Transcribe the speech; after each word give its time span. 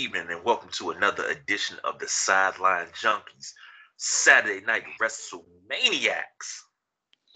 evening, 0.00 0.28
and 0.30 0.42
welcome 0.42 0.70
to 0.70 0.92
another 0.92 1.28
edition 1.28 1.76
of 1.84 1.98
the 1.98 2.08
Sideline 2.08 2.86
Junkies 2.98 3.52
Saturday 3.98 4.64
Night 4.64 4.84
WrestleManiacs. 4.98 6.62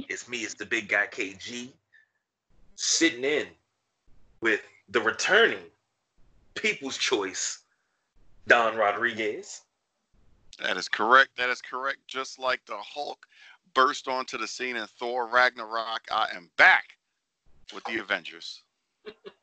It's 0.09 0.27
me, 0.31 0.39
it's 0.39 0.55
the 0.55 0.65
big 0.65 0.89
guy 0.89 1.07
KG, 1.07 1.69
sitting 2.77 3.23
in 3.23 3.49
with 4.41 4.63
the 4.89 5.01
returning 5.03 5.67
People's 6.55 6.97
Choice, 6.97 7.65
Don 8.49 8.79
Rodriguez. 8.79 9.61
That 10.63 10.79
is 10.79 10.89
correct. 10.89 11.37
That 11.37 11.51
is 11.51 11.61
correct. 11.61 11.99
Just 12.07 12.39
like 12.39 12.65
the 12.65 12.79
Hulk 12.79 13.27
burst 13.75 14.09
onto 14.09 14.39
the 14.39 14.49
scene 14.49 14.77
in 14.77 14.87
Thor 14.87 15.27
Ragnarok, 15.27 16.01
I 16.11 16.29
am 16.35 16.49
back 16.57 16.97
with 17.75 17.85
the 17.85 17.99
Avengers. 17.99 18.63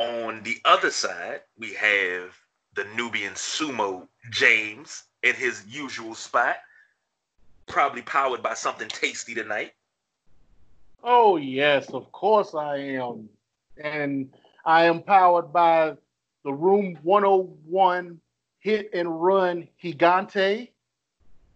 On 0.00 0.42
the 0.44 0.56
other 0.64 0.90
side, 0.90 1.42
we 1.58 1.74
have 1.74 2.34
the 2.74 2.84
Nubian 2.96 3.34
sumo 3.34 4.08
James 4.30 5.02
in 5.22 5.34
his 5.34 5.66
usual 5.68 6.14
spot, 6.14 6.56
probably 7.66 8.00
powered 8.00 8.42
by 8.42 8.54
something 8.54 8.88
tasty 8.88 9.34
tonight. 9.34 9.72
Oh, 11.04 11.36
yes, 11.36 11.90
of 11.90 12.10
course 12.12 12.54
I 12.54 12.78
am. 12.78 13.28
And 13.76 14.34
I 14.64 14.86
am 14.86 15.02
powered 15.02 15.52
by 15.52 15.98
the 16.44 16.52
Room 16.54 16.98
101 17.02 18.18
Hit 18.60 18.88
and 18.94 19.22
Run 19.22 19.68
Gigante, 19.84 20.70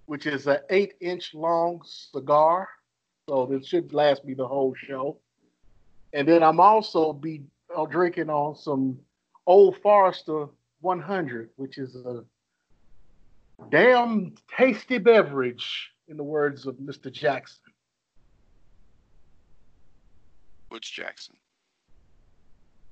which 0.04 0.26
is 0.26 0.46
an 0.46 0.58
eight 0.68 0.96
inch 1.00 1.32
long 1.32 1.80
cigar. 1.86 2.68
So 3.26 3.46
this 3.46 3.66
should 3.66 3.94
last 3.94 4.22
me 4.26 4.34
the 4.34 4.46
whole 4.46 4.74
show. 4.74 5.16
And 6.12 6.28
then 6.28 6.42
I'm 6.42 6.60
also 6.60 7.14
be 7.14 7.42
uh, 7.76 7.86
drinking 7.86 8.30
on 8.30 8.56
some 8.56 8.98
Old 9.46 9.76
Forester 9.82 10.46
100, 10.80 11.50
which 11.56 11.78
is 11.78 11.96
a 11.96 12.24
damn 13.70 14.34
tasty 14.56 14.98
beverage, 14.98 15.90
in 16.08 16.16
the 16.16 16.22
words 16.22 16.66
of 16.66 16.76
Mr. 16.76 17.10
Jackson. 17.10 17.62
Which 20.68 20.92
Jackson? 20.92 21.36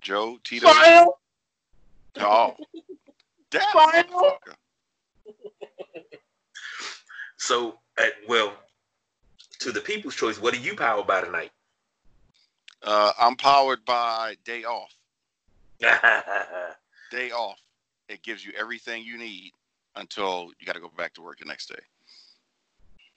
Joe 0.01 0.39
Tito? 0.45 0.67
Smile! 0.73 1.19
Oh, 2.17 2.57
that 3.51 3.71
Smile! 3.71 4.39
So, 7.37 7.79
uh, 7.99 8.05
well, 8.29 8.55
to 9.59 9.73
the 9.73 9.81
people's 9.81 10.15
choice, 10.15 10.41
what 10.41 10.55
are 10.55 10.59
you 10.59 10.77
powered 10.77 11.07
by 11.07 11.23
tonight? 11.23 11.51
Uh, 12.83 13.13
I'm 13.19 13.37
powered 13.37 13.85
by 13.85 14.37
Day 14.45 14.65
Off. 14.65 14.93
Day 17.11 17.31
Off. 17.31 17.59
It 18.09 18.23
gives 18.23 18.45
you 18.45 18.53
everything 18.59 19.05
you 19.05 19.17
need 19.19 19.53
until 19.97 20.51
you 20.59 20.67
got 20.67 20.75
to 20.75 20.81
go 20.81 20.91
back 20.97 21.15
to 21.15 21.23
work 21.23 21.39
the 21.39 21.45
next 21.45 21.69
day. 21.69 21.83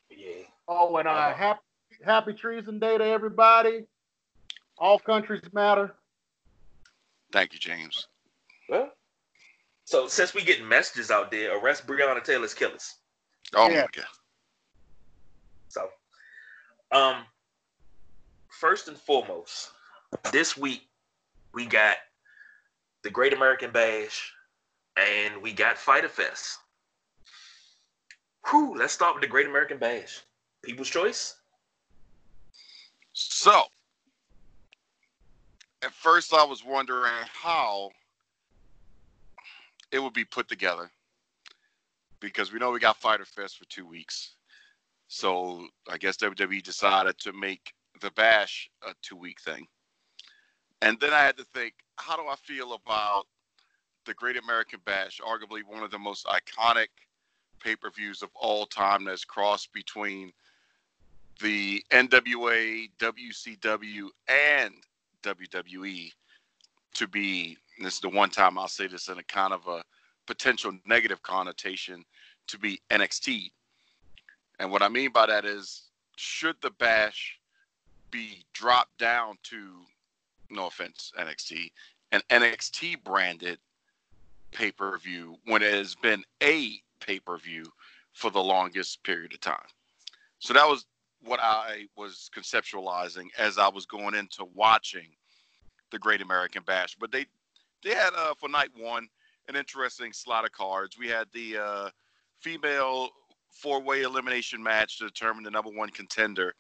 yeah. 0.09 0.44
Oh, 0.67 0.95
and 0.97 1.07
uh, 1.07 1.34
happy, 1.34 1.59
happy 2.03 2.34
Treason 2.34 2.79
Day 2.79 2.97
to 2.97 3.03
everybody. 3.06 3.85
All 4.78 5.00
countries 5.00 5.41
matter. 5.53 5.94
Thank 7.31 7.53
you, 7.53 7.59
James. 7.59 8.07
Well, 8.69 8.91
so 9.85 10.07
since 10.07 10.34
we 10.34 10.44
getting 10.44 10.67
messages 10.67 11.11
out 11.11 11.31
there, 11.31 11.57
arrest 11.57 11.85
Breonna 11.88 12.23
Taylor's 12.23 12.53
killers. 12.53 12.95
Oh 13.56 13.69
Yeah. 13.69 13.81
my 13.84 13.88
god. 13.94 14.06
So, 15.69 15.90
um, 16.91 17.25
first 18.59 18.88
and 18.88 18.97
foremost, 18.97 19.71
this 20.31 20.57
week 20.57 20.88
we 21.53 21.66
got 21.66 21.97
the 23.03 23.09
Great 23.09 23.33
American 23.33 23.71
Bash 23.71 24.31
and 24.97 25.41
we 25.41 25.51
got 25.51 25.77
Fyter 25.77 26.07
Fest. 26.07 26.59
Whew, 28.49 28.75
let's 28.77 28.93
start 28.93 29.16
with 29.16 29.21
the 29.21 29.27
Great 29.27 29.47
American 29.47 29.77
Bash. 29.77 30.21
People's 30.63 30.89
Choice. 30.89 31.35
So, 33.13 33.63
at 35.83 35.91
first 35.91 36.33
I 36.33 36.45
was 36.45 36.63
wondering 36.63 37.11
how 37.31 37.91
it 39.91 39.99
would 39.99 40.13
be 40.13 40.25
put 40.25 40.47
together 40.47 40.89
because 42.22 42.53
we 42.53 42.59
know 42.59 42.72
we 42.72 42.79
got 42.79 42.97
Fyter 42.97 43.25
Fest 43.25 43.57
for 43.57 43.66
two 43.66 43.85
weeks. 43.85 44.35
So 45.07 45.67
I 45.89 45.97
guess 45.97 46.17
WWE 46.17 46.63
decided 46.63 47.17
to 47.19 47.33
make 47.33 47.75
the 48.01 48.11
Bash 48.11 48.69
uh, 48.85 48.91
a 48.91 48.94
two 49.01 49.16
week 49.16 49.39
thing. 49.41 49.66
And 50.81 51.00
then 51.00 51.13
I 51.13 51.23
had 51.23 51.38
to 51.38 51.45
think, 51.45 51.73
how 51.97 52.16
do 52.16 52.23
I 52.28 52.35
feel 52.35 52.73
about 52.73 53.25
the 54.06 54.13
Great 54.13 54.38
American 54.38 54.79
Bash, 54.85 55.19
arguably 55.25 55.61
one 55.67 55.83
of 55.83 55.91
the 55.91 56.00
most 56.00 56.25
iconic 56.25 56.88
pay 57.63 57.75
per 57.75 57.89
views 57.89 58.22
of 58.22 58.29
all 58.35 58.66
time 58.66 59.05
that's 59.05 59.25
crossed 59.25 59.73
between 59.73 60.31
the 61.41 61.84
NWA, 61.91 62.89
WCW, 63.00 64.07
and 64.28 64.73
WWE 65.23 66.11
to 66.94 67.07
be, 67.07 67.57
this 67.81 67.95
is 67.95 68.00
the 68.00 68.09
one 68.09 68.29
time 68.29 68.57
I'll 68.57 68.67
say 68.67 68.88
this 68.88 69.09
in 69.09 69.17
a 69.17 69.23
kind 69.23 69.53
of 69.53 69.67
a 69.67 69.84
potential 70.28 70.72
negative 70.85 71.22
connotation, 71.23 72.03
to 72.47 72.59
be 72.59 72.79
NXT. 72.91 73.51
And 74.59 74.72
what 74.72 74.81
I 74.81 74.89
mean 74.89 75.11
by 75.11 75.25
that 75.25 75.45
is, 75.45 75.89
should 76.16 76.55
the 76.61 76.72
bash 76.72 77.38
be 78.16 78.46
dropped 78.53 78.98
down 78.98 79.38
to, 79.44 79.72
no 80.50 80.68
offense, 80.68 81.12
NXT, 81.20 81.72
an 82.12 82.22
NXT 82.30 83.03
branded 83.03 83.59
pay 84.52 84.72
per 84.72 84.98
view 84.98 85.36
when 85.46 85.62
it 85.62 85.74
has 85.74 85.96
been 85.96 86.24
a 86.42 86.80
pay 87.02 87.20
per 87.20 87.38
view 87.38 87.66
for 88.14 88.31
the 88.31 88.42
longest 88.42 89.03
period 89.03 89.34
of 89.34 89.42
time? 89.42 89.68
So 90.40 90.53
that 90.53 90.68
was 90.68 90.86
what 91.24 91.40
I 91.42 91.88
was 91.98 92.30
conceptualizing 92.36 93.26
as 93.38 93.58
I 93.58 93.68
was 93.68 93.86
going 93.86 94.16
into 94.16 94.46
watching 94.53 95.08
the 95.92 96.00
Great 96.00 96.22
American 96.22 96.64
Bash. 96.64 96.96
But 96.97 97.12
they 97.12 97.26
they 97.84 97.94
had 97.94 98.12
uh, 98.16 98.34
for 98.36 98.47
night 98.47 98.70
one 98.78 99.09
an 99.50 99.56
interesting 99.56 100.14
slot 100.14 100.46
of 100.46 100.53
cards. 100.53 100.97
We 100.97 101.09
had 101.09 101.28
the 101.34 101.58
uh, 101.58 101.90
female 102.40 103.09
four 103.50 103.82
way 103.82 104.03
elimination 104.03 104.64
match 104.64 105.00
to 105.00 105.06
determine 105.06 105.44
the 105.44 105.52
number 105.52 105.70
one 105.70 105.90
contender 105.90 106.53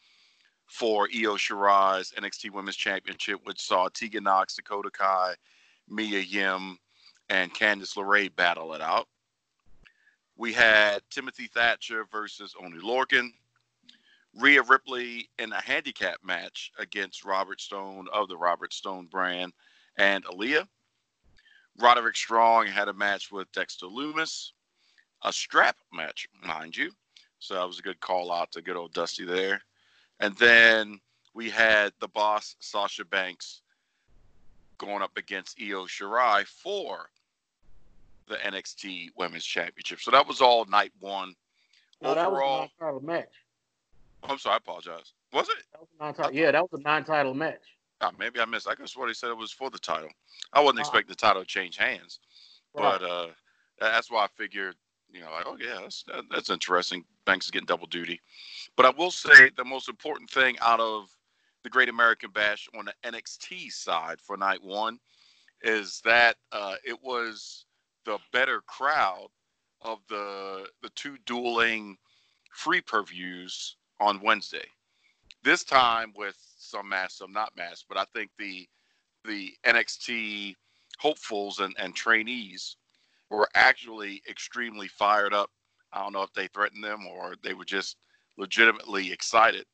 for 0.67 1.07
Io 1.13 1.35
Shirai's 1.35 2.11
NXT 2.17 2.51
Women's 2.51 2.75
Championship, 2.75 3.39
which 3.43 3.61
saw 3.61 3.87
Tegan 3.89 4.23
Nox, 4.23 4.55
Dakota 4.55 4.89
Kai, 4.91 5.35
Mia 5.89 6.19
Yim, 6.19 6.77
and 7.29 7.53
Candice 7.53 7.95
LeRae 7.95 8.35
battle 8.35 8.73
it 8.73 8.81
out. 8.81 9.07
We 10.37 10.51
had 10.53 10.99
Timothy 11.09 11.47
Thatcher 11.47 12.05
versus 12.11 12.55
Oni 12.61 12.79
Lorcan. 12.79 13.31
Rhea 14.37 14.61
Ripley 14.63 15.29
in 15.39 15.53
a 15.53 15.61
handicap 15.61 16.17
match 16.21 16.71
against 16.77 17.23
Robert 17.23 17.61
Stone 17.61 18.07
of 18.11 18.27
the 18.27 18.35
Robert 18.35 18.73
Stone 18.73 19.05
brand 19.05 19.53
and 19.97 20.25
Aaliyah. 20.25 20.67
Roderick 21.79 22.17
Strong 22.17 22.67
had 22.67 22.89
a 22.89 22.93
match 22.93 23.31
with 23.31 23.51
Dexter 23.53 23.85
Lumis, 23.85 24.51
a 25.23 25.31
strap 25.31 25.77
match, 25.93 26.27
mind 26.45 26.75
you. 26.75 26.91
So 27.39 27.53
that 27.53 27.67
was 27.67 27.79
a 27.79 27.83
good 27.83 27.99
call 27.99 28.31
out 28.31 28.51
to 28.53 28.61
good 28.61 28.75
old 28.75 28.93
Dusty 28.93 29.25
there. 29.25 29.61
And 30.19 30.35
then 30.37 30.99
we 31.33 31.49
had 31.49 31.91
the 31.99 32.07
boss, 32.07 32.55
Sasha 32.59 33.05
Banks, 33.05 33.61
going 34.77 35.01
up 35.01 35.15
against 35.17 35.57
Io 35.61 35.85
Shirai 35.85 36.45
for 36.45 37.09
the 38.27 38.35
NXT 38.35 39.09
Women's 39.17 39.45
Championship. 39.45 39.99
So 40.01 40.11
that 40.11 40.27
was 40.27 40.41
all 40.41 40.65
night 40.65 40.91
one. 40.99 41.33
No, 42.01 42.15
that 42.15 42.31
was 42.31 42.39
a 42.41 42.81
non-title 42.83 43.01
match. 43.05 43.29
I'm 44.23 44.37
sorry, 44.39 44.55
I 44.55 44.57
apologize. 44.57 45.13
Was 45.33 45.47
it? 45.49 45.57
That 45.99 46.17
was. 46.17 46.31
Yeah, 46.33 46.51
that 46.51 46.61
was 46.71 46.79
a 46.79 46.83
non-title 46.83 47.33
match. 47.33 47.61
Ah, 48.01 48.11
maybe 48.17 48.39
I 48.39 48.45
missed. 48.45 48.67
I 48.67 48.73
have 48.77 48.89
sworn 48.89 49.09
he 49.09 49.13
said 49.13 49.29
it 49.29 49.37
was 49.37 49.51
for 49.51 49.69
the 49.69 49.77
title. 49.79 50.09
I 50.53 50.59
wasn't 50.61 50.79
Uh, 50.79 50.81
expecting 50.81 51.09
the 51.09 51.15
title 51.15 51.41
to 51.41 51.47
change 51.47 51.77
hands, 51.77 52.19
Right. 52.73 52.99
but 52.99 53.03
uh, 53.09 53.27
that's 53.79 54.09
why 54.11 54.23
I 54.25 54.27
figured, 54.35 54.75
you 55.15 55.21
know, 55.21 55.31
like, 55.31 55.45
oh 55.47 55.57
yeah, 55.59 55.79
that's 55.81 56.03
that, 56.03 56.25
that's 56.29 56.49
interesting. 56.49 57.05
Banks 57.25 57.45
is 57.45 57.51
getting 57.51 57.65
double 57.65 57.87
duty, 57.87 58.19
but 58.75 58.85
I 58.85 58.89
will 58.89 59.11
say 59.11 59.49
the 59.55 59.63
most 59.63 59.87
important 59.87 60.29
thing 60.29 60.57
out 60.61 60.81
of 60.81 61.09
the 61.63 61.69
Great 61.69 61.89
American 61.89 62.31
Bash 62.31 62.67
on 62.77 62.85
the 62.85 62.93
NXT 63.09 63.71
side 63.71 64.19
for 64.19 64.35
night 64.35 64.61
one 64.61 64.99
is 65.61 66.01
that 66.03 66.35
uh, 66.51 66.75
it 66.85 67.01
was 67.01 67.65
the 68.05 68.19
better 68.33 68.61
crowd 68.67 69.27
of 69.81 69.99
the 70.09 70.67
the 70.83 70.89
two 70.89 71.17
dueling 71.25 71.97
free 72.51 72.81
purviews 72.81 73.77
on 74.01 74.21
Wednesday. 74.21 74.67
This 75.43 75.63
time 75.63 76.11
with 76.15 76.37
some 76.57 76.89
mass, 76.89 77.15
some 77.15 77.31
not 77.31 77.55
mass, 77.55 77.85
but 77.87 77.97
I 77.97 78.05
think 78.13 78.31
the 78.37 78.67
the 79.23 79.53
NXT 79.65 80.55
hopefuls 80.99 81.59
and, 81.59 81.73
and 81.79 81.95
trainees 81.95 82.77
were 83.29 83.47
actually 83.55 84.21
extremely 84.29 84.87
fired 84.87 85.33
up. 85.33 85.49
I 85.93 86.01
don't 86.03 86.13
know 86.13 86.23
if 86.23 86.33
they 86.33 86.47
threatened 86.47 86.83
them 86.83 87.05
or 87.07 87.35
they 87.43 87.53
were 87.53 87.65
just 87.65 87.97
legitimately 88.37 89.11
excited. 89.11 89.65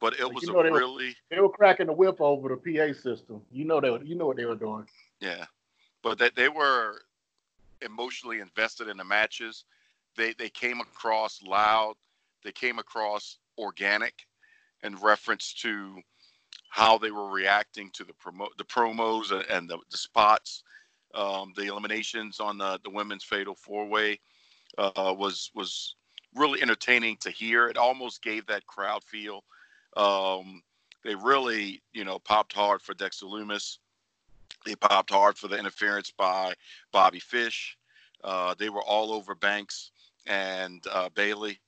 But 0.00 0.18
it 0.18 0.32
was 0.32 0.44
you 0.44 0.50
a 0.50 0.52
know 0.52 0.62
they 0.62 0.70
were- 0.70 0.78
really 0.78 1.16
They 1.30 1.40
were 1.40 1.48
cracking 1.48 1.86
the 1.86 1.92
whip 1.92 2.20
over 2.20 2.48
the 2.48 2.56
PA 2.56 2.92
system. 2.92 3.42
You 3.50 3.64
know 3.64 3.80
they 3.80 3.90
were, 3.90 4.02
you 4.02 4.14
know 4.14 4.26
what 4.26 4.36
they 4.36 4.44
were 4.44 4.54
doing. 4.54 4.86
Yeah. 5.20 5.44
but 6.02 6.18
that 6.18 6.36
they 6.36 6.48
were 6.48 7.02
emotionally 7.82 8.40
invested 8.40 8.88
in 8.88 8.96
the 8.96 9.04
matches. 9.04 9.64
They 10.16 10.32
they 10.34 10.48
came 10.48 10.80
across 10.80 11.42
loud. 11.42 11.94
They 12.44 12.52
came 12.52 12.78
across 12.78 13.38
organic 13.58 14.14
in 14.84 14.94
reference 14.96 15.52
to 15.62 16.00
how 16.70 16.98
they 16.98 17.10
were 17.10 17.30
reacting 17.30 17.90
to 17.94 18.04
the 18.04 18.12
promo 18.12 18.46
the 18.56 18.64
promos 18.64 19.32
and, 19.32 19.44
and 19.50 19.68
the, 19.68 19.78
the, 19.90 19.96
spots. 19.98 20.62
Um, 21.14 21.52
the 21.56 21.66
eliminations 21.66 22.38
on 22.40 22.58
the, 22.58 22.78
the 22.84 22.90
women's 22.90 23.24
fatal 23.24 23.54
four 23.54 23.86
way 23.86 24.20
uh, 24.76 25.14
was 25.16 25.50
was 25.54 25.94
really 26.34 26.60
entertaining 26.62 27.16
to 27.18 27.30
hear. 27.30 27.68
It 27.68 27.76
almost 27.76 28.22
gave 28.22 28.46
that 28.46 28.66
crowd 28.66 29.02
feel. 29.04 29.44
Um, 29.96 30.62
they 31.04 31.14
really, 31.14 31.82
you 31.92 32.04
know, 32.04 32.18
popped 32.18 32.52
hard 32.52 32.82
for 32.82 32.94
Dexter 32.94 33.26
Lumis. 33.26 33.78
They 34.66 34.74
popped 34.74 35.10
hard 35.10 35.38
for 35.38 35.48
the 35.48 35.58
interference 35.58 36.10
by 36.10 36.54
Bobby 36.92 37.20
Fish. 37.20 37.78
Uh, 38.22 38.54
they 38.58 38.68
were 38.68 38.82
all 38.82 39.12
over 39.12 39.34
Banks 39.34 39.92
and 40.26 40.84
uh, 40.92 41.08
Bayley, 41.14 41.60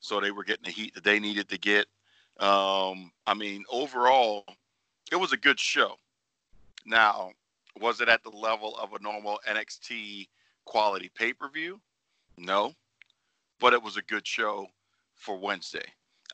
so 0.00 0.20
they 0.20 0.30
were 0.30 0.44
getting 0.44 0.64
the 0.64 0.70
heat 0.70 0.94
that 0.94 1.04
they 1.04 1.20
needed 1.20 1.48
to 1.50 1.58
get. 1.58 1.86
Um, 2.40 3.12
I 3.26 3.34
mean, 3.34 3.64
overall, 3.70 4.44
it 5.12 5.16
was 5.16 5.32
a 5.32 5.36
good 5.36 5.60
show. 5.60 5.96
Now, 6.86 7.32
was 7.80 8.00
it 8.00 8.08
at 8.08 8.22
the 8.22 8.30
level 8.30 8.76
of 8.76 8.92
a 8.92 9.02
normal 9.02 9.40
NXT 9.48 10.28
quality 10.64 11.10
pay 11.14 11.32
per 11.32 11.48
view? 11.48 11.80
No, 12.36 12.72
but 13.60 13.72
it 13.72 13.82
was 13.82 13.96
a 13.96 14.02
good 14.02 14.26
show 14.26 14.66
for 15.14 15.38
Wednesday. 15.38 15.84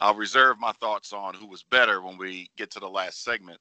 I'll 0.00 0.14
reserve 0.14 0.58
my 0.58 0.72
thoughts 0.72 1.12
on 1.12 1.34
who 1.34 1.46
was 1.46 1.62
better 1.62 2.02
when 2.02 2.18
we 2.18 2.50
get 2.56 2.70
to 2.72 2.80
the 2.80 2.88
last 2.88 3.22
segment, 3.22 3.60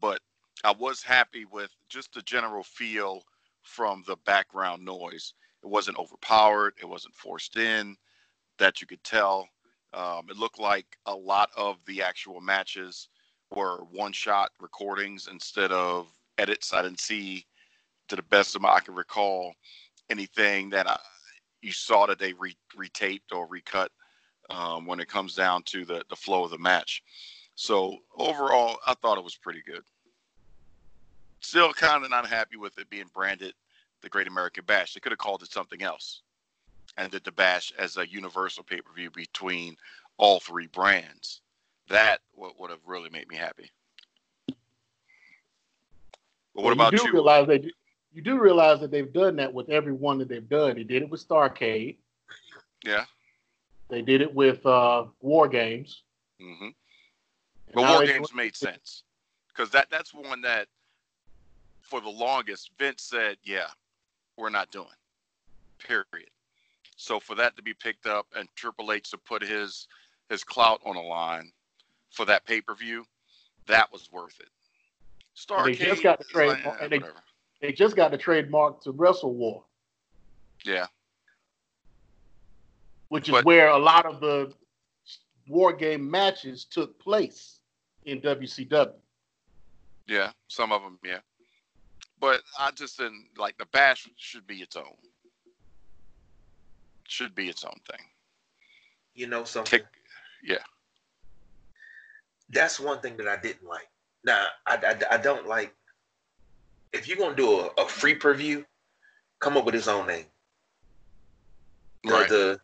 but 0.00 0.20
I 0.64 0.72
was 0.72 1.02
happy 1.02 1.44
with 1.44 1.70
just 1.88 2.14
the 2.14 2.22
general 2.22 2.62
feel 2.62 3.22
from 3.62 4.02
the 4.06 4.16
background 4.24 4.84
noise. 4.84 5.34
It 5.62 5.68
wasn't 5.68 5.98
overpowered, 5.98 6.74
it 6.80 6.86
wasn't 6.86 7.14
forced 7.14 7.56
in, 7.56 7.96
that 8.58 8.80
you 8.80 8.86
could 8.86 9.02
tell. 9.04 9.48
Um, 9.92 10.26
it 10.28 10.36
looked 10.36 10.58
like 10.58 10.86
a 11.06 11.14
lot 11.14 11.50
of 11.56 11.76
the 11.86 12.02
actual 12.02 12.40
matches 12.40 13.08
were 13.50 13.84
one 13.90 14.12
shot 14.12 14.50
recordings 14.60 15.28
instead 15.30 15.70
of 15.70 16.08
edits. 16.38 16.72
I 16.72 16.82
didn't 16.82 17.00
see, 17.00 17.46
to 18.08 18.16
the 18.16 18.22
best 18.22 18.54
of 18.54 18.62
my 18.62 18.70
I 18.70 18.80
can 18.80 18.94
recall, 18.94 19.52
anything 20.10 20.70
that 20.70 20.88
I, 20.88 20.98
you 21.62 21.72
saw 21.72 22.06
that 22.06 22.18
they 22.18 22.32
re, 22.34 22.56
retaped 22.76 23.32
or 23.32 23.46
recut 23.46 23.90
um, 24.50 24.86
when 24.86 25.00
it 25.00 25.08
comes 25.08 25.34
down 25.34 25.62
to 25.64 25.84
the, 25.84 26.04
the 26.10 26.16
flow 26.16 26.44
of 26.44 26.50
the 26.50 26.58
match. 26.58 27.02
So 27.54 27.98
overall, 28.16 28.78
I 28.86 28.94
thought 28.94 29.18
it 29.18 29.24
was 29.24 29.36
pretty 29.36 29.62
good. 29.64 29.82
Still 31.40 31.72
kind 31.72 32.04
of 32.04 32.10
not 32.10 32.26
happy 32.26 32.56
with 32.56 32.78
it 32.78 32.90
being 32.90 33.10
branded 33.14 33.54
the 34.02 34.08
Great 34.08 34.28
American 34.28 34.64
Bash. 34.66 34.94
They 34.94 35.00
could 35.00 35.12
have 35.12 35.18
called 35.18 35.42
it 35.42 35.52
something 35.52 35.82
else 35.82 36.22
and 36.96 37.10
did 37.10 37.24
the 37.24 37.32
Bash 37.32 37.72
as 37.78 37.96
a 37.96 38.08
universal 38.08 38.62
pay 38.62 38.80
per 38.80 38.92
view 38.92 39.10
between 39.10 39.76
all 40.16 40.40
three 40.40 40.66
brands. 40.66 41.40
That 41.88 42.20
would 42.36 42.70
have 42.70 42.86
really 42.86 43.10
made 43.10 43.28
me 43.28 43.36
happy. 43.36 43.70
But 46.54 46.62
what 46.62 46.76
well, 46.76 46.88
about 46.88 46.92
you? 46.92 46.98
Do 46.98 47.06
you? 47.06 47.12
Realize 47.12 47.46
they, 47.46 47.70
you 48.12 48.22
do 48.22 48.38
realize 48.38 48.80
that 48.80 48.90
they've 48.90 49.12
done 49.12 49.36
that 49.36 49.52
with 49.52 49.68
every 49.68 49.92
one 49.92 50.18
that 50.18 50.28
they've 50.28 50.48
done. 50.48 50.76
They 50.76 50.84
did 50.84 51.02
it 51.02 51.10
with 51.10 51.26
Starcade. 51.26 51.96
Yeah. 52.84 53.04
They 53.88 54.02
did 54.02 54.20
it 54.20 54.32
with 54.32 54.64
uh, 54.64 55.06
War 55.20 55.48
Games. 55.48 56.02
Mm-hmm. 56.40 56.68
But 57.74 57.88
War 57.88 58.06
Games 58.06 58.34
made 58.34 58.56
sense 58.56 59.02
because 59.48 59.70
that 59.70 59.88
that's 59.90 60.14
one 60.14 60.40
that, 60.42 60.68
for 61.82 62.00
the 62.00 62.08
longest, 62.08 62.70
Vince 62.78 63.02
said, 63.02 63.36
"Yeah, 63.42 63.66
we're 64.36 64.50
not 64.50 64.70
doing." 64.70 64.86
Period. 65.78 66.30
So 66.96 67.18
for 67.18 67.34
that 67.34 67.56
to 67.56 67.62
be 67.62 67.74
picked 67.74 68.06
up 68.06 68.26
and 68.36 68.48
Triple 68.54 68.92
H 68.92 69.10
to 69.10 69.18
put 69.18 69.42
his 69.42 69.88
his 70.28 70.44
clout 70.44 70.80
on 70.86 70.94
the 70.94 71.02
line 71.02 71.52
for 72.10 72.24
that 72.26 72.46
pay 72.46 72.60
per 72.60 72.74
view, 72.74 73.04
that 73.66 73.92
was 73.92 74.10
worth 74.12 74.38
it. 74.40 74.48
Starcade, 75.36 75.78
they 75.78 75.84
just 75.86 76.02
got 76.02 76.18
the 76.18 76.24
trade, 76.24 76.48
like, 76.64 76.82
eh, 76.82 76.88
they, 76.88 77.00
they 77.60 77.72
just 77.72 77.96
got 77.96 78.10
the 78.10 78.18
trademark 78.18 78.80
to 78.82 78.92
Wrestle 78.92 79.34
War. 79.34 79.64
Yeah. 80.64 80.86
Which 83.08 83.28
is 83.28 83.32
but, 83.32 83.44
where 83.44 83.68
a 83.68 83.78
lot 83.78 84.06
of 84.06 84.20
the 84.20 84.52
war 85.48 85.72
game 85.72 86.10
matches 86.10 86.64
took 86.64 86.98
place 86.98 87.60
in 88.04 88.20
WCW. 88.20 88.92
Yeah, 90.06 90.30
some 90.48 90.72
of 90.72 90.82
them, 90.82 90.98
yeah. 91.04 91.20
But 92.20 92.42
I 92.58 92.70
just 92.70 92.98
didn't 92.98 93.28
like 93.36 93.58
the 93.58 93.66
bash 93.66 94.08
should 94.16 94.46
be 94.46 94.56
its 94.56 94.76
own. 94.76 94.96
Should 97.08 97.34
be 97.34 97.48
its 97.48 97.64
own 97.64 97.78
thing. 97.90 98.06
You 99.14 99.26
know 99.26 99.44
something? 99.44 99.80
Tick, 99.80 99.86
yeah. 100.42 100.58
That's 102.50 102.78
one 102.78 103.00
thing 103.00 103.16
that 103.18 103.28
I 103.28 103.36
didn't 103.36 103.66
like. 103.66 103.88
Now, 104.24 104.46
I, 104.66 104.76
I, 104.76 105.14
I 105.14 105.16
don't 105.18 105.46
like 105.46 105.74
if 106.94 107.08
you're 107.08 107.18
gonna 107.18 107.34
do 107.34 107.60
a, 107.60 107.70
a 107.78 107.86
free 107.86 108.16
preview, 108.18 108.64
come 109.40 109.56
up 109.56 109.66
with 109.66 109.74
his 109.74 109.88
own 109.88 110.06
name. 110.06 110.24
Right. 112.06 112.28
The, 112.28 112.60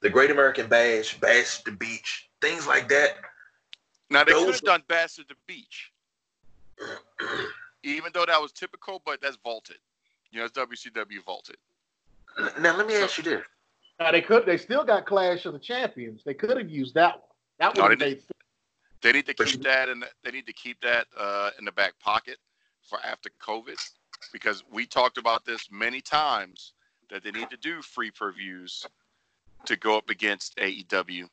the 0.00 0.10
Great 0.10 0.30
American 0.30 0.68
Bash, 0.68 1.18
Bash 1.18 1.62
the 1.64 1.72
Beach, 1.72 2.30
things 2.40 2.66
like 2.66 2.88
that. 2.88 3.16
Now 4.10 4.24
they 4.24 4.32
could 4.32 4.54
have 4.54 4.62
done 4.62 4.82
Bash 4.88 5.18
at 5.18 5.28
the 5.28 5.34
Beach, 5.46 5.92
even 7.82 8.12
though 8.14 8.26
that 8.26 8.40
was 8.40 8.52
typical, 8.52 9.02
but 9.04 9.20
that's 9.20 9.38
vaulted. 9.42 9.78
You 10.30 10.38
know, 10.38 10.44
it's 10.46 10.56
WCW 10.56 11.24
vaulted. 11.24 11.56
Now 12.60 12.76
let 12.76 12.86
me 12.86 12.94
so, 12.94 13.04
ask 13.04 13.18
you 13.18 13.24
this: 13.24 13.42
Now 13.98 14.12
they 14.12 14.22
could, 14.22 14.46
they 14.46 14.56
still 14.56 14.84
got 14.84 15.06
Clash 15.06 15.46
of 15.46 15.52
the 15.52 15.58
Champions. 15.58 16.22
They 16.24 16.34
could 16.34 16.56
have 16.56 16.70
used 16.70 16.94
that 16.94 17.14
one. 17.14 17.28
That 17.58 17.78
one 17.78 17.90
no, 17.90 17.96
they, 17.96 18.20
they 19.02 19.12
need 19.12 19.26
to 19.26 19.34
keep 19.34 19.62
that 19.62 19.88
in. 19.88 20.00
The, 20.00 20.06
they 20.24 20.30
need 20.30 20.46
to 20.46 20.52
keep 20.52 20.80
that 20.80 21.06
uh, 21.18 21.50
in 21.58 21.64
the 21.64 21.72
back 21.72 21.94
pocket 22.00 22.38
for 22.82 22.98
after 23.04 23.30
COVID 23.40 23.76
because 24.32 24.62
we 24.72 24.86
talked 24.86 25.18
about 25.18 25.44
this 25.44 25.68
many 25.70 26.00
times 26.00 26.72
that 27.10 27.22
they 27.24 27.30
need 27.30 27.50
to 27.50 27.56
do 27.56 27.82
free 27.82 28.10
previews 28.10 28.86
to 29.66 29.76
go 29.76 29.96
up 29.96 30.10
against 30.10 30.56
AEW, 30.56 31.28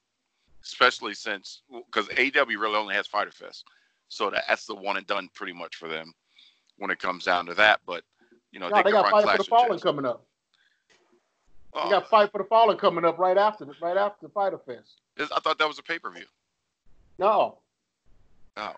especially 0.63 1.13
since 1.13 1.61
because 1.85 2.07
AEW 2.09 2.59
really 2.59 2.75
only 2.75 2.95
has 2.95 3.07
Fyter 3.07 3.31
Fest, 3.31 3.65
so 4.07 4.29
that, 4.29 4.43
that's 4.47 4.65
the 4.65 4.75
one 4.75 4.97
and 4.97 5.07
done 5.07 5.29
pretty 5.33 5.53
much 5.53 5.75
for 5.75 5.87
them 5.87 6.13
when 6.77 6.91
it 6.91 6.99
comes 6.99 7.25
down 7.25 7.45
to 7.45 7.53
that. 7.55 7.79
But 7.85 8.03
you 8.51 8.59
know, 8.59 8.69
no, 8.69 8.77
they, 8.77 8.83
they 8.83 8.91
got 8.91 9.09
Fight 9.09 9.37
for 9.37 9.37
the 9.37 9.43
Fallen 9.43 9.79
coming 9.79 10.05
up. 10.05 10.25
Oh. 11.73 11.85
They 11.85 11.91
got 11.91 12.09
Fight 12.09 12.31
for 12.31 12.39
the 12.39 12.45
Fallen 12.45 12.77
coming 12.77 13.05
up 13.05 13.19
right 13.19 13.37
after 13.37 13.65
right 13.81 13.97
after 13.97 14.27
the 14.27 14.33
Fyter 14.33 14.59
Fest. 14.59 15.01
I 15.19 15.39
thought 15.39 15.57
that 15.59 15.67
was 15.67 15.79
a 15.79 15.83
pay 15.83 15.99
per 15.99 16.11
view. 16.11 16.25
No. 17.19 17.59
Oh, 18.57 18.73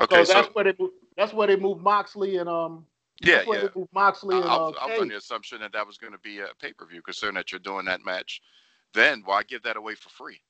okay. 0.00 0.24
So 0.24 0.32
that's 0.32 0.46
so, 0.46 0.52
where 0.52 0.64
they 0.64 0.74
that's 1.16 1.32
where 1.32 1.46
they 1.46 1.56
moved 1.56 1.82
Moxley 1.82 2.38
and 2.38 2.48
um. 2.48 2.86
Yeah, 3.20 3.42
yeah. 3.46 3.68
Moxley 3.94 4.36
and 4.36 4.44
I, 4.44 4.54
uh, 4.54 4.72
I 4.80 4.86
was 4.86 5.00
on 5.00 5.08
the 5.08 5.16
assumption 5.16 5.60
that 5.60 5.72
that 5.74 5.86
was 5.86 5.96
going 5.96 6.12
to 6.12 6.18
be 6.18 6.40
a 6.40 6.48
pay 6.60 6.72
per 6.72 6.86
view, 6.86 7.02
considering 7.02 7.36
that 7.36 7.52
you're 7.52 7.60
doing 7.60 7.84
that 7.84 8.04
match. 8.04 8.42
Then 8.94 9.22
why 9.24 9.42
give 9.44 9.62
that 9.62 9.76
away 9.76 9.94
for 9.94 10.08
free? 10.08 10.40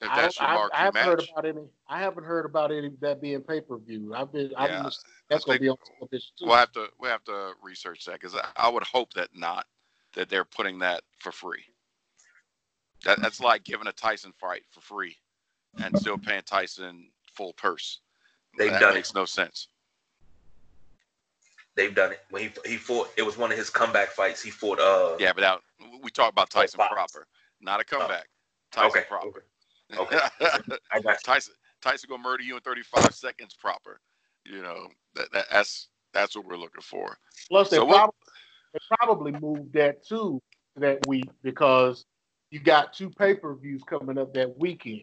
If 0.00 0.08
that's 0.16 0.40
I, 0.40 0.46
your 0.46 0.54
marquee 0.54 0.76
I, 0.76 0.80
I 0.80 0.84
haven't 0.84 0.94
match. 0.94 1.06
heard 1.06 1.28
about 1.32 1.44
any. 1.44 1.68
I 1.88 2.00
haven't 2.00 2.24
heard 2.24 2.46
about 2.46 2.72
any 2.72 2.90
that 3.00 3.20
being 3.20 3.42
pay 3.42 3.60
per 3.60 3.76
view. 3.76 4.14
I've 4.14 4.32
been. 4.32 4.50
Yeah, 4.50 4.86
I've 4.86 4.92
that's 5.28 5.44
going 5.44 5.58
to 5.58 5.62
be 5.62 5.68
on 5.68 5.76
television 5.98 6.30
too. 6.38 6.46
We'll 6.46 6.56
have 6.56 6.72
to. 6.72 6.86
We 6.98 7.06
will 7.06 7.10
have 7.10 7.24
to 7.24 7.52
research 7.62 8.06
that 8.06 8.14
because 8.14 8.34
I, 8.34 8.46
I 8.56 8.68
would 8.70 8.84
hope 8.84 9.12
that 9.14 9.28
not 9.34 9.66
that 10.14 10.30
they're 10.30 10.44
putting 10.44 10.78
that 10.78 11.02
for 11.18 11.32
free. 11.32 11.64
That 13.04 13.20
that's 13.20 13.40
like 13.40 13.64
giving 13.64 13.86
a 13.86 13.92
Tyson 13.92 14.32
fight 14.38 14.62
for 14.70 14.80
free, 14.80 15.16
and 15.82 15.98
still 15.98 16.18
paying 16.18 16.42
Tyson 16.42 17.08
full 17.32 17.52
purse. 17.54 18.00
They've 18.58 18.70
that 18.70 18.80
done 18.80 18.94
makes 18.94 19.10
it. 19.10 19.16
no 19.16 19.24
sense. 19.24 19.68
They've 21.76 21.94
done 21.94 22.12
it. 22.12 22.20
When 22.30 22.42
he 22.42 22.50
he 22.68 22.76
fought, 22.76 23.10
it 23.16 23.22
was 23.22 23.38
one 23.38 23.50
of 23.50 23.58
his 23.58 23.70
comeback 23.70 24.08
fights. 24.08 24.42
He 24.42 24.50
fought. 24.50 24.80
Uh, 24.80 25.16
yeah, 25.18 25.32
but 25.32 25.40
now 25.42 25.58
we 26.02 26.10
talk 26.10 26.30
about 26.30 26.48
oh, 26.54 26.60
Tyson 26.60 26.80
oh, 26.82 26.92
proper, 26.92 27.26
not 27.60 27.80
a 27.80 27.84
comeback. 27.84 28.28
Oh. 28.76 28.82
Tyson 28.82 28.98
okay. 28.98 29.06
proper. 29.08 29.44
Okay. 29.96 30.18
I 30.92 31.00
got 31.00 31.22
Tyson. 31.22 31.54
Tyson 31.80 32.08
gonna 32.10 32.22
murder 32.22 32.42
you 32.42 32.56
in 32.56 32.60
35 32.60 33.14
seconds 33.14 33.54
proper. 33.54 34.00
You 34.44 34.62
know 34.62 34.88
that, 35.14 35.32
that 35.32 35.46
that's 35.50 35.88
that's 36.12 36.36
what 36.36 36.44
we're 36.44 36.56
looking 36.56 36.82
for. 36.82 37.16
Plus, 37.48 37.70
they, 37.70 37.76
so 37.76 37.86
probably, 37.86 38.14
they 38.72 38.78
probably 38.96 39.32
moved 39.32 39.72
that 39.74 40.06
too 40.06 40.42
that 40.76 41.06
week 41.06 41.28
because 41.42 42.04
you 42.50 42.60
got 42.60 42.92
two 42.92 43.10
pay 43.10 43.34
per 43.34 43.54
views 43.54 43.82
coming 43.84 44.18
up 44.18 44.34
that 44.34 44.58
weekend. 44.58 45.02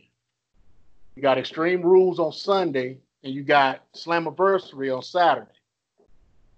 You 1.16 1.22
got 1.22 1.38
Extreme 1.38 1.82
Rules 1.82 2.20
on 2.20 2.32
Sunday, 2.32 2.98
and 3.24 3.34
you 3.34 3.44
got 3.44 3.92
Slammiversary 3.94 4.96
on 4.96 5.02
Saturday. 5.02 5.48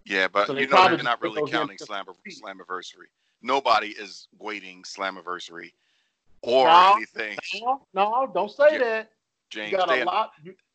Yeah, 0.05 0.27
but 0.27 0.47
so 0.47 0.57
you 0.57 0.67
know 0.67 0.89
they're 0.89 1.03
not 1.03 1.21
really 1.21 1.49
counting 1.49 1.77
Slam 1.77 2.05
Slammiversary. 2.27 3.07
Nobody 3.41 3.89
is 3.89 4.27
waiting 4.39 4.83
Slammiversary 4.83 5.71
or 6.41 6.65
no, 6.65 6.93
anything. 6.95 7.37
No, 7.61 7.85
no, 7.93 8.31
don't 8.33 8.51
say 8.51 8.73
yeah. 8.73 8.77
that. 8.79 9.11
James, 9.49 9.71
they, 9.71 10.01
are, 10.01 10.05
lot, 10.05 10.31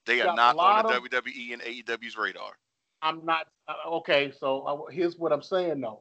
they 0.07 0.21
are 0.21 0.35
not 0.35 0.57
on 0.57 0.87
the 0.87 0.97
of, 0.97 1.05
WWE 1.05 1.53
and 1.53 1.63
AEW's 1.63 2.17
radar. 2.17 2.53
I'm 3.03 3.25
not 3.25 3.49
uh, 3.69 3.75
okay. 3.97 4.33
So 4.39 4.63
uh, 4.63 4.91
here's 4.91 5.17
what 5.19 5.33
I'm 5.33 5.43
saying 5.43 5.81
though. 5.81 6.01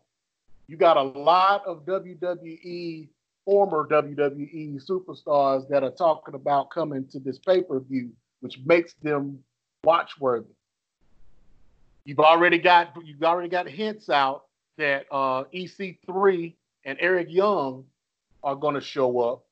You 0.68 0.78
got 0.78 0.98
a 0.98 1.02
lot 1.02 1.66
of 1.66 1.86
WWE 1.86 3.10
former 3.46 3.88
WWE 3.88 4.82
superstars 4.84 5.68
that 5.70 5.84
are 5.84 5.92
talking 5.92 6.36
about 6.36 6.70
coming 6.70 7.08
to 7.08 7.20
this 7.20 7.40
pay 7.40 7.62
per 7.62 7.80
view, 7.80 8.12
which 8.42 8.60
makes 8.66 8.94
them 9.02 9.40
watch 9.84 10.20
worthy. 10.20 10.48
You've 12.06 12.20
already 12.20 12.58
got 12.58 12.94
you've 13.04 13.24
already 13.24 13.50
got 13.50 13.68
hints 13.68 14.10
out 14.10 14.46
that 14.78 15.06
uh, 15.12 15.44
EC3 15.54 16.54
and 16.86 16.98
Eric 17.00 17.28
Young 17.30 17.86
are 18.44 18.56
going 18.56 18.76
to 18.76 18.82
show 18.82 19.20
up. 19.20 19.46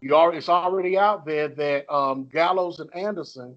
You 0.00 0.16
are 0.16 0.34
it's 0.34 0.48
already 0.48 0.98
out 0.98 1.24
there 1.24 1.48
that 1.48 1.92
um, 1.92 2.28
Gallows 2.32 2.80
and 2.80 2.94
Anderson 2.94 3.56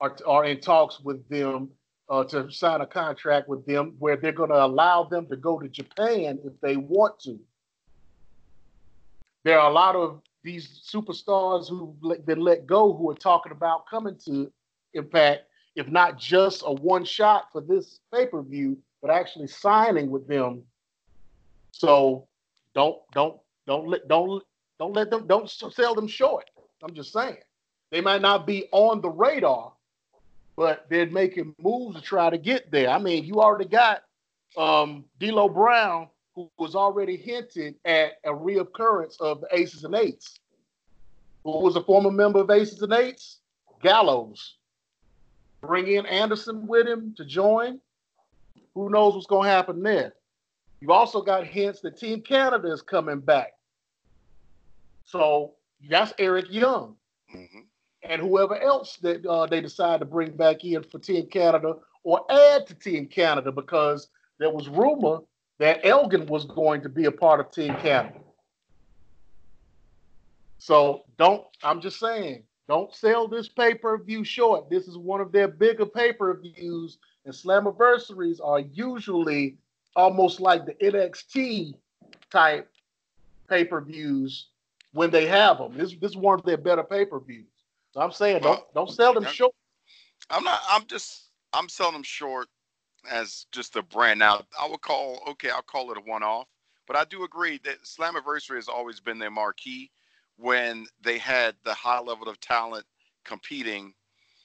are 0.00 0.16
are 0.26 0.44
in 0.44 0.60
talks 0.60 1.00
with 1.00 1.26
them 1.28 1.70
uh, 2.08 2.24
to 2.24 2.50
sign 2.50 2.80
a 2.80 2.86
contract 2.86 3.48
with 3.48 3.64
them 3.66 3.94
where 3.98 4.16
they're 4.16 4.32
going 4.32 4.50
to 4.50 4.64
allow 4.64 5.04
them 5.04 5.26
to 5.26 5.36
go 5.36 5.58
to 5.58 5.68
Japan 5.68 6.38
if 6.44 6.52
they 6.60 6.76
want 6.76 7.18
to. 7.20 7.38
There 9.48 9.58
are 9.58 9.70
a 9.70 9.72
lot 9.72 9.96
of 9.96 10.20
these 10.44 10.82
superstars 10.86 11.70
who've 11.70 12.26
been 12.26 12.40
let 12.40 12.66
go 12.66 12.92
who 12.92 13.10
are 13.10 13.14
talking 13.14 13.50
about 13.50 13.86
coming 13.86 14.14
to 14.26 14.52
Impact, 14.92 15.44
if 15.74 15.88
not 15.88 16.18
just 16.18 16.62
a 16.66 16.72
one 16.74 17.02
shot 17.02 17.48
for 17.50 17.62
this 17.62 18.00
pay 18.12 18.26
per 18.26 18.42
view, 18.42 18.76
but 19.00 19.10
actually 19.10 19.46
signing 19.46 20.10
with 20.10 20.28
them. 20.28 20.64
So 21.72 22.28
don't 22.74 22.98
don't 23.14 23.40
don't 23.66 23.88
let 23.88 24.06
don't 24.06 24.44
don't 24.78 24.92
let 24.92 25.08
them 25.08 25.26
don't 25.26 25.48
sell 25.48 25.94
them 25.94 26.08
short. 26.08 26.44
I'm 26.82 26.92
just 26.92 27.14
saying 27.14 27.38
they 27.90 28.02
might 28.02 28.20
not 28.20 28.46
be 28.46 28.68
on 28.70 29.00
the 29.00 29.08
radar, 29.08 29.72
but 30.56 30.84
they're 30.90 31.06
making 31.06 31.54
moves 31.58 31.96
to 31.96 32.02
try 32.02 32.28
to 32.28 32.36
get 32.36 32.70
there. 32.70 32.90
I 32.90 32.98
mean, 32.98 33.24
you 33.24 33.40
already 33.40 33.64
got 33.64 34.02
um, 34.58 35.06
D'Lo 35.18 35.48
Brown, 35.48 36.08
was 36.58 36.74
already 36.74 37.16
hinted 37.16 37.74
at 37.84 38.12
a 38.24 38.30
reoccurrence 38.30 39.20
of 39.20 39.40
the 39.40 39.48
Aces 39.52 39.84
and 39.84 39.94
Eights. 39.94 40.40
Who 41.44 41.60
was 41.60 41.76
a 41.76 41.82
former 41.82 42.10
member 42.10 42.40
of 42.40 42.50
Aces 42.50 42.82
and 42.82 42.92
Eights? 42.92 43.38
Gallows. 43.82 44.56
Bring 45.60 45.88
in 45.88 46.06
Anderson 46.06 46.66
with 46.66 46.86
him 46.86 47.14
to 47.16 47.24
join. 47.24 47.80
Who 48.74 48.90
knows 48.90 49.14
what's 49.14 49.26
going 49.26 49.48
to 49.48 49.50
happen 49.50 49.82
there? 49.82 50.14
You've 50.80 50.90
also 50.90 51.22
got 51.22 51.46
hints 51.46 51.80
that 51.80 51.98
Team 51.98 52.20
Canada 52.20 52.70
is 52.70 52.82
coming 52.82 53.18
back. 53.18 53.54
So 55.04 55.54
that's 55.88 56.12
Eric 56.18 56.46
Young. 56.50 56.94
Mm-hmm. 57.34 57.60
And 58.04 58.22
whoever 58.22 58.56
else 58.60 58.96
that 59.02 59.26
uh, 59.26 59.46
they 59.46 59.60
decide 59.60 60.00
to 60.00 60.06
bring 60.06 60.36
back 60.36 60.64
in 60.64 60.82
for 60.84 60.98
Team 60.98 61.26
Canada 61.26 61.74
or 62.04 62.24
add 62.30 62.66
to 62.68 62.74
Team 62.74 63.06
Canada 63.06 63.50
because 63.50 64.08
there 64.38 64.50
was 64.50 64.68
rumor 64.68 65.18
that 65.58 65.84
Elgin 65.84 66.26
was 66.26 66.44
going 66.44 66.82
to 66.82 66.88
be 66.88 67.06
a 67.06 67.12
part 67.12 67.40
of 67.40 67.50
Team 67.50 67.74
Canada. 67.76 68.18
So 70.58 71.02
don't, 71.18 71.44
I'm 71.62 71.80
just 71.80 71.98
saying, 71.98 72.42
don't 72.68 72.94
sell 72.94 73.28
this 73.28 73.48
pay 73.48 73.74
per 73.74 73.98
view 73.98 74.24
short. 74.24 74.70
This 74.70 74.88
is 74.88 74.96
one 74.96 75.20
of 75.20 75.32
their 75.32 75.48
bigger 75.48 75.86
pay 75.86 76.12
per 76.12 76.38
views 76.38 76.98
and 77.28 77.34
Slammiversaries 77.34 78.40
are 78.42 78.60
usually 78.60 79.58
almost 79.94 80.40
like 80.40 80.64
the 80.64 80.72
NXT 80.74 81.74
type 82.30 82.70
pay 83.50 83.64
per 83.64 83.82
views 83.82 84.48
when 84.92 85.10
they 85.10 85.26
have 85.26 85.58
them. 85.58 85.76
This 85.76 85.94
this 86.00 86.12
is 86.12 86.16
one 86.16 86.38
of 86.38 86.44
their 86.46 86.56
better 86.56 86.82
pay 86.82 87.04
per 87.04 87.20
views. 87.20 87.46
So 87.92 88.00
I'm 88.00 88.12
saying 88.12 88.42
don't 88.42 88.62
don't 88.74 88.90
sell 88.90 89.12
them 89.12 89.24
short. 89.24 89.54
I'm 90.30 90.42
not. 90.42 90.60
I'm 90.70 90.86
just. 90.86 91.26
I'm 91.52 91.68
selling 91.68 91.94
them 91.94 92.02
short 92.02 92.48
as 93.10 93.46
just 93.52 93.76
a 93.76 93.82
brand. 93.82 94.18
Now 94.18 94.42
I 94.58 94.68
would 94.68 94.80
call 94.80 95.22
okay. 95.30 95.50
I'll 95.50 95.62
call 95.62 95.90
it 95.90 95.98
a 95.98 96.00
one 96.00 96.22
off. 96.22 96.48
But 96.86 96.96
I 96.96 97.04
do 97.04 97.24
agree 97.24 97.60
that 97.64 97.82
Slammiversary 97.84 98.56
has 98.56 98.68
always 98.68 98.98
been 98.98 99.18
their 99.18 99.30
marquee 99.30 99.90
when 100.36 100.86
they 101.02 101.18
had 101.18 101.54
the 101.64 101.74
high 101.74 102.00
level 102.00 102.28
of 102.28 102.40
talent 102.40 102.86
competing 103.24 103.92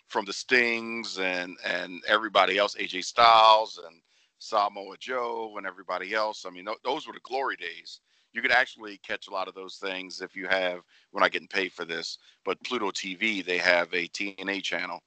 from 0.08 0.26
the 0.26 0.34
Stings 0.34 1.20
and 1.20 1.58
and 1.66 2.02
everybody 2.08 2.58
else, 2.58 2.76
AJ 2.76 3.06
Styles 3.06 3.80
and 3.86 4.02
Samoa 4.40 4.98
Joe 5.00 5.56
and 5.58 5.66
everybody 5.66 6.14
else. 6.14 6.46
I 6.46 6.50
mean, 6.50 6.68
those 6.84 7.08
were 7.08 7.14
the 7.14 7.20
glory 7.22 7.56
days. 7.56 8.02
You 8.34 8.42
could 8.42 8.52
actually 8.52 8.98
catch 8.98 9.28
a 9.28 9.32
lot 9.32 9.48
of 9.48 9.54
those 9.54 9.76
things 9.78 10.22
if 10.22 10.36
you 10.36 10.48
have. 10.48 10.82
We're 11.12 11.22
not 11.22 11.32
getting 11.32 11.48
paid 11.48 11.72
for 11.72 11.86
this, 11.86 12.18
but 12.44 12.64
Pluto 12.64 12.92
TV 12.92 13.46
they 13.46 13.58
have 13.60 13.94
a 13.94 14.08
TNA 14.08 14.64
channel, 14.64 15.02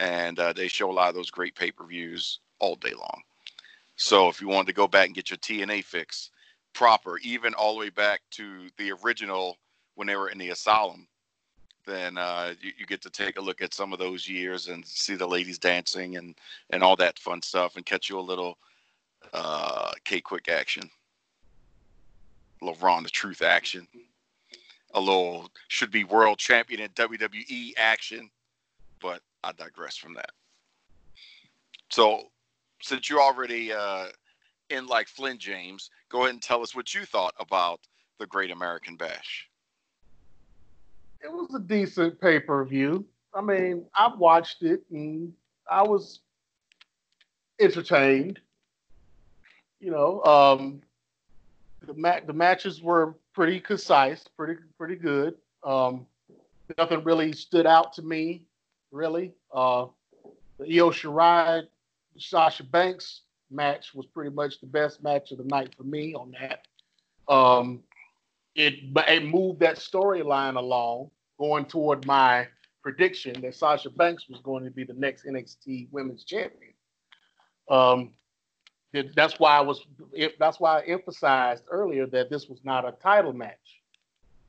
and 0.00 0.38
uh, 0.38 0.52
they 0.52 0.68
show 0.68 0.90
a 0.90 0.92
lot 0.92 1.08
of 1.08 1.14
those 1.14 1.30
great 1.30 1.54
pay 1.54 1.70
per 1.70 1.86
views 1.86 2.40
all 2.58 2.76
day 2.76 2.92
long. 2.92 3.22
So 3.96 4.28
if 4.28 4.40
you 4.40 4.48
wanted 4.48 4.68
to 4.68 4.72
go 4.72 4.88
back 4.88 5.06
and 5.06 5.14
get 5.14 5.30
your 5.30 5.38
TNA 5.38 5.84
fix 5.84 6.30
proper, 6.72 7.18
even 7.18 7.54
all 7.54 7.74
the 7.74 7.80
way 7.80 7.90
back 7.90 8.20
to 8.32 8.68
the 8.78 8.92
original 8.92 9.56
when 9.94 10.06
they 10.06 10.16
were 10.16 10.28
in 10.28 10.38
the 10.38 10.50
asylum, 10.50 11.06
then 11.86 12.18
uh, 12.18 12.54
you, 12.60 12.72
you, 12.78 12.86
get 12.86 13.02
to 13.02 13.10
take 13.10 13.38
a 13.38 13.40
look 13.40 13.60
at 13.60 13.74
some 13.74 13.92
of 13.92 13.98
those 13.98 14.28
years 14.28 14.68
and 14.68 14.84
see 14.86 15.14
the 15.14 15.26
ladies 15.26 15.58
dancing 15.58 16.16
and 16.16 16.34
and 16.70 16.82
all 16.82 16.96
that 16.96 17.18
fun 17.18 17.42
stuff 17.42 17.76
and 17.76 17.84
catch 17.84 18.08
you 18.08 18.18
a 18.18 18.20
little 18.20 18.56
uh, 19.32 19.92
K-Kwik 20.04 20.48
action, 20.48 20.88
a 22.60 22.64
little 22.64 22.80
Ron 22.80 23.02
the 23.02 23.10
Truth 23.10 23.42
action, 23.42 23.86
a 24.94 25.00
little 25.00 25.50
should 25.68 25.90
be 25.90 26.04
world 26.04 26.38
champion 26.38 26.80
in 26.80 26.88
WWE 26.90 27.72
action, 27.76 28.30
but 29.00 29.20
I 29.42 29.52
digress 29.52 29.96
from 29.96 30.14
that. 30.14 30.30
So, 31.90 32.30
since 32.84 33.08
you're 33.08 33.22
already 33.22 33.72
uh, 33.72 34.06
in 34.70 34.86
like 34.86 35.08
Flynn 35.08 35.38
James, 35.38 35.90
go 36.08 36.20
ahead 36.20 36.30
and 36.30 36.42
tell 36.42 36.62
us 36.62 36.74
what 36.74 36.94
you 36.94 37.04
thought 37.04 37.34
about 37.38 37.80
the 38.18 38.26
Great 38.26 38.50
American 38.50 38.96
Bash 38.96 39.48
it 41.24 41.32
was 41.32 41.54
a 41.54 41.58
decent 41.58 42.20
pay 42.20 42.38
per 42.38 42.64
view. 42.64 43.04
I 43.34 43.40
mean, 43.40 43.86
I 43.94 44.14
watched 44.14 44.62
it 44.62 44.82
and 44.90 45.32
I 45.68 45.82
was 45.82 46.20
entertained. 47.58 48.40
You 49.80 49.90
know, 49.90 50.22
um, 50.24 50.82
the 51.86 52.22
the 52.26 52.32
matches 52.32 52.82
were 52.82 53.16
pretty 53.32 53.58
concise, 53.58 54.24
pretty 54.36 54.60
pretty 54.78 54.96
good. 54.96 55.34
Um, 55.62 56.06
nothing 56.78 57.02
really 57.04 57.32
stood 57.32 57.66
out 57.66 57.92
to 57.94 58.02
me, 58.02 58.42
really. 58.92 59.32
Uh, 59.52 59.86
the 60.58 60.78
Io 60.78 60.90
Shirai 60.90 61.66
Sasha 62.18 62.64
Banks 62.64 63.22
match 63.50 63.94
was 63.94 64.06
pretty 64.06 64.30
much 64.30 64.60
the 64.60 64.66
best 64.66 65.02
match 65.02 65.30
of 65.32 65.38
the 65.38 65.44
night 65.44 65.74
for 65.76 65.84
me 65.84 66.14
on 66.14 66.34
that. 66.40 66.66
Um, 67.32 67.82
it, 68.54 68.74
it 69.08 69.24
moved 69.24 69.60
that 69.60 69.76
storyline 69.76 70.56
along 70.56 71.10
going 71.38 71.64
toward 71.64 72.06
my 72.06 72.46
prediction 72.82 73.40
that 73.40 73.54
Sasha 73.54 73.90
Banks 73.90 74.28
was 74.28 74.40
going 74.40 74.64
to 74.64 74.70
be 74.70 74.84
the 74.84 74.94
next 74.94 75.26
NXT 75.26 75.88
Women's 75.90 76.24
Champion. 76.24 76.72
Um, 77.68 78.12
that's 79.16 79.40
why 79.40 79.56
I 79.56 79.60
was. 79.60 79.84
It, 80.12 80.38
That's 80.38 80.60
why 80.60 80.80
I 80.80 80.82
emphasized 80.84 81.64
earlier 81.70 82.06
that 82.06 82.30
this 82.30 82.48
was 82.48 82.60
not 82.62 82.86
a 82.86 82.92
title 82.92 83.32
match. 83.32 83.80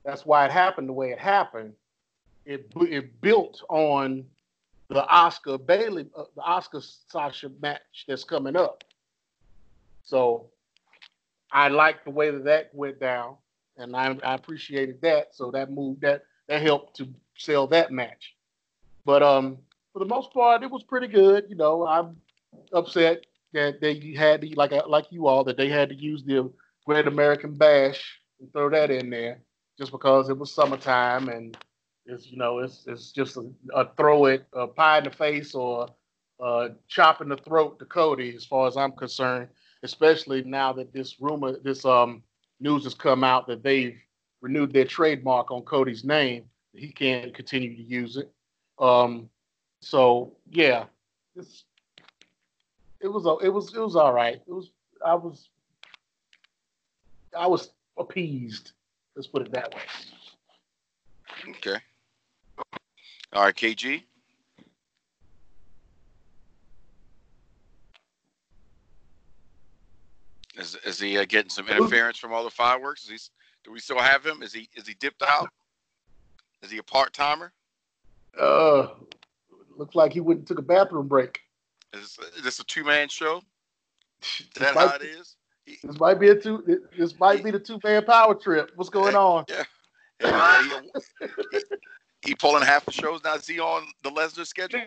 That's 0.03 0.25
why 0.25 0.45
it 0.45 0.51
happened 0.51 0.87
the 0.87 0.93
way 0.93 1.09
it 1.09 1.17
happened. 1.19 1.73
It 2.45 2.71
it 2.75 3.19
built 3.21 3.63
on 3.69 4.25
the 4.89 5.05
Oscar 5.07 5.57
Bailey, 5.57 6.07
uh, 6.15 6.23
the 6.35 6.41
Oscar 6.41 6.81
Sasha 7.09 7.51
match 7.61 8.05
that's 8.07 8.23
coming 8.23 8.55
up. 8.55 8.83
So 10.03 10.47
I 11.51 11.69
like 11.69 12.03
the 12.03 12.11
way 12.11 12.31
that 12.31 12.43
that 12.45 12.69
went 12.73 12.99
down, 12.99 13.35
and 13.77 13.95
I, 13.95 14.15
I 14.23 14.35
appreciated 14.35 15.01
that. 15.01 15.33
So 15.33 15.51
that 15.51 15.71
moved 15.71 16.01
that 16.01 16.23
that 16.47 16.61
helped 16.61 16.95
to 16.97 17.07
sell 17.37 17.67
that 17.67 17.91
match. 17.91 18.35
But 19.05 19.23
um, 19.23 19.57
for 19.93 19.99
the 19.99 20.05
most 20.05 20.31
part, 20.33 20.63
it 20.63 20.69
was 20.69 20.83
pretty 20.83 21.07
good. 21.07 21.45
You 21.49 21.55
know, 21.55 21.85
I'm 21.85 22.17
upset 22.73 23.25
that 23.53 23.81
they 23.81 24.13
had 24.17 24.41
to, 24.41 24.49
like 24.55 24.71
like 24.87 25.05
you 25.11 25.27
all, 25.27 25.43
that 25.45 25.57
they 25.57 25.69
had 25.69 25.89
to 25.89 25.95
use 25.95 26.23
the 26.23 26.51
Great 26.85 27.07
American 27.07 27.53
Bash 27.53 28.19
and 28.39 28.51
throw 28.51 28.69
that 28.69 28.91
in 28.91 29.09
there 29.09 29.39
just 29.77 29.91
because 29.91 30.29
it 30.29 30.37
was 30.37 30.53
summertime 30.53 31.29
and 31.29 31.57
it's 32.05 32.31
you 32.31 32.37
know 32.37 32.59
it's 32.59 32.83
it's 32.87 33.11
just 33.11 33.37
a, 33.37 33.49
a 33.73 33.89
throw 33.97 34.25
it 34.25 34.45
a 34.53 34.67
pie 34.67 34.99
in 34.99 35.03
the 35.05 35.09
face 35.09 35.55
or 35.55 35.87
uh, 36.39 36.69
chop 36.87 37.21
in 37.21 37.29
the 37.29 37.37
throat 37.37 37.79
to 37.79 37.85
Cody 37.85 38.35
as 38.35 38.45
far 38.45 38.67
as 38.67 38.77
I'm 38.77 38.91
concerned. 38.91 39.47
Especially 39.83 40.43
now 40.43 40.73
that 40.73 40.91
this 40.93 41.19
rumor, 41.21 41.57
this 41.63 41.85
um 41.85 42.23
news 42.59 42.83
has 42.83 42.93
come 42.93 43.23
out 43.23 43.47
that 43.47 43.63
they've 43.63 43.97
renewed 44.41 44.73
their 44.73 44.85
trademark 44.85 45.51
on 45.51 45.61
Cody's 45.63 46.03
name. 46.03 46.45
He 46.73 46.87
can't 46.87 47.33
continue 47.33 47.75
to 47.75 47.81
use 47.81 48.17
it. 48.17 48.31
Um, 48.79 49.29
so 49.79 50.33
yeah, 50.49 50.85
it's, 51.35 51.63
it 52.99 53.07
was 53.07 53.25
it 53.43 53.49
was 53.49 53.73
it 53.73 53.79
was 53.79 53.95
all 53.95 54.13
right. 54.13 54.41
It 54.47 54.51
was 54.51 54.71
I 55.05 55.15
was 55.15 55.49
I 57.37 57.47
was 57.47 57.71
appeased. 57.97 58.71
Let's 59.15 59.27
put 59.27 59.43
it 59.43 59.51
that 59.51 59.73
way. 59.73 59.81
Okay. 61.49 61.79
All 63.35 63.43
right, 63.43 63.53
KG. 63.53 64.01
Is 70.57 70.77
is 70.85 71.01
he 71.01 71.17
uh, 71.17 71.25
getting 71.27 71.49
some 71.49 71.67
interference 71.67 72.17
from 72.17 72.31
all 72.31 72.45
the 72.45 72.49
fireworks? 72.49 73.03
Is 73.03 73.09
he, 73.09 73.17
do 73.65 73.71
we 73.73 73.79
still 73.79 73.99
have 73.99 74.25
him? 74.25 74.41
Is 74.41 74.53
he 74.53 74.69
is 74.73 74.87
he 74.87 74.93
dipped 74.93 75.21
out? 75.21 75.49
Is 76.63 76.71
he 76.71 76.77
a 76.77 76.83
part 76.83 77.11
timer? 77.11 77.51
Uh, 78.39 78.87
looks 79.77 79.95
like 79.95 80.13
he 80.13 80.21
went 80.21 80.39
and 80.39 80.47
took 80.47 80.59
a 80.59 80.61
bathroom 80.61 81.09
break. 81.09 81.41
Is, 81.93 82.17
is 82.37 82.43
this 82.43 82.59
a 82.59 82.63
two 82.63 82.85
man 82.85 83.09
show? 83.09 83.41
Is 84.21 84.47
that 84.55 84.75
how 84.75 84.95
it 84.95 85.01
be- 85.01 85.07
is? 85.07 85.35
He, 85.65 85.77
This 85.83 85.99
might 85.99 86.19
be 86.21 86.29
a 86.29 86.35
two. 86.35 86.63
This 86.97 87.19
might 87.19 87.43
be 87.43 87.51
the 87.51 87.59
two 87.59 87.79
man 87.83 88.05
power 88.05 88.33
trip. 88.33 88.71
What's 88.75 88.89
going 88.89 89.15
on? 89.15 89.43
yeah. 89.49 89.63
Yeah, 90.21 90.61
he, 90.61 91.27
he, 92.25 92.31
he 92.31 92.35
pulling 92.35 92.63
half 92.63 92.85
the 92.85 92.91
shows 92.91 93.23
now. 93.23 93.35
Is 93.35 93.47
he 93.47 93.59
on 93.59 93.87
the 94.03 94.09
Lesnar 94.09 94.45
schedule? 94.45 94.81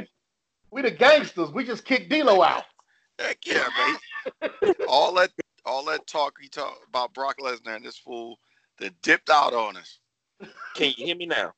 We 0.70 0.82
the 0.82 0.90
gangsters. 0.90 1.50
We 1.50 1.64
just 1.64 1.84
kicked 1.84 2.10
D'Lo 2.10 2.42
out. 2.42 2.64
Heck 3.18 3.38
yeah, 3.46 3.68
man. 3.76 4.50
all 4.86 5.14
that 5.14 5.30
all 5.64 5.84
that 5.86 6.06
talk 6.06 6.34
he 6.40 6.48
talk 6.48 6.78
about 6.88 7.14
Brock 7.14 7.36
Lesnar 7.40 7.76
and 7.76 7.84
this 7.84 7.96
fool 7.96 8.38
that 8.78 9.00
dipped 9.02 9.30
out 9.30 9.54
on 9.54 9.76
us. 9.76 9.98
Can 10.74 10.92
you 10.96 11.06
hear 11.06 11.16
me 11.16 11.26
now? 11.26 11.52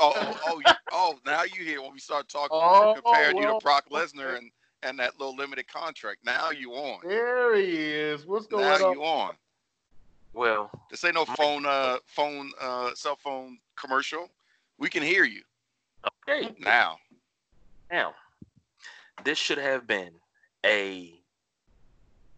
Oh, 0.00 0.12
oh, 0.16 0.38
oh, 0.46 0.60
you- 0.60 0.74
oh! 0.92 1.18
Now 1.24 1.44
you 1.44 1.64
hear 1.64 1.80
when 1.80 1.92
we 1.92 2.00
start 2.00 2.28
talking, 2.28 2.58
Oh, 2.60 2.94
comparing 2.94 3.36
you 3.38 3.46
to 3.46 3.58
Brock 3.62 3.84
Lesnar 3.90 4.36
and 4.38 4.50
and 4.82 4.98
that 4.98 5.18
little 5.18 5.36
limited 5.36 5.66
contract. 5.68 6.20
Now 6.24 6.50
you 6.50 6.72
on. 6.72 7.00
There 7.02 7.56
he 7.56 7.64
is. 7.64 8.26
What's 8.26 8.46
going 8.46 8.64
Now 8.64 8.74
on? 8.74 8.80
Now 8.80 8.92
you 8.92 9.04
on. 9.04 9.34
Well, 10.34 10.70
This 10.90 11.04
ain't 11.04 11.14
no 11.14 11.24
phone, 11.24 11.64
uh, 11.64 11.98
phone, 12.06 12.50
uh, 12.60 12.90
cell 12.94 13.16
phone 13.16 13.58
commercial. 13.76 14.28
We 14.84 14.90
can 14.90 15.02
hear 15.02 15.24
you 15.24 15.40
okay. 16.28 16.54
now. 16.60 16.98
Now, 17.90 18.14
this 19.24 19.38
should 19.38 19.56
have 19.56 19.86
been 19.86 20.10
a 20.62 21.14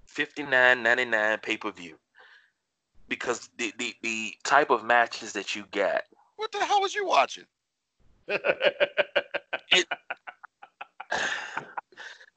fifty-nine 0.07 0.81
ninety-nine 0.81 1.39
pay-per-view 1.43 1.97
because 3.09 3.51
the, 3.59 3.73
the 3.79 3.97
the 4.05 4.35
type 4.45 4.71
of 4.71 4.85
matches 4.85 5.33
that 5.33 5.57
you 5.57 5.65
got. 5.73 6.03
What 6.37 6.53
the 6.53 6.65
hell 6.65 6.81
was 6.81 6.95
you 6.95 7.05
watching? 7.05 7.47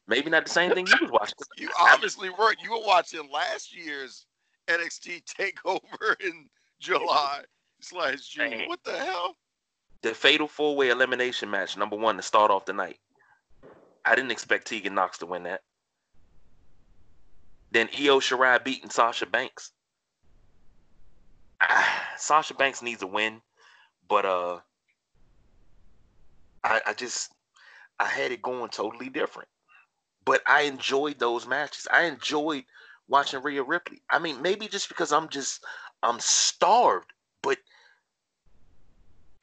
Maybe 0.08 0.32
not 0.32 0.46
the 0.46 0.52
same 0.52 0.74
thing 0.74 0.88
you 0.88 0.98
was 1.04 1.12
watching. 1.12 1.36
You 1.60 1.70
obviously 1.80 2.32
weren't. 2.32 2.58
You 2.64 2.72
were 2.72 2.84
watching 2.84 3.30
last 3.32 3.78
year's 3.78 4.26
NXT 4.68 5.22
Takeover 5.40 6.20
in 6.20 6.50
July 6.80 7.44
slash 7.80 8.28
June. 8.28 8.64
What 8.66 8.84
the 8.84 8.98
hell? 8.98 9.36
The 10.02 10.14
fatal 10.14 10.48
four-way 10.48 10.90
elimination 10.90 11.50
match, 11.50 11.76
number 11.76 11.98
one, 11.98 12.16
to 12.16 12.22
start 12.22 12.52
off 12.52 12.66
the 12.66 12.74
night. 12.74 13.00
I 14.06 14.16
didn't 14.16 14.32
expect 14.32 14.68
Tegan 14.68 14.96
Nox 14.96 15.18
to 15.20 15.26
win 15.26 15.44
that. 15.44 15.62
Then 17.72 17.90
Io 17.94 18.20
Shirai 18.20 18.64
beating 18.64 18.90
Sasha 18.90 19.26
Banks. 19.26 19.72
Ah, 21.62 22.08
Sasha 22.18 22.54
Banks 22.54 22.82
needs 22.82 23.04
a 23.04 23.08
win, 23.08 23.42
but 24.08 24.26
uh, 24.26 24.60
I, 26.64 26.82
I 26.88 26.94
just 26.94 27.32
I 28.00 28.06
had 28.06 28.32
it 28.32 28.42
going 28.42 28.70
totally 28.70 29.10
different. 29.10 29.50
But 30.26 30.42
I 30.48 30.62
enjoyed 30.62 31.20
those 31.20 31.46
matches. 31.46 31.88
I 31.92 32.04
enjoyed 32.04 32.64
watching 33.08 33.42
Rhea 33.42 33.64
Ripley. 33.64 34.02
I 34.10 34.20
mean, 34.20 34.42
maybe 34.42 34.68
just 34.68 34.88
because 34.88 35.12
I'm 35.12 35.30
just 35.30 35.64
I'm 36.02 36.20
starved, 36.20 37.12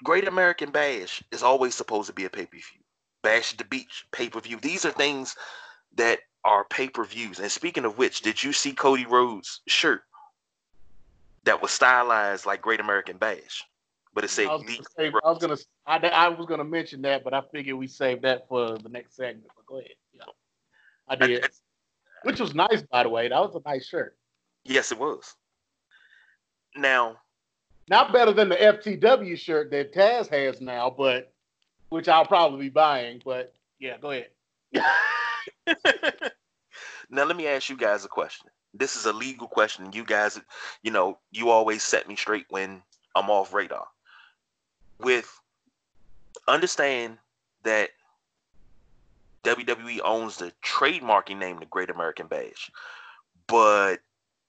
Great 0.04 0.28
American 0.28 0.70
Bash 0.70 1.22
is 1.32 1.42
always 1.42 1.74
supposed 1.74 2.08
to 2.08 2.12
be 2.12 2.24
a 2.24 2.30
pay 2.30 2.46
per 2.46 2.56
view. 2.56 2.80
Bash 3.22 3.52
at 3.52 3.58
the 3.58 3.64
Beach, 3.64 4.06
pay 4.12 4.28
per 4.28 4.40
view. 4.40 4.58
These 4.60 4.84
are 4.84 4.90
things 4.90 5.36
that 5.96 6.20
are 6.44 6.64
pay 6.64 6.88
per 6.88 7.04
views. 7.04 7.38
And 7.40 7.50
speaking 7.50 7.84
of 7.84 7.98
which, 7.98 8.20
did 8.20 8.42
you 8.42 8.52
see 8.52 8.72
Cody 8.72 9.06
Rhodes' 9.06 9.62
shirt 9.66 10.02
that 11.44 11.60
was 11.62 11.70
stylized 11.70 12.46
like 12.46 12.62
Great 12.62 12.80
American 12.80 13.16
Bash? 13.16 13.64
But 14.14 14.24
it 14.24 14.28
said 14.28 14.46
I 14.46 14.54
was 14.54 14.62
gonna, 14.62 14.78
say, 14.96 15.12
I 15.24 15.30
was 15.30 15.38
gonna, 15.38 15.56
I, 15.86 15.96
I 16.08 16.28
was 16.28 16.46
gonna 16.46 16.64
mention 16.64 17.02
that, 17.02 17.22
but 17.22 17.34
I 17.34 17.42
figured 17.52 17.76
we 17.76 17.86
saved 17.86 18.22
that 18.22 18.48
for 18.48 18.78
the 18.78 18.88
next 18.88 19.14
segment. 19.16 19.48
But 19.54 19.66
go 19.66 19.78
ahead. 19.78 19.90
Yeah, 20.14 20.22
I 21.08 21.14
I- 21.14 21.26
did, 21.26 21.44
I- 21.44 21.48
which 22.22 22.40
was 22.40 22.54
nice, 22.54 22.82
by 22.82 23.02
the 23.02 23.08
way. 23.10 23.28
That 23.28 23.40
was 23.40 23.54
a 23.54 23.68
nice 23.68 23.86
shirt. 23.86 24.16
Yes, 24.64 24.90
it 24.90 24.98
was. 24.98 25.34
Now, 26.74 27.16
Not 27.88 28.12
better 28.12 28.32
than 28.32 28.48
the 28.48 28.56
FTW 28.56 29.38
shirt 29.38 29.70
that 29.70 29.92
Taz 29.92 30.28
has 30.28 30.60
now, 30.60 30.90
but 30.90 31.32
which 31.88 32.08
I'll 32.08 32.26
probably 32.26 32.62
be 32.62 32.68
buying. 32.68 33.22
But 33.24 33.54
yeah, 33.78 33.96
go 33.98 34.10
ahead. 34.10 34.30
now 37.10 37.24
let 37.24 37.36
me 37.36 37.46
ask 37.46 37.68
you 37.68 37.76
guys 37.76 38.04
a 38.04 38.08
question. 38.08 38.48
This 38.74 38.96
is 38.96 39.06
a 39.06 39.12
legal 39.12 39.46
question. 39.46 39.92
You 39.92 40.04
guys, 40.04 40.40
you 40.82 40.90
know, 40.90 41.18
you 41.30 41.50
always 41.50 41.82
set 41.82 42.08
me 42.08 42.16
straight 42.16 42.46
when 42.50 42.82
I'm 43.14 43.30
off 43.30 43.54
radar. 43.54 43.86
With 45.00 45.40
understand 46.48 47.18
that 47.62 47.90
WWE 49.44 50.00
owns 50.04 50.38
the 50.38 50.52
trademarking 50.64 51.38
name 51.38 51.60
the 51.60 51.66
Great 51.66 51.90
American 51.90 52.26
Bash, 52.26 52.70
but 53.46 54.00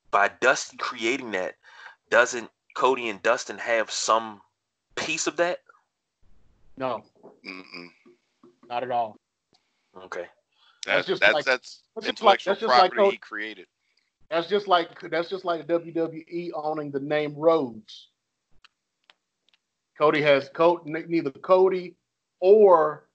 by 0.10 0.30
Dusty 0.42 0.78
creating 0.78 1.32
that, 1.32 1.56
doesn't 2.10 2.50
Cody 2.78 3.10
and 3.10 3.20
Dustin 3.24 3.58
have 3.58 3.90
some 3.90 4.40
piece 4.96 5.26
of 5.26 5.36
that? 5.38 5.62
No, 6.78 7.02
Mm-mm. 7.44 7.88
not 8.70 8.84
at 8.84 8.92
all. 8.92 9.18
Okay. 10.04 10.26
That's 10.86 11.08
just 11.08 11.22
that's 11.22 11.34
like- 11.34 11.46
that's 11.46 11.82
that's 11.96 12.06
just 12.06 12.22
like- 12.24 12.36
intellectual 12.38 12.52
that's 12.52 12.62
just 12.62 12.70
like 12.70 12.92
property 12.92 13.12
he 13.16 13.18
created. 13.18 13.66
That's 14.30 14.48
just 14.48 14.68
like 14.68 14.90
that's 15.10 15.28
just 15.28 15.44
like 15.44 15.66
WWE 15.66 16.52
owning 16.54 16.92
the 16.92 17.00
name 17.00 17.34
Rhodes. 17.36 18.10
Cody 19.98 20.22
has 20.22 20.50
Co- 20.50 20.84
neither 20.86 21.32
Cody 21.32 21.96
or 22.40 23.08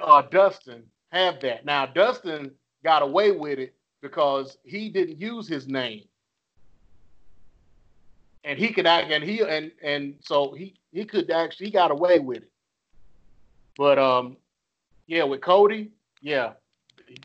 uh, 0.00 0.22
Dustin 0.22 0.84
have 1.12 1.38
that. 1.40 1.66
Now 1.66 1.84
Dustin 1.84 2.50
got 2.82 3.02
away 3.02 3.32
with 3.32 3.58
it 3.58 3.74
because 4.00 4.56
he 4.64 4.88
didn't 4.88 5.18
use 5.20 5.46
his 5.46 5.68
name, 5.68 6.04
and 8.44 8.58
he 8.58 8.68
could 8.68 8.86
act 8.86 9.10
and 9.10 9.24
he 9.24 9.40
and 9.40 9.72
and 9.82 10.14
so 10.20 10.52
he 10.52 10.74
he 10.92 11.04
could 11.04 11.30
actually 11.30 11.66
he 11.66 11.72
got 11.72 11.90
away 11.90 12.18
with 12.18 12.42
it. 12.42 12.50
But 13.76 13.98
um, 13.98 14.36
yeah, 15.06 15.24
with 15.24 15.40
Cody, 15.40 15.90
yeah, 16.20 16.52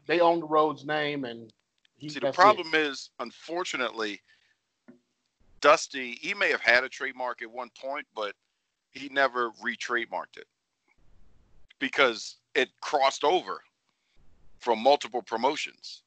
they 0.08 0.20
own 0.20 0.40
the 0.40 0.48
Rhodes' 0.48 0.86
name 0.86 1.26
and. 1.26 1.52
He, 1.98 2.08
See, 2.08 2.22
the 2.22 2.32
problem 2.32 2.70
is, 2.74 3.10
unfortunately, 3.20 4.22
Dusty, 5.60 6.18
he 6.22 6.34
may 6.34 6.50
have 6.50 6.62
had 6.62 6.86
a 6.86 6.90
trademark 6.90 7.42
at 7.42 7.52
one 7.52 7.70
point, 7.78 8.08
but 8.16 8.36
he 8.92 9.10
never 9.10 9.52
re-trademarked 9.62 10.38
it 10.38 10.48
because 11.78 12.38
it 12.56 12.70
crossed 12.80 13.26
over 13.26 13.62
from 14.60 14.80
multiple 14.80 15.22
promotions. 15.22 16.04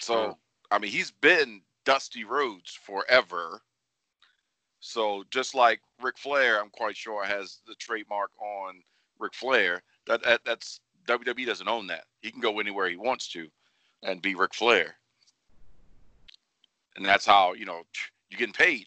So, 0.00 0.28
Hmm. 0.28 0.32
I 0.70 0.78
mean, 0.78 0.90
he's 0.90 1.10
been 1.10 1.60
Dusty 1.84 2.24
Rhodes 2.24 2.72
forever. 2.84 3.60
So, 4.80 5.24
just 5.30 5.54
like 5.54 5.80
Ric 6.00 6.18
Flair, 6.18 6.60
I'm 6.60 6.70
quite 6.70 6.96
sure 6.96 7.24
has 7.24 7.60
the 7.66 7.74
trademark 7.76 8.30
on 8.40 8.82
Ric 9.18 9.34
Flair. 9.34 9.82
That, 10.06 10.22
that 10.24 10.40
that's 10.44 10.80
WWE 11.06 11.46
doesn't 11.46 11.68
own 11.68 11.86
that. 11.88 12.04
He 12.20 12.30
can 12.30 12.40
go 12.40 12.58
anywhere 12.60 12.88
he 12.88 12.96
wants 12.96 13.28
to 13.28 13.46
and 14.02 14.20
be 14.20 14.34
Ric 14.34 14.54
Flair. 14.54 14.96
And 16.96 17.04
that's 17.04 17.24
how, 17.24 17.54
you 17.54 17.64
know, 17.64 17.82
you're 18.28 18.38
getting 18.38 18.52
paid, 18.52 18.86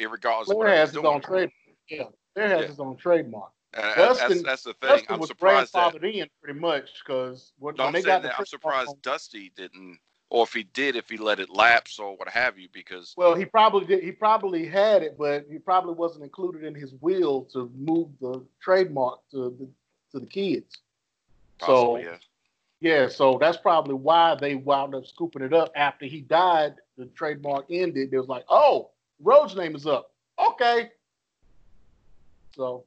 regardless 0.00 0.48
of 0.48 0.56
Flair 0.56 0.68
what 0.68 0.76
has 0.76 0.90
his 0.94 1.04
own 1.04 1.20
trade. 1.20 1.50
Yeah, 1.88 2.04
Flair 2.34 2.48
has 2.48 2.60
Yeah. 2.62 2.66
his 2.68 2.80
own 2.80 2.96
trademark. 2.96 3.50
Uh, 3.76 3.80
uh, 3.80 3.82
and 3.82 3.94
that's, 4.00 4.18
Dustin- 4.20 4.42
that's 4.42 4.62
the 4.62 4.72
thing. 4.74 4.88
Dustin 4.88 5.06
I'm 5.14 5.20
was 5.20 5.28
surprised 5.28 5.72
that. 5.74 5.94
in 6.02 6.28
pretty 6.42 6.58
much 6.58 6.88
because 7.04 7.52
when, 7.58 7.74
No, 7.76 7.84
when 7.84 7.92
they 7.92 8.02
got 8.02 8.22
the 8.22 8.36
I'm 8.36 8.46
surprised 8.46 8.88
on- 8.88 8.96
Dusty 9.02 9.52
didn't, 9.54 9.98
or 10.28 10.44
if 10.44 10.52
he 10.52 10.64
did, 10.64 10.96
if 10.96 11.08
he 11.08 11.16
let 11.16 11.38
it 11.38 11.50
lapse 11.50 11.98
or 11.98 12.16
what 12.16 12.28
have 12.28 12.58
you, 12.58 12.68
because 12.72 13.14
Well, 13.16 13.34
he 13.34 13.44
probably 13.44 13.86
did. 13.86 14.02
He 14.02 14.12
probably 14.12 14.66
had 14.66 15.02
it, 15.02 15.16
but 15.18 15.46
he 15.50 15.58
probably 15.58 15.94
wasn't 15.94 16.24
included 16.24 16.64
in 16.64 16.74
his 16.74 16.94
will 17.00 17.44
to 17.52 17.70
move 17.76 18.08
the 18.20 18.44
trademark 18.60 19.20
to 19.30 19.56
the 19.58 19.68
to 20.12 20.20
the 20.20 20.26
kids. 20.26 20.78
possibly, 21.58 22.04
so 22.04 22.10
yeah. 22.10 22.18
yeah, 22.80 23.08
so 23.08 23.38
that's 23.40 23.56
probably 23.56 23.94
why 23.94 24.34
they 24.34 24.54
wound 24.54 24.94
up 24.94 25.06
scooping 25.06 25.42
it 25.42 25.52
up 25.52 25.70
after 25.76 26.06
he 26.06 26.20
died. 26.20 26.74
The 26.96 27.06
trademark 27.06 27.66
ended. 27.70 28.12
It 28.12 28.18
was 28.18 28.28
like, 28.28 28.44
oh, 28.48 28.90
Rhodes' 29.20 29.56
name 29.56 29.74
is 29.76 29.86
up. 29.86 30.12
Okay. 30.38 30.90
So, 32.54 32.84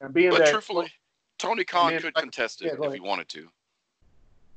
and 0.00 0.12
being 0.12 0.30
But 0.30 0.40
that 0.40 0.50
truthfully, 0.50 0.92
Tony 1.38 1.64
Khan 1.64 1.98
could 1.98 2.14
contest 2.14 2.62
it 2.62 2.76
yeah, 2.78 2.86
if 2.86 2.94
he 2.94 3.00
wanted 3.00 3.28
to. 3.30 3.48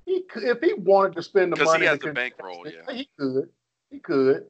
He 0.05 0.21
could, 0.23 0.43
if 0.43 0.59
he 0.61 0.73
wanted 0.73 1.15
to 1.15 1.23
spend 1.23 1.51
the 1.53 1.57
'Cause 1.57 1.67
he 1.67 1.73
money, 1.73 1.85
has 1.85 1.99
the 1.99 2.11
bankroll, 2.13 2.67
yeah. 2.67 2.93
he 2.93 3.09
could, 3.17 3.49
he 3.89 3.99
could. 3.99 4.47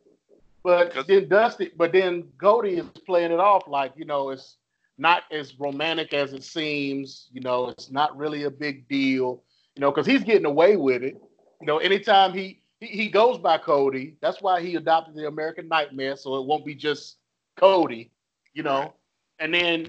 But 0.63 1.07
then 1.07 1.27
Dusty, 1.27 1.71
but 1.75 1.91
then 1.91 2.31
Cody 2.39 2.75
is 2.77 2.85
playing 3.05 3.31
it 3.31 3.39
off 3.39 3.67
like 3.67 3.91
you 3.97 4.05
know 4.05 4.29
it's 4.29 4.57
not 4.97 5.23
as 5.31 5.59
romantic 5.59 6.13
as 6.13 6.33
it 6.33 6.43
seems. 6.43 7.27
You 7.33 7.41
know, 7.41 7.67
it's 7.69 7.91
not 7.91 8.15
really 8.17 8.43
a 8.43 8.49
big 8.51 8.87
deal. 8.87 9.43
You 9.75 9.81
know, 9.81 9.91
because 9.91 10.05
he's 10.05 10.23
getting 10.23 10.45
away 10.45 10.77
with 10.77 11.03
it. 11.03 11.15
You 11.59 11.67
know, 11.67 11.79
anytime 11.79 12.33
he, 12.33 12.61
he 12.79 12.87
he 12.87 13.09
goes 13.09 13.37
by 13.37 13.57
Cody, 13.57 14.15
that's 14.21 14.41
why 14.41 14.61
he 14.61 14.75
adopted 14.75 15.15
the 15.15 15.27
American 15.27 15.67
Nightmare, 15.67 16.15
so 16.15 16.35
it 16.37 16.45
won't 16.45 16.65
be 16.65 16.75
just 16.75 17.17
Cody. 17.57 18.11
You 18.53 18.63
know, 18.63 18.79
Right. 18.79 18.93
and 19.39 19.53
then 19.53 19.87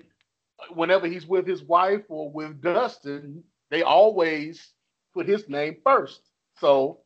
whenever 0.70 1.06
he's 1.06 1.26
with 1.26 1.46
his 1.46 1.62
wife 1.62 2.02
or 2.08 2.30
with 2.30 2.60
Dustin, 2.62 3.44
they 3.70 3.82
always 3.82 4.72
put 5.14 5.28
his 5.28 5.48
name 5.48 5.76
first. 5.84 6.20
So 6.58 7.00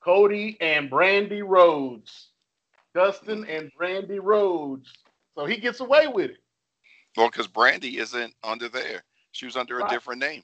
Cody 0.00 0.56
and 0.60 0.90
Brandi 0.90 1.42
Rhodes, 1.44 2.28
Dustin 2.94 3.44
and 3.46 3.70
Brandi 3.78 4.20
Rhodes. 4.22 4.92
So 5.34 5.46
he 5.46 5.56
gets 5.56 5.80
away 5.80 6.06
with 6.06 6.30
it. 6.30 6.38
Well, 7.16 7.28
because 7.28 7.48
Brandi 7.48 7.98
isn't 7.98 8.34
under 8.44 8.68
there. 8.68 9.02
She 9.32 9.46
was 9.46 9.56
under 9.56 9.80
a 9.80 9.88
different 9.88 10.20
name. 10.20 10.42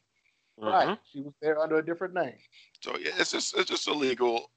Right. 0.59 0.89
Mhm. 0.89 0.99
She 1.13 1.21
was 1.21 1.33
there 1.41 1.59
under 1.59 1.77
a 1.77 1.85
different 1.85 2.15
name. 2.15 2.39
So 2.83 2.97
yeah, 2.99 3.13
it's 3.17 3.31
just 3.31 3.57
it's 3.57 3.71
just 3.71 3.89
a 3.89 3.93
legal 3.93 4.51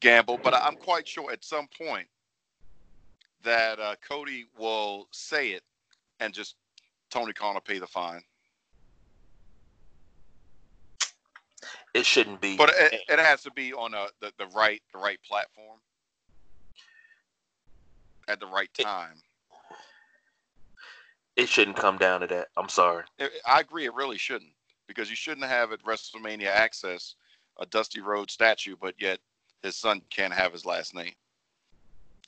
gamble. 0.00 0.38
But 0.38 0.54
I'm 0.54 0.76
quite 0.76 1.08
sure 1.08 1.32
at 1.32 1.44
some 1.44 1.68
point 1.68 2.08
that 3.42 3.78
uh, 3.78 3.96
Cody 4.06 4.46
will 4.58 5.08
say 5.12 5.52
it, 5.52 5.62
and 6.20 6.34
just 6.34 6.56
Tony 7.10 7.32
Khan 7.32 7.54
will 7.54 7.60
pay 7.62 7.78
the 7.78 7.86
fine. 7.86 8.22
It 11.94 12.06
shouldn't 12.06 12.40
be. 12.40 12.56
But 12.56 12.70
it, 12.76 13.00
it 13.08 13.18
has 13.18 13.42
to 13.42 13.50
be 13.50 13.72
on 13.72 13.94
a, 13.94 14.06
the 14.20 14.32
the 14.38 14.46
right 14.54 14.80
the 14.92 14.98
right 15.00 15.18
platform 15.28 15.78
at 18.28 18.40
the 18.40 18.46
right 18.46 18.70
time. 18.74 19.16
it 21.36 21.48
shouldn't 21.48 21.76
come 21.76 21.96
down 21.98 22.20
to 22.20 22.26
that. 22.28 22.48
I'm 22.56 22.68
sorry. 22.68 23.04
It- 23.18 23.32
I 23.46 23.60
agree. 23.60 23.86
It 23.86 23.94
really 23.94 24.18
shouldn't 24.18 24.52
because 24.86 25.08
you 25.10 25.16
shouldn't 25.16 25.46
have 25.46 25.72
at 25.72 25.82
WrestleMania 25.84 26.48
Access 26.48 27.14
a 27.58 27.66
Dusty 27.66 28.00
Rhodes 28.00 28.32
statue, 28.34 28.76
but 28.80 28.94
yet 28.98 29.18
his 29.62 29.76
son 29.76 30.02
can't 30.10 30.32
have 30.32 30.52
his 30.52 30.64
last 30.66 30.94
name. 30.94 31.12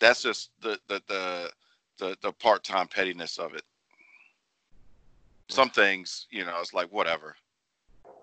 That's 0.01 0.23
just 0.23 0.51
the 0.61 0.79
the 0.89 1.03
the 1.09 1.51
the, 1.99 2.17
the 2.23 2.33
part 2.33 2.65
time 2.65 2.89
pettiness 2.89 3.39
of 3.39 3.55
it. 3.55 3.63
Some 5.51 5.71
things, 5.71 6.27
you 6.31 6.45
know, 6.45 6.59
it's 6.61 6.75
like 6.75 6.91
whatever. 6.93 7.37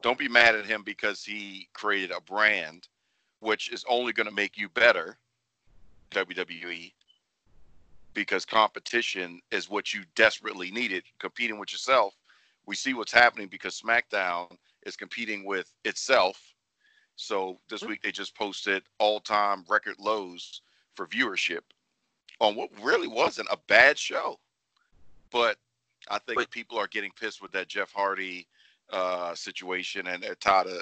Don't 0.01 0.17
be 0.17 0.29
mad 0.29 0.55
at 0.55 0.65
him 0.65 0.83
because 0.83 1.23
he 1.23 1.67
created 1.73 2.11
a 2.11 2.21
brand, 2.21 2.87
which 3.39 3.71
is 3.71 3.83
only 3.89 4.13
going 4.13 4.29
to 4.29 4.35
make 4.35 4.57
you 4.57 4.69
better. 4.69 5.17
WWE 6.11 6.91
because 8.13 8.45
competition 8.45 9.39
is 9.51 9.69
what 9.69 9.93
you 9.93 10.03
desperately 10.15 10.71
needed. 10.71 11.03
Competing 11.19 11.59
with 11.59 11.71
yourself, 11.71 12.15
we 12.65 12.75
see 12.75 12.93
what's 12.93 13.11
happening 13.11 13.47
because 13.47 13.79
SmackDown 13.79 14.51
is 14.85 14.95
competing 14.95 15.45
with 15.45 15.71
itself. 15.85 16.41
So 17.15 17.59
this 17.69 17.83
week 17.83 18.01
they 18.01 18.11
just 18.11 18.35
posted 18.35 18.83
all-time 18.97 19.63
record 19.69 19.95
lows 19.99 20.61
for 20.95 21.05
viewership 21.05 21.61
on 22.39 22.55
what 22.55 22.69
really 22.81 23.07
wasn't 23.07 23.49
a 23.51 23.57
bad 23.67 23.97
show. 23.97 24.39
But 25.31 25.57
I 26.09 26.19
think 26.19 26.49
people 26.49 26.77
are 26.77 26.87
getting 26.87 27.11
pissed 27.19 27.41
with 27.41 27.51
that 27.51 27.67
Jeff 27.67 27.91
Hardy 27.91 28.47
uh, 28.91 29.35
situation, 29.35 30.07
and 30.07 30.23
they're 30.23 30.35
tired 30.35 30.67
of 30.67 30.81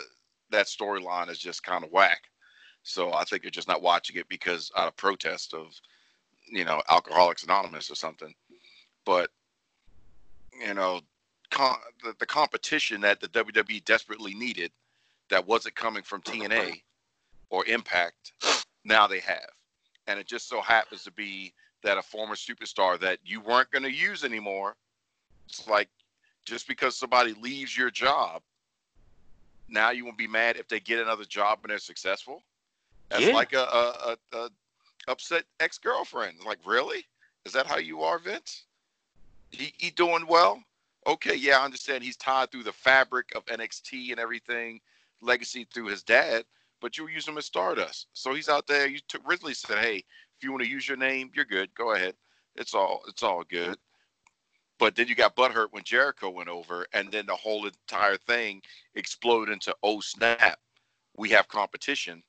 that 0.52 0.67
storyline 0.67 1.30
is 1.30 1.39
just 1.39 1.63
kind 1.63 1.84
of 1.84 1.91
whack. 1.91 2.24
So 2.84 3.13
I 3.13 3.24
think 3.24 3.41
they're 3.41 3.52
just 3.52 3.67
not 3.67 3.82
watching 3.82 4.15
it 4.15 4.30
because 4.30 4.72
out 4.78 4.88
of 4.88 4.96
protest 4.96 5.54
of 5.54 5.74
you 6.50 6.63
know 6.63 6.82
Alcoholics 6.89 7.43
Anonymous 7.43 7.91
or 7.91 7.96
something. 7.96 8.34
But 9.06 9.30
you 10.65 10.74
know, 10.74 11.02
con- 11.52 11.78
the, 12.04 12.15
the 12.20 12.26
competition 12.26 13.02
that 13.02 13.20
the 13.20 13.28
WWE 13.30 13.84
desperately 13.86 14.34
needed 14.34 14.72
that 15.30 15.46
wasn't 15.46 15.76
coming 15.76 16.04
from 16.04 16.22
TNA 16.22 16.82
or 17.50 17.65
Impact, 17.65 18.34
now 18.86 19.08
they 19.08 19.20
have, 19.20 19.52
and 20.08 20.20
it 20.20 20.28
just 20.28 20.48
so 20.48 20.62
happens 20.62 21.04
to 21.04 21.12
be 21.12 21.54
that 21.84 21.98
a 21.98 22.02
former 22.02 22.36
superstar 22.36 23.00
that 23.00 23.20
you 23.24 23.41
weren't 23.41 23.72
going 23.72 23.84
to 23.84 23.91
use 23.91 24.24
anymore. 24.24 24.76
It's 25.48 25.67
like 25.67 25.89
just 26.48 26.68
because 26.68 26.96
somebody 26.96 27.34
leaves 27.34 27.78
your 27.78 27.92
job, 27.92 28.42
now 29.68 29.92
you 29.92 30.06
won't 30.06 30.18
be 30.18 30.28
mad 30.28 30.56
if 30.56 30.68
they 30.70 30.80
get 30.80 31.00
another 31.00 31.26
job 31.26 31.60
and 31.62 31.70
they're 31.70 31.78
successful. 31.78 32.42
That's 33.10 33.26
Yeah. 33.26 33.34
like 33.34 33.54
a, 33.54 33.64
a, 33.64 34.18
a, 34.32 34.38
a 34.38 34.50
upset 35.10 35.46
ex 35.60 35.78
girlfriend. 35.78 36.40
Like, 36.46 36.60
really? 36.66 37.06
Is 37.46 37.52
that 37.54 37.68
how 37.68 37.78
you 37.78 38.02
are, 38.02 38.18
Vince? 38.18 38.64
He 39.52 39.74
he 39.78 39.92
doing 39.92 40.26
well? 40.28 40.64
Okay, 41.06 41.36
yeah, 41.36 41.60
I 41.60 41.66
understand 41.66 42.04
he's 42.04 42.18
tied 42.18 42.52
through 42.52 42.64
the 42.64 42.74
fabric 42.74 43.32
of 43.36 43.46
NXT 43.46 44.12
and 44.12 44.20
everything, 44.20 44.82
legacy 45.22 45.66
through 45.74 45.88
his 45.88 46.04
dad, 46.04 46.46
but 46.82 46.98
you 46.98 47.06
were 47.06 47.10
using 47.10 47.34
him 47.34 47.38
as 47.38 47.46
Stardust. 47.46 48.08
So 48.14 48.34
he's 48.34 48.50
out 48.50 48.68
there. 48.68 48.88
You 48.88 49.00
took 49.08 49.28
Ridley 49.28 49.54
said, 49.54 49.80
Hey, 49.80 49.98
if 49.98 50.44
you 50.44 50.52
want 50.52 50.64
to 50.64 50.70
use 50.70 50.88
your 50.88 50.98
name, 50.98 51.32
you're 51.34 51.46
good. 51.46 51.74
Go 51.76 51.92
ahead. 51.94 52.16
It's 52.56 52.74
all 52.74 53.02
it's 53.08 53.24
all 53.24 53.44
good. 53.44 53.78
But 54.80 54.96
then 54.96 55.08
you 55.08 55.16
got 55.16 55.36
butthurt 55.36 55.68
when 55.72 55.84
Jericho 55.84 56.30
went 56.30 56.50
over, 56.50 56.86
and 56.94 57.12
then 57.12 57.26
the 57.26 57.36
whole 57.36 57.66
entire 57.66 58.18
thing 58.18 58.62
exploded 58.96 59.52
into 59.54 59.76
oh 59.82 60.00
snap, 60.02 60.60
we 61.16 61.30
have 61.30 61.48
competition 61.48 62.24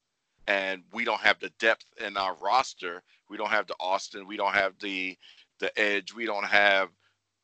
and 0.49 0.83
we 0.95 1.05
don't 1.05 1.21
have 1.21 1.39
the 1.39 1.51
depth 1.61 1.85
in 2.05 2.17
our 2.17 2.35
roster. 2.37 3.03
We 3.29 3.37
don't 3.37 3.51
have 3.51 3.67
the 3.67 3.77
Austin. 3.79 4.27
We 4.27 4.37
don't 4.37 4.55
have 4.55 4.75
the 4.81 5.17
the 5.61 5.79
Edge. 5.79 6.15
We 6.15 6.25
don't 6.25 6.47
have 6.47 6.89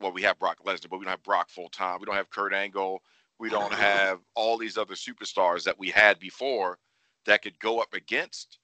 well, 0.01 0.11
we 0.11 0.23
have 0.23 0.39
Brock 0.39 0.59
Lesnar, 0.65 0.89
but 0.89 0.99
we 0.99 1.05
don't 1.05 1.13
have 1.13 1.23
Brock 1.23 1.51
full 1.51 1.69
time. 1.69 1.99
We 2.01 2.07
don't 2.07 2.17
have 2.17 2.31
Kurt 2.31 2.53
Angle. 2.53 3.03
We 3.39 3.51
don't 3.51 3.73
have 3.75 4.21
all 4.35 4.57
these 4.57 4.79
other 4.79 4.95
superstars 4.95 5.65
that 5.65 5.79
we 5.79 5.91
had 5.91 6.19
before 6.19 6.79
that 7.27 7.43
could 7.43 7.59
go 7.59 7.79
up 7.79 7.93
against 7.95 8.59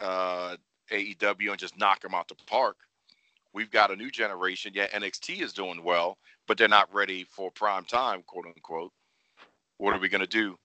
uh, 0.00 0.56
AEW 0.90 1.50
and 1.50 1.58
just 1.58 1.78
knock 1.78 2.00
them 2.00 2.14
out 2.14 2.28
the 2.28 2.34
park. 2.46 2.76
We've 3.52 3.70
got 3.70 3.90
a 3.90 3.96
new 3.96 4.10
generation. 4.10 4.72
Yeah, 4.74 4.86
NXT 4.88 5.42
is 5.42 5.52
doing 5.52 5.82
well, 5.82 6.18
but 6.46 6.56
they're 6.56 6.68
not 6.68 6.92
ready 6.94 7.24
for 7.24 7.50
prime 7.50 7.84
time, 7.84 8.22
quote 8.26 8.46
unquote. 8.46 8.92
What 9.78 9.94
are 9.94 9.98
we 9.98 10.08
going 10.08 10.20
to 10.20 10.26
do? 10.26 10.56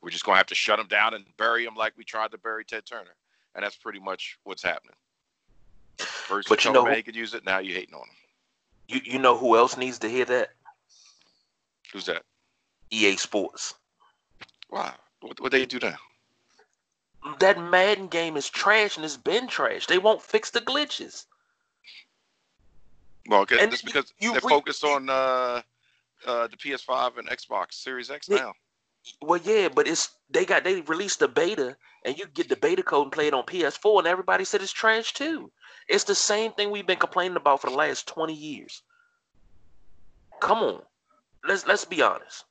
We're 0.00 0.10
just 0.10 0.24
going 0.24 0.34
to 0.34 0.38
have 0.38 0.46
to 0.46 0.54
shut 0.54 0.78
them 0.78 0.86
down 0.86 1.14
and 1.14 1.24
bury 1.36 1.64
them 1.64 1.74
like 1.74 1.94
we 1.96 2.04
tried 2.04 2.30
to 2.32 2.38
bury 2.38 2.64
Ted 2.64 2.84
Turner. 2.86 3.14
And 3.54 3.64
that's 3.64 3.76
pretty 3.76 4.00
much 4.00 4.38
what's 4.44 4.62
happening. 4.62 4.96
First, 5.98 6.48
But 6.48 6.64
you 6.64 6.70
you 6.70 6.74
know- 6.74 6.86
he 6.86 7.02
could 7.02 7.16
use 7.16 7.34
it. 7.34 7.44
Now 7.44 7.58
you're 7.58 7.76
hating 7.76 7.94
on 7.94 8.02
him. 8.02 8.16
You 8.88 9.00
you 9.04 9.18
know 9.18 9.36
who 9.36 9.56
else 9.56 9.76
needs 9.78 9.98
to 10.00 10.08
hear 10.10 10.26
that? 10.26 10.50
Who's 11.92 12.04
that? 12.06 12.22
EA 12.90 13.16
Sports. 13.16 13.74
Wow. 14.70 14.94
What 15.20 15.40
what 15.40 15.52
they 15.52 15.64
do 15.64 15.78
now? 15.78 15.96
That 17.38 17.58
Madden 17.58 18.08
game 18.08 18.36
is 18.36 18.50
trash 18.50 18.96
and 18.96 19.04
it's 19.04 19.16
been 19.16 19.46
trash. 19.48 19.86
They 19.86 19.96
won't 19.98 20.20
fix 20.20 20.50
the 20.50 20.60
glitches. 20.60 21.24
Well, 23.28 23.46
And 23.58 23.70
just 23.70 23.84
because 23.84 24.12
you 24.18 24.32
they're 24.32 24.40
re- 24.42 24.48
focused 24.48 24.84
on 24.84 25.08
uh, 25.08 25.62
uh, 26.26 26.46
the 26.48 26.56
PS5 26.56 27.18
and 27.18 27.28
Xbox 27.28 27.74
Series 27.74 28.10
X 28.10 28.28
now. 28.28 28.52
Well, 29.20 29.40
yeah, 29.42 29.68
but 29.68 29.86
it's 29.86 30.10
they 30.30 30.44
got 30.44 30.64
they 30.64 30.80
released 30.82 31.20
the 31.20 31.28
beta, 31.28 31.76
and 32.04 32.18
you 32.18 32.26
get 32.26 32.48
the 32.48 32.56
beta 32.56 32.82
code 32.82 33.04
and 33.04 33.12
play 33.12 33.26
it 33.26 33.34
on 33.34 33.44
PS4, 33.44 33.98
and 33.98 34.06
everybody 34.06 34.44
said 34.44 34.62
it's 34.62 34.72
trash 34.72 35.12
too. 35.12 35.50
It's 35.88 36.04
the 36.04 36.14
same 36.14 36.52
thing 36.52 36.70
we've 36.70 36.86
been 36.86 36.98
complaining 36.98 37.36
about 37.36 37.60
for 37.60 37.70
the 37.70 37.76
last 37.76 38.06
twenty 38.08 38.34
years. 38.34 38.82
Come 40.40 40.58
on, 40.58 40.82
let's 41.46 41.66
let's 41.66 41.84
be 41.84 42.02
honest. 42.02 42.44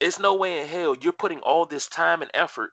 It's 0.00 0.18
no 0.18 0.34
way 0.34 0.60
in 0.60 0.66
hell 0.66 0.96
you're 1.00 1.12
putting 1.12 1.40
all 1.40 1.66
this 1.66 1.86
time 1.86 2.22
and 2.22 2.30
effort 2.34 2.72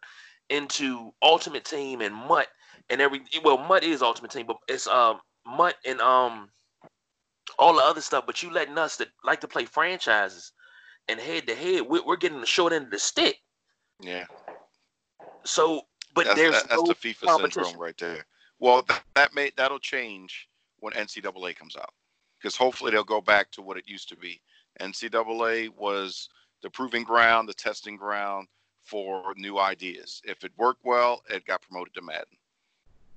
into 0.49 1.13
Ultimate 1.21 1.65
Team 1.65 2.01
and 2.01 2.15
MUT 2.15 2.47
and 2.89 3.01
every 3.01 3.21
well 3.43 3.57
MUT 3.57 3.83
is 3.83 4.01
Ultimate 4.01 4.31
Team, 4.31 4.45
but 4.47 4.57
it's 4.67 4.87
um 4.87 5.19
MUT 5.45 5.75
and 5.85 6.01
um 6.01 6.49
all 7.57 7.75
the 7.75 7.81
other 7.83 8.01
stuff. 8.01 8.25
But 8.25 8.41
you 8.43 8.51
letting 8.51 8.77
us 8.77 8.97
that 8.97 9.09
like 9.23 9.41
to 9.41 9.47
play 9.47 9.65
franchises 9.65 10.51
and 11.07 11.19
head 11.19 11.47
to 11.47 11.55
head, 11.55 11.81
we're, 11.81 12.05
we're 12.05 12.17
getting 12.17 12.41
the 12.41 12.45
short 12.47 12.73
end 12.73 12.85
of 12.85 12.91
the 12.91 12.99
stick. 12.99 13.37
Yeah, 13.99 14.25
So, 15.43 15.81
but 16.13 16.25
that's, 16.25 16.37
there's 16.37 16.53
that- 16.53 16.69
that's 16.69 16.81
no 16.81 16.87
the 16.87 16.93
FIFA 16.95 17.37
syndrome 17.37 17.77
right 17.77 17.97
there. 17.97 18.25
Well, 18.59 18.83
that, 18.83 19.03
that 19.15 19.33
may 19.35 19.51
that'll 19.55 19.79
change 19.79 20.47
when 20.79 20.93
NCAA 20.93 21.55
comes 21.55 21.75
out 21.75 21.93
because 22.39 22.55
hopefully 22.55 22.91
they'll 22.91 23.03
go 23.03 23.21
back 23.21 23.51
to 23.51 23.61
what 23.61 23.77
it 23.77 23.87
used 23.87 24.09
to 24.09 24.15
be. 24.15 24.41
NCAA 24.79 25.69
was 25.75 26.29
the 26.61 26.69
proving 26.69 27.03
ground, 27.03 27.49
the 27.49 27.53
testing 27.53 27.95
ground 27.95 28.47
for 28.83 29.33
new 29.35 29.59
ideas. 29.59 30.21
If 30.25 30.43
it 30.43 30.51
worked 30.57 30.85
well, 30.85 31.23
it 31.29 31.45
got 31.45 31.61
promoted 31.61 31.93
to 31.95 32.01
Madden. 32.01 32.37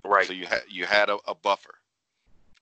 right. 0.05 0.27
So 0.27 0.33
you 0.33 0.47
had 0.47 0.63
you 0.69 0.87
had 0.87 1.09
a, 1.11 1.19
a 1.27 1.35
buffer. 1.35 1.75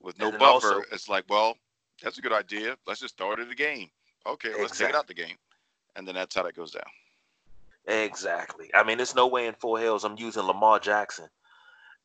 With 0.00 0.18
no 0.18 0.30
buffer, 0.30 0.44
also- 0.46 0.82
it's 0.92 1.08
like, 1.08 1.24
well, 1.28 1.56
that's 2.02 2.18
a 2.18 2.22
good 2.22 2.32
idea. 2.32 2.76
Let's 2.87 3.00
just 3.00 3.16
throw 3.16 3.32
it 3.32 3.40
in 3.40 3.48
the 3.48 3.54
game. 3.54 3.90
Okay, 4.26 4.52
let's 4.61 4.76
take 4.76 4.90
it 4.90 4.94
out 4.94 5.06
the 5.06 5.14
game, 5.14 5.37
and 5.96 6.06
then 6.06 6.14
that's 6.14 6.34
how 6.34 6.42
that 6.42 6.54
goes 6.54 6.70
down. 6.72 6.84
Exactly. 7.87 8.70
I 8.74 8.82
mean, 8.84 8.98
there's 8.98 9.14
no 9.14 9.26
way 9.26 9.46
in 9.46 9.54
four 9.54 9.78
hills 9.78 10.04
I'm 10.04 10.18
using 10.18 10.42
Lamar 10.42 10.78
Jackson 10.78 11.28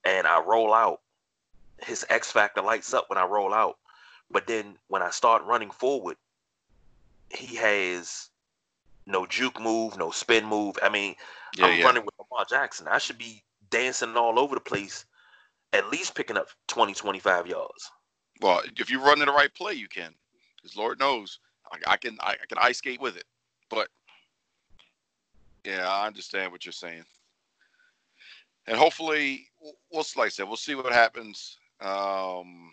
and 0.05 0.25
I 0.25 0.39
roll 0.39 0.73
out. 0.73 1.01
His 1.81 2.05
X 2.09 2.31
Factor 2.31 2.61
lights 2.61 2.93
up 2.93 3.09
when 3.09 3.17
I 3.17 3.25
roll 3.25 3.53
out. 3.53 3.77
But 4.31 4.47
then 4.47 4.77
when 4.87 5.01
I 5.01 5.09
start 5.09 5.43
running 5.43 5.71
forward, 5.71 6.15
he 7.29 7.55
has 7.57 8.29
no 9.05 9.25
juke 9.25 9.59
move, 9.59 9.97
no 9.97 10.09
spin 10.11 10.45
move. 10.45 10.77
I 10.81 10.87
mean, 10.87 11.15
Yeah, 11.57 11.65
I'm 11.65 11.79
yeah. 11.79 11.85
running 11.85 12.05
with 12.05 12.15
Lamar 12.17 12.45
Jackson. 12.49 12.87
I 12.87 12.97
should 12.99 13.17
be 13.17 13.43
dancing 13.69 14.15
all 14.15 14.39
over 14.39 14.55
the 14.55 14.61
place, 14.61 15.03
at 15.73 15.89
least 15.89 16.15
picking 16.15 16.37
up 16.37 16.47
20, 16.67 16.93
25 16.93 17.47
yards. 17.47 17.91
Well, 18.41 18.61
if 18.77 18.89
you 18.89 19.03
run 19.03 19.19
in 19.19 19.27
the 19.27 19.33
right 19.33 19.53
play, 19.53 19.73
you 19.73 19.87
can. 19.87 20.13
Because 20.55 20.77
Lord 20.77 20.99
knows, 20.99 21.39
I, 21.71 21.93
I 21.93 21.97
can 21.97 22.17
I, 22.21 22.31
I, 22.41 22.45
can 22.47 22.57
ice 22.59 22.77
skate 22.77 23.01
with 23.01 23.17
it. 23.17 23.25
But 23.69 23.89
yeah, 25.65 25.87
I 25.89 26.07
understand 26.07 26.51
what 26.51 26.65
you're 26.65 26.71
saying. 26.71 27.03
And 28.67 28.77
hopefully, 28.77 29.47
we'll 29.91 30.05
like 30.15 30.27
I 30.27 30.29
said, 30.29 30.47
we'll 30.47 30.57
see 30.57 30.75
what 30.75 30.93
happens 30.93 31.57
um, 31.81 32.71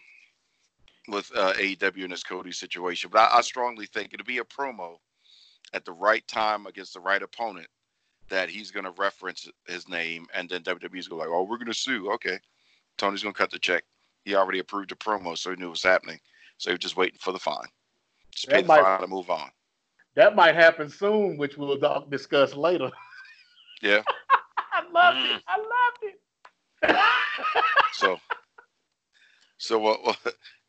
with 1.09 1.31
uh, 1.35 1.53
AEW 1.55 2.05
in 2.05 2.11
this 2.11 2.23
Cody 2.23 2.53
situation. 2.53 3.11
But 3.13 3.31
I, 3.33 3.39
I 3.39 3.41
strongly 3.41 3.87
think 3.87 4.13
it'll 4.13 4.27
be 4.27 4.39
a 4.39 4.45
promo 4.45 4.97
at 5.73 5.85
the 5.85 5.93
right 5.93 6.27
time 6.29 6.67
against 6.67 6.95
the 6.95 7.01
right 7.01 7.23
opponent 7.23 7.67
that 8.29 8.49
he's 8.49 8.71
going 8.71 8.85
to 8.85 8.93
reference 8.93 9.49
his 9.67 9.89
name, 9.89 10.27
and 10.35 10.49
then 10.49 10.63
WWE's 10.63 11.09
going 11.09 11.21
to 11.21 11.29
like, 11.29 11.29
"Oh, 11.29 11.43
we're 11.43 11.59
going 11.59 11.67
to 11.67 11.75
sue." 11.75 12.13
Okay, 12.13 12.39
Tony's 13.01 13.23
going 13.23 13.35
to 13.35 13.39
cut 13.39 13.51
the 13.51 13.59
check. 13.59 13.85
He 14.25 14.35
already 14.35 14.59
approved 14.59 14.91
the 14.91 14.95
promo, 14.95 15.37
so 15.37 15.51
he 15.51 15.57
knew 15.57 15.67
what 15.67 15.73
was 15.73 15.83
happening. 15.83 16.19
So 16.59 16.71
he 16.71 16.75
was 16.75 16.81
just 16.81 16.97
waiting 16.97 17.19
for 17.21 17.33
the 17.33 17.39
fine. 17.39 17.67
Just 18.35 18.49
pay 18.49 18.61
the 18.61 18.69
might, 18.69 18.83
fine 18.83 19.01
to 19.01 19.07
move 19.07 19.31
on. 19.31 19.49
That 20.17 20.37
might 20.37 20.55
happen 20.55 20.91
soon, 20.91 21.39
which 21.39 21.57
we'll 21.57 21.79
discuss 22.09 22.55
later. 22.55 22.91
Yeah. 23.83 24.03
I 24.75 24.83
loved 24.93 25.17
mm. 25.17 25.37
it. 25.37 25.43
I 25.49 25.57
loved 25.57 26.03
it. 26.03 27.65
so, 27.95 28.21
so 29.57 29.79
we'll, 29.79 29.97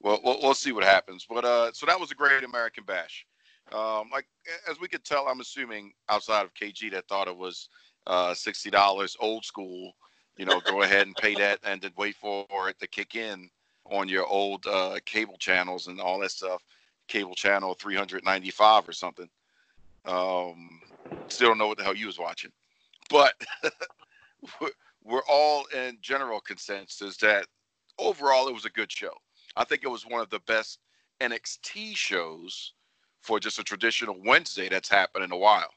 we'll, 0.01 0.19
we'll, 0.23 0.39
we'll 0.41 0.53
see 0.53 0.71
what 0.71 0.85
happens. 0.85 1.25
But 1.29 1.43
uh, 1.43 1.73
so 1.73 1.85
that 1.87 1.99
was 1.99 2.11
a 2.11 2.15
great 2.15 2.45
American 2.45 2.85
Bash. 2.85 3.25
Um, 3.73 4.09
like 4.13 4.27
as 4.69 4.79
we 4.79 4.87
could 4.87 5.03
tell, 5.03 5.27
I'm 5.27 5.41
assuming 5.41 5.91
outside 6.07 6.45
of 6.45 6.53
KG 6.53 6.89
that 6.93 7.09
thought 7.09 7.27
it 7.27 7.35
was 7.35 7.67
uh, 8.07 8.33
sixty 8.33 8.69
dollars 8.69 9.17
old 9.19 9.43
school. 9.43 9.91
You 10.41 10.47
know, 10.47 10.59
go 10.59 10.81
ahead 10.81 11.05
and 11.05 11.15
pay 11.15 11.35
that, 11.35 11.59
and 11.63 11.79
then 11.79 11.91
wait 11.97 12.15
for 12.15 12.47
it 12.67 12.79
to 12.79 12.87
kick 12.87 13.13
in 13.13 13.47
on 13.85 14.09
your 14.09 14.25
old 14.25 14.65
uh, 14.65 14.97
cable 15.05 15.37
channels 15.37 15.85
and 15.85 16.01
all 16.01 16.17
that 16.17 16.31
stuff. 16.31 16.63
Cable 17.07 17.35
channel 17.35 17.75
395 17.75 18.89
or 18.89 18.91
something. 18.91 19.29
Um, 20.05 20.81
still 21.27 21.49
don't 21.49 21.59
know 21.59 21.67
what 21.67 21.77
the 21.77 21.83
hell 21.83 21.95
you 21.95 22.07
was 22.07 22.17
watching, 22.17 22.49
but 23.07 23.35
we're 25.03 25.21
all 25.29 25.65
in 25.75 25.99
general 26.01 26.39
consensus 26.39 27.17
that 27.17 27.45
overall 27.99 28.47
it 28.47 28.53
was 28.55 28.65
a 28.65 28.71
good 28.71 28.91
show. 28.91 29.13
I 29.57 29.63
think 29.63 29.83
it 29.83 29.91
was 29.91 30.07
one 30.07 30.21
of 30.21 30.31
the 30.31 30.39
best 30.47 30.79
NXT 31.19 31.95
shows 31.95 32.73
for 33.19 33.39
just 33.39 33.59
a 33.59 33.63
traditional 33.63 34.17
Wednesday 34.25 34.69
that's 34.69 34.89
happened 34.89 35.23
in 35.23 35.31
a 35.33 35.37
while. 35.37 35.69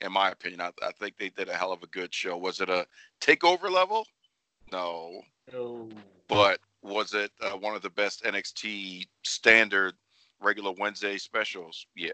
In 0.00 0.12
my 0.12 0.30
opinion, 0.30 0.60
I, 0.60 0.70
I 0.82 0.92
think 0.92 1.18
they 1.18 1.28
did 1.28 1.48
a 1.48 1.56
hell 1.56 1.72
of 1.72 1.82
a 1.82 1.86
good 1.88 2.12
show. 2.12 2.36
Was 2.36 2.60
it 2.60 2.68
a 2.68 2.86
takeover 3.20 3.70
level? 3.70 4.06
No. 4.72 5.22
No. 5.52 5.88
But 6.28 6.60
was 6.82 7.12
it 7.12 7.30
uh, 7.40 7.50
one 7.50 7.74
of 7.74 7.82
the 7.82 7.90
best 7.90 8.24
NXT 8.24 9.06
standard 9.22 9.94
regular 10.40 10.72
Wednesday 10.72 11.18
specials? 11.18 11.86
Yeah. 11.94 12.12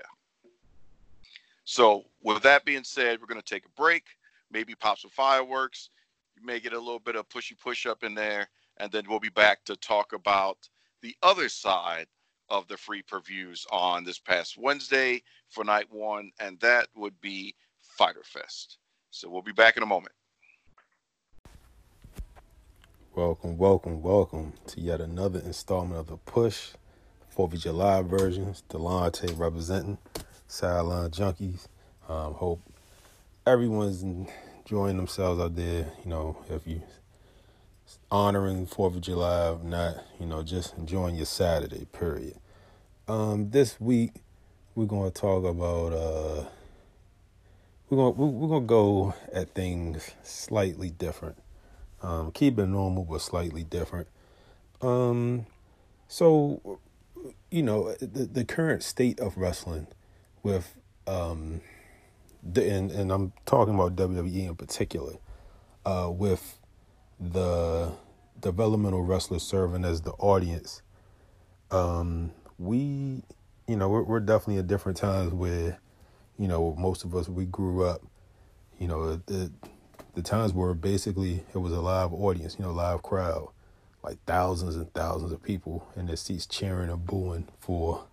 So, 1.64 2.04
with 2.22 2.42
that 2.42 2.64
being 2.64 2.84
said, 2.84 3.20
we're 3.20 3.26
going 3.26 3.40
to 3.40 3.54
take 3.54 3.66
a 3.66 3.80
break, 3.80 4.04
maybe 4.50 4.74
pop 4.74 4.98
some 4.98 5.10
fireworks. 5.10 5.90
You 6.36 6.44
may 6.46 6.60
get 6.60 6.72
a 6.72 6.78
little 6.78 7.00
bit 7.00 7.16
of 7.16 7.28
pushy 7.28 7.58
push 7.58 7.86
up 7.86 8.04
in 8.04 8.14
there, 8.14 8.48
and 8.76 8.90
then 8.92 9.04
we'll 9.08 9.20
be 9.20 9.30
back 9.30 9.64
to 9.64 9.76
talk 9.76 10.12
about 10.12 10.58
the 11.02 11.16
other 11.22 11.48
side 11.48 12.06
of 12.48 12.68
the 12.68 12.76
free 12.76 13.02
previews 13.02 13.66
on 13.72 14.04
this 14.04 14.18
past 14.18 14.56
Wednesday 14.56 15.22
for 15.48 15.64
night 15.64 15.90
one, 15.90 16.30
and 16.38 16.58
that 16.60 16.88
would 16.94 17.20
be 17.20 17.54
Fyter 17.96 18.22
Fest. 18.24 18.78
So 19.10 19.30
we'll 19.30 19.42
be 19.42 19.52
back 19.52 19.76
in 19.76 19.82
a 19.82 19.86
moment. 19.86 20.12
Welcome, 23.14 23.56
welcome, 23.56 24.02
welcome 24.02 24.52
to 24.66 24.80
yet 24.80 25.00
another 25.00 25.38
installment 25.38 25.98
of 25.98 26.08
the 26.08 26.18
Push, 26.18 26.72
Fourth 27.30 27.54
of 27.54 27.60
July 27.60 28.02
versions. 28.02 28.62
Delonte 28.68 29.38
representing 29.38 29.96
Sideline 30.48 31.10
Junkies. 31.10 31.68
Um, 32.08 32.34
hope 32.34 32.60
everyone's 33.46 34.02
enjoying 34.02 34.98
themselves 34.98 35.40
out 35.40 35.56
there. 35.56 35.90
You 36.04 36.10
know, 36.10 36.36
if 36.50 36.66
you 36.66 36.82
honoring 38.10 38.66
Fourth 38.66 38.96
of 38.96 39.00
July, 39.00 39.56
not 39.62 40.04
you 40.20 40.26
know 40.26 40.42
just 40.42 40.76
enjoying 40.76 41.14
your 41.14 41.24
Saturday. 41.24 41.86
Period. 41.86 42.36
Um, 43.08 43.50
this 43.50 43.80
week 43.80 44.12
we're 44.74 44.84
gonna 44.84 45.10
talk 45.10 45.44
about 45.44 45.94
uh, 45.94 46.44
we're 47.88 47.96
gonna 47.96 48.10
we're 48.10 48.48
gonna 48.48 48.66
go 48.66 49.14
at 49.32 49.54
things 49.54 50.10
slightly 50.22 50.90
different. 50.90 51.36
Um, 52.02 52.30
keep 52.32 52.58
it 52.58 52.66
normal 52.66 53.04
but 53.04 53.20
slightly 53.20 53.64
different. 53.64 54.08
Um, 54.80 55.46
so 56.08 56.80
you 57.50 57.62
know 57.62 57.94
the 57.94 58.24
the 58.24 58.44
current 58.44 58.82
state 58.82 59.20
of 59.20 59.36
wrestling 59.36 59.86
with 60.42 60.76
um, 61.06 61.60
the, 62.42 62.68
and 62.68 62.90
and 62.90 63.10
I'm 63.10 63.32
talking 63.44 63.74
about 63.74 63.96
WWE 63.96 64.48
in 64.48 64.56
particular, 64.56 65.14
uh, 65.84 66.10
with 66.10 66.58
the 67.18 67.92
developmental 68.40 69.02
wrestlers 69.02 69.42
serving 69.42 69.84
as 69.84 70.02
the 70.02 70.12
audience, 70.12 70.82
um, 71.70 72.32
we, 72.58 73.22
you 73.66 73.76
know, 73.76 73.88
we're, 73.88 74.02
we're 74.02 74.20
definitely 74.20 74.58
at 74.58 74.66
different 74.66 74.98
times 74.98 75.32
where, 75.32 75.78
you 76.38 76.48
know, 76.48 76.74
most 76.78 77.04
of 77.04 77.14
us, 77.14 77.28
we 77.28 77.44
grew 77.46 77.84
up, 77.84 78.02
you 78.78 78.88
know, 78.88 79.16
the, 79.26 79.50
the 80.14 80.22
times 80.22 80.52
where 80.52 80.74
basically 80.74 81.44
it 81.54 81.58
was 81.58 81.72
a 81.72 81.80
live 81.80 82.12
audience, 82.12 82.56
you 82.58 82.64
know, 82.64 82.72
live 82.72 83.02
crowd, 83.02 83.48
like 84.02 84.18
thousands 84.26 84.76
and 84.76 84.92
thousands 84.94 85.32
of 85.32 85.42
people 85.42 85.86
in 85.96 86.06
their 86.06 86.16
seats 86.16 86.46
cheering 86.46 86.90
and 86.90 87.06
booing 87.06 87.48
for, 87.58 88.04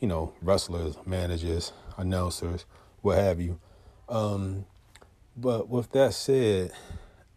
you 0.00 0.08
know, 0.08 0.32
wrestlers, 0.42 0.96
managers, 1.06 1.72
announcers, 1.96 2.64
what 3.02 3.18
have 3.18 3.40
you. 3.40 3.58
Um, 4.08 4.66
but 5.36 5.68
with 5.68 5.90
that 5.92 6.14
said, 6.14 6.72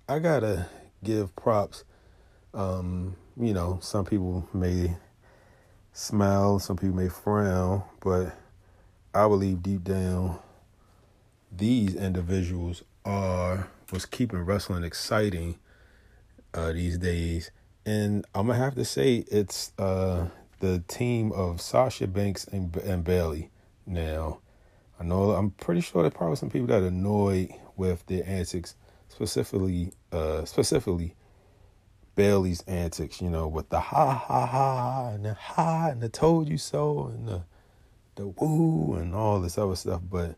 I 0.08 0.20
gotta 0.20 0.68
give 1.04 1.36
props. 1.36 1.84
Um, 2.54 3.16
you 3.40 3.54
know, 3.54 3.80
some 3.82 4.06
people 4.06 4.48
may 4.54 4.96
smile, 5.94 6.60
some 6.60 6.78
people 6.78 6.96
may 6.96 7.10
frown, 7.10 7.84
but 8.02 8.36
I 9.14 9.28
believe 9.28 9.64
deep 9.64 9.84
down 9.84 10.40
these 11.52 11.96
individuals 11.96 12.84
are 13.06 13.70
what's 13.90 14.06
keeping 14.06 14.40
wrestling 14.40 14.84
exciting 14.84 15.58
uh, 16.54 16.74
these 16.74 16.98
days. 16.98 17.52
And 17.86 18.26
I'm 18.36 18.48
gonna 18.48 18.60
have 18.60 18.76
to 18.76 18.86
say 18.86 19.26
it's 19.32 19.72
uh, 19.80 20.28
the 20.60 20.84
team 20.88 21.32
of 21.32 21.62
Sasha 21.62 22.08
Banks 22.08 22.46
and, 22.46 22.76
and 22.78 23.04
Bayley. 23.04 23.50
Now, 23.86 24.40
I 25.00 25.04
know 25.04 25.32
I'm 25.32 25.52
pretty 25.52 25.82
sure 25.82 26.02
there 26.02 26.10
are 26.10 26.12
probably 26.12 26.36
some 26.36 26.50
people 26.50 26.68
that 26.68 26.84
are 26.84 26.88
annoyed 26.88 27.54
with 27.76 28.06
their 28.08 28.24
antics 28.26 28.76
specifically 29.10 29.94
uh 30.12 30.44
specifically 30.46 31.16
Bayley's 32.16 32.62
antics, 32.68 33.22
you 33.22 33.30
know, 33.30 33.48
with 33.48 33.70
the 33.70 33.80
ha 33.80 34.12
ha 34.14 34.46
ha 34.48 35.10
and 35.14 35.24
the 35.24 35.36
ha 35.36 35.90
and 35.92 36.02
the 36.02 36.10
told 36.10 36.50
you 36.50 36.58
so 36.58 37.12
and 37.14 37.28
the 37.28 37.44
the 38.18 38.28
woo 38.28 38.96
and 38.96 39.16
all 39.16 39.40
this 39.40 39.58
other 39.58 39.76
stuff, 39.76 40.02
but 40.10 40.36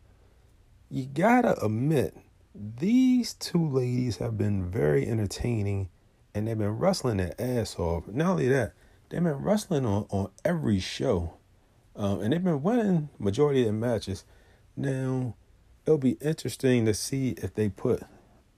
you 0.90 1.06
gotta 1.06 1.60
admit 1.64 2.16
these 2.54 3.34
two 3.34 3.68
ladies 3.68 4.18
have 4.18 4.38
been 4.38 4.70
very 4.70 5.08
entertaining 5.08 5.90
and 6.36 6.48
they've 6.48 6.58
been 6.58 6.78
wrestling 6.78 7.18
their 7.18 7.34
ass 7.40 7.78
off. 7.80 8.08
Not 8.08 8.32
only 8.32 8.48
that, 8.50 8.74
they've 9.10 9.24
been 9.24 9.34
wrestling 9.34 9.86
on, 9.86 10.06
on 10.10 10.30
every 10.46 10.80
show. 10.80 11.34
Um, 11.96 12.22
and 12.22 12.32
they've 12.32 12.44
been 12.44 12.64
winning 12.64 13.10
majority 13.18 13.62
of 13.62 13.66
their 13.66 13.74
matches. 13.74 14.24
Now, 14.78 15.36
it'll 15.86 15.98
be 15.98 16.18
interesting 16.22 16.86
to 16.86 16.94
see 16.94 17.32
if 17.38 17.54
they 17.54 17.70
put 17.70 18.04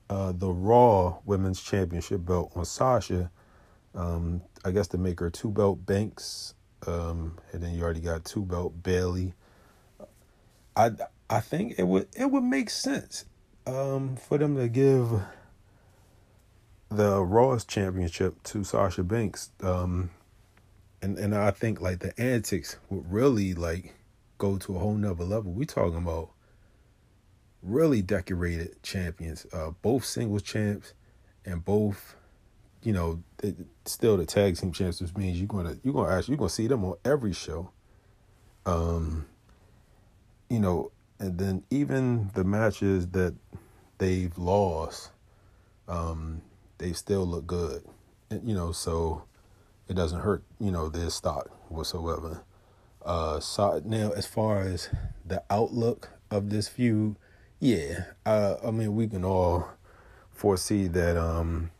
uh, 0.09 0.33
the 0.33 0.51
Raw 0.51 1.19
Women's 1.25 1.61
Championship 1.61 2.25
belt 2.25 2.51
on 2.55 2.65
Sasha. 2.65 3.31
Um, 3.95 4.41
I 4.63 4.71
guess 4.71 4.87
to 4.89 4.97
make 4.97 5.19
her 5.19 5.29
two 5.29 5.49
belt 5.49 5.85
Banks, 5.85 6.53
um, 6.87 7.37
and 7.51 7.61
then 7.61 7.73
you 7.73 7.83
already 7.83 8.01
got 8.01 8.25
two 8.25 8.43
belt 8.43 8.83
Bayley. 8.83 9.33
I 10.75 10.91
I 11.29 11.39
think 11.39 11.75
it 11.77 11.83
would 11.83 12.07
it 12.15 12.31
would 12.31 12.43
make 12.43 12.69
sense 12.69 13.25
um, 13.65 14.15
for 14.15 14.37
them 14.37 14.55
to 14.57 14.67
give 14.67 15.21
the 16.89 17.23
Raw's 17.23 17.63
championship 17.63 18.41
to 18.43 18.63
Sasha 18.63 19.03
Banks. 19.03 19.51
Um, 19.63 20.11
and 21.01 21.17
and 21.17 21.33
I 21.35 21.51
think 21.51 21.81
like 21.81 21.99
the 21.99 22.19
antics 22.19 22.77
would 22.89 23.11
really 23.11 23.53
like 23.53 23.95
go 24.37 24.57
to 24.57 24.75
a 24.75 24.79
whole 24.79 24.95
nother 24.95 25.23
level. 25.23 25.51
We 25.51 25.65
talking 25.65 25.97
about 25.97 26.31
really 27.61 28.01
decorated 28.01 28.81
champions, 28.83 29.45
uh, 29.53 29.71
both 29.81 30.03
singles 30.03 30.41
champs 30.41 30.93
and 31.45 31.63
both, 31.63 32.15
you 32.83 32.93
know, 32.93 33.23
it, 33.43 33.55
still 33.85 34.17
the 34.17 34.25
tag 34.25 34.57
team 34.57 34.71
champs, 34.71 35.01
which 35.01 35.15
means 35.15 35.37
you're 35.37 35.47
gonna 35.47 35.77
you're 35.83 35.93
gonna 35.93 36.15
actually 36.15 36.33
you're 36.33 36.39
gonna 36.39 36.49
see 36.49 36.67
them 36.67 36.83
on 36.85 36.95
every 37.05 37.33
show. 37.33 37.71
Um, 38.65 39.25
you 40.49 40.59
know, 40.59 40.91
and 41.19 41.37
then 41.37 41.63
even 41.69 42.29
the 42.33 42.43
matches 42.43 43.07
that 43.09 43.35
they've 43.97 44.35
lost, 44.37 45.11
um, 45.87 46.41
they 46.77 46.93
still 46.93 47.25
look 47.25 47.47
good. 47.47 47.85
And, 48.29 48.47
you 48.47 48.55
know, 48.55 48.71
so 48.71 49.23
it 49.87 49.93
doesn't 49.93 50.21
hurt, 50.21 50.43
you 50.59 50.71
know, 50.71 50.89
their 50.89 51.09
stock 51.09 51.49
whatsoever. 51.69 52.43
Uh, 53.03 53.39
so 53.39 53.81
now 53.85 54.11
as 54.11 54.25
far 54.25 54.61
as 54.61 54.89
the 55.25 55.43
outlook 55.49 56.09
of 56.29 56.49
this 56.49 56.67
feud, 56.67 57.17
yeah, 57.59 58.05
uh, 58.25 58.55
I 58.65 58.71
mean 58.71 58.95
we 58.95 59.07
can 59.07 59.23
all 59.23 59.69
foresee 60.31 60.87
that 60.87 61.17
um, 61.17 61.71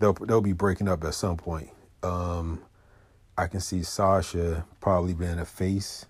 they'll 0.00 0.14
they'll 0.14 0.40
be 0.40 0.52
breaking 0.52 0.88
up 0.88 1.04
at 1.04 1.14
some 1.14 1.36
point. 1.36 1.70
Um, 2.02 2.62
I 3.38 3.46
can 3.46 3.60
see 3.60 3.82
Sasha 3.84 4.64
probably 4.80 5.14
being 5.14 5.38
a 5.38 5.44
face 5.44 6.06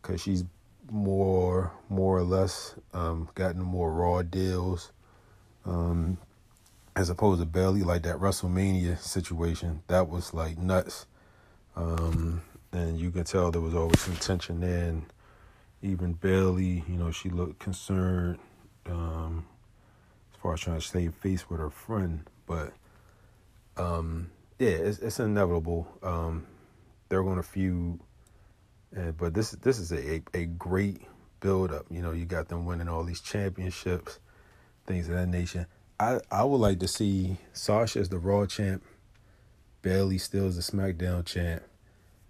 because 0.00 0.20
she's 0.20 0.44
more 0.90 1.72
more 1.88 2.16
or 2.16 2.22
less 2.22 2.74
um, 2.94 3.28
gotten 3.34 3.62
more 3.62 3.90
raw 3.92 4.22
deals 4.22 4.92
um, 5.66 6.18
as 6.94 7.10
opposed 7.10 7.40
to 7.40 7.46
Bayley 7.46 7.82
like 7.82 8.02
that 8.04 8.16
WrestleMania 8.16 8.98
situation 8.98 9.82
that 9.88 10.08
was 10.08 10.32
like 10.32 10.58
nuts. 10.58 11.06
Um, 11.76 12.42
and 12.72 12.98
you 12.98 13.10
can 13.10 13.24
tell 13.24 13.50
there 13.50 13.60
was 13.60 13.74
always 13.74 14.00
some 14.00 14.16
tension 14.16 14.60
there 14.60 14.88
and 14.88 15.06
even 15.82 16.12
Bayley 16.12 16.84
you 16.88 16.96
know 16.96 17.10
she 17.10 17.30
looked 17.30 17.58
concerned 17.58 18.38
um, 18.86 19.46
as 20.32 20.40
far 20.40 20.54
as 20.54 20.60
trying 20.60 20.80
to 20.80 20.86
save 20.86 21.14
face 21.14 21.48
with 21.48 21.60
her 21.60 21.70
friend. 21.70 22.24
But 22.46 22.72
um, 23.78 24.30
yeah 24.58 24.68
it's, 24.68 24.98
it's 24.98 25.20
inevitable 25.20 25.86
um, 26.02 26.46
they're 27.08 27.22
going 27.22 27.36
to 27.36 27.42
feud 27.42 28.00
and, 28.94 29.16
but 29.16 29.34
this 29.34 29.50
this 29.50 29.78
is 29.78 29.92
a, 29.92 30.22
a 30.34 30.46
great 30.46 31.02
build 31.40 31.72
up. 31.72 31.86
You 31.90 32.02
know, 32.02 32.12
you 32.12 32.24
got 32.24 32.48
them 32.48 32.64
winning 32.64 32.88
all 32.88 33.04
these 33.04 33.20
championships, 33.20 34.18
things 34.86 35.08
of 35.08 35.14
that 35.14 35.28
nature. 35.28 35.66
I, 36.00 36.20
I 36.30 36.44
would 36.44 36.58
like 36.58 36.78
to 36.80 36.88
see 36.88 37.36
Sasha 37.52 37.98
as 37.98 38.08
the 38.08 38.18
Raw 38.18 38.46
champ, 38.46 38.82
Bayley 39.82 40.18
still 40.18 40.46
as 40.46 40.56
the 40.56 40.62
SmackDown 40.62 41.24
champ, 41.24 41.62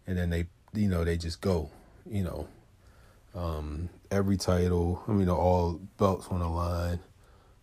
and 0.06 0.16
then 0.16 0.30
they 0.30 0.46
you 0.72 0.88
know 0.88 1.04
they 1.04 1.16
just 1.16 1.40
go. 1.40 1.70
You 2.11 2.24
know, 2.24 2.48
um, 3.34 3.90
every 4.11 4.37
title. 4.37 5.02
I 5.06 5.12
mean, 5.12 5.28
all 5.28 5.80
belts 5.98 6.28
on 6.28 6.40
the 6.40 6.48
line, 6.48 7.00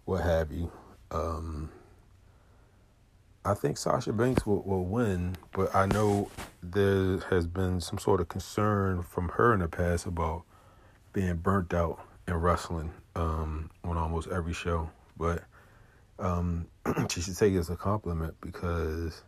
what 0.05 0.23
have 0.23 0.51
you. 0.51 0.71
Um, 1.11 1.69
I 3.45 3.53
think 3.53 3.77
Sasha 3.77 4.11
Banks 4.11 4.43
will, 4.47 4.63
will 4.63 4.85
win, 4.85 5.35
but 5.53 5.73
I 5.75 5.85
know 5.85 6.31
there 6.63 7.19
has 7.29 7.45
been 7.45 7.79
some 7.79 7.99
sort 7.99 8.19
of 8.19 8.27
concern 8.27 9.03
from 9.03 9.29
her 9.29 9.53
in 9.53 9.59
the 9.59 9.67
past 9.67 10.07
about 10.07 10.43
being 11.13 11.35
burnt 11.35 11.71
out 11.71 11.99
in 12.27 12.33
wrestling 12.33 12.91
um, 13.15 13.69
on 13.83 13.97
almost 13.97 14.29
every 14.29 14.53
show. 14.53 14.89
But 15.15 15.43
um, 16.17 16.65
she 17.09 17.21
should 17.21 17.37
take 17.37 17.53
it 17.53 17.59
as 17.59 17.69
a 17.69 17.75
compliment 17.75 18.33
because 18.41 19.21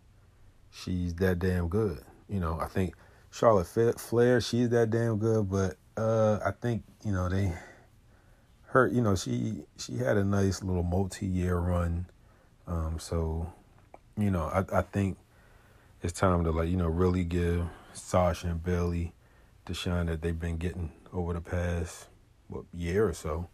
she's 0.71 1.13
that 1.15 1.37
damn 1.37 1.67
good. 1.67 2.01
You 2.27 2.39
know, 2.39 2.59
I 2.59 2.65
think 2.65 2.95
Charlotte 3.29 3.67
Flair, 3.99 4.41
she's 4.41 4.69
that 4.69 4.89
damn 4.89 5.19
good, 5.19 5.47
but 5.47 5.77
uh, 5.95 6.39
I 6.43 6.51
think 6.51 6.83
you 7.05 7.11
know 7.11 7.29
they 7.29 7.53
her. 8.69 8.87
You 8.87 9.01
know, 9.01 9.15
she 9.15 9.61
she 9.77 9.97
had 9.97 10.17
a 10.17 10.23
nice 10.23 10.63
little 10.63 10.83
multi 10.83 11.27
year 11.27 11.57
run, 11.57 12.07
um, 12.65 12.97
so 12.99 13.53
you 14.17 14.31
know, 14.31 14.45
I, 14.45 14.79
I 14.79 14.81
think 14.81 15.17
it's 16.01 16.13
time 16.13 16.43
to 16.43 16.51
like, 16.51 16.69
you 16.69 16.77
know, 16.77 16.87
really 16.87 17.23
give 17.23 17.65
Sasha 17.93 18.47
and 18.47 18.63
Bayley 18.63 19.13
the 19.65 19.73
shine 19.73 20.07
that 20.07 20.21
they've 20.21 20.39
been 20.39 20.57
getting 20.57 20.91
over 21.13 21.33
the 21.33 21.41
past 21.41 22.07
what, 22.47 22.65
year 22.73 23.07
or 23.07 23.13
so. 23.13 23.47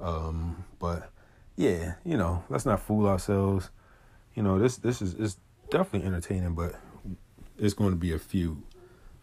Um, 0.00 0.64
but 0.78 1.10
yeah, 1.56 1.94
you 2.04 2.16
know, 2.16 2.44
let's 2.48 2.66
not 2.66 2.80
fool 2.80 3.06
ourselves. 3.06 3.70
You 4.34 4.42
know, 4.42 4.58
this 4.58 4.76
this 4.78 5.02
is 5.02 5.14
it's 5.14 5.36
definitely 5.70 6.06
entertaining, 6.08 6.54
but 6.54 6.74
it's 7.58 7.74
going 7.74 7.90
to 7.90 7.96
be 7.96 8.12
a 8.12 8.18
few. 8.18 8.62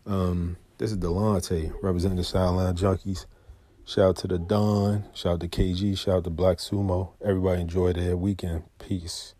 Um, 0.05 0.57
this 0.77 0.91
is 0.91 0.97
Delonte 0.97 1.73
representing 1.81 2.17
the 2.17 2.23
Sideline 2.23 2.75
Junkies. 2.75 3.25
Shout 3.85 4.05
out 4.05 4.15
to 4.17 4.27
the 4.27 4.37
Don. 4.37 5.05
Shout 5.13 5.33
out 5.33 5.39
to 5.41 5.47
KG. 5.47 5.97
Shout 5.97 6.17
out 6.17 6.23
to 6.25 6.29
Black 6.29 6.57
Sumo. 6.57 7.13
Everybody 7.25 7.61
enjoy 7.61 7.91
their 7.91 8.15
weekend. 8.15 8.63
Peace. 8.77 9.33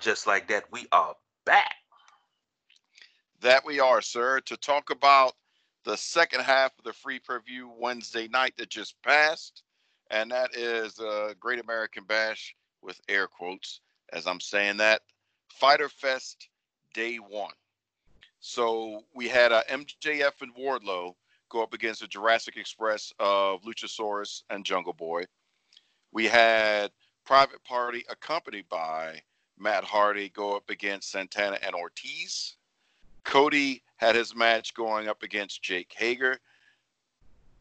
Just 0.00 0.26
like 0.26 0.48
that, 0.48 0.64
we 0.72 0.86
are 0.92 1.14
back. 1.44 1.74
That 3.42 3.64
we 3.66 3.80
are, 3.80 4.00
sir, 4.00 4.40
to 4.40 4.56
talk 4.56 4.88
about 4.88 5.34
the 5.84 5.96
second 5.96 6.40
half 6.40 6.72
of 6.78 6.84
the 6.84 6.92
free 6.92 7.20
preview 7.20 7.68
Wednesday 7.78 8.26
night 8.28 8.54
that 8.56 8.70
just 8.70 9.00
passed. 9.02 9.62
And 10.10 10.30
that 10.30 10.56
is 10.56 10.98
a 10.98 11.34
Great 11.38 11.60
American 11.60 12.04
Bash 12.04 12.54
with 12.82 13.00
air 13.08 13.26
quotes 13.26 13.80
as 14.12 14.26
I'm 14.26 14.40
saying 14.40 14.78
that. 14.78 15.02
Fyter 15.48 15.90
Fest 15.90 16.48
day 16.94 17.16
one. 17.16 17.52
So 18.40 19.04
we 19.14 19.28
had 19.28 19.52
uh, 19.52 19.62
a 19.68 19.72
MJF 19.72 20.40
and 20.40 20.54
Wardlow 20.54 21.14
go 21.50 21.62
up 21.62 21.74
against 21.74 22.00
the 22.00 22.06
Jurassic 22.06 22.56
Express 22.56 23.12
of 23.18 23.62
Luchasaurus 23.62 24.44
and 24.48 24.64
Jungle 24.64 24.94
Boy. 24.94 25.24
We 26.12 26.26
had 26.26 26.90
Private 27.26 27.62
Party 27.64 28.04
accompanied 28.08 28.68
by 28.70 29.20
Matt 29.60 29.84
Hardy 29.84 30.30
go 30.30 30.56
up 30.56 30.70
against 30.70 31.10
Santana 31.10 31.58
and 31.62 31.74
Ortiz. 31.74 32.56
Cody 33.24 33.82
had 33.96 34.16
his 34.16 34.34
match 34.34 34.72
going 34.74 35.08
up 35.08 35.22
against 35.22 35.62
Jake 35.62 35.92
Hager. 35.94 36.38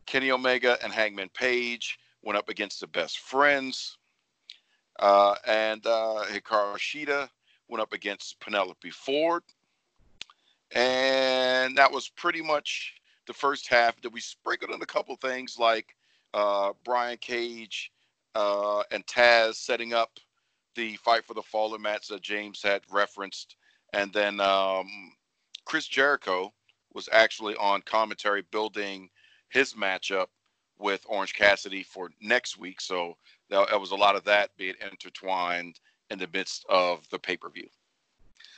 Kenny 0.05 0.31
Omega 0.31 0.77
and 0.81 0.93
Hangman 0.93 1.29
Page 1.29 1.99
went 2.23 2.37
up 2.37 2.47
against 2.49 2.79
the 2.79 2.87
best 2.87 3.19
friends. 3.19 3.97
Uh, 4.97 5.35
and 5.45 5.85
uh, 5.85 6.23
Hikaru 6.29 6.77
Shida 6.77 7.29
went 7.67 7.81
up 7.81 7.93
against 7.93 8.39
Penelope 8.39 8.89
Ford. 8.91 9.43
And 10.71 11.77
that 11.77 11.91
was 11.91 12.09
pretty 12.09 12.41
much 12.41 12.93
the 13.27 13.33
first 13.33 13.67
half. 13.67 14.01
That 14.01 14.13
we 14.13 14.21
sprinkled 14.21 14.71
in 14.71 14.81
a 14.81 14.85
couple 14.85 15.15
things 15.17 15.59
like 15.59 15.95
uh, 16.33 16.73
Brian 16.83 17.17
Cage 17.17 17.91
uh, 18.35 18.83
and 18.91 19.05
Taz 19.05 19.55
setting 19.55 19.93
up 19.93 20.19
the 20.75 20.95
Fight 20.97 21.25
for 21.25 21.33
the 21.33 21.41
Fallen 21.41 21.81
match 21.81 22.07
that 22.07 22.21
James 22.21 22.61
had 22.61 22.81
referenced, 22.91 23.55
and 23.93 24.11
then 24.13 24.39
um, 24.39 24.87
Chris 25.65 25.87
Jericho 25.87 26.53
was 26.93 27.09
actually 27.11 27.55
on 27.55 27.81
commentary 27.81 28.43
building 28.51 29.09
his 29.49 29.73
matchup 29.73 30.27
with 30.79 31.05
Orange 31.07 31.33
Cassidy 31.33 31.83
for 31.83 32.09
next 32.21 32.57
week. 32.57 32.81
So 32.81 33.17
that, 33.49 33.79
was 33.79 33.91
a 33.91 33.95
lot 33.95 34.15
of 34.15 34.23
that 34.23 34.55
being 34.57 34.75
intertwined 34.91 35.79
in 36.09 36.17
the 36.17 36.29
midst 36.33 36.65
of 36.69 37.07
the 37.09 37.19
pay 37.19 37.37
per 37.37 37.49
view. 37.49 37.67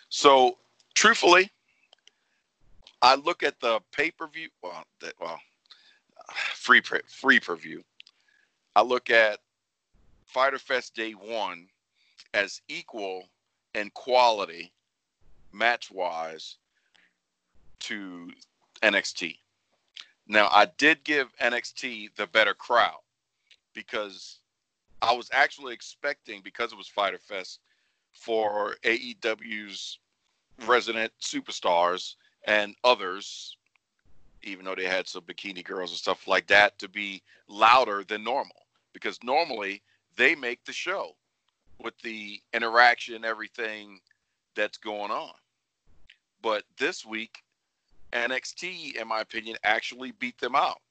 So 0.09 0.57
truthfully, 0.93 1.49
I 3.01 3.15
look 3.15 3.43
at 3.43 3.59
the 3.59 3.79
pay 3.91 4.11
per 4.11 4.27
view. 4.27 4.49
Well, 4.61 4.83
that, 5.01 5.13
well, 5.19 5.39
free 6.53 6.81
free 7.07 7.39
per 7.39 7.55
view. 7.55 7.83
I 8.75 8.81
look 8.81 9.09
at 9.09 9.39
Fyter 10.25 10.59
Fest 10.59 10.95
Day 10.95 11.11
One 11.11 11.67
as 12.33 12.61
equal 12.67 13.29
in 13.73 13.89
quality, 13.91 14.71
match 15.51 15.91
wise, 15.91 16.57
to 17.79 18.31
NXT. 18.83 19.37
Now, 20.27 20.47
I 20.51 20.67
did 20.77 21.03
give 21.03 21.35
NXT 21.37 22.15
the 22.15 22.27
better 22.27 22.53
crowd 22.53 22.99
because 23.73 24.39
I 25.01 25.13
was 25.13 25.29
actually 25.33 25.73
expecting, 25.73 26.41
because 26.41 26.71
it 26.71 26.77
was 26.77 26.87
Fyter 26.87 27.17
Fest, 27.17 27.59
for 28.13 28.75
AEW's 28.83 29.99
resident 30.65 31.11
superstars 31.21 32.15
and 32.45 32.75
others, 32.83 33.57
even 34.43 34.65
though 34.65 34.75
they 34.75 34.85
had 34.85 35.07
some 35.07 35.23
bikini 35.23 35.63
girls 35.63 35.91
and 35.91 35.97
stuff 35.97 36.27
like 36.27 36.47
that, 36.47 36.77
to 36.79 36.87
be 36.87 37.21
louder 37.47 38.03
than 38.03 38.23
normal. 38.23 38.67
Because 38.93 39.17
normally 39.23 39.81
they 40.17 40.35
make 40.35 40.63
the 40.65 40.73
show 40.73 41.15
with 41.83 41.97
the 42.03 42.41
interaction, 42.53 43.25
everything 43.25 43.99
that's 44.55 44.77
going 44.77 45.11
on. 45.11 45.33
But 46.41 46.63
this 46.77 47.05
week, 47.05 47.43
NXT, 48.13 48.95
in 48.95 49.07
my 49.07 49.21
opinion, 49.21 49.57
actually 49.63 50.11
beat 50.11 50.39
them 50.39 50.55
out. 50.55 50.81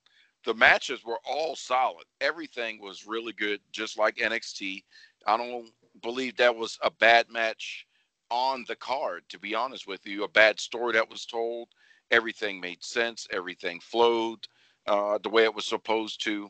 The 0.44 0.54
matches 0.54 1.04
were 1.04 1.20
all 1.24 1.54
solid. 1.54 2.04
Everything 2.20 2.80
was 2.80 3.06
really 3.06 3.32
good, 3.32 3.60
just 3.72 3.98
like 3.98 4.16
NXT. 4.16 4.82
I 5.26 5.36
don't 5.36 5.70
believe 6.02 6.36
that 6.36 6.54
was 6.54 6.78
a 6.82 6.90
bad 6.90 7.26
match 7.30 7.86
on 8.30 8.64
the 8.68 8.76
card, 8.76 9.22
to 9.28 9.38
be 9.38 9.54
honest 9.54 9.86
with 9.86 10.06
you. 10.06 10.24
A 10.24 10.28
bad 10.28 10.58
story 10.58 10.94
that 10.94 11.10
was 11.10 11.26
told. 11.26 11.68
Everything 12.10 12.60
made 12.60 12.82
sense. 12.82 13.26
Everything 13.32 13.80
flowed 13.80 14.46
uh, 14.86 15.18
the 15.22 15.28
way 15.28 15.44
it 15.44 15.54
was 15.54 15.66
supposed 15.66 16.22
to. 16.24 16.48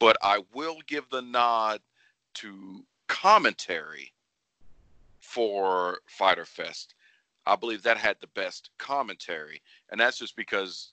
But 0.00 0.16
I 0.20 0.40
will 0.52 0.78
give 0.88 1.08
the 1.10 1.22
nod 1.22 1.80
to 2.34 2.84
commentary 3.12 4.10
for 5.20 5.98
Fyter 6.06 6.46
Fest. 6.46 6.94
I 7.44 7.56
believe 7.56 7.82
that 7.82 7.98
had 7.98 8.16
the 8.20 8.26
best 8.28 8.70
commentary, 8.78 9.60
and 9.90 10.00
that's 10.00 10.18
just 10.18 10.34
because, 10.34 10.92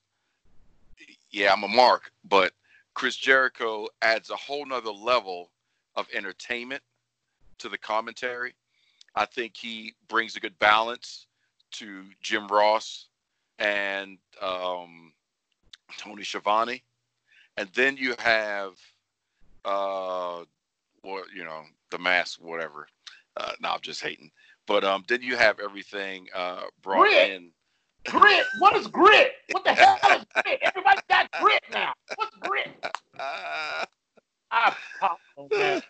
yeah, 1.32 1.54
I'm 1.54 1.64
a 1.64 1.70
mark, 1.70 2.12
but 2.26 2.52
Chris 2.94 3.16
Jericho 3.16 3.88
adds 4.02 4.32
a 4.32 4.36
whole 4.36 4.66
nother 4.66 4.92
level 4.92 5.50
of 5.96 6.08
entertainment 6.14 6.84
to 7.60 7.70
the 7.70 7.78
commentary. 7.78 8.54
I 9.16 9.26
think 9.26 9.56
he 9.56 9.94
brings 10.10 10.36
a 10.36 10.42
good 10.42 10.60
balance 10.60 11.28
to 11.72 12.04
Jim 12.22 12.48
Ross 12.48 13.08
and 13.60 14.18
um, 14.42 15.14
Tony 15.98 16.24
Schiavone, 16.24 16.84
and 17.56 17.70
then 17.74 17.96
you 17.96 18.14
have, 18.20 18.74
uh, 19.64 20.44
well, 21.04 21.24
you 21.36 21.44
know, 21.44 21.64
the 21.92 21.98
mask, 21.98 22.40
whatever. 22.42 22.88
Uh, 23.38 23.52
no, 23.62 23.70
I'm 23.70 23.82
just 23.82 24.02
hating. 24.02 24.32
But 24.68 24.84
um, 24.84 25.04
then 25.08 25.22
you 25.22 25.36
have 25.36 25.60
everything 25.60 26.28
uh, 26.36 26.64
brought 26.82 27.02
Grit. 27.02 27.30
in. 27.32 27.52
Grit. 28.06 28.46
What 28.60 28.76
is 28.76 28.88
grit? 28.88 29.32
What 29.52 29.64
the 29.64 29.74
hell 29.74 29.98
is 30.12 30.26
grit? 30.44 30.60
Everybody 30.62 31.02
got 31.10 31.30
grit 31.40 31.64
now. 31.72 31.94
What's 32.16 32.36
grit? 32.38 32.68
Uh, 32.84 33.86
I 34.52 34.76
on 35.38 35.50
that. 35.52 35.84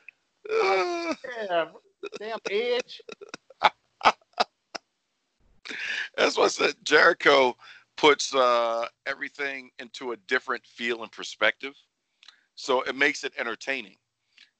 Damn, 1.49 1.67
damn 2.19 2.39
edge. 2.49 3.01
That's 6.17 6.37
what 6.37 6.45
I 6.45 6.47
said. 6.47 6.75
Jericho 6.83 7.55
puts 7.97 8.33
uh, 8.33 8.87
everything 9.05 9.69
into 9.79 10.11
a 10.11 10.17
different 10.27 10.65
feel 10.65 11.03
and 11.03 11.11
perspective. 11.11 11.73
So 12.55 12.81
it 12.81 12.95
makes 12.95 13.23
it 13.23 13.33
entertaining. 13.37 13.95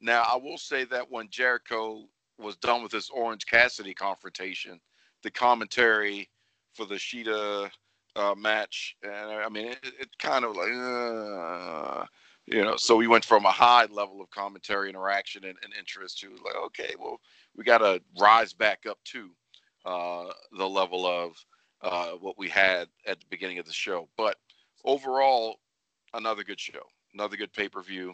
Now, 0.01 0.23
I 0.23 0.37
will 0.37 0.57
say 0.57 0.85
that 0.85 1.11
when 1.11 1.29
Jericho 1.29 2.05
was 2.37 2.55
done 2.57 2.81
with 2.81 2.91
his 2.91 3.09
Orange 3.09 3.45
Cassidy 3.45 3.93
confrontation, 3.93 4.79
the 5.23 5.31
commentary 5.31 6.29
for 6.73 6.85
the 6.85 6.95
Shida 6.95 7.69
uh, 8.15 8.35
match, 8.35 8.95
and 9.03 9.13
I 9.13 9.49
mean, 9.49 9.67
it, 9.67 9.79
it 9.99 10.09
kind 10.19 10.45
of 10.45 10.55
like, 10.55 10.71
uh, 10.71 12.05
you 12.45 12.63
know, 12.63 12.77
so 12.77 12.95
we 12.95 13.07
went 13.07 13.25
from 13.25 13.45
a 13.45 13.51
high 13.51 13.85
level 13.85 14.21
of 14.21 14.29
commentary 14.31 14.89
interaction 14.89 15.43
and, 15.43 15.57
and 15.63 15.73
interest 15.77 16.19
to 16.19 16.29
like, 16.29 16.55
okay, 16.65 16.95
well, 16.97 17.19
we 17.55 17.63
got 17.63 17.79
to 17.79 18.01
rise 18.19 18.53
back 18.53 18.85
up 18.89 18.97
to 19.05 19.29
uh, 19.85 20.31
the 20.57 20.67
level 20.67 21.05
of 21.05 21.33
uh, 21.81 22.11
what 22.11 22.37
we 22.37 22.49
had 22.49 22.87
at 23.05 23.19
the 23.19 23.25
beginning 23.29 23.59
of 23.59 23.65
the 23.65 23.73
show. 23.73 24.07
But 24.17 24.37
overall, 24.85 25.57
another 26.13 26.43
good 26.43 26.59
show, 26.59 26.81
another 27.13 27.37
good 27.37 27.53
pay 27.53 27.69
per 27.69 27.81
view. 27.81 28.13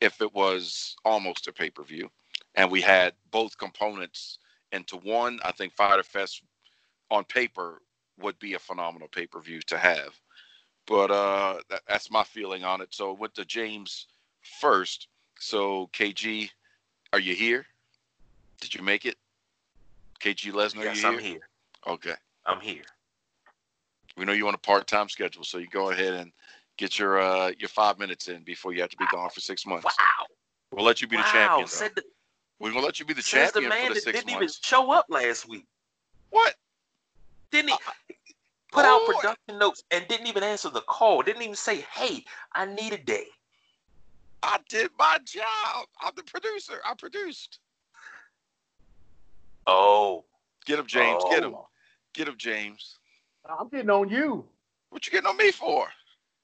If 0.00 0.20
it 0.20 0.32
was 0.34 0.96
almost 1.04 1.48
a 1.48 1.52
pay 1.52 1.70
per 1.70 1.82
view, 1.82 2.10
and 2.54 2.70
we 2.70 2.80
had 2.80 3.14
both 3.30 3.56
components 3.58 4.38
into 4.72 4.96
one, 4.96 5.38
I 5.44 5.52
think 5.52 5.72
Fyter 5.72 6.02
Fest 6.02 6.42
on 7.10 7.24
paper 7.24 7.80
would 8.20 8.38
be 8.38 8.54
a 8.54 8.58
phenomenal 8.58 9.08
pay 9.08 9.26
per 9.26 9.40
view 9.40 9.60
to 9.62 9.78
have. 9.78 10.18
But 10.86 11.10
uh, 11.10 11.58
that, 11.68 11.82
that's 11.88 12.10
my 12.10 12.22
feeling 12.22 12.64
on 12.64 12.80
it. 12.80 12.88
So 12.90 13.10
I 13.10 13.18
went 13.18 13.34
to 13.34 13.44
James 13.44 14.06
first. 14.60 15.08
So 15.38 15.88
KG, 15.92 16.50
are 17.12 17.20
you 17.20 17.34
here? 17.34 17.66
Did 18.60 18.74
you 18.74 18.82
make 18.82 19.04
it? 19.04 19.16
KG 20.20 20.52
Lesnar, 20.52 20.84
yes, 20.84 21.02
you 21.02 21.08
I'm 21.08 21.18
here? 21.18 21.32
here. 21.32 21.48
Okay. 21.86 22.14
I'm 22.46 22.60
here. 22.60 22.84
We 24.16 24.24
know 24.24 24.32
you 24.32 24.48
on 24.48 24.54
a 24.54 24.58
part-time 24.58 25.08
schedule, 25.08 25.44
so 25.44 25.58
you 25.58 25.68
go 25.68 25.90
ahead 25.90 26.14
and 26.14 26.32
get 26.76 26.98
your 26.98 27.20
uh 27.20 27.52
your 27.58 27.68
five 27.68 27.98
minutes 27.98 28.28
in 28.28 28.42
before 28.42 28.72
you 28.72 28.80
have 28.80 28.90
to 28.90 28.96
be 28.96 29.06
gone 29.10 29.30
for 29.30 29.40
six 29.40 29.66
months. 29.66 29.84
Wow. 29.84 30.26
We'll 30.72 30.84
let 30.84 31.00
you 31.00 31.08
be 31.08 31.16
the 31.16 31.22
champion. 31.24 31.60
though. 31.60 31.66
Said 31.66 31.92
the, 31.94 32.02
We're 32.58 32.72
gonna 32.72 32.84
let 32.84 32.98
you 32.98 33.06
be 33.06 33.14
the 33.14 33.22
says 33.22 33.52
the 33.52 33.60
champion 33.60 33.68
man 33.70 33.88
for 33.88 33.94
the 33.94 34.00
that 34.00 34.04
six 34.04 34.18
didn't 34.18 34.34
even 34.36 34.48
show 34.62 34.90
up 34.90 35.06
last 35.08 35.48
week. 35.48 35.66
What? 36.30 36.54
Didn't 37.50 37.70
he? 37.70 37.76
Put 38.72 38.84
out 38.84 39.00
oh, 39.02 39.12
production 39.14 39.58
notes 39.58 39.84
and 39.90 40.06
didn't 40.08 40.26
even 40.26 40.42
answer 40.42 40.68
the 40.68 40.82
call. 40.82 41.22
Didn't 41.22 41.42
even 41.42 41.54
say, 41.54 41.84
"Hey, 41.92 42.24
I 42.52 42.66
need 42.66 42.92
a 42.92 42.98
day." 42.98 43.26
I 44.42 44.58
did 44.68 44.90
my 44.98 45.18
job. 45.24 45.86
I'm 46.00 46.12
the 46.14 46.22
producer. 46.24 46.80
I 46.84 46.94
produced. 46.94 47.58
Oh, 49.66 50.24
Get 50.66 50.80
him, 50.80 50.86
James. 50.86 51.22
Get 51.30 51.44
him. 51.44 51.54
Oh, 51.54 51.68
Get 52.12 52.28
him, 52.28 52.34
James. 52.36 52.98
I'm 53.48 53.68
getting 53.68 53.90
on 53.90 54.08
you. 54.08 54.44
What 54.90 55.06
you 55.06 55.12
getting 55.12 55.28
on 55.28 55.36
me 55.36 55.52
for? 55.52 55.86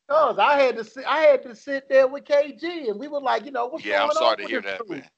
Cause 0.09 0.38
I 0.38 0.61
had 0.61 0.76
to 0.76 0.84
sit, 0.84 1.05
I 1.07 1.20
had 1.20 1.42
to 1.44 1.55
sit 1.55 1.88
there 1.88 2.07
with 2.07 2.24
KG, 2.24 2.90
and 2.90 2.98
we 2.98 3.09
were 3.09 3.20
like, 3.20 3.44
you 3.44 3.50
know, 3.50 3.66
what's 3.66 3.84
yeah, 3.84 4.05
I'm 4.05 4.11
sorry 4.11 4.32
on 4.32 4.36
to 4.38 4.46
hear 4.46 4.61
that, 4.62 4.88
man. 4.88 5.09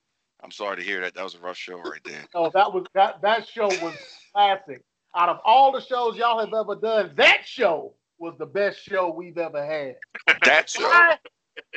I'm 0.42 0.50
sorry 0.50 0.76
to 0.76 0.82
hear 0.82 1.00
that. 1.00 1.14
That 1.14 1.24
was 1.24 1.34
a 1.34 1.38
rough 1.38 1.56
show 1.56 1.78
right 1.78 2.00
there. 2.04 2.22
oh, 2.34 2.50
that 2.54 2.72
was 2.72 2.84
that 2.94 3.20
that 3.22 3.48
show 3.48 3.68
was 3.68 3.94
classic. 4.32 4.82
Out 5.16 5.28
of 5.28 5.40
all 5.44 5.72
the 5.72 5.80
shows 5.80 6.16
y'all 6.16 6.38
have 6.38 6.52
ever 6.52 6.74
done, 6.74 7.12
that 7.16 7.42
show 7.46 7.94
was 8.18 8.34
the 8.38 8.46
best 8.46 8.82
show 8.82 9.10
we've 9.10 9.38
ever 9.38 9.64
had. 9.64 9.96
That 10.44 10.68
show. 10.68 10.82
Why? 10.82 11.18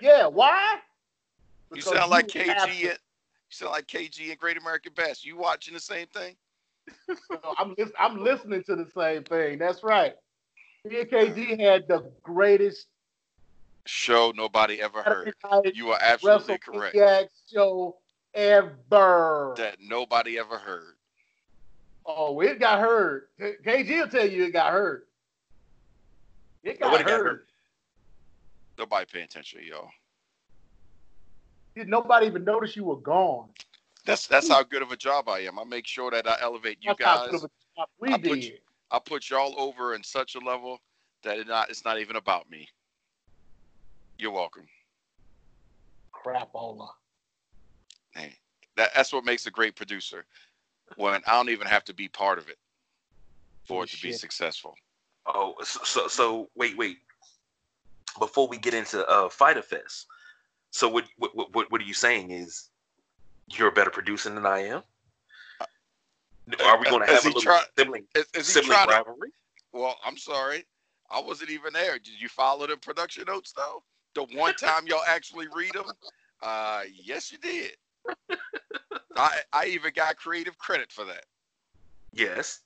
Yeah, 0.02 0.28
why? 0.28 0.78
You 1.72 1.76
Because 1.76 1.94
sound 1.94 2.12
like 2.12 2.28
KG. 2.28 2.50
And, 2.50 2.74
you 2.74 2.92
sound 3.50 3.72
like 3.72 3.88
KG 3.88 4.30
and 4.30 4.38
Great 4.38 4.58
American 4.58 4.94
Best. 4.94 5.26
You 5.26 5.38
watching 5.38 5.74
the 5.74 5.80
same 5.80 6.08
thing? 6.08 6.36
I'm 7.58 7.76
I'm 8.00 8.24
listening 8.24 8.64
to 8.64 8.76
the 8.76 8.90
same 8.94 9.24
thing. 9.24 9.60
That's 9.60 9.84
right. 9.84 10.16
Me 10.86 11.02
and 11.02 11.10
KG 11.10 11.60
had 11.60 11.88
the 11.88 12.12
greatest 12.24 12.88
Show 13.88 14.34
nobody 14.36 14.82
ever 14.82 15.02
heard. 15.02 15.34
You 15.74 15.92
are 15.92 16.00
absolutely 16.02 16.58
correct. 16.58 16.96
Show 17.52 17.98
ever. 18.34 19.54
That 19.58 19.78
nobody 19.82 20.38
ever 20.38 20.58
heard. 20.58 20.96
Oh, 22.06 22.40
it 22.42 22.60
got 22.60 22.80
heard. 22.80 23.24
KG 23.40 24.00
will 24.02 24.08
tell 24.08 24.28
you 24.28 24.46
it 24.46 24.52
got 24.52 24.72
heard. 24.72 25.04
It 26.64 26.80
got 26.80 26.88
Nobody 26.88 27.04
got 27.04 27.12
heard. 27.12 27.26
heard. 27.26 27.42
Nobody 28.78 29.06
pay 29.12 29.22
attention, 29.22 29.62
y'all. 29.68 29.90
Did 31.76 31.88
nobody 31.88 32.28
even 32.28 32.44
notice 32.44 32.76
you 32.76 32.84
were 32.84 32.98
gone? 32.98 33.50
That's 34.06 34.28
that's 34.28 34.50
how 34.50 34.64
good 34.64 34.82
of 34.82 34.92
a 34.92 34.98
job 34.98 35.30
I 35.30 35.40
am. 35.40 35.60
I 35.60 35.64
make 35.64 35.86
sure 35.88 36.12
that 36.12 36.28
I 36.28 36.38
elevate 36.42 36.78
you 36.82 36.90
That's 36.98 37.00
guys. 37.00 37.32
good 37.32 37.36
of 37.36 37.44
a 37.44 37.50
job 37.78 37.88
we 38.00 38.10
I 38.14 38.18
put 38.18 38.24
did. 38.24 38.44
you- 38.44 38.58
I 38.90 39.00
put 39.00 39.30
y'all 39.30 39.54
over 39.60 39.96
in 39.96 40.04
such 40.04 40.36
a 40.36 40.40
level 40.40 40.80
that 41.24 41.38
it 41.40 41.48
not 41.48 41.70
it's 41.70 41.84
not 41.84 42.00
even 42.00 42.16
about 42.16 42.50
me. 42.50 42.70
You're 44.20 44.32
welcome. 44.32 44.68
Crapola. 46.14 46.88
Hey, 48.12 48.36
that, 48.76 48.90
that's 48.96 49.14
what 49.14 49.26
makes 49.26 49.46
a 49.46 49.52
great 49.52 49.76
producer. 49.76 50.26
When 50.96 51.22
I 51.28 51.34
don't 51.34 51.50
even 51.50 51.68
have 51.68 51.84
to 51.86 51.94
be 51.94 52.08
part 52.08 52.40
of 52.40 52.50
it 52.50 52.58
for 53.66 53.84
it 53.84 53.90
to 53.90 54.02
be 54.02 54.12
successful. 54.14 54.76
oh. 55.26 55.56
So, 55.64 55.80
so, 55.84 56.08
so 56.08 56.50
wait, 56.56 56.78
wait. 56.78 56.98
Before 58.18 58.48
we 58.48 58.58
get 58.58 58.74
into 58.74 59.06
uh, 59.08 59.30
Fyter 59.30 59.62
Fest, 59.62 60.08
so 60.72 60.88
what, 60.88 61.06
what, 61.18 61.32
what, 61.54 61.72
what 61.72 61.82
are 61.82 61.86
you 61.86 61.94
saying 61.94 62.32
is 62.32 62.70
you're 63.52 63.68
a 63.68 63.72
better 63.72 63.92
producer 63.92 64.30
than 64.30 64.46
I 64.46 64.60
am? 64.60 64.82
Are 66.66 66.80
we 66.80 66.90
going 66.90 67.06
to 67.06 67.14
have 67.14 67.26
a 67.26 67.28
he 67.28 67.28
little 67.28 67.42
try- 67.42 67.64
sibling, 67.78 68.06
Is, 68.16 68.26
is 68.34 68.48
sibling 68.48 68.72
trying 68.72 68.88
to, 68.88 68.94
rivalry? 68.96 69.30
well, 69.74 69.98
I'm 70.04 70.18
sorry. 70.18 70.66
I 71.12 71.22
wasn't 71.22 71.52
even 71.52 71.74
there. 71.74 72.00
Did 72.00 72.20
you 72.20 72.30
follow 72.30 72.66
the 72.66 72.78
production 72.78 73.26
notes 73.28 73.52
though? 73.52 73.84
The 74.18 74.24
one 74.36 74.56
time 74.56 74.88
y'all 74.88 75.04
actually 75.08 75.46
read 75.56 75.74
them? 75.74 75.86
Uh, 76.42 76.82
yes, 76.92 77.32
you 77.32 77.38
did. 77.38 77.72
I 79.16 79.38
I 79.54 79.66
even 79.68 79.92
got 79.96 80.18
creative 80.18 80.58
credit 80.58 80.92
for 80.92 81.06
that. 81.06 81.26
Yes, 82.14 82.62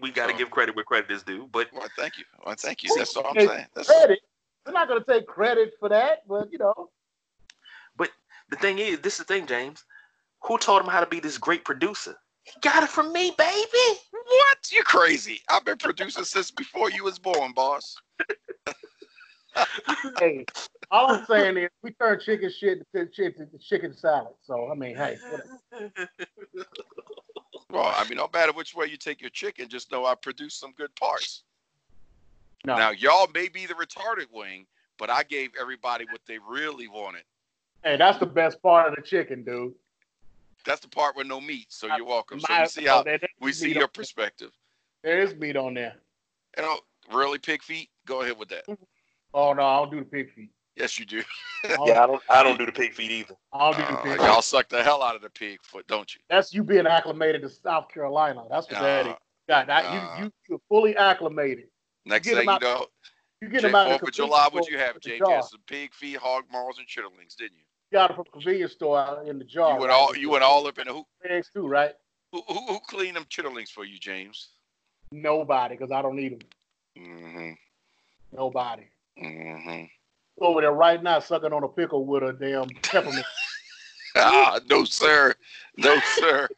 we 0.00 0.10
got 0.10 0.28
to 0.28 0.32
So- 0.32 0.38
give 0.38 0.50
credit 0.50 0.74
where 0.74 0.86
credit 0.86 1.10
is 1.10 1.22
due. 1.22 1.50
But 1.52 1.68
Well, 1.70 1.86
thank 1.98 2.16
you. 2.16 2.24
Well, 2.46 2.54
thank 2.58 2.82
you. 2.82 2.88
That's 2.96 3.14
all 3.14 3.26
I'm 3.26 3.34
saying. 3.46 3.66
That's, 3.74 3.88
Credit. 3.88 4.18
We're 4.64 4.72
not 4.72 4.88
going 4.88 5.04
to 5.04 5.12
take 5.12 5.26
credit 5.26 5.74
for 5.78 5.90
that, 5.90 6.26
but 6.26 6.50
you 6.50 6.56
know, 6.56 6.88
But 7.96 8.08
the 8.48 8.56
thing 8.56 8.78
is, 8.78 9.00
this 9.00 9.14
is 9.14 9.18
the 9.18 9.24
thing, 9.34 9.46
James. 9.46 9.84
Who 10.44 10.56
taught 10.56 10.82
him 10.82 10.88
how 10.88 11.00
to 11.00 11.06
be 11.06 11.20
this 11.20 11.36
great 11.36 11.62
producer? 11.66 12.16
He 12.44 12.58
got 12.62 12.82
it 12.82 12.88
from 12.88 13.12
me, 13.12 13.34
baby. 13.36 14.00
what? 14.12 14.58
You're 14.72 14.82
crazy. 14.84 15.42
I've 15.50 15.64
been 15.66 15.76
producing 15.76 16.24
since 16.24 16.50
before 16.50 16.90
you 16.90 17.04
was 17.04 17.18
born, 17.18 17.52
boss. 17.52 17.96
hey, 20.18 20.44
all 20.90 21.12
I'm 21.12 21.24
saying 21.26 21.56
is 21.56 21.70
we 21.82 21.92
turn 21.92 22.20
chicken 22.20 22.50
shit 22.50 22.86
to 22.94 23.06
chicken, 23.06 23.48
to 23.50 23.58
chicken 23.58 23.94
salad. 23.96 24.34
So 24.42 24.70
I 24.70 24.74
mean, 24.74 24.96
hey, 24.96 25.16
whatever. 25.30 26.10
Well, 27.70 27.92
I 27.96 28.08
mean, 28.08 28.16
no 28.18 28.28
matter 28.32 28.52
which 28.52 28.74
way 28.74 28.86
you 28.86 28.96
take 28.96 29.20
your 29.20 29.30
chicken, 29.30 29.68
just 29.68 29.90
know 29.90 30.04
I 30.06 30.14
produce 30.14 30.54
some 30.54 30.72
good 30.72 30.94
parts. 30.94 31.42
no, 32.64 32.76
Now, 32.76 32.90
y'all 32.90 33.28
may 33.34 33.48
be 33.48 33.66
the 33.66 33.74
retarded 33.74 34.26
wing, 34.32 34.66
but 34.98 35.10
I 35.10 35.24
gave 35.24 35.50
everybody 35.60 36.06
what 36.10 36.20
they 36.26 36.38
really 36.38 36.88
wanted. 36.88 37.24
hey, 37.82 37.96
that's 37.96 38.18
the 38.18 38.26
best 38.26 38.62
part 38.62 38.88
of 38.88 38.96
the 38.96 39.02
chicken, 39.02 39.42
dude. 39.42 39.74
That's 40.64 40.80
the 40.80 40.88
part 40.88 41.16
with 41.16 41.26
no 41.26 41.40
meat. 41.40 41.66
So 41.68 41.86
you're 41.86 42.06
welcome. 42.06 42.40
So 42.40 42.46
we 42.60 42.66
see 42.66 42.84
how 42.86 43.00
oh, 43.00 43.04
there- 43.04 43.20
we 43.40 43.52
see 43.52 43.72
your 43.72 43.88
perspective. 43.88 44.50
There 45.02 45.20
is 45.20 45.34
meat 45.36 45.56
on 45.56 45.74
there. 45.74 45.94
You 46.56 46.64
oh, 46.64 46.80
know, 47.10 47.16
really 47.16 47.38
pig 47.38 47.62
feet. 47.62 47.90
Go 48.06 48.22
ahead 48.22 48.38
with 48.38 48.48
that. 48.48 48.66
Mm-hmm. 48.66 48.82
Oh 49.36 49.52
no, 49.52 49.62
I 49.62 49.76
don't 49.80 49.90
do 49.90 49.98
the 50.00 50.06
pig 50.06 50.32
feet. 50.32 50.50
Yes, 50.76 50.98
you 50.98 51.04
do. 51.06 51.22
I 51.64 51.68
don't, 51.76 51.86
Yeah, 51.88 52.02
I 52.02 52.06
don't. 52.06 52.22
I 52.30 52.42
don't 52.42 52.58
do 52.58 52.64
the 52.66 52.72
pig 52.72 52.94
feet 52.94 53.10
either. 53.10 53.34
I 53.52 53.70
don't 53.70 53.76
do 53.78 53.92
the 53.94 53.98
Uh, 53.98 54.02
pig. 54.02 54.18
y'all 54.26 54.40
suck 54.42 54.68
the 54.70 54.82
hell 54.82 55.02
out 55.02 55.14
of 55.14 55.20
the 55.22 55.28
pig 55.30 55.58
foot, 55.62 55.86
don't 55.86 56.12
you? 56.14 56.20
That's 56.30 56.54
you 56.54 56.64
being 56.64 56.86
acclimated 56.86 57.42
to 57.42 57.50
South 57.50 57.88
Carolina. 57.88 58.44
That's 58.50 58.66
what 58.70 58.80
that 58.80 59.06
is. 59.06 59.12
Uh, 59.12 59.16
got 59.46 59.66
that. 59.66 59.84
Uh, 59.84 60.16
you 60.18 60.24
you 60.24 60.32
you're 60.48 60.60
fully 60.70 60.96
acclimated. 60.96 61.66
Next 62.06 62.26
get 62.26 62.36
thing 62.36 62.48
you 62.48 62.58
know, 62.60 62.86
You 63.42 63.48
get 63.48 63.60
Jay, 63.60 63.68
them 63.68 63.74
out 63.74 63.86
of 63.86 63.92
Fourth 63.92 64.00
the 64.00 64.06
of 64.08 64.12
July, 64.14 64.48
what'd 64.50 64.70
you 64.72 64.78
have, 64.78 64.96
in 64.96 65.00
the 65.02 65.08
James? 65.10 65.18
jar. 65.20 65.28
You 65.28 65.34
had 65.36 65.44
some 65.44 65.60
pig 65.66 65.92
feet, 65.92 66.16
hog 66.16 66.44
maws, 66.50 66.78
and 66.78 66.86
chitterlings, 66.86 67.36
didn't 67.36 67.56
you? 67.58 67.64
You 67.90 67.98
got 67.98 68.10
it 68.10 68.14
from 68.14 68.24
the 68.24 68.30
convenience 68.30 68.72
store 68.72 68.98
out 68.98 69.28
in 69.28 69.38
the 69.38 69.44
jar. 69.44 69.74
you 69.74 69.80
went 69.80 69.90
right? 69.90 69.96
all 69.98 70.16
you 70.16 70.30
went 70.30 70.44
all 70.44 70.66
up 70.66 70.78
in 70.78 70.86
the 70.86 70.94
who 70.94 71.04
eggs 71.28 71.50
too, 71.52 71.66
right? 71.68 71.92
who, 72.32 72.42
who, 72.48 72.66
who 72.66 72.78
cleaned 72.88 73.16
them 73.16 73.24
chitterlings 73.30 73.68
for 73.68 73.84
you, 73.84 73.98
James? 73.98 74.48
Nobody, 75.12 75.74
because 75.76 75.92
I 75.92 76.00
don't 76.02 76.16
need 76.16 76.32
them. 76.40 76.48
Mm-hmm. 76.98 77.50
Nobody. 78.36 78.84
Mm-hmm. 79.22 79.84
Over 80.40 80.60
there 80.60 80.72
right 80.72 81.02
now, 81.02 81.18
sucking 81.18 81.52
on 81.52 81.64
a 81.64 81.68
pickle 81.68 82.04
with 82.04 82.22
a 82.22 82.32
damn 82.32 82.68
peppermint. 82.82 83.26
Ah, 84.18 84.58
no, 84.70 84.84
sir. 84.84 85.34
No, 85.76 86.00
sir. 86.00 86.48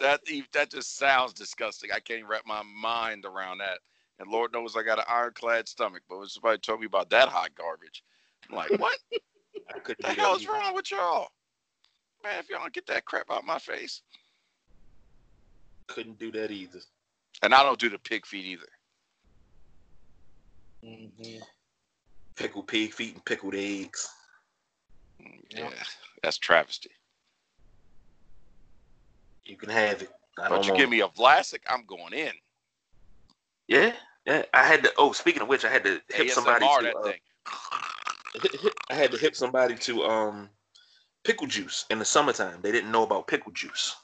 That 0.00 0.20
that 0.52 0.70
just 0.70 0.98
sounds 0.98 1.32
disgusting. 1.32 1.90
I 1.94 2.00
can't 2.00 2.26
wrap 2.26 2.42
my 2.46 2.62
mind 2.64 3.24
around 3.24 3.58
that. 3.58 3.78
And 4.18 4.30
Lord 4.30 4.52
knows 4.52 4.76
I 4.76 4.82
got 4.82 4.98
an 4.98 5.04
ironclad 5.08 5.68
stomach. 5.68 6.02
But 6.08 6.18
when 6.18 6.28
somebody 6.28 6.58
told 6.58 6.80
me 6.80 6.86
about 6.86 7.10
that 7.10 7.28
hot 7.28 7.50
garbage, 7.54 8.02
I'm 8.50 8.56
like, 8.56 8.70
what 8.80 8.98
I 9.74 9.78
couldn't 9.78 10.02
the 10.02 10.10
do 10.10 10.16
that 10.16 10.20
hell's 10.20 10.46
wrong 10.46 10.74
with 10.74 10.90
y'all? 10.90 11.28
Man, 12.24 12.40
if 12.40 12.50
y'all 12.50 12.60
don't 12.60 12.72
get 12.72 12.86
that 12.86 13.04
crap 13.04 13.30
out 13.30 13.44
my 13.44 13.58
face. 13.58 14.02
Couldn't 15.86 16.18
do 16.18 16.32
that 16.32 16.50
either. 16.50 16.80
And 17.42 17.54
I 17.54 17.62
don't 17.62 17.78
do 17.78 17.88
the 17.88 17.98
pig 17.98 18.26
feet 18.26 18.46
either. 18.46 18.68
Mhm. 20.84 21.42
Pickled 22.36 22.68
pig 22.68 22.92
feet 22.92 23.14
and 23.14 23.24
pickled 23.24 23.54
eggs. 23.54 24.08
Yeah. 25.50 25.70
Yeah, 25.70 25.70
that's 26.22 26.38
travesty. 26.38 26.90
You 29.44 29.56
can 29.56 29.70
have 29.70 30.02
it. 30.02 30.10
I 30.38 30.48
don't 30.48 30.58
But 30.58 30.64
you 30.64 30.72
want 30.72 30.80
give 30.80 30.90
me 30.90 31.00
a 31.00 31.08
Vlasic, 31.08 31.60
I'm 31.68 31.84
going 31.86 32.12
in. 32.12 32.32
Yeah, 33.68 33.92
yeah. 34.26 34.42
I 34.52 34.64
had 34.64 34.84
to. 34.84 34.92
Oh, 34.98 35.12
speaking 35.12 35.42
of 35.42 35.48
which, 35.48 35.64
I 35.64 35.70
had 35.70 35.84
to 35.84 36.00
hip 36.08 36.30
somebody 36.30 36.66
to. 36.66 36.82
that 36.82 36.96
uh, 36.96 37.02
thing. 37.04 38.70
I 38.90 38.94
had 38.94 39.10
to 39.12 39.18
hip 39.18 39.34
somebody 39.34 39.76
to 39.76 40.04
um 40.04 40.50
pickle 41.24 41.46
juice 41.46 41.86
in 41.90 41.98
the 41.98 42.04
summertime. 42.04 42.60
They 42.60 42.70
didn't 42.72 42.92
know 42.92 43.02
about 43.02 43.26
pickle 43.26 43.52
juice. 43.52 43.96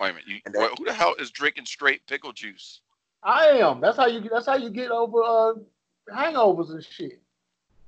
Wait 0.00 0.10
a 0.10 0.12
minute. 0.14 0.26
You, 0.26 0.40
And 0.46 0.54
that- 0.54 0.78
who 0.78 0.84
the 0.84 0.92
hell 0.92 1.14
is 1.18 1.30
drinking 1.30 1.66
straight 1.66 2.06
pickle 2.06 2.32
juice? 2.32 2.80
I 3.22 3.46
am. 3.58 3.80
That's 3.80 3.96
how 3.96 4.06
you. 4.06 4.28
That's 4.28 4.46
how 4.46 4.56
you 4.56 4.70
get 4.70 4.90
over 4.90 5.22
uh, 5.22 5.52
hangovers 6.12 6.70
and 6.70 6.84
shit. 6.84 7.21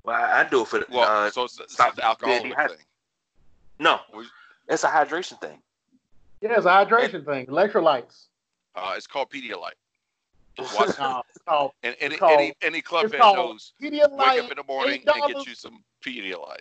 Well, 0.04 0.16
I, 0.16 0.40
I 0.40 0.48
do 0.48 0.62
it 0.62 0.68
for 0.68 0.80
the. 0.80 0.86
Well, 0.90 1.26
uh, 1.26 1.30
so 1.30 1.44
it's, 1.44 1.58
it's 1.60 1.72
stop 1.74 1.96
the 1.96 2.04
alcoholic 2.04 2.42
being 2.42 2.50
dehydrated. 2.52 2.78
thing. 2.78 2.86
no, 3.80 4.00
it's 4.68 4.84
a 4.84 4.88
hydration 4.88 5.40
thing. 5.40 5.58
Yeah, 6.40 6.56
it's 6.56 6.66
a 6.66 6.68
hydration 6.68 7.24
thing. 7.24 7.46
Electrolytes. 7.46 8.26
Uh, 8.76 8.94
it's 8.96 9.06
called 9.06 9.30
Pedialyte. 9.30 9.72
What? 10.74 10.96
No, 11.00 11.22
it's 11.30 11.38
called 11.46 11.72
And 11.82 11.96
any, 12.00 12.14
It's 12.14 12.20
called- 12.20 12.32
any, 12.40 12.54
any 12.62 12.80
club 12.80 13.10
fan 13.10 13.18
called 13.20 13.36
knows, 13.36 13.72
wake 13.80 13.92
up 14.02 14.50
in 14.50 14.56
the 14.56 14.62
morning 14.68 15.02
$8. 15.04 15.12
and 15.24 15.34
get 15.34 15.46
you 15.48 15.54
some 15.54 15.82
Pedialyte. 16.04 16.58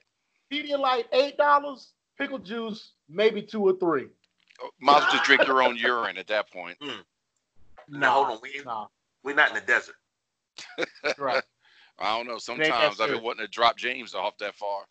Pedialyte 0.51 1.05
eight 1.11 1.37
dollars. 1.37 1.89
Pickle 2.17 2.39
juice 2.39 2.91
maybe 3.09 3.41
two 3.41 3.61
or 3.63 3.73
three. 3.73 4.05
Oh, 4.61 4.69
Might 4.79 4.97
as 4.97 5.01
well 5.03 5.11
just 5.13 5.23
drink 5.25 5.45
your 5.47 5.61
own 5.63 5.75
urine 5.75 6.17
at 6.17 6.27
that 6.27 6.51
point. 6.51 6.77
Now 7.89 8.13
hold 8.23 8.27
on, 8.27 8.37
we 8.41 8.61
Nah, 8.63 8.87
we're 9.23 9.35
not 9.35 9.49
in 9.49 9.55
the 9.55 9.61
desert. 9.61 9.95
right. 11.17 11.43
I 11.99 12.17
don't 12.17 12.27
know. 12.27 12.37
Sometimes 12.37 12.99
I've 12.99 13.09
been 13.09 13.23
wanting 13.23 13.45
to 13.45 13.51
drop 13.51 13.77
James 13.77 14.13
off 14.15 14.37
that 14.39 14.55
far. 14.55 14.83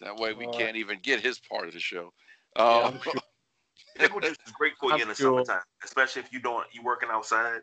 That 0.00 0.16
way 0.16 0.32
we 0.34 0.46
Uh, 0.46 0.52
can't 0.52 0.76
even 0.76 0.98
get 1.02 1.20
his 1.20 1.38
part 1.38 1.66
of 1.68 1.74
the 1.74 1.80
show. 1.80 2.12
Yeah, 2.56 2.62
Uh, 2.62 3.00
sure. 3.02 3.12
Pickle 3.96 4.20
juice 4.20 4.36
is 4.46 4.52
great 4.52 4.74
for 4.78 4.90
you 4.90 4.96
I'm 4.96 5.00
in 5.02 5.08
the 5.08 5.14
sure. 5.14 5.42
summertime, 5.44 5.64
especially 5.84 6.20
if 6.22 6.30
you 6.32 6.38
don't 6.40 6.66
you 6.72 6.82
working 6.82 7.08
outside. 7.10 7.60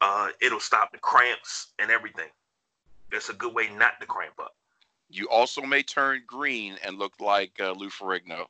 Uh, 0.00 0.28
it'll 0.40 0.60
stop 0.60 0.90
the 0.92 0.98
cramps 0.98 1.72
and 1.78 1.90
everything. 1.90 2.28
It's 3.12 3.28
a 3.28 3.34
good 3.34 3.54
way 3.54 3.68
not 3.70 4.00
to 4.00 4.06
cramp 4.06 4.34
up. 4.38 4.54
you 5.10 5.28
also 5.28 5.60
may 5.62 5.82
turn 5.82 6.22
green 6.26 6.76
and 6.84 6.96
look 6.98 7.12
like 7.20 7.52
uh, 7.60 7.72
Lou 7.72 7.88
Ferrigno. 7.90 8.46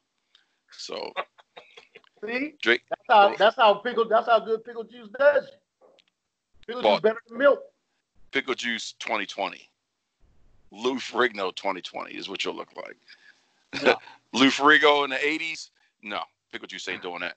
So 0.73 1.13
See, 2.25 2.55
drink. 2.63 2.83
that's 2.91 3.03
how 3.09 3.35
that's 3.37 3.57
how 3.57 3.75
pickle. 3.75 4.07
That's 4.09 4.27
how 4.29 4.39
good 4.41 4.65
pickle 4.65 4.85
juice 4.85 5.09
does. 5.19 5.49
Pickle 6.67 6.83
Well- 6.83 6.95
juice 6.97 7.01
better 7.03 7.21
than 7.29 7.39
milk. 7.39 7.61
Pickle 8.33 8.55
Juice 8.55 8.95
2020. 9.01 9.69
Lou 10.73 10.95
Ferrigno 10.97 11.55
2020 11.55 12.15
is 12.15 12.29
what 12.29 12.45
you'll 12.45 12.55
look 12.57 12.71
like. 12.77 12.97
Yeah. 13.83 13.95
Lou 14.33 14.49
Ferrigno 14.49 15.05
in 15.05 15.11
the 15.11 15.17
80s? 15.17 15.71
No, 16.03 16.21
Pickle 16.53 16.69
Juice 16.69 16.89
ain't 16.89 17.03
doing 17.03 17.21
that. 17.21 17.35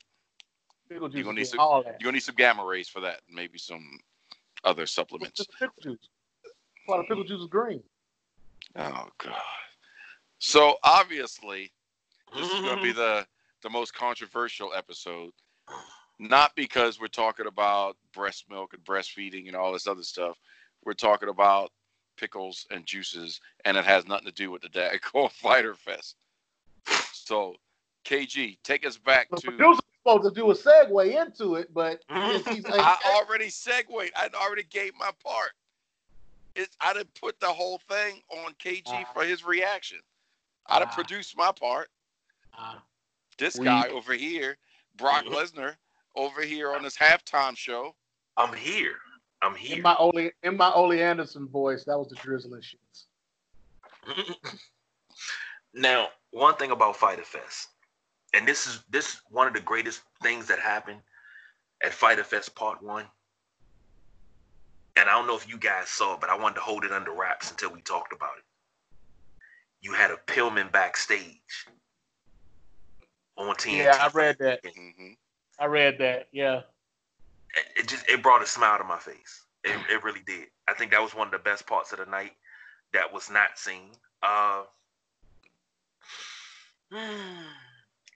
Pickle 0.89 1.07
juice. 1.07 1.17
You 1.17 1.23
gonna 1.23 1.37
need 1.39 1.47
some- 1.47 1.59
all 1.59 1.81
that. 1.83 1.97
You're 1.99 2.07
gonna 2.07 2.13
need 2.15 2.23
some 2.23 2.35
gamma 2.35 2.63
rays 2.63 2.87
for 2.89 2.99
that. 2.99 3.21
Maybe 3.31 3.57
some 3.57 3.99
other 4.63 4.85
supplements. 4.85 5.37
just 5.37 5.51
pickle 5.57 5.73
juice. 5.81 5.97
That's 6.43 6.53
why 6.85 6.97
the 6.97 7.03
pickle 7.03 7.23
juice 7.23 7.41
is 7.41 7.47
green. 7.47 7.81
Oh 8.75 9.07
god. 9.17 9.33
So 10.39 10.75
obviously, 10.83 11.71
this 12.35 12.45
is 12.47 12.53
Mm-hmm. 12.53 12.65
gonna 12.65 12.81
be 12.83 12.91
the 12.91 13.25
the 13.63 13.69
most 13.69 13.93
controversial 13.95 14.73
episode. 14.75 15.31
Not 16.19 16.55
because 16.55 16.99
we're 16.99 17.07
talking 17.07 17.47
about 17.47 17.97
breast 18.13 18.45
milk 18.49 18.73
and 18.73 18.83
breastfeeding 18.83 19.47
and 19.47 19.55
all 19.55 19.71
this 19.73 19.87
other 19.87 20.03
stuff. 20.03 20.37
We're 20.85 20.93
talking 20.93 21.29
about 21.29 21.71
pickles 22.17 22.65
and 22.71 22.85
juices, 22.85 23.39
and 23.65 23.77
it 23.77 23.85
has 23.85 24.05
nothing 24.07 24.27
to 24.27 24.33
do 24.33 24.51
with 24.51 24.61
the 24.61 24.69
Daggone 24.69 25.31
Fyter 25.41 25.75
Fest. 25.75 26.15
So, 27.13 27.55
KG, 28.05 28.57
take 28.63 28.85
us 28.85 28.97
back 28.97 29.29
The 29.29 29.37
to. 29.37 29.47
producer's 29.51 29.79
supposed 30.03 30.23
to 30.35 30.39
do 30.41 30.51
a 30.51 30.55
segue 30.55 31.25
into 31.25 31.55
it, 31.55 31.73
but 31.73 32.01
since 32.11 32.47
he's 32.47 32.65
I 32.65 32.97
already 33.15 33.49
segued. 33.49 34.11
I 34.15 34.27
already 34.35 34.63
gave 34.63 34.93
my 34.99 35.11
part. 35.23 35.51
It's, 36.55 36.75
I 36.81 36.93
didn't 36.93 37.13
put 37.19 37.39
the 37.39 37.47
whole 37.47 37.79
thing 37.89 38.21
on 38.29 38.53
KG 38.63 38.83
Ah. 38.87 39.05
for 39.13 39.23
his 39.23 39.43
reaction. 39.43 39.99
I'd 40.67 40.79
have 40.79 40.89
Ah. 40.91 40.95
produced 40.95 41.35
my 41.37 41.51
part. 41.51 41.89
Uh, 42.57 42.75
This 43.39 43.55
We- 43.57 43.65
guy 43.65 43.87
over 43.87 44.13
here, 44.13 44.57
Brock 44.95 45.23
Mhm. 45.25 45.33
Lesnar, 45.33 45.75
over 46.15 46.43
here 46.43 46.71
on 46.75 46.83
this 46.83 46.95
halftime 46.95 47.57
show. 47.57 47.95
I'm 48.37 48.53
here. 48.53 48.99
I'm 49.43 49.55
in 49.57 49.81
my 49.81 49.95
Ole 49.95 50.29
in 50.43 50.57
my 50.57 50.71
Ole 50.71 50.93
Anderson 50.93 51.47
voice, 51.47 51.83
that 51.83 51.97
was 51.97 52.07
the 52.07 52.15
drizzling 52.15 52.61
shits. 52.61 53.05
now, 55.73 56.07
one 56.31 56.55
thing 56.55 56.71
about 56.71 56.95
Fyter 56.95 57.23
Fest, 57.23 57.67
and 58.33 58.47
this 58.47 58.67
is 58.67 58.83
this 58.89 59.21
one 59.29 59.47
of 59.47 59.53
the 59.53 59.59
greatest 59.59 60.01
things 60.21 60.47
that 60.47 60.59
happened 60.59 61.01
at 61.83 61.93
Fyter 61.93 62.23
Fest 62.23 62.55
Part 62.55 62.81
One. 62.81 63.05
And 64.95 65.09
I 65.09 65.13
don't 65.13 65.27
know 65.27 65.35
if 65.35 65.49
you 65.49 65.57
guys 65.57 65.89
saw 65.89 66.13
it, 66.13 66.21
but 66.21 66.29
I 66.29 66.37
wanted 66.37 66.55
to 66.55 66.61
hold 66.61 66.85
it 66.85 66.91
under 66.91 67.11
wraps 67.11 67.49
until 67.51 67.73
we 67.73 67.81
talked 67.81 68.13
about 68.13 68.37
it. 68.37 68.43
You 69.81 69.93
had 69.93 70.11
a 70.11 70.17
Pillman 70.27 70.71
backstage 70.71 71.65
on 73.35 73.55
TNT. 73.55 73.83
Yeah, 73.83 73.97
I 73.99 74.09
read 74.13 74.37
that. 74.39 74.59
hmm 74.63 75.13
I 75.59 75.65
read 75.65 75.97
that. 75.99 76.27
Yeah. 76.31 76.61
It- 77.53 77.87
just 77.87 78.07
it 78.09 78.21
brought 78.23 78.41
a 78.41 78.47
smile 78.47 78.77
to 78.77 78.83
my 78.83 78.99
face. 78.99 79.43
It, 79.63 79.77
it 79.89 80.03
really 80.03 80.21
did. 80.25 80.47
I 80.67 80.73
think 80.73 80.91
that 80.91 81.01
was 81.01 81.13
one 81.15 81.27
of 81.27 81.31
the 81.33 81.39
best 81.39 81.65
parts 81.67 81.91
of 81.93 81.99
the 81.99 82.05
night 82.05 82.33
that 82.93 83.11
was 83.13 83.29
not 83.29 83.57
seen. 83.57 83.91
Uh, 84.21 84.63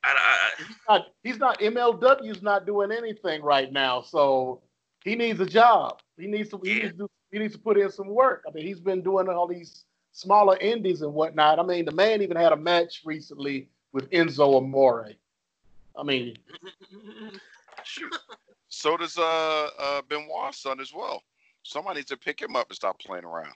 I, 0.03 0.13
I, 0.13 0.51
He's 0.57 0.77
not 0.87 1.07
he's 1.23 1.37
not 1.39 1.59
MLW's 1.59 2.41
not 2.41 2.65
doing 2.65 2.91
anything 2.91 3.41
right 3.41 3.71
now, 3.71 4.01
so 4.01 4.61
he 5.03 5.15
needs 5.15 5.39
a 5.39 5.45
job. 5.45 5.99
He 6.17 6.27
needs 6.27 6.49
to 6.49 6.59
he 6.63 6.77
Yeah. 6.77 6.83
needs 6.83 6.97
to 6.97 7.09
he 7.31 7.39
needs 7.39 7.53
to 7.53 7.59
put 7.59 7.77
in 7.77 7.91
some 7.91 8.07
work. 8.07 8.43
I 8.47 8.51
mean, 8.53 8.65
he's 8.65 8.79
been 8.79 9.01
doing 9.01 9.27
all 9.27 9.47
these 9.47 9.83
smaller 10.13 10.57
indies 10.57 11.01
and 11.01 11.13
whatnot. 11.13 11.59
I 11.59 11.63
mean, 11.63 11.85
the 11.85 11.91
man 11.91 12.21
even 12.21 12.37
had 12.37 12.53
a 12.53 12.57
match 12.57 13.01
recently 13.05 13.67
with 13.91 14.09
Enzo 14.11 14.57
Amore. 14.57 15.11
I 15.97 16.03
mean. 16.03 16.37
So 18.77 18.95
does 18.97 19.17
uh, 19.17 19.69
uh 19.79 20.01
Benoit's 20.07 20.59
son 20.61 20.79
as 20.79 20.93
well. 20.93 21.23
Somebody 21.63 21.99
needs 21.99 22.09
to 22.09 22.17
pick 22.17 22.41
him 22.41 22.55
up 22.55 22.67
and 22.69 22.75
stop 22.75 22.99
playing 22.99 23.25
around. 23.25 23.53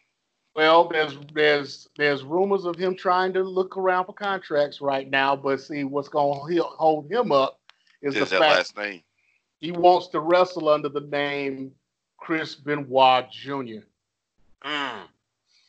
well, 0.56 0.88
there's 0.90 1.18
there's 1.34 1.88
there's 1.98 2.24
rumors 2.24 2.66
of 2.66 2.76
him 2.76 2.96
trying 2.96 3.32
to 3.34 3.44
look 3.44 3.78
around 3.78 4.06
for 4.06 4.14
contracts 4.14 4.82
right 4.82 5.10
now, 5.10 5.36
but 5.36 5.62
see 5.62 5.84
what's 5.84 6.10
going 6.10 6.56
to 6.58 6.64
hold 6.64 7.10
him 7.12 7.32
up 7.32 7.60
is 8.02 8.16
Is 8.16 8.30
the 8.30 8.36
that 8.36 8.40
fact 8.40 8.56
last 8.58 8.78
name? 8.78 9.04
he 9.60 9.72
wants 9.72 10.08
to 10.08 10.20
wrestle 10.20 10.70
under 10.70 10.90
the 10.90 11.02
name 11.02 11.72
Chris 12.18 12.56
Benoit 12.56 13.30
Jr. 13.32 13.86
mm, 14.66 15.08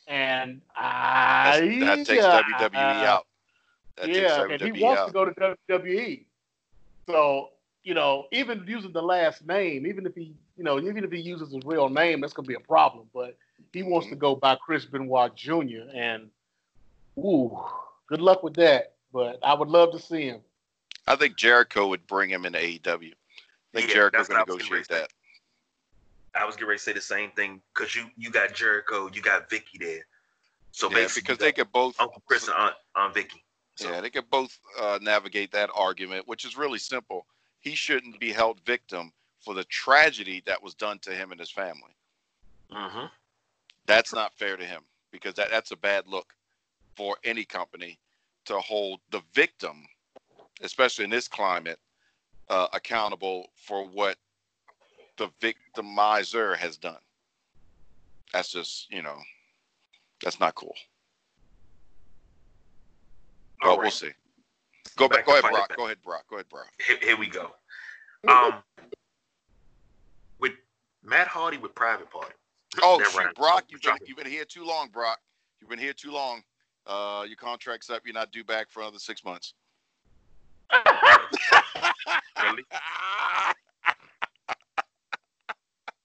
And 0.07 0.61
That's, 0.75 1.59
that 1.61 2.05
takes 2.05 2.23
WWE 2.25 3.05
out. 3.05 3.27
That 3.97 4.09
yeah, 4.09 4.45
takes 4.47 4.61
and 4.61 4.61
he 4.61 4.71
WWE 4.71 4.81
wants 4.81 5.01
out. 5.01 5.07
to 5.07 5.13
go 5.13 5.25
to 5.25 5.57
WWE. 5.69 6.25
So 7.07 7.49
you 7.83 7.93
know, 7.93 8.27
even 8.31 8.63
using 8.67 8.93
the 8.93 9.01
last 9.01 9.45
name, 9.45 9.85
even 9.85 10.05
if 10.05 10.15
he, 10.15 10.33
you 10.57 10.63
know, 10.63 10.79
even 10.79 11.03
if 11.03 11.11
he 11.11 11.19
uses 11.19 11.51
his 11.51 11.63
real 11.65 11.89
name, 11.89 12.21
that's 12.21 12.33
gonna 12.33 12.47
be 12.47 12.53
a 12.55 12.59
problem. 12.59 13.09
But 13.13 13.37
he 13.71 13.83
wants 13.83 14.07
to 14.07 14.15
Mhm. 14.15 14.19
go 14.19 14.35
by 14.35 14.55
Chris 14.55 14.85
Benoit 14.85 15.35
Jr. 15.35 15.89
And 15.93 16.31
ooh, 17.17 17.61
good 18.07 18.21
luck 18.21 18.43
with 18.43 18.55
that. 18.55 18.95
But 19.11 19.39
I 19.43 19.53
would 19.53 19.67
love 19.69 19.91
to 19.91 19.99
see 19.99 20.23
him. 20.27 20.43
I 21.05 21.15
think 21.15 21.35
Jericho 21.35 21.87
would 21.87 22.07
bring 22.07 22.29
him 22.29 22.45
into 22.45 22.59
AEW. 22.59 23.13
I 23.13 23.77
think 23.77 23.89
Yeah, 23.89 23.95
Jericho's 23.95 24.27
gonna 24.29 24.39
negotiate 24.39 24.87
gonna 24.87 25.01
that. 25.01 25.13
I 26.35 26.45
was 26.45 26.55
getting 26.55 26.69
ready 26.69 26.79
to 26.79 26.83
say 26.83 26.93
the 26.93 27.01
same 27.01 27.31
thing 27.31 27.61
because 27.73 27.95
you 27.95 28.09
you 28.15 28.31
got 28.31 28.53
Jericho, 28.53 29.09
you 29.11 29.21
got 29.21 29.49
Vicky 29.49 29.77
there. 29.77 30.05
So 30.71 30.89
Yeah, 30.89 30.95
basically, 30.95 31.21
because 31.21 31.37
they 31.37 31.51
got 31.51 31.65
could 31.65 31.71
both. 31.71 31.99
Uncle 31.99 32.23
Chris 32.25 32.47
and 32.47 32.55
Aunt, 32.55 32.75
Aunt 32.95 33.13
Vicky. 33.13 33.43
So, 33.75 33.89
Yeah, 33.89 34.01
they 34.01 34.09
could 34.09 34.29
both 34.29 34.57
uh, 34.79 34.99
navigate 35.01 35.51
that 35.51 35.69
argument, 35.75 36.27
which 36.27 36.45
is 36.45 36.55
really 36.57 36.79
simple. 36.79 37.27
He 37.63 37.75
shouldn't 37.75 38.19
be 38.19 38.33
held 38.33 38.59
victim 38.65 39.13
for 39.39 39.53
the 39.53 39.63
tragedy 39.65 40.43
that 40.45 40.61
was 40.61 40.75
done 40.75 40.99
to 40.99 41.11
him 41.11 41.31
and 41.31 41.39
his 41.39 41.51
family. 41.51 41.95
mhm. 42.71 43.09
That's 43.85 44.13
not 44.13 44.33
fair 44.37 44.57
to 44.57 44.65
him 44.65 44.83
because 45.11 45.33
that, 45.35 45.49
that's 45.49 45.71
a 45.71 45.77
bad 45.77 46.07
look 46.07 46.33
for 46.95 47.17
any 47.23 47.45
company 47.45 47.99
to 48.45 48.59
hold 48.59 48.99
the 49.11 49.21
victim, 49.33 49.85
especially 50.61 51.05
in 51.05 51.11
this 51.11 51.27
climate, 51.29 51.79
uh, 52.49 52.67
accountable 52.73 53.47
for 53.55 53.85
what 53.87 54.17
the 55.17 55.29
victimizer 55.41 56.57
has 56.57 56.77
done. 56.77 57.01
That's 58.33 58.51
just, 58.51 58.91
you 58.91 59.01
know, 59.01 59.17
that's 60.23 60.39
not 60.39 60.55
cool. 60.55 60.75
But 63.63 63.69
All 63.71 63.79
we'll 63.79 63.91
see. 63.91 64.11
Go 64.95 65.07
Back 65.07 65.19
back. 65.19 65.25
Go 65.25 65.31
ahead, 65.33 65.51
Brock. 65.51 65.75
Go 65.75 65.85
ahead, 65.85 66.01
Brock. 66.03 66.23
Go 66.29 66.35
ahead, 66.37 66.49
Brock. 66.49 66.67
Here, 66.85 66.97
here 67.01 67.17
we 67.17 67.27
go. 67.27 67.51
Um, 68.25 68.63
with 70.39 70.53
Matt 71.03 71.27
Hardy 71.27 71.57
with 71.57 71.75
Private 71.75 72.09
Party. 72.09 72.31
Oh, 72.81 73.03
shoot, 73.03 73.17
rhymes. 73.17 73.33
Brock, 73.35 73.65
you've 73.67 73.81
been, 73.81 73.97
you've 74.05 74.15
been 74.17 74.25
here 74.31 74.45
too 74.45 74.63
long, 74.63 74.87
Brock. 74.93 75.19
You've 75.59 75.69
been 75.69 75.77
here 75.77 75.91
too 75.91 76.09
long. 76.11 76.41
Uh, 76.87 77.25
your 77.27 77.35
contract's 77.35 77.89
up. 77.89 78.03
You're 78.05 78.13
not 78.13 78.31
due 78.31 78.45
back 78.45 78.69
for 78.69 78.79
another 78.81 78.99
six 78.99 79.25
months. 79.25 79.53
Really? 82.41 82.63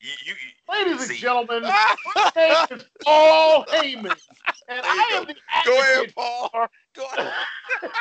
You, 0.01 0.11
you, 0.27 0.33
you- 0.35 0.73
Ladies 0.91 1.09
and 1.09 1.19
gentlemen, 1.19 1.63
my 2.15 2.31
name 2.37 2.79
is 2.79 2.85
Paul 3.05 3.65
Heyman, 3.67 4.17
and 4.69 4.81
I 4.85 5.07
go. 5.11 5.19
am 5.21 5.27
the 5.27 5.35
Go 5.65 5.81
ahead, 5.81 6.15
Paul. 6.15 6.51
Go 6.95 7.05
ahead. 7.17 7.33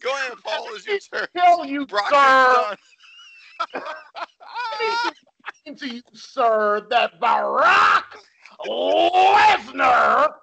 Go 0.00 0.10
ahead, 0.10 0.32
Paul. 0.44 0.66
It's 0.74 0.86
your 0.86 0.98
turn. 0.98 1.28
tell 1.36 1.64
you, 1.64 1.86
Brock 1.86 2.10
sir, 2.10 2.16
is 2.16 2.52
done. 2.52 2.76
saying 5.64 5.76
to 5.78 5.88
you, 5.88 6.02
sir, 6.12 6.86
that 6.90 7.20
Barack 7.20 8.04
Lesnar 8.60 10.34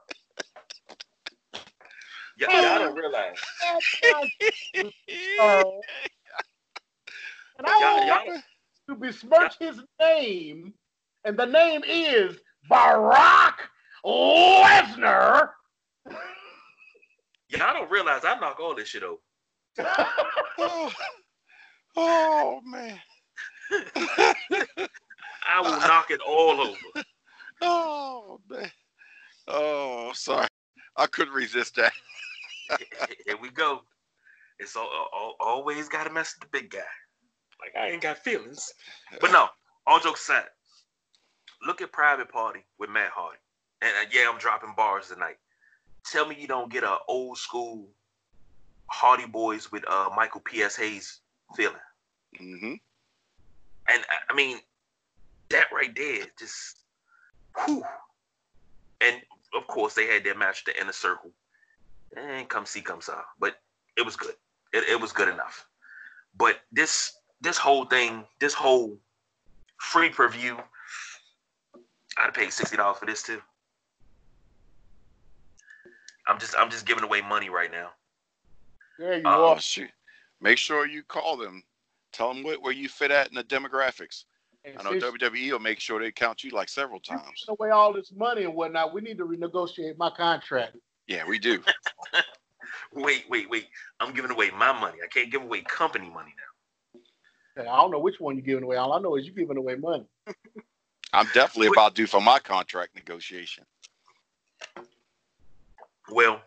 y- 2.39 2.47
y'all 2.61 2.79
don't 2.79 2.95
realize. 2.95 3.37
and 7.57 7.67
I 7.67 7.79
Y'all, 7.79 8.05
want 8.07 8.27
y'all, 8.27 8.41
to 8.89 8.95
besmirch 8.95 9.53
his 9.59 9.81
name, 9.99 10.73
and 11.23 11.37
the 11.37 11.45
name 11.45 11.83
is 11.87 12.37
Barack 12.69 13.55
Lesnar. 14.05 15.49
y'all 17.49 17.73
don't 17.73 17.91
realize 17.91 18.21
I 18.23 18.39
knock 18.39 18.59
all 18.59 18.75
this 18.75 18.89
shit 18.89 19.03
over. 19.03 19.21
Oh, 20.57 20.91
oh, 21.97 22.61
man. 22.65 22.99
I 25.47 25.61
will 25.61 25.79
knock 25.79 26.11
it 26.11 26.21
all 26.21 26.61
over. 26.61 27.05
Oh 27.61 28.39
man. 28.49 28.71
Oh, 29.47 30.11
sorry. 30.13 30.47
I 30.97 31.07
couldn't 31.07 31.33
resist 31.33 31.75
that. 31.75 31.93
Here 33.25 33.37
we 33.41 33.49
go. 33.49 33.81
It's 34.59 34.75
all, 34.75 34.89
all, 35.13 35.35
always 35.39 35.89
got 35.89 36.05
to 36.05 36.09
mess 36.09 36.35
with 36.35 36.49
the 36.49 36.57
big 36.57 36.71
guy. 36.71 36.79
Like 37.59 37.75
I 37.81 37.89
ain't 37.89 38.01
got 38.01 38.17
feelings. 38.17 38.71
But 39.19 39.31
no, 39.31 39.47
all 39.85 39.99
jokes 39.99 40.21
aside, 40.21 40.45
look 41.65 41.81
at 41.81 41.91
Private 41.91 42.29
Party 42.29 42.61
with 42.79 42.89
Matt 42.89 43.11
Hardy. 43.11 43.39
And 43.81 43.91
uh, 44.01 44.09
yeah, 44.11 44.29
I'm 44.31 44.39
dropping 44.39 44.73
bars 44.75 45.09
tonight. 45.09 45.37
Tell 46.11 46.27
me 46.27 46.35
you 46.39 46.47
don't 46.47 46.71
get 46.71 46.83
a 46.83 46.97
old 47.07 47.37
school 47.37 47.89
Hardy 48.91 49.25
Boys 49.25 49.71
with 49.71 49.83
uh, 49.89 50.09
Michael 50.15 50.41
P.S. 50.41 50.75
Hayes 50.75 51.21
feeling. 51.55 51.75
hmm 52.37 52.73
And 53.87 54.05
I- 54.09 54.23
I 54.29 54.33
mean, 54.35 54.59
that 55.49 55.67
right 55.71 55.93
there, 55.95 56.25
just 56.39 56.83
whew. 57.65 57.83
And 59.01 59.21
of 59.53 59.67
course, 59.67 59.93
they 59.93 60.07
had 60.07 60.23
their 60.23 60.35
match, 60.35 60.63
the 60.65 60.79
inner 60.79 60.91
circle, 60.93 61.31
and 62.15 62.47
come 62.49 62.65
see, 62.65 62.81
come 62.81 63.01
saw. 63.01 63.21
But 63.39 63.55
it 63.97 64.05
was 64.05 64.15
good. 64.15 64.35
It, 64.73 64.89
it 64.89 64.99
was 64.99 65.11
good 65.11 65.27
enough. 65.29 65.67
But 66.37 66.61
this 66.71 67.13
this 67.41 67.57
whole 67.57 67.85
thing, 67.85 68.25
this 68.39 68.53
whole 68.53 68.99
free 69.79 70.09
preview, 70.09 70.61
I'd 72.17 72.33
pay 72.33 72.49
sixty 72.49 72.77
dollars 72.77 72.97
for 72.99 73.05
this 73.05 73.23
too. 73.23 73.41
I'm 76.27 76.39
just 76.39 76.55
I'm 76.57 76.69
just 76.69 76.85
giving 76.85 77.03
away 77.03 77.21
money 77.21 77.49
right 77.49 77.71
now. 77.71 77.89
There 78.99 79.17
you 79.17 79.27
Uh-oh. 79.27 79.43
Oh 79.43 79.49
are. 79.51 79.59
shoot. 79.59 79.89
Make 80.41 80.57
sure 80.57 80.87
you 80.87 81.03
call 81.03 81.37
them. 81.37 81.63
Tell 82.13 82.33
them 82.33 82.43
where, 82.43 82.59
where 82.59 82.73
you 82.73 82.87
fit 82.87 83.11
at 83.11 83.27
in 83.27 83.35
the 83.35 83.43
demographics. 83.43 84.23
I 84.65 84.81
know 84.83 84.93
WWE 84.99 85.51
will 85.51 85.59
make 85.59 85.79
sure 85.79 85.99
they 85.99 86.11
count 86.11 86.43
you 86.43 86.49
like 86.49 86.69
several 86.69 86.99
you 87.07 87.15
times. 87.17 87.43
giving 87.45 87.55
away 87.59 87.69
all 87.69 87.93
this 87.93 88.11
money 88.15 88.45
and 88.45 88.55
whatnot, 88.55 88.93
we 88.93 89.01
need 89.01 89.17
to 89.19 89.25
renegotiate 89.25 89.95
my 89.97 90.09
contract. 90.09 90.75
Yeah, 91.07 91.27
we 91.27 91.37
do. 91.37 91.61
Wait, 92.93 93.25
wait, 93.29 93.49
wait. 93.49 93.67
I'm 93.99 94.13
giving 94.13 94.31
away 94.31 94.51
my 94.51 94.71
money. 94.71 94.97
I 95.03 95.07
can't 95.07 95.31
give 95.31 95.41
away 95.41 95.61
company 95.61 96.09
money 96.09 96.33
now. 97.57 97.61
I 97.61 97.77
don't 97.77 97.91
know 97.91 97.99
which 97.99 98.19
one 98.19 98.35
you're 98.35 98.45
giving 98.45 98.63
away. 98.63 98.77
All 98.77 98.93
I 98.93 98.99
know 98.99 99.15
is 99.15 99.25
you're 99.25 99.35
giving 99.35 99.57
away 99.57 99.75
money. 99.75 100.05
I'm 101.13 101.27
definitely 101.33 101.67
about 101.67 101.95
due 101.95 102.07
for 102.07 102.21
my 102.21 102.39
contract 102.39 102.95
negotiation. 102.95 103.65
Well, 106.09 106.41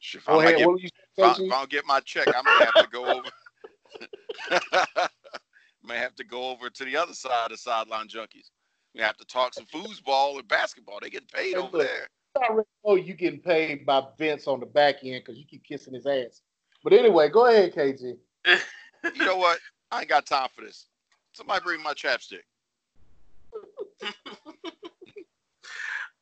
If 0.00 0.24
Go 0.26 0.40
I, 0.40 0.44
ahead. 0.44 0.58
get, 0.58 0.66
What 0.66 0.74
were 0.74 0.80
you 0.80 0.88
if, 1.16 1.24
I, 1.24 1.32
if 1.32 1.52
I 1.52 1.58
don't 1.58 1.70
get 1.70 1.86
my 1.86 2.00
check, 2.00 2.28
I 2.34 2.42
may 2.42 2.58
have 2.58 2.74
to 2.74 2.86
go 2.88 3.18
over. 3.18 3.28
may 5.84 5.96
have 5.96 6.14
to 6.16 6.24
go 6.24 6.50
over 6.50 6.70
to 6.70 6.84
the 6.84 6.96
other 6.96 7.14
side 7.14 7.52
of 7.52 7.58
sideline 7.58 8.08
junkies. 8.08 8.50
We 8.94 9.00
have 9.00 9.16
to 9.16 9.24
talk 9.24 9.54
some 9.54 9.66
foosball 9.66 10.38
and 10.38 10.48
basketball. 10.48 10.98
They 11.00 11.10
get 11.10 11.30
paid 11.32 11.54
Hey, 11.54 11.60
over 11.60 11.78
look. 11.78 11.86
there. 11.86 12.08
I 12.36 12.48
already 12.48 12.68
know 12.84 12.96
you 12.96 13.14
getting 13.14 13.40
paid 13.40 13.86
by 13.86 14.02
Vince 14.18 14.46
on 14.48 14.60
the 14.60 14.66
back 14.66 14.96
end 15.04 15.22
because 15.24 15.38
you 15.38 15.44
keep 15.44 15.64
kissing 15.64 15.94
his 15.94 16.06
ass. 16.06 16.42
But 16.82 16.92
anyway, 16.92 17.28
go 17.28 17.46
ahead, 17.46 17.74
KG. 17.74 18.16
You 19.14 19.22
know 19.22 19.36
what? 19.36 19.58
I 19.90 20.00
ain't 20.00 20.08
got 20.08 20.24
time 20.24 20.48
for 20.54 20.62
this. 20.64 20.86
Somebody 21.34 21.62
bring 21.62 21.82
my 21.82 21.92
chapstick. 21.92 22.40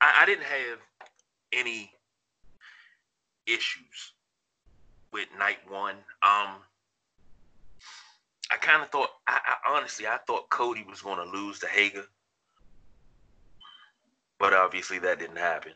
I, 0.00 0.22
I 0.22 0.26
didn't 0.26 0.42
have 0.42 0.78
any 1.52 1.92
issues 3.52 4.12
with 5.12 5.28
night 5.38 5.58
one. 5.68 5.96
Um, 6.22 6.56
I 8.50 8.56
kind 8.60 8.82
of 8.82 8.90
thought, 8.90 9.10
I, 9.26 9.38
I 9.44 9.76
honestly, 9.76 10.06
I 10.06 10.18
thought 10.26 10.50
Cody 10.50 10.84
was 10.88 11.02
going 11.02 11.18
to 11.18 11.30
lose 11.36 11.58
to 11.60 11.66
Hager, 11.66 12.04
but 14.38 14.52
obviously 14.52 14.98
that 15.00 15.18
didn't 15.18 15.36
happen. 15.36 15.72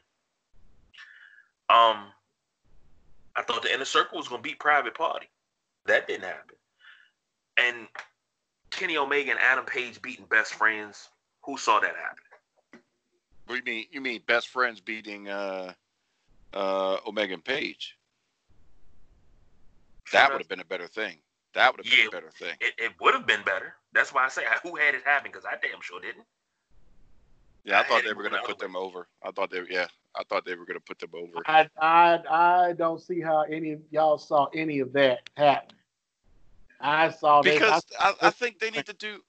Um, 1.68 2.12
I 3.34 3.42
thought 3.42 3.62
the 3.62 3.72
inner 3.72 3.84
circle 3.84 4.18
was 4.18 4.28
going 4.28 4.42
to 4.42 4.48
beat 4.48 4.58
Private 4.58 4.94
Party. 4.94 5.26
That 5.86 6.06
didn't 6.06 6.24
happen. 6.24 6.56
And 7.58 7.88
Kenny 8.70 8.96
Omega 8.96 9.30
and 9.30 9.40
Adam 9.40 9.64
Page 9.64 10.00
beating 10.02 10.26
best 10.26 10.54
friends. 10.54 11.08
Who 11.44 11.56
saw 11.56 11.80
that 11.80 11.94
happen? 11.96 12.82
What 13.46 13.54
do 13.64 13.70
you 13.70 13.76
mean? 13.76 13.86
You 13.92 14.00
mean 14.00 14.20
best 14.26 14.48
friends 14.48 14.80
beating 14.80 15.28
uh, 15.28 15.72
uh, 16.56 16.98
Omega 17.06 17.34
and 17.34 17.44
Page? 17.44 17.96
That 20.12 20.32
would 20.32 20.40
have 20.40 20.48
been 20.48 20.60
a 20.60 20.64
better 20.64 20.86
thing. 20.86 21.18
That 21.54 21.72
would 21.72 21.84
have 21.84 21.90
been 21.90 22.00
Yeah. 22.00 22.08
a 22.08 22.10
better 22.10 22.30
thing. 22.30 22.56
It, 22.60 22.74
it 22.78 22.92
would 23.00 23.14
have 23.14 23.26
been 23.26 23.42
better. 23.44 23.74
That's 23.92 24.12
why 24.12 24.24
I 24.24 24.28
say 24.28 24.42
who 24.62 24.76
had 24.76 24.94
it 24.94 25.02
happen 25.04 25.30
because 25.30 25.44
I 25.44 25.56
damn 25.62 25.80
sure 25.80 26.00
didn't. 26.00 26.24
Yeah, 27.64 27.78
I 27.78 27.80
I 27.80 27.84
thought 27.84 28.02
they 28.04 28.12
were 28.12 28.22
going 28.22 28.30
going 28.30 28.42
to 28.42 28.48
put 28.48 28.58
them 28.58 28.76
over. 28.76 29.08
I 29.22 29.32
thought 29.32 29.50
they, 29.50 29.62
yeah, 29.68 29.86
I 30.14 30.22
thought 30.28 30.44
they 30.44 30.54
were 30.54 30.64
going 30.64 30.78
to 30.78 30.84
put 30.84 30.98
them 30.98 31.10
over. 31.14 31.42
I 31.46 31.68
I 31.80 32.20
I 32.30 32.72
don't 32.74 33.00
see 33.00 33.20
how 33.20 33.42
any 33.42 33.72
of 33.72 33.80
y'all 33.90 34.18
saw 34.18 34.46
any 34.54 34.78
of 34.78 34.92
that 34.92 35.28
happen. 35.36 35.76
I 36.80 37.10
saw 37.10 37.42
that. 37.42 37.54
Because 37.54 37.84
I, 37.98 38.14
I 38.22 38.30
think 38.30 38.60
they 38.60 38.70
need 38.70 38.86
to 38.86 38.92
do. 38.92 39.20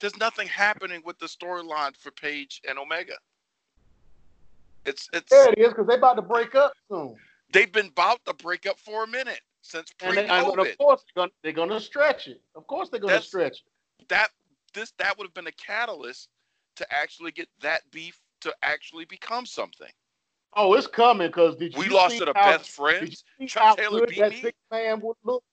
There's 0.00 0.16
nothing 0.18 0.48
happening 0.48 1.02
with 1.04 1.18
the 1.18 1.26
storyline 1.26 1.96
for 1.96 2.10
Page 2.12 2.60
and 2.68 2.78
Omega. 2.78 3.14
It's 4.84 5.08
it's 5.12 5.30
there 5.30 5.50
it 5.52 5.58
is 5.58 5.68
because 5.68 5.86
they 5.86 5.94
about 5.94 6.14
to 6.16 6.22
break 6.22 6.54
up 6.54 6.72
soon, 6.90 7.14
they've 7.52 7.70
been 7.72 7.86
about 7.88 8.24
to 8.26 8.34
break 8.34 8.66
up 8.66 8.78
for 8.78 9.04
a 9.04 9.06
minute 9.06 9.40
since 9.62 9.92
and, 10.02 10.16
they, 10.16 10.26
and 10.26 10.46
pre-COVID. 10.46 10.70
of 10.72 10.78
course 10.78 11.04
they're 11.14 11.22
gonna, 11.22 11.32
they're 11.42 11.52
gonna 11.52 11.80
stretch 11.80 12.28
it. 12.28 12.40
Of 12.54 12.66
course 12.66 12.88
they're 12.88 13.00
gonna 13.00 13.12
That's- 13.12 13.28
stretch 13.28 13.62
it. 14.00 14.08
that 14.08 14.28
this 14.72 14.92
that 14.98 15.16
would 15.18 15.26
have 15.26 15.34
been 15.34 15.46
a 15.48 15.52
catalyst 15.52 16.28
to 16.76 16.86
actually 16.92 17.32
get 17.32 17.48
that 17.60 17.82
beef 17.90 18.18
to 18.40 18.54
actually 18.62 19.04
become 19.04 19.44
something. 19.44 19.90
Oh, 20.56 20.72
it's 20.74 20.86
coming 20.86 21.28
because 21.28 21.56
did 21.56 21.76
We 21.76 21.84
you 21.86 21.92
lost 21.92 22.14
see 22.14 22.18
to 22.20 22.24
the 22.26 22.32
how- 22.34 22.52
best 22.56 22.64
Did 22.64 22.72
friends. 22.74 23.24
Chuck 23.46 23.76
Taylor 23.76 24.00
good 24.00 24.08
beat 24.10 24.18
that 24.20 24.30
me? 24.30 24.40
six 24.40 24.58
man 24.70 25.00
would 25.00 25.16
look? 25.24 25.44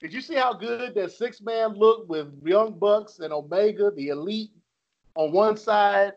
Did 0.00 0.12
you 0.12 0.20
see 0.20 0.34
how 0.34 0.52
good 0.52 0.94
that 0.94 1.10
six 1.10 1.40
man 1.40 1.74
looked 1.74 2.08
with 2.08 2.28
Young 2.44 2.78
Bucks 2.78 3.18
and 3.18 3.32
Omega, 3.32 3.90
the 3.90 4.08
Elite, 4.08 4.50
on 5.16 5.32
one 5.32 5.56
side, 5.56 6.12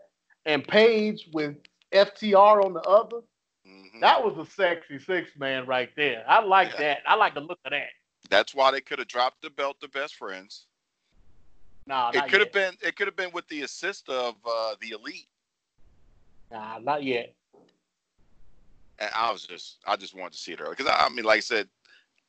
and 0.46 0.66
Page 0.68 1.30
with 1.34 1.56
FTR 1.92 2.64
on 2.64 2.74
the 2.74 2.82
other. 2.82 3.22
Mhm. 3.68 4.02
That 4.02 4.24
was 4.24 4.38
a 4.38 4.50
sexy 4.50 5.00
six 5.00 5.36
man 5.38 5.66
right 5.66 5.94
there. 5.96 6.24
I 6.28 6.42
like 6.42 6.72
Yeah. 6.74 6.80
that. 6.80 7.02
I 7.06 7.16
like 7.16 7.34
the 7.34 7.42
look 7.42 7.60
of 7.66 7.72
that. 7.72 7.90
That's 8.30 8.54
why 8.54 8.72
they 8.72 8.82
could 8.82 9.00
have 9.00 9.08
dropped 9.08 9.42
the 9.42 9.50
belt 9.50 9.80
to 9.82 9.88
best 9.88 10.16
friends. 10.16 10.68
Nah, 11.88 12.12
It 12.14 12.28
could 12.30 12.42
have 12.42 12.52
been. 12.52 12.78
It 12.82 12.96
could 12.96 13.08
have 13.08 13.16
been 13.16 13.32
with 13.32 13.48
the 13.48 13.62
assist 13.64 14.10
of 14.10 14.36
uh, 14.46 14.76
the 14.82 14.92
elite. 14.92 15.28
Nah, 16.52 16.80
not 16.80 17.04
yet. 17.04 17.36
And 19.00 19.10
I 19.16 19.32
was 19.32 19.46
just, 19.46 19.80
I 19.88 19.96
just 19.96 20.14
wanted 20.14 20.34
to 20.34 20.40
see 20.40 20.52
it 20.52 20.62
early 20.62 20.72
because 20.72 20.88
I, 20.88 21.06
I 21.06 21.10
mean, 21.10 21.26
like 21.26 21.38
I 21.38 21.42
said, 21.42 21.70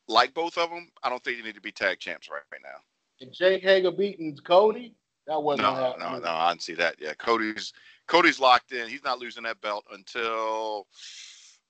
like 0.09 0.35
both 0.35 0.57
of 0.57 0.71
them, 0.71 0.91
I 1.03 1.09
don't 1.09 1.23
think 1.23 1.39
they 1.39 1.45
need 1.45 1.57
to 1.57 1.61
be 1.61 1.73
tag 1.73 1.99
champs 1.99 2.29
right, 2.31 2.43
right 2.53 2.61
now. 2.63 2.79
And 3.21 3.33
Jake 3.33 3.63
Hager 3.63 3.91
beating 3.91 4.37
Cody. 4.37 4.95
That 5.27 5.43
wasn't 5.43 5.63
No, 5.69 5.75
gonna 5.75 5.99
no, 5.99 6.19
no, 6.19 6.31
I 6.31 6.51
didn't 6.51 6.63
see 6.63 6.75
that. 6.75 6.97
Yeah, 6.99 7.15
Cody's 7.15 7.73
Cody's 8.11 8.41
locked 8.41 8.73
in. 8.73 8.89
He's 8.89 9.05
not 9.05 9.21
losing 9.21 9.45
that 9.45 9.63
belt 9.63 9.87
until 9.93 10.89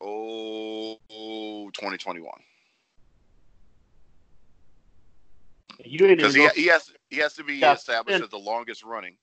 oh 0.03 0.99
2021 1.75 2.33
You 5.85 5.99
because 6.17 6.35
he, 6.35 6.49
he 6.55 6.67
has 6.69 6.93
he 7.11 7.19
has 7.19 7.35
to 7.35 7.45
be 7.45 7.63
Yeah, 7.63 7.73
established 7.73 8.21
as 8.21 8.31
the 8.31 8.39
longest 8.39 8.85
running. 8.85 9.17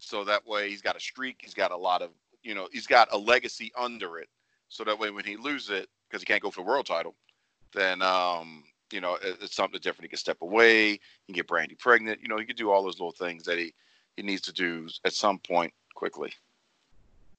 So 0.00 0.24
that 0.24 0.46
way 0.46 0.70
he's 0.70 0.82
got 0.82 0.96
a 0.96 1.00
streak. 1.00 1.40
He's 1.42 1.54
got 1.54 1.72
a 1.72 1.78
lot 1.78 2.02
of 2.02 2.10
you 2.42 2.54
know 2.54 2.68
he's 2.72 2.86
got 2.88 3.08
a 3.12 3.18
legacy 3.18 3.72
under 3.78 4.18
it. 4.18 4.28
So 4.68 4.84
that 4.84 4.98
way 4.98 5.10
when 5.10 5.24
he 5.26 5.36
loses 5.36 5.70
it 5.70 5.88
because 6.10 6.22
he 6.22 6.26
can't 6.26 6.42
go 6.42 6.50
for 6.52 6.62
the 6.62 6.68
world 6.68 6.86
title, 6.86 7.16
then 7.74 8.02
um 8.02 8.64
you 8.92 9.00
know 9.02 9.16
it- 9.16 9.38
it's 9.42 9.56
something 9.56 9.80
different. 9.82 10.04
He 10.06 10.10
can 10.10 10.18
step 10.18 10.38
away. 10.42 10.92
He 10.92 11.00
can 11.28 11.34
get 11.34 11.48
Brandi 11.48 11.78
pregnant. 11.78 12.20
You 12.22 12.28
know 12.28 12.38
he 12.38 12.46
could 12.46 12.56
do 12.56 12.70
all 12.70 12.84
those 12.84 13.00
little 13.00 13.12
things 13.12 13.44
that 13.44 13.58
he 13.58 13.74
he 14.16 14.22
needs 14.22 14.42
to 14.42 14.52
do 14.52 14.88
at 15.04 15.12
some 15.12 15.38
point 15.38 15.72
quickly. 15.94 16.32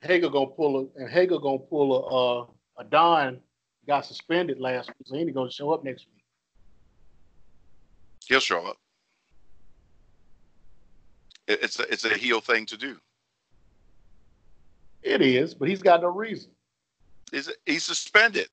Hager 0.02 0.30
gonna 0.30 0.48
pull 0.48 0.90
a 0.96 1.02
and 1.02 1.10
Hager 1.10 1.40
gonna 1.40 1.58
pull 1.60 1.94
a 1.94 2.42
uh, 2.42 2.46
a 2.80 2.84
Don 2.84 3.40
got 3.88 4.06
suspended 4.06 4.60
last 4.60 4.90
week, 4.90 4.96
so 5.06 5.16
he 5.16 5.22
ain't 5.22 5.34
gonna 5.34 5.52
show 5.52 5.72
up 5.72 5.84
next 5.84 6.06
week. 6.14 6.24
He'll 8.28 8.40
show 8.40 8.66
up. 8.66 8.78
It- 11.48 11.64
It's 11.64 11.80
a, 11.80 11.92
it's 11.92 12.06
a 12.06 12.10
heel 12.18 12.42
thing 12.42 12.66
to 12.68 12.78
do. 12.78 13.00
It 15.02 15.22
is, 15.22 15.54
but 15.56 15.70
he's 15.70 15.82
got 15.82 16.02
no 16.02 16.10
reason. 16.10 16.52
Is 17.32 17.52
he's 17.66 17.84
suspended? 17.86 18.50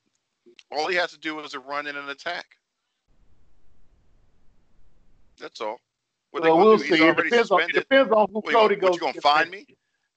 All 0.70 0.88
he 0.88 0.96
has 0.96 1.10
to 1.10 1.18
do 1.18 1.40
is 1.40 1.54
a 1.54 1.60
run 1.60 1.86
in 1.86 1.96
an 1.96 2.08
attack. 2.08 2.46
That's 5.38 5.60
all. 5.60 5.78
What 6.34 6.42
well, 6.42 6.58
we'll 6.58 6.78
do? 6.78 6.84
See. 6.84 7.00
It 7.00 7.16
depends 7.16 7.52
on 7.52 7.60
it 7.60 7.72
depends 7.74 8.10
on 8.10 8.26
who 8.32 8.42
you 8.44 8.50
Cody 8.52 8.74
goes. 8.74 8.96
you 8.96 9.00
gonna 9.00 9.20
find 9.20 9.48
me? 9.48 9.64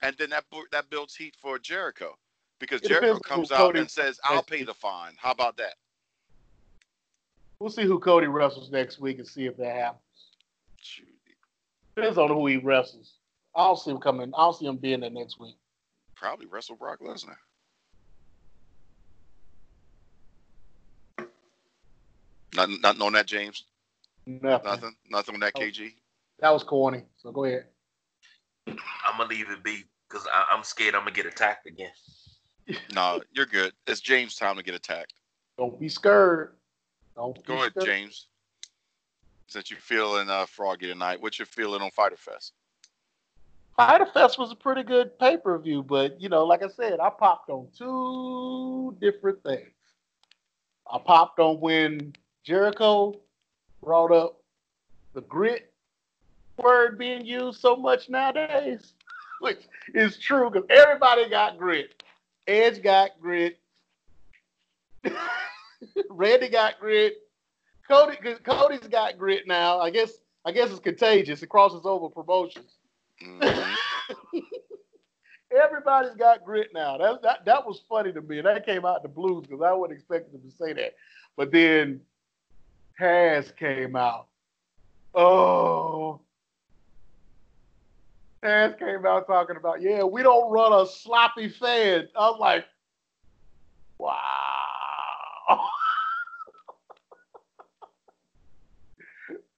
And 0.01 0.18
then 0.18 0.32
that 0.32 0.45
that 0.72 0.89
builds 0.89 1.15
heat 1.15 1.36
for 1.39 1.59
Jericho 1.59 2.18
because 2.57 2.82
It 2.82 2.88
Jericho 2.88 3.20
comes 3.20 3.51
out 3.51 3.59
Cody 3.59 3.82
and 3.82 3.91
says, 3.91 4.20
"I'll 4.24 4.41
pay 4.41 4.63
the 4.63 4.74
fine." 4.74 5.13
How 5.20 5.30
about 5.30 5.57
that? 5.57 5.76
We'll 7.59 7.70
see 7.70 7.84
who 7.86 7.99
Cody 7.99 8.26
wrestles 8.26 8.72
next 8.72 8.99
week 8.99 9.20
and 9.20 9.28
see 9.28 9.45
if 9.45 9.57
that 9.57 9.76
happens. 9.76 10.01
Shoot. 10.82 11.05
Depends 11.95 12.18
on 12.18 12.30
who 12.30 12.47
he 12.47 12.57
wrestles. 12.57 13.13
I'll 13.53 13.76
see 13.76 13.91
him 13.91 13.99
coming. 13.99 14.32
I'll 14.36 14.53
see 14.53 14.65
him 14.65 14.78
being 14.78 15.01
there 15.01 15.11
next 15.11 15.39
week. 15.39 15.57
Probably 16.15 16.47
wrestle 16.47 16.78
Brock 16.78 16.99
Lesnar. 16.99 17.38
Nothing, 22.55 22.82
nothing 22.82 23.01
on 23.03 23.13
that, 23.13 23.28
James. 23.28 23.65
Nothing. 24.26 24.65
Nothing, 24.68 24.95
nothing 25.11 25.36
on 25.36 25.41
that, 25.41 25.53
Oh. 25.55 25.59
KG. 25.59 25.93
That 26.39 26.51
was 26.51 26.63
corny. 26.63 27.03
So 27.17 27.31
go 27.31 27.45
ahead. 27.45 27.65
I'm 28.67 29.17
gonna 29.17 29.29
leave 29.29 29.49
it 29.49 29.63
be 29.63 29.83
because 30.09 30.27
I'm 30.51 30.63
scared 30.63 30.95
I'm 30.95 31.01
gonna 31.01 31.11
get 31.11 31.25
attacked 31.25 31.67
again. 31.67 31.91
No, 32.93 33.21
you're 33.31 33.45
good. 33.45 33.71
It's 33.85 34.01
James' 34.01 34.35
time 34.35 34.57
to 34.57 34.63
get 34.63 34.75
attacked. 34.75 35.13
Don't 35.57 35.79
be 35.79 35.88
scared. 35.88 36.55
Don't 37.15 37.33
be 37.33 37.41
Go 37.43 37.53
ahead, 37.53 37.71
scared. 37.71 37.85
James. 37.85 38.27
Since 39.47 39.71
you're 39.71 39.79
feeling 39.79 40.29
uh, 40.29 40.45
froggy 40.45 40.88
tonight, 40.88 41.21
what's 41.21 41.39
your 41.39 41.45
feeling 41.45 41.81
on 41.81 41.91
Fyter 41.91 42.17
Fest? 42.17 42.51
Fyter 43.77 44.07
Fest 44.07 44.38
was 44.38 44.51
a 44.51 44.55
pretty 44.55 44.83
good 44.83 45.17
pay 45.17 45.38
per 45.38 45.57
view, 45.59 45.81
but 45.81 46.19
you 46.19 46.27
know, 46.27 46.43
like 46.43 46.61
I 46.61 46.67
said, 46.67 46.99
I 46.99 47.09
popped 47.09 47.49
on 47.49 47.67
two 47.77 48.97
different 48.99 49.41
things. 49.43 49.71
I 50.91 50.97
popped 50.97 51.39
on 51.39 51.61
when 51.61 52.13
Jericho 52.43 53.17
brought 53.81 54.11
up 54.11 54.41
the 55.13 55.21
grit 55.21 55.71
word 56.58 56.97
being 56.97 57.26
used 57.26 57.60
so 57.60 57.76
much 57.76 58.10
nowadays, 58.10 58.93
which 59.41 59.68
is 59.93 60.18
true 60.18 60.49
because 60.49 60.68
everybody 60.70 61.30
got 61.30 61.58
grit. 61.58 62.03
Edge 62.47 62.82
got 62.82 63.12
grit. 63.20 63.60
Randy 66.10 66.49
got 66.49 66.80
grit. 66.80 67.18
Cody, 67.89 68.18
Cody's 68.43 68.88
got 68.88 69.18
grit 69.18 69.47
now. 69.47 69.80
I 69.80 69.89
guess. 69.89 70.14
I 70.45 70.51
guess 70.51 70.70
it's 70.72 70.80
contagious. 70.80 71.43
It 71.43 71.47
crosses 71.47 71.82
over 71.86 72.10
promotions. 72.10 72.78
Mhm. 73.22 73.76
Everybody's 75.51 76.16
got 76.16 76.45
grit 76.45 76.70
now. 76.74 76.97
That, 76.97 77.22
that 77.22 77.45
that 77.45 77.66
was 77.66 77.82
funny 77.89 78.14
to 78.14 78.22
me. 78.22 78.39
That 78.41 78.66
came 78.66 78.86
out 78.86 79.03
the 79.03 79.10
blues 79.10 79.45
because 79.45 79.62
I 79.62 79.74
wouldn't 79.74 79.97
expect 79.97 80.32
them 80.32 80.41
to 80.41 80.51
say 80.55 80.72
that. 80.74 80.95
But 81.36 81.51
then 81.51 81.99
Taz 82.99 83.53
came 83.55 83.95
out. 83.97 84.28
Oh. 85.14 86.22
Taz 88.43 88.77
came 88.77 89.05
out 89.05 89.27
talking 89.27 89.57
about, 89.57 89.81
yeah, 89.81 90.03
we 90.03 90.21
don't 90.23 90.51
run 90.51 90.73
a 90.73 90.85
sloppy 90.85 91.49
fan. 91.49 92.07
I'm 92.15 92.38
like, 92.39 92.65
wow. 93.97 94.15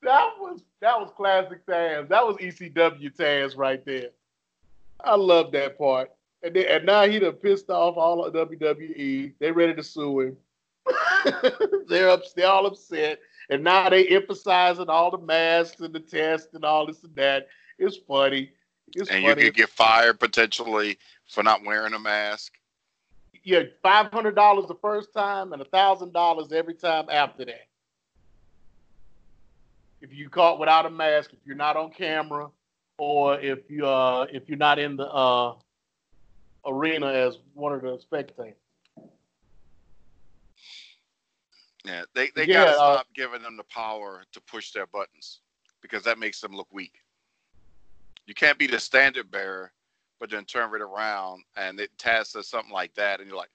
that 0.01 0.30
was 0.39 0.61
that 0.82 0.99
was 0.99 1.11
classic 1.15 1.65
Taz. 1.65 2.07
That 2.07 2.25
was 2.25 2.38
ECW 2.38 3.15
Taz 3.15 3.57
right 3.57 3.84
there. 3.86 4.09
I 5.03 5.15
love 5.15 5.51
that 5.53 5.77
part. 5.77 6.11
And, 6.43 6.55
then, 6.55 6.65
and 6.69 6.86
now 6.86 7.05
he 7.05 7.19
done 7.19 7.34
pissed 7.34 7.69
off 7.69 7.97
all 7.97 8.23
of 8.23 8.34
WWE. 8.34 9.34
They 9.39 9.51
ready 9.51 9.73
to 9.73 9.84
sue 9.84 10.21
him. 10.21 10.38
they're 11.88 12.09
up, 12.09 12.21
they're 12.36 12.47
all 12.47 12.65
upset. 12.65 13.19
And 13.49 13.63
now 13.63 13.89
they 13.89 14.07
emphasizing 14.07 14.89
all 14.89 15.11
the 15.11 15.17
masks 15.17 15.82
and 15.82 15.93
the 15.93 15.99
tests 15.99 16.53
and 16.53 16.63
all 16.63 16.86
this 16.86 17.03
and 17.03 17.15
that. 17.15 17.47
It's 17.77 17.97
funny. 18.07 18.51
It's 18.95 19.09
and 19.09 19.23
you 19.23 19.35
could 19.35 19.55
get 19.55 19.69
fired 19.69 20.19
potentially 20.19 20.97
for 21.27 21.43
not 21.43 21.63
wearing 21.65 21.93
a 21.93 21.99
mask. 21.99 22.53
yeah, 23.43 23.63
five 23.81 24.11
hundred 24.11 24.35
dollars 24.35 24.67
the 24.67 24.75
first 24.75 25.13
time 25.13 25.53
and 25.53 25.61
a 25.61 25.65
thousand 25.65 26.13
dollars 26.13 26.51
every 26.51 26.75
time 26.75 27.05
after 27.09 27.45
that. 27.45 27.67
If 30.01 30.13
you 30.13 30.29
caught 30.29 30.59
without 30.59 30.85
a 30.85 30.89
mask, 30.89 31.31
if 31.33 31.39
you're 31.45 31.55
not 31.55 31.75
on 31.77 31.91
camera, 31.91 32.49
or 32.97 33.39
if 33.39 33.69
you 33.69 33.85
uh 33.87 34.27
if 34.31 34.47
you're 34.49 34.57
not 34.57 34.79
in 34.79 34.97
the 34.97 35.07
uh 35.07 35.55
arena 36.65 37.07
as 37.07 37.37
one 37.53 37.73
of 37.73 37.81
the 37.81 37.97
spectators. 37.99 38.55
Yeah, 41.85 42.03
they 42.13 42.29
they 42.35 42.45
Yeah, 42.45 42.63
gotta 42.65 42.73
uh, 42.73 42.97
stop 42.97 43.07
giving 43.15 43.41
them 43.41 43.57
the 43.57 43.63
power 43.63 44.23
to 44.33 44.41
push 44.41 44.71
their 44.71 44.87
buttons 44.87 45.41
because 45.81 46.03
that 46.03 46.19
makes 46.19 46.41
them 46.41 46.55
look 46.55 46.67
weak. 46.71 46.99
You 48.30 48.36
can't 48.36 48.59
be 48.59 48.67
the 48.67 48.80
standard 48.80 49.32
bearer, 49.32 49.71
but 50.19 50.30
then 50.30 50.45
turn 50.45 50.71
it 50.75 50.82
around 50.82 51.43
and 51.57 51.80
it 51.80 51.89
Taz 51.97 52.27
says 52.27 52.47
something 52.47 52.71
like 52.71 52.93
that, 52.93 53.19
and 53.19 53.27
you're 53.27 53.36
like, 53.36 53.49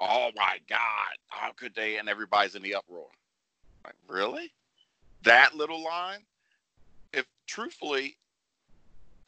"Oh 0.00 0.32
my 0.34 0.58
God, 0.68 1.16
how 1.28 1.52
could 1.52 1.76
they?" 1.76 1.98
And 1.98 2.08
everybody's 2.08 2.56
in 2.56 2.62
the 2.62 2.74
uproar. 2.74 3.06
Like, 3.84 3.94
really? 4.08 4.52
That 5.22 5.54
little 5.54 5.80
line? 5.80 6.26
If 7.12 7.24
truthfully, 7.46 8.18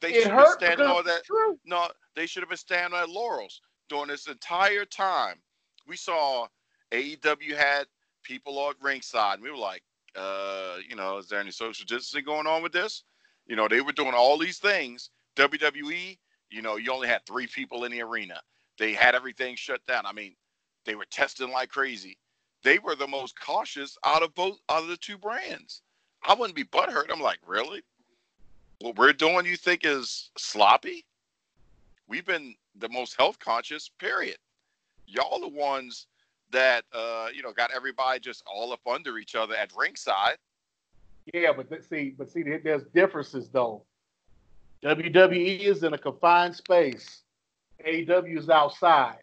they 0.01 0.14
should 0.14 0.32
have 0.32 0.49
standing 0.49 0.84
on 0.88 1.05
that. 1.05 1.22
No, 1.64 1.88
they 2.16 2.26
should 2.26 2.42
have 2.42 2.51
been 2.51 2.59
standing 2.59 2.99
on 2.99 3.14
laurels 3.14 3.61
during 3.88 4.09
this 4.09 4.26
entire 4.26 4.84
time. 4.84 5.36
We 5.86 5.94
saw 5.94 6.49
AEW 6.90 7.57
had 7.57 7.86
people 8.24 8.59
on 8.59 8.74
ringside, 8.80 9.34
and 9.34 9.44
we 9.44 9.53
were 9.53 9.57
like, 9.57 9.84
uh, 10.16 10.78
you 10.88 10.96
know, 10.96 11.18
is 11.18 11.28
there 11.28 11.38
any 11.38 11.53
social 11.53 11.86
distancing 11.86 12.24
going 12.24 12.49
on 12.49 12.64
with 12.64 12.72
this? 12.72 13.05
You 13.49 13.57
know, 13.57 13.66
they 13.66 13.80
were 13.80 13.92
doing 13.92 14.14
all 14.14 14.38
these 14.38 14.59
things. 14.59 15.11
WWE, 15.36 16.18
you 16.51 16.62
know, 16.62 16.76
you 16.76 16.92
only 16.92 17.09
had 17.09 17.24
three 17.26 17.46
people 17.46 17.84
in 17.84 17.92
the 17.92 18.03
arena. 18.03 18.40
They 18.78 18.92
had 18.92 19.14
everything 19.14 19.57
shut 19.57 19.84
down. 19.86 20.07
I 20.07 20.12
mean, 20.12 20.34
they 20.84 20.94
were 20.94 21.07
testing 21.07 21.51
like 21.51 21.70
crazy. 21.70 22.16
They 22.62 22.78
were 22.78 22.94
the 22.94 23.07
most 23.07 23.38
cautious 23.40 23.96
out 24.05 24.22
of 24.22 24.34
both 24.34 24.59
out 24.68 24.82
of 24.82 24.88
the 24.88 24.96
two 24.96 25.18
brands. 25.18 25.82
I 26.26 26.34
wouldn't 26.34 26.57
be 26.57 26.64
butthurt. 26.64 27.11
I'm 27.11 27.20
like, 27.20 27.38
really? 27.46 27.82
What 28.80 28.96
we're 28.96 29.12
doing, 29.12 29.46
you 29.46 29.57
think 29.57 29.84
is 29.84 30.30
sloppy? 30.36 31.05
We've 32.07 32.26
been 32.26 32.55
the 32.76 32.88
most 32.88 33.16
health 33.16 33.38
conscious. 33.38 33.90
Period. 33.99 34.38
Y'all 35.07 35.40
the 35.40 35.49
ones 35.49 36.07
that 36.51 36.84
uh, 36.92 37.28
you 37.34 37.42
know 37.42 37.53
got 37.53 37.70
everybody 37.74 38.20
just 38.20 38.42
all 38.46 38.72
up 38.72 38.80
under 38.86 39.18
each 39.18 39.34
other 39.34 39.55
at 39.55 39.72
ringside. 39.76 40.36
Yeah, 41.35 41.53
but 41.53 41.68
th- 41.68 41.83
see, 41.83 42.14
but 42.16 42.31
see, 42.31 42.43
there's 42.43 42.85
differences 42.95 43.49
though. 43.49 43.83
WWE 44.83 45.61
is 45.61 45.83
in 45.83 45.93
a 45.93 45.99
confined 45.99 46.55
space. 46.55 47.22
AEW 47.85 48.39
is 48.39 48.49
outside. 48.49 49.18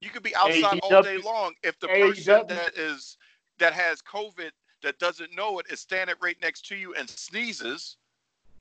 You 0.00 0.10
could 0.10 0.22
be 0.22 0.34
outside 0.34 0.80
all 0.82 1.02
day 1.02 1.18
long 1.18 1.54
if 1.62 1.78
the 1.80 1.88
person 1.88 2.46
that 2.48 2.76
is 2.76 3.16
that 3.58 3.72
has 3.72 4.00
COVID 4.02 4.50
that 4.82 4.98
doesn't 4.98 5.34
know 5.36 5.58
it 5.58 5.66
is 5.70 5.80
standing 5.80 6.16
right 6.22 6.36
next 6.40 6.66
to 6.68 6.76
you 6.76 6.94
and 6.94 7.08
sneezes, 7.08 7.96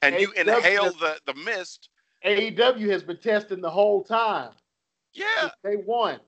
and 0.02 0.20
you 0.20 0.32
inhale 0.34 0.92
the 0.94 1.20
the 1.26 1.34
mist. 1.34 1.90
AEW 2.26 2.90
has 2.90 3.04
been 3.04 3.18
testing 3.18 3.62
the 3.62 3.70
whole 3.70 4.04
time. 4.04 4.52
Yeah, 5.14 5.50
they 5.64 5.78
won. 5.78 6.20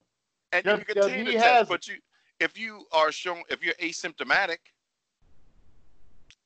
and 0.52 0.64
you 0.64 0.72
WWE 0.72 0.86
can 0.86 0.94
continue 0.94 1.24
to 1.26 1.32
test, 1.34 1.68
but 1.68 1.86
you 1.86 1.96
if 2.40 2.58
you 2.58 2.86
are 2.92 3.12
shown 3.12 3.42
if 3.50 3.62
you're 3.62 3.74
asymptomatic 3.74 4.58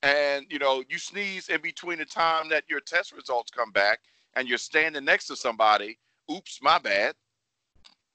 and 0.06 0.46
you 0.48 0.58
know 0.58 0.84
you 0.88 0.98
sneeze 0.98 1.48
in 1.48 1.60
between 1.60 1.98
the 1.98 2.04
time 2.04 2.48
that 2.48 2.64
your 2.68 2.80
test 2.80 3.12
results 3.12 3.50
come 3.50 3.72
back 3.72 4.00
and 4.34 4.48
you're 4.48 4.58
standing 4.58 5.04
next 5.04 5.26
to 5.26 5.36
somebody 5.36 5.98
oops 6.30 6.60
my 6.62 6.78
bad 6.78 7.14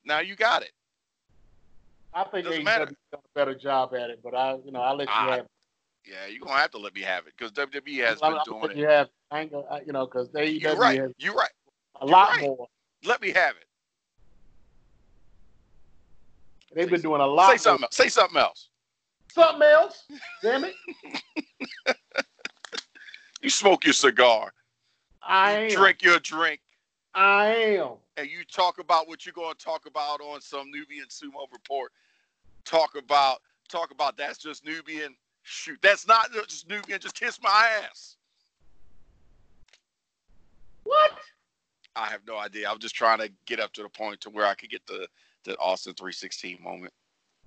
now 0.05 0.19
you 0.19 0.35
got 0.35 0.61
it 0.63 0.71
I 2.13 2.23
think 2.25 2.65
matter. 2.65 2.85
done 2.85 2.95
a 3.13 3.17
better 3.35 3.55
job 3.55 3.93
at 3.93 4.09
it, 4.09 4.19
but 4.21 4.35
I, 4.35 4.57
you 4.65 4.71
know, 4.71 4.81
I'll 4.81 4.97
let 4.97 5.07
you 5.07 5.13
Ah, 5.13 5.31
have. 5.31 5.39
it. 5.39 5.47
yeah 6.05 6.27
you're 6.29 6.39
gonna 6.45 6.59
have 6.59 6.71
to 6.71 6.77
let 6.77 6.93
me 6.93 7.01
have 7.01 7.25
it 7.27 7.33
because 7.37 7.51
wwe 7.51 8.03
has 8.05 8.21
I'm, 8.21 8.33
been 8.33 8.39
I'm 8.39 8.53
doing 8.53 8.71
it 8.71 8.77
you 8.77 8.87
have. 8.87 9.09
I 9.31 9.45
gonna, 9.45 9.65
you 9.85 9.93
know, 9.93 10.05
because 10.05 10.29
AEW 10.29 10.61
you're 10.61 10.75
right 10.77 11.01
you're 11.17 11.33
right 11.35 11.51
a 12.01 12.05
You're 12.05 12.13
lot 12.13 12.29
right. 12.31 12.41
more. 12.41 12.67
let 13.03 13.21
me 13.21 13.31
have 13.31 13.55
it 13.55 13.65
They've 16.73 16.85
Say 16.85 16.91
been 16.91 17.01
doing 17.01 17.21
a 17.21 17.27
lot. 17.27 17.51
say 17.51 17.57
something 17.57 17.83
else. 17.83 17.95
say 17.95 18.07
something 18.07 18.37
else 18.37 18.69
Something 19.33 19.63
else. 19.63 20.03
Damn 20.41 20.65
it! 20.65 20.75
you 23.41 23.49
smoke 23.49 23.85
your 23.85 23.93
cigar 23.93 24.51
I 25.21 25.51
am. 25.51 25.69
drink 25.69 26.01
your 26.01 26.19
drink 26.19 26.59
I 27.13 27.45
am. 27.77 27.93
and 28.17 28.27
you 28.29 28.43
talk 28.45 28.79
about 28.79 29.07
what 29.07 29.25
you're 29.25 29.33
going 29.33 29.55
to 29.55 29.63
talk 29.63 29.85
about 29.85 30.21
on 30.21 30.41
some 30.41 30.69
Nubian 30.71 31.07
sumo 31.07 31.51
report. 31.51 31.91
Talk 32.65 32.91
about 32.97 33.39
talk 33.69 33.91
about 33.91 34.17
that's 34.17 34.37
just 34.37 34.65
Nubian. 34.65 35.15
Shoot, 35.43 35.79
that's 35.81 36.07
not 36.07 36.31
just 36.33 36.69
Nubian. 36.69 36.99
Just 36.99 37.15
kiss 37.15 37.39
my 37.41 37.69
ass. 37.83 38.17
What? 40.83 41.11
I 41.95 42.07
have 42.07 42.21
no 42.27 42.37
idea. 42.37 42.69
I'm 42.69 42.79
just 42.79 42.95
trying 42.95 43.19
to 43.19 43.29
get 43.45 43.59
up 43.59 43.73
to 43.73 43.83
the 43.83 43.89
point 43.89 44.21
to 44.21 44.29
where 44.29 44.45
I 44.45 44.53
could 44.55 44.69
get 44.69 44.85
the 44.85 45.07
the 45.43 45.57
Austin 45.57 45.93
316 45.93 46.59
moment. 46.61 46.93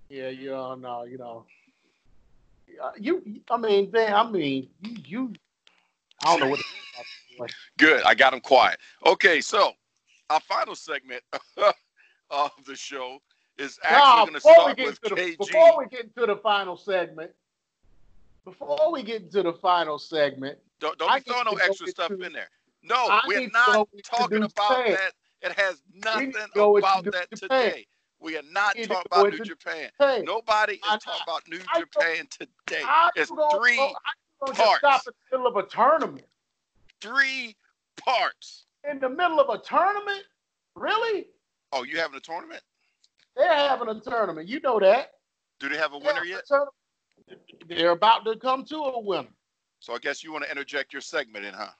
Yeah, 0.09 0.29
you 0.29 0.51
don't 0.51 0.81
know. 0.81 1.05
You 1.05 1.19
know. 1.19 1.45
You, 2.99 3.41
I 3.51 3.57
mean, 3.57 3.91
damn. 3.91 4.15
I 4.27 4.31
mean, 4.31 4.69
you, 4.83 4.97
you. 5.07 5.33
I 6.25 6.37
don't 6.37 6.41
know 6.41 6.51
what. 6.51 6.61
To 6.61 7.55
Good, 7.79 8.03
I 8.05 8.15
got 8.15 8.33
him 8.33 8.41
quiet. 8.41 8.79
Okay, 9.05 9.41
so 9.41 9.73
our 10.31 10.41
final 10.41 10.75
segment 10.77 11.23
of 12.31 12.51
the 12.67 12.77
show 12.77 13.19
is 13.59 13.79
actually 13.83 14.31
going 14.31 14.35
to 14.35 14.41
start 14.41 14.79
with 14.79 15.01
to 15.03 15.09
the, 15.11 15.21
KG. 15.21 15.39
before 15.39 15.79
we 15.79 15.87
get 15.87 16.05
into 16.05 16.27
the 16.27 16.37
final 16.37 16.77
segment, 16.77 17.33
before 18.45 18.93
we 18.93 19.03
get 19.03 19.23
into 19.23 19.43
the 19.43 19.53
final 19.53 19.99
segment, 19.99 20.59
Don't, 20.81 20.97
don't 20.99 21.11
I 21.11 21.19
be 21.19 21.25
throwing 21.25 21.45
no 21.47 21.53
to 21.57 21.65
extra 21.65 21.89
stuff 21.89 22.11
into- 22.13 22.25
in 22.27 22.33
there. 22.33 22.49
No, 22.83 22.95
I 23.09 23.23
we're 23.27 23.49
not 23.49 23.89
talking 24.05 24.43
about 24.45 24.51
Japan. 24.77 24.93
that. 24.93 25.13
It 25.51 25.53
has 25.59 25.83
nothing 25.95 26.33
to 26.33 26.63
about 26.63 27.07
introduce 27.07 27.15
that 27.15 27.37
today. 27.37 27.87
We 28.25 28.39
are 28.39 28.43
not 28.51 28.75
talking 28.75 29.03
about 29.05 29.31
New 29.33 29.45
Japan. 29.45 29.91
hey, 29.99 30.23
Nobody 30.25 30.75
is 30.77 30.81
I- 30.83 30.97
talking 30.97 31.21
about 31.27 31.47
New 31.47 31.61
I- 31.69 31.79
Japan 31.81 32.27
today. 32.31 32.83
I'm 32.83 33.11
It's 33.17 33.29
three 33.31 33.77
gonna 33.77 34.55
parts. 34.55 34.79
stop 34.79 35.03
in 35.07 35.13
the 35.31 35.37
middle 35.37 35.47
of 35.47 35.57
a 35.63 35.69
tournament. 35.69 36.27
Three 37.03 37.55
parts. 37.99 38.65
In 38.85 38.99
the 38.99 39.11
middle 39.11 39.41
of 39.41 39.51
a 39.51 39.63
tournament? 39.63 40.25
Really? 40.75 41.29
Oh, 41.73 41.83
you 41.83 41.99
having 41.99 42.17
a 42.17 42.21
tournament? 42.21 42.63
They're 43.37 43.53
having 43.53 43.89
a 43.89 44.01
tournament. 44.01 44.49
You 44.49 44.59
know 44.61 44.81
that. 44.81 45.13
Do 45.61 45.69
they 45.69 45.77
have 45.77 45.93
a 45.93 45.99
winner 45.99 46.23
a 46.23 46.27
yet? 46.27 46.45
They're 47.67 47.91
about 47.91 48.25
to 48.25 48.37
come 48.37 48.65
to 48.67 48.77
a 48.77 49.01
winner. 49.01 49.29
So 49.81 49.93
I 49.95 49.99
guess 49.99 50.25
you 50.25 50.33
want 50.33 50.45
to 50.45 50.51
interject 50.51 50.95
your 50.95 51.03
segment 51.03 51.45
in, 51.45 51.53
huh? 51.53 51.73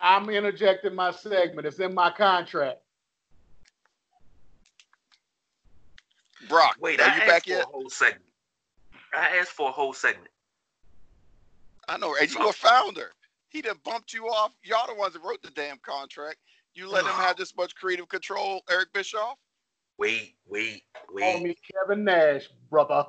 I'm 0.00 0.30
interjecting 0.30 0.94
my 0.94 1.10
segment. 1.10 1.66
It's 1.66 1.80
in 1.80 1.94
my 1.94 2.12
contract. 2.12 2.80
Brock, 6.48 6.76
Wait, 6.80 7.00
are 7.00 7.04
I 7.10 7.14
you 7.16 7.20
asked 7.22 7.26
back 7.28 7.44
for 7.44 7.50
yet? 7.50 7.64
a 7.64 7.66
whole 7.66 7.88
segment. 7.90 8.24
I 9.16 9.38
asked 9.38 9.52
for 9.52 9.68
a 9.68 9.72
whole 9.72 9.92
segment. 9.92 10.28
I 11.88 11.98
know, 11.98 12.14
and 12.20 12.30
you 12.32 12.48
a 12.48 12.52
founder. 12.52 13.12
He 13.48 13.62
done 13.62 13.78
bumped 13.84 14.12
you 14.12 14.26
off. 14.26 14.52
Y'all 14.64 14.86
the 14.86 14.94
ones 14.94 15.12
that 15.14 15.22
wrote 15.22 15.42
the 15.42 15.50
damn 15.50 15.78
contract. 15.78 16.38
You 16.74 16.88
let 16.90 17.04
him 17.04 17.12
have 17.12 17.36
this 17.36 17.56
much 17.56 17.74
creative 17.76 18.08
control, 18.08 18.62
Eric 18.70 18.92
Bischoff? 18.92 19.38
Wait, 19.96 20.34
wait, 20.48 20.82
Call 21.06 21.34
wait. 21.34 21.42
me 21.42 21.56
Kevin 21.72 22.02
Nash, 22.04 22.48
brother. 22.68 23.04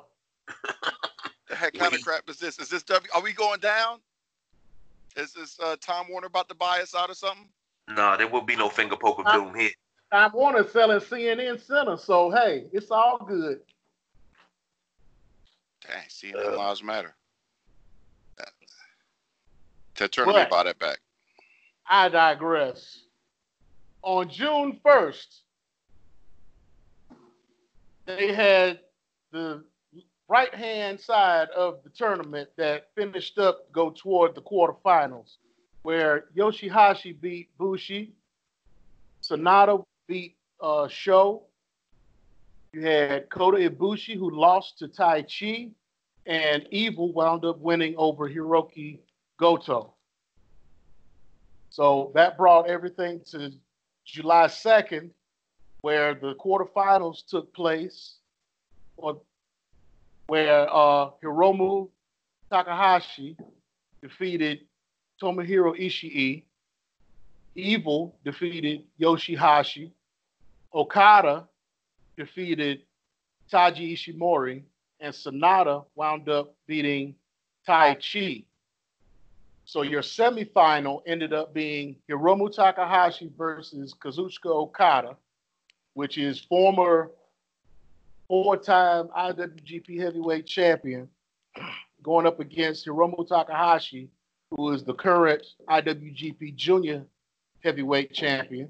The 1.50 1.56
heck 1.56 1.74
kind 1.74 1.94
of 1.96 2.02
crap 2.02 2.30
is 2.30 2.38
this? 2.38 2.60
Is 2.60 2.70
this 2.70 2.84
W? 2.84 3.10
Are 3.16 3.22
we 3.24 3.34
going 3.34 3.60
down? 3.60 4.00
Is 5.16 5.34
this 5.34 5.58
uh, 5.64 5.78
Tom 5.82 6.08
Warner 6.10 6.28
about 6.28 6.48
to 6.50 6.56
buy 6.56 6.82
us 6.82 6.94
out 6.94 7.10
or 7.10 7.16
something? 7.16 7.48
No, 7.90 8.18
there 8.18 8.28
will 8.28 8.42
be 8.42 8.56
no 8.56 8.70
finger 8.70 8.96
poke 8.98 9.20
of 9.20 9.26
Uh, 9.28 9.34
doom 9.38 9.56
here. 9.56 9.72
Time 10.12 10.32
Warner 10.34 10.68
selling 10.68 11.00
CNN 11.00 11.60
Center, 11.66 11.98
so 11.98 12.30
hey, 12.32 12.68
it's 12.72 12.92
all 12.92 13.18
good. 13.26 13.60
Dang, 15.82 16.08
CNN 16.10 16.54
Uh. 16.54 16.58
Lives 16.58 16.84
Matter. 16.84 17.16
Tell 19.96 20.10
Turner 20.10 20.28
me 20.28 20.34
What? 20.34 20.50
buy 20.50 20.74
back. 20.74 21.00
I 21.88 22.10
digress. 22.10 23.04
On 24.02 24.28
June 24.30 24.80
1st, 24.86 25.40
they 28.06 28.34
had 28.34 28.82
the 29.32 29.64
right 30.28 30.54
hand 30.54 31.00
side 31.00 31.48
of 31.52 31.82
the 31.84 31.90
tournament 31.90 32.50
that 32.58 32.90
finished 32.94 33.38
up 33.38 33.72
go 33.72 33.90
toward 33.92 34.36
the 34.36 34.42
quarterfinals, 34.42 35.38
where 35.84 36.26
Yoshi-Hashi 36.34 37.14
beat 37.14 37.56
Bushi, 37.58 38.14
Sanada 39.24 39.84
beat 40.08 40.36
uh, 40.62 40.88
Sho. 40.88 41.44
You 42.74 42.82
had 42.82 43.30
Kota 43.30 43.58
Ibushi 43.58 44.18
who 44.18 44.32
lost 44.32 44.80
to 44.80 44.88
Taichi, 44.88 45.72
and 46.26 46.68
Evil 46.72 47.14
wound 47.14 47.46
up 47.46 47.60
winning 47.60 47.96
over 47.98 48.30
Hiroki 48.30 49.00
Goto. 49.38 49.94
So 51.70 52.12
that 52.16 52.38
brought 52.38 52.68
everything 52.68 53.22
to 53.32 53.52
July 54.06 54.46
2nd, 54.46 55.10
where 55.82 56.16
the 56.16 56.36
quarterfinals 56.36 57.26
took 57.28 57.54
place, 57.54 58.18
or 58.98 59.22
where 60.28 60.68
uh, 60.70 61.12
Hiromu 61.24 61.90
Takahashi 62.50 63.38
defeated 64.02 64.62
Tomohiro 65.22 65.80
Ishii. 65.80 66.44
Evil 67.56 68.18
defeated 68.24 68.84
Yoshi-Hashi. 68.98 69.92
Okada 70.74 71.48
defeated 72.18 72.82
Taiji 73.52 73.94
Ishimori. 73.94 74.64
And 75.00 75.14
Sanada 75.14 75.86
wound 75.96 76.30
up 76.30 76.56
beating 76.68 77.16
Taichi. 77.68 78.46
So 79.66 79.82
your 79.82 80.02
semifinal 80.02 81.02
ended 81.06 81.34
up 81.34 81.54
being 81.54 81.98
Hiromu 82.10 82.54
Takahashi 82.54 83.32
versus 83.38 83.94
Kazuchika 83.94 84.46
Okada, 84.46 85.18
which 85.96 86.18
is 86.18 86.40
former 86.40 87.12
four-time 88.28 89.10
IWGP 89.18 90.00
Heavyweight 90.00 90.46
Champion, 90.46 91.10
going 92.04 92.26
up 92.26 92.40
against 92.40 92.86
Hiromu 92.88 93.28
Takahashi, 93.28 94.10
who 94.52 94.72
is 94.72 94.84
the 94.84 94.94
current 94.94 95.46
IWGP 95.70 96.56
Junior 96.56 97.04
Heavyweight 97.66 98.14
Champion, 98.14 98.70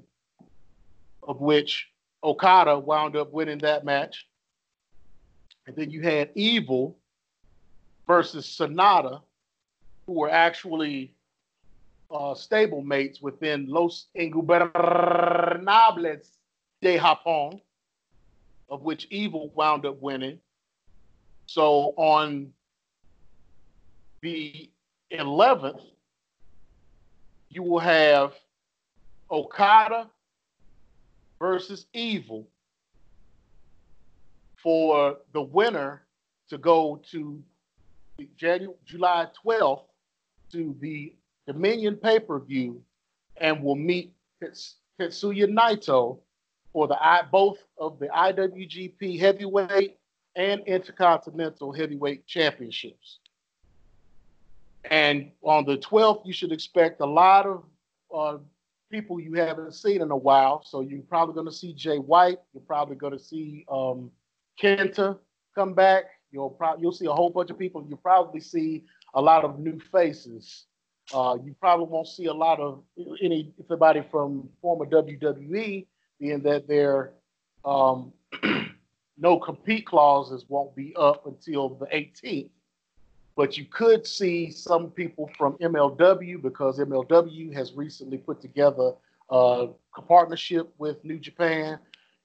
of 1.22 1.40
which 1.42 1.90
Okada 2.24 2.78
wound 2.78 3.14
up 3.14 3.30
winning 3.30 3.58
that 3.58 3.84
match. 3.84 4.26
And 5.66 5.76
then 5.76 5.90
you 5.90 6.00
had 6.00 6.30
Evil 6.34 6.96
versus 8.06 8.46
Sanada, 8.46 9.20
who 10.06 10.14
were 10.14 10.30
actually 10.30 11.12
uh, 12.10 12.34
stable 12.34 12.80
mates 12.80 13.20
within 13.20 13.66
Los 13.68 14.06
Ingobernables 14.16 16.30
de 16.80 16.96
Japón, 16.96 17.60
of 18.70 18.80
which 18.80 19.06
Evil 19.10 19.52
wound 19.54 19.84
up 19.84 20.00
winning. 20.00 20.38
So 21.44 21.92
on 21.98 22.50
the 24.22 24.70
11th, 25.12 25.82
you 27.50 27.62
will 27.62 27.78
have 27.78 28.32
Okada 29.30 30.08
versus 31.38 31.86
Evil 31.92 32.48
for 34.56 35.18
the 35.32 35.42
winner 35.42 36.02
to 36.48 36.58
go 36.58 37.00
to 37.10 37.42
January, 38.36 38.74
July 38.84 39.28
12th 39.44 39.84
to 40.52 40.76
the 40.80 41.14
Dominion 41.46 41.96
pay 41.96 42.18
per 42.18 42.40
view 42.40 42.82
and 43.36 43.62
will 43.62 43.76
meet 43.76 44.12
Tetsuya 44.42 45.46
Naito 45.46 46.18
for 46.72 46.88
the 46.88 46.98
both 47.30 47.58
of 47.78 47.98
the 47.98 48.06
IWGP 48.08 49.18
Heavyweight 49.18 49.96
and 50.34 50.62
Intercontinental 50.66 51.72
Heavyweight 51.72 52.26
Championships. 52.26 53.18
And 54.90 55.30
on 55.42 55.64
the 55.64 55.78
12th, 55.78 56.26
you 56.26 56.32
should 56.32 56.52
expect 56.52 57.00
a 57.00 57.06
lot 57.06 57.46
of 57.46 57.64
uh, 58.14 58.38
people 58.90 59.20
you 59.20 59.34
haven't 59.34 59.74
seen 59.74 60.00
in 60.02 60.10
a 60.10 60.16
while. 60.16 60.62
So 60.64 60.80
you're 60.80 61.02
probably 61.02 61.34
going 61.34 61.46
to 61.46 61.52
see 61.52 61.72
Jay 61.72 61.98
White. 61.98 62.38
You're 62.52 62.62
probably 62.66 62.96
going 62.96 63.12
to 63.12 63.18
see 63.18 63.64
um, 63.70 64.10
Kenta 64.60 65.18
come 65.54 65.74
back. 65.74 66.04
You'll 66.30 66.50
probably 66.50 66.82
you'll 66.82 66.92
see 66.92 67.06
a 67.06 67.12
whole 67.12 67.30
bunch 67.30 67.50
of 67.50 67.58
people. 67.58 67.84
You'll 67.88 67.98
probably 67.98 68.40
see 68.40 68.84
a 69.14 69.20
lot 69.20 69.44
of 69.44 69.58
new 69.58 69.78
faces. 69.92 70.66
Uh, 71.14 71.36
you 71.44 71.54
probably 71.60 71.86
won't 71.86 72.08
see 72.08 72.26
a 72.26 72.34
lot 72.34 72.58
of 72.58 72.82
any 73.22 73.52
anybody 73.70 74.02
from 74.10 74.48
former 74.60 74.84
WWE, 74.86 75.86
being 76.18 76.42
that 76.42 76.66
their 76.66 77.12
um, 77.64 78.12
no 79.18 79.38
compete 79.38 79.86
clauses 79.86 80.44
won't 80.48 80.74
be 80.74 80.94
up 80.96 81.26
until 81.26 81.70
the 81.70 81.86
18th. 81.86 82.50
But 83.36 83.58
you 83.58 83.66
could 83.66 84.06
see 84.06 84.50
some 84.50 84.90
people 84.90 85.30
from 85.36 85.58
MLW 85.58 86.40
because 86.40 86.78
MLW 86.78 87.52
has 87.52 87.74
recently 87.74 88.16
put 88.16 88.40
together 88.40 88.92
a 89.30 89.68
partnership 90.08 90.72
with 90.78 91.04
New 91.04 91.18
Japan. 91.18 91.78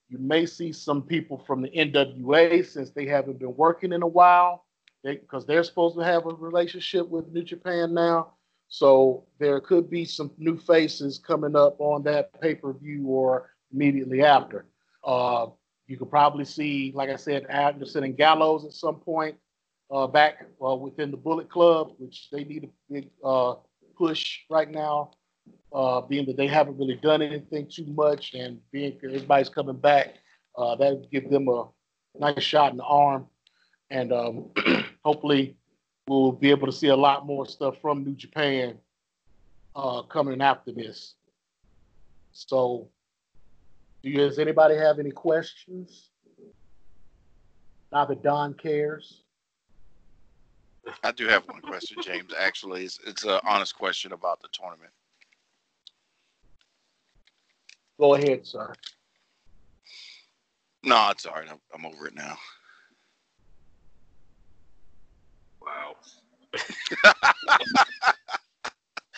You 0.07 0.20
may 0.20 0.45
see 0.45 0.72
some 0.72 1.01
people 1.01 1.43
from 1.45 1.62
the 1.62 1.70
NWA 1.70 2.66
since 2.66 2.91
they 2.91 3.05
haven't 3.05 3.39
been 3.39 3.55
working 3.57 3.91
in 3.91 4.03
a 4.03 4.07
while, 4.07 4.66
because 5.03 5.45
they, 5.45 5.57
are 5.57 5.64
supposed 5.64 5.97
to 5.97 6.03
have 6.03 6.26
a 6.26 6.30
relationship 6.30 7.07
with 7.09 7.28
New 7.34 7.43
Japan 7.43 7.93
now. 7.93 8.34
So 8.70 9.26
there 9.38 9.59
could 9.59 9.89
be 9.89 10.05
some 10.05 10.32
new 10.38 10.57
faces 10.57 11.18
coming 11.18 11.57
up 11.57 11.76
on 11.80 12.03
that 12.03 12.39
pay 12.39 12.55
per 12.55 12.72
view 12.72 13.07
or 13.07 13.49
immediately 13.74 14.24
after. 14.24 14.66
Uh, 15.03 15.47
you 15.88 15.97
could 15.97 16.09
probably 16.09 16.45
see, 16.45 16.93
like 16.95 17.09
I 17.09 17.18
said, 17.18 17.47
Anderson 17.47 18.05
and 18.05 18.16
Gallows 18.16 18.64
at 18.64 18.72
some 18.72 18.95
point 18.95 19.36
uh, 19.92 20.08
back 20.08 20.46
uh, 20.66 20.76
within 20.76 21.12
the 21.12 21.18
Bullet 21.18 21.50
Club, 21.50 21.94
which 21.98 22.30
they 22.32 22.44
need 22.44 22.64
a 22.64 22.94
big 22.94 23.10
uh, 23.24 23.56
push 23.98 24.39
right 24.50 24.70
now, 24.70 25.12
uh, 25.74 26.02
being 26.02 26.26
that 26.26 26.38
they 26.38 26.48
haven't 26.48 26.78
really 26.78 26.96
done 26.96 27.22
anything 27.22 27.68
too 27.70 27.86
much, 27.88 28.34
and 28.34 28.60
being 28.72 28.98
everybody's 29.04 29.50
coming 29.50 29.78
back, 29.78 30.16
uh, 30.58 30.76
that 30.76 30.94
would 30.94 31.12
give 31.12 31.30
them 31.30 31.48
a 31.50 31.66
nice 32.18 32.44
shot 32.44 32.72
in 32.72 32.78
the 32.78 32.84
arm, 32.84 33.28
and 33.89 34.14
um, 34.14 34.50
hopefully 35.04 35.58
we'll 36.08 36.32
be 36.32 36.50
able 36.50 36.68
to 36.68 36.74
see 36.74 36.88
a 36.88 36.96
lot 36.96 37.26
more 37.26 37.46
stuff 37.46 37.76
from 37.82 38.04
New 38.04 38.16
Japan 38.16 38.78
uh, 39.76 40.02
coming 40.04 40.42
after 40.42 40.72
this. 40.72 41.16
So, 42.32 42.89
do 44.04 44.10
you, 44.10 44.18
does 44.18 44.39
anybody 44.39 44.76
have 44.76 45.00
any 45.00 45.12
questions? 45.12 46.10
Now 47.92 48.06
that 48.06 48.24
Don 48.24 48.54
cares. 48.54 49.20
I 51.04 51.12
do 51.12 51.28
have 51.28 51.48
one 51.48 51.62
question, 51.62 51.98
James. 52.04 52.32
Actually, 52.38 52.86
it's, 52.86 53.00
it's 53.06 53.24
an 53.24 53.40
honest 53.48 53.78
question 53.78 54.14
about 54.14 54.42
the 54.42 54.48
tournament. 54.52 54.92
Go 58.00 58.16
ahead, 58.16 58.46
sir. 58.46 58.74
No, 60.84 61.10
it's 61.12 61.26
all 61.26 61.36
right. 61.36 61.48
I'm, 61.50 61.60
I'm 61.74 61.86
over 61.86 62.08
it 62.08 62.16
now. 62.16 62.36
Wow. 65.62 65.96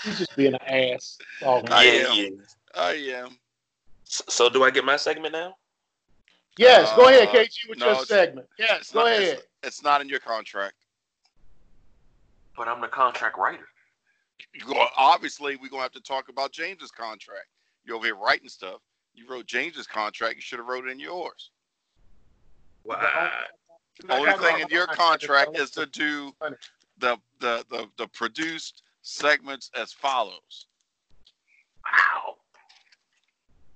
He's 0.04 0.18
just 0.18 0.36
being 0.36 0.54
an 0.54 0.62
ass. 0.68 1.18
Oh, 1.44 1.64
I 1.70 1.86
am. 1.86 2.18
Yeah. 2.18 2.30
I 2.76 2.92
am. 3.16 3.38
So, 4.04 4.24
so, 4.28 4.50
do 4.50 4.64
I 4.64 4.70
get 4.70 4.84
my 4.84 4.98
segment 4.98 5.32
now? 5.32 5.56
Yes, 6.58 6.90
uh, 6.90 6.96
go 6.98 7.08
ahead, 7.08 7.30
KG, 7.30 7.70
with 7.70 7.80
no, 7.80 7.94
your 7.94 8.06
segment. 8.06 8.48
Yes, 8.60 8.92
go 8.92 9.00
not, 9.00 9.08
ahead. 9.08 9.22
It's, 9.22 9.48
it's, 9.64 9.84
not 9.84 10.02
in 10.02 10.10
your 10.10 10.20
contract. 10.20 10.76
But 12.56 12.68
I'm 12.68 12.82
the 12.82 12.88
contract 12.88 13.38
writer. 13.38 13.68
Go, 14.68 14.86
obviously, 14.98 15.56
we're 15.56 15.70
gonna 15.70 15.84
have 15.84 15.92
to 15.94 16.02
talk 16.02 16.30
about 16.30 16.52
James's 16.52 16.92
contract. 16.92 17.48
You're 17.86 17.96
over 17.96 18.06
here 18.06 18.16
writing 18.16 18.50
stuff. 18.50 18.82
You 19.14 19.28
wrote 19.30 19.46
James's 19.46 19.88
contract. 19.88 20.36
You 20.36 20.42
should 20.42 20.60
have 20.60 20.68
wrote 20.68 20.88
it 20.88 20.92
in 20.92 21.00
yours. 21.00 21.52
Well, 22.84 23.00
the 24.06 24.14
only 24.14 24.34
thing 24.34 24.60
in 24.60 24.68
your 24.70 24.88
contract 24.88 25.58
is 25.58 25.72
to 25.72 25.86
do 25.86 26.34
the, 26.98 27.18
the 27.40 27.66
the 27.70 27.88
the 27.98 28.08
produced 28.08 28.84
segments 29.02 29.70
as 29.76 29.94
follows. 29.94 30.68
Wow. 31.86 32.36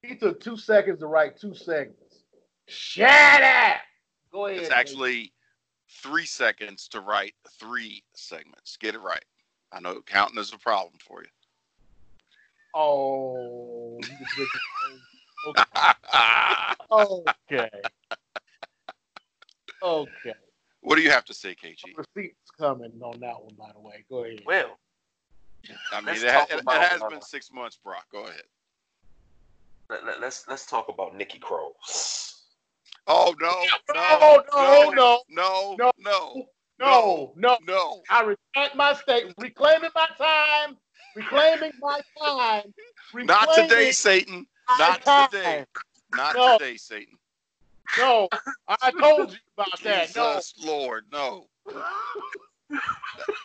He 0.01 0.15
took 0.15 0.39
two 0.39 0.57
seconds 0.57 0.99
to 0.99 1.07
write 1.07 1.37
two 1.37 1.53
segments. 1.53 2.23
Shut 2.67 3.41
up. 3.41 3.77
Go 4.31 4.47
ahead. 4.47 4.61
It's 4.61 4.71
actually 4.71 5.33
three 5.89 6.25
seconds 6.25 6.87
to 6.89 7.01
write 7.01 7.33
three 7.59 8.03
segments. 8.13 8.77
Get 8.77 8.95
it 8.95 9.01
right. 9.01 9.23
I 9.71 9.79
know 9.79 10.01
counting 10.05 10.39
is 10.39 10.53
a 10.53 10.57
problem 10.57 10.93
for 10.99 11.21
you. 11.23 11.29
Oh. 12.73 13.99
okay. 16.91 17.69
okay. 19.81 20.33
What 20.81 20.95
do 20.95 21.01
you 21.01 21.09
have 21.09 21.25
to 21.25 21.33
say, 21.33 21.55
KG? 21.55 21.97
Receipts 21.97 22.51
coming 22.57 22.91
on 23.01 23.19
that 23.19 23.41
one, 23.41 23.55
by 23.57 23.71
the 23.73 23.79
way. 23.79 24.05
Go 24.09 24.23
ahead. 24.23 24.41
Well, 24.45 24.77
I 25.91 26.01
mean, 26.01 26.15
it, 26.15 26.23
it, 26.23 26.51
it, 26.51 26.63
has 26.67 27.01
been 27.09 27.21
six 27.21 27.51
months, 27.51 27.77
Brock. 27.83 28.05
Go 28.11 28.23
ahead. 28.23 28.43
Let, 29.89 30.03
us 30.03 30.15
let's, 30.21 30.47
let's 30.47 30.65
talk 30.65 30.89
about 30.89 31.15
Nikki 31.15 31.39
Cross. 31.39 32.36
Oh, 33.09 33.33
oh, 33.41 33.67
oh 33.95 34.91
no, 34.93 35.21
no, 35.29 35.29
no, 35.29 35.75
no, 35.77 35.77
no, 35.77 35.91
no, 35.97 36.45
no, 36.79 36.79
no, 36.79 37.33
no, 37.37 37.57
no. 37.65 38.01
I 38.09 38.23
retract 38.23 38.75
my 38.75 38.93
statement. 38.93 39.35
Reclaiming 39.39 39.91
my 39.95 40.07
time. 40.17 40.77
Reclaiming 41.15 41.71
my 41.79 42.01
time. 42.21 42.73
Not 43.13 43.53
today, 43.53 43.91
Satan. 43.91 44.45
Not 44.77 45.01
today. 45.31 45.65
Not 46.13 46.35
no. 46.35 46.57
today, 46.57 46.75
Satan. 46.75 47.17
No, 47.97 48.27
I 48.67 48.91
told 48.91 49.31
you 49.31 49.37
about 49.57 49.79
that. 49.83 50.13
No, 50.15 50.39
Lord, 50.65 51.05
no. 51.11 51.47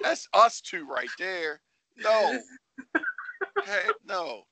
That's 0.02 0.28
us 0.34 0.60
two 0.60 0.86
right 0.86 1.08
there. 1.18 1.60
No. 1.98 2.40
Hey, 3.64 3.82
no. 4.06 4.42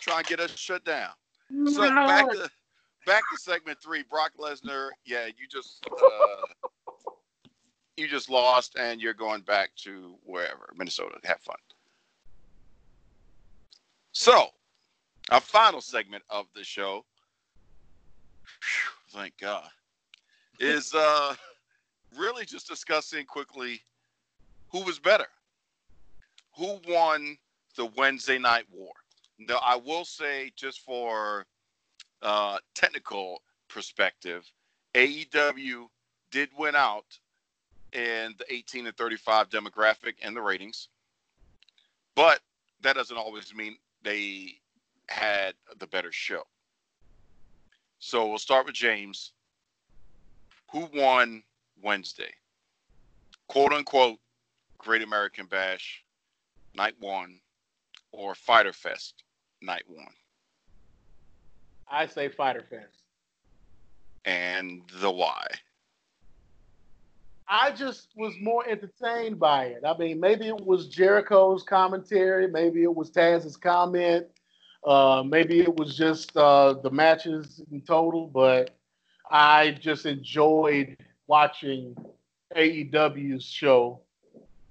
Try 0.00 0.18
and 0.18 0.26
get 0.26 0.40
us 0.40 0.54
shut 0.54 0.84
down. 0.84 1.10
So 1.66 1.88
back 1.88 2.30
to 2.30 2.50
back 3.06 3.22
to 3.32 3.40
segment 3.40 3.78
three. 3.82 4.02
Brock 4.02 4.32
Lesnar. 4.38 4.90
Yeah, 5.04 5.26
you 5.26 5.46
just 5.50 5.84
uh, 5.90 6.68
you 7.96 8.08
just 8.08 8.30
lost, 8.30 8.76
and 8.78 9.00
you're 9.00 9.14
going 9.14 9.42
back 9.42 9.70
to 9.76 10.16
wherever 10.24 10.72
Minnesota. 10.76 11.18
Have 11.24 11.40
fun. 11.40 11.56
So, 14.12 14.48
our 15.30 15.40
final 15.40 15.80
segment 15.80 16.22
of 16.30 16.46
the 16.54 16.64
show. 16.64 17.04
Whew, 18.42 19.18
thank 19.20 19.36
God. 19.38 19.68
Is 20.60 20.94
uh 20.94 21.34
really 22.16 22.44
just 22.44 22.68
discussing 22.68 23.24
quickly 23.26 23.80
who 24.70 24.82
was 24.82 24.98
better, 24.98 25.26
who 26.56 26.78
won 26.88 27.36
the 27.76 27.86
Wednesday 27.96 28.38
night 28.38 28.66
war. 28.72 28.92
Now, 29.38 29.58
I 29.64 29.76
will 29.76 30.04
say, 30.04 30.52
just 30.54 30.80
for 30.80 31.44
uh, 32.24 32.58
technical 32.74 33.42
perspective, 33.68 34.50
AEW 34.94 35.86
did 36.30 36.48
win 36.58 36.74
out 36.74 37.18
in 37.92 38.34
the 38.38 38.52
18 38.52 38.86
and 38.86 38.96
35 38.96 39.50
demographic 39.50 40.14
and 40.22 40.34
the 40.34 40.40
ratings, 40.40 40.88
but 42.16 42.40
that 42.80 42.96
doesn't 42.96 43.16
always 43.16 43.54
mean 43.54 43.76
they 44.02 44.54
had 45.08 45.54
the 45.78 45.86
better 45.86 46.10
show. 46.10 46.42
So 47.98 48.26
we'll 48.26 48.38
start 48.38 48.66
with 48.66 48.74
James. 48.74 49.32
Who 50.72 50.88
won 50.94 51.42
Wednesday? 51.82 52.32
Quote 53.48 53.72
unquote, 53.72 54.18
Great 54.78 55.02
American 55.02 55.46
Bash, 55.46 56.04
night 56.74 56.94
one, 57.00 57.38
or 58.12 58.34
Fyter 58.34 58.72
Fest, 58.72 59.22
night 59.62 59.84
one? 59.86 60.12
I 61.94 62.06
say 62.06 62.28
Fyter 62.28 62.64
Fest. 62.68 63.04
And 64.24 64.82
the 65.00 65.10
why? 65.10 65.46
I 67.46 67.70
just 67.70 68.08
was 68.16 68.34
more 68.40 68.66
entertained 68.66 69.38
by 69.38 69.66
it. 69.66 69.82
I 69.86 69.96
mean, 69.96 70.18
maybe 70.18 70.48
it 70.48 70.60
was 70.66 70.88
Jericho's 70.88 71.62
commentary, 71.62 72.48
maybe 72.48 72.82
it 72.82 72.92
was 72.92 73.10
Taz's 73.10 73.56
comment, 73.56 74.26
uh, 74.84 75.22
maybe 75.24 75.60
it 75.60 75.76
was 75.76 75.96
just 75.96 76.36
uh, 76.36 76.74
the 76.82 76.90
matches 76.90 77.62
in 77.70 77.80
total, 77.82 78.26
but 78.26 78.70
I 79.30 79.72
just 79.80 80.04
enjoyed 80.04 80.96
watching 81.28 81.94
AEW's 82.56 83.44
show 83.44 84.00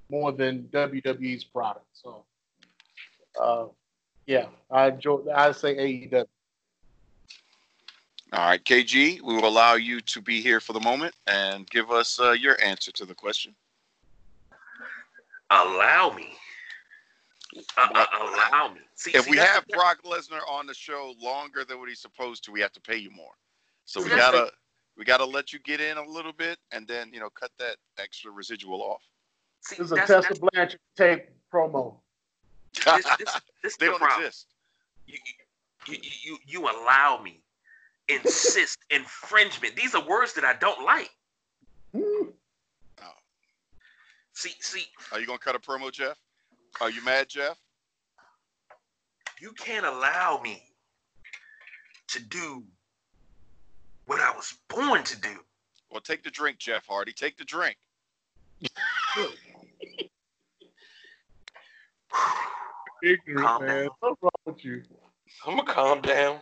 more 0.09 0.34
than 0.34 0.63
WWE's 0.74 1.45
product. 1.45 1.86
So 1.93 2.26
uh, 3.39 3.67
Yeah, 4.26 4.47
I 4.69 4.88
enjoy. 4.89 5.21
I 5.34 5.51
say 5.53 5.76
AEW. 5.76 6.26
All 8.34 8.39
right, 8.47 8.63
KG, 8.63 9.21
we 9.21 9.36
will 9.36 9.45
allow 9.47 9.75
you 9.75 10.01
to 10.01 10.19
be 10.21 10.41
here 10.41 10.59
for 10.59 10.73
the 10.73 10.79
moment 10.79 11.13
and 11.27 11.69
give 11.69 11.91
us 11.91 12.19
uh, 12.19 12.31
your 12.31 12.59
answer 12.63 12.91
to 12.93 13.05
the 13.05 13.13
question. 13.13 13.53
Allow 15.51 16.13
me. 16.15 16.34
Uh, 17.77 17.88
uh, 17.93 18.05
allow 18.21 18.73
me. 18.73 18.79
See, 18.95 19.11
if 19.13 19.25
see, 19.25 19.31
we 19.31 19.38
have 19.38 19.63
the- 19.67 19.73
Brock 19.75 19.99
Lesnar 20.03 20.39
on 20.49 20.65
the 20.65 20.73
show 20.73 21.13
longer 21.21 21.63
than 21.63 21.77
what 21.79 21.89
he's 21.89 21.99
supposed 21.99 22.43
to, 22.45 22.51
we 22.51 22.59
have 22.61 22.71
to 22.73 22.81
pay 22.81 22.97
you 22.97 23.11
more. 23.11 23.34
So 23.86 24.01
we 24.01 24.09
gotta 24.09 24.49
we 24.97 25.05
gotta 25.05 25.25
let 25.25 25.53
you 25.53 25.59
get 25.59 25.79
in 25.79 25.97
a 25.97 26.03
little 26.03 26.34
bit 26.34 26.57
and 26.71 26.88
then 26.88 27.11
you 27.13 27.19
know 27.19 27.29
cut 27.29 27.51
that 27.59 27.75
extra 27.99 28.31
residual 28.31 28.81
off. 28.81 29.01
see, 29.61 29.75
This 29.75 29.86
is 29.88 29.91
a 29.91 29.95
that's- 29.95 30.25
Tessa 30.25 30.39
Blanchard 30.39 30.79
tape 30.97 31.29
promo. 31.53 31.93
this, 32.73 33.05
this, 33.19 33.41
this 33.61 33.77
they 33.77 33.86
the 33.86 33.91
don't 33.91 33.99
problem. 33.99 34.25
exist. 34.25 34.47
You, 35.05 35.17
you, 35.88 35.93
you, 35.93 35.99
you, 36.23 36.38
you 36.47 36.61
allow 36.63 37.21
me, 37.21 37.42
insist, 38.16 38.80
infringement. 38.89 39.76
These 39.76 39.95
are 39.95 40.05
words 40.07 40.34
that 40.34 40.43
I 40.45 40.53
don't 40.53 40.84
like. 40.86 41.09
Hmm. 41.95 42.30
See, 44.36 44.53
see, 44.59 44.86
Are 45.11 45.20
you 45.20 45.28
gonna 45.28 45.38
cut 45.38 45.55
a 45.55 45.59
promo, 45.59 45.91
Jeff? 45.91 46.18
Are 46.82 46.89
you 46.89 47.03
mad, 47.03 47.30
Jeff? 47.30 47.57
you 49.39 49.51
can't 49.53 49.86
allow 49.86 50.39
me 50.41 50.64
to 52.07 52.24
do 52.24 52.64
what 54.05 54.22
I 54.22 54.32
was 54.32 54.57
born 54.70 55.03
to 55.03 55.20
do. 55.20 55.39
Well, 55.91 56.01
take 56.01 56.24
the 56.24 56.32
drink, 56.32 56.59
Jeff 56.59 56.86
Hardy. 56.88 57.11
Take 57.11 57.38
the 57.38 57.43
drink. 57.43 57.78
Ignorant 63.03 63.45
Calm 63.47 63.66
man. 63.66 63.84
down. 63.84 63.89
What's 63.99 64.22
wrong 64.22 64.32
with 64.45 64.64
you? 64.64 64.84
I'm 65.45 65.57
gonna 65.57 65.74
calm 65.74 66.01
down. 66.01 66.39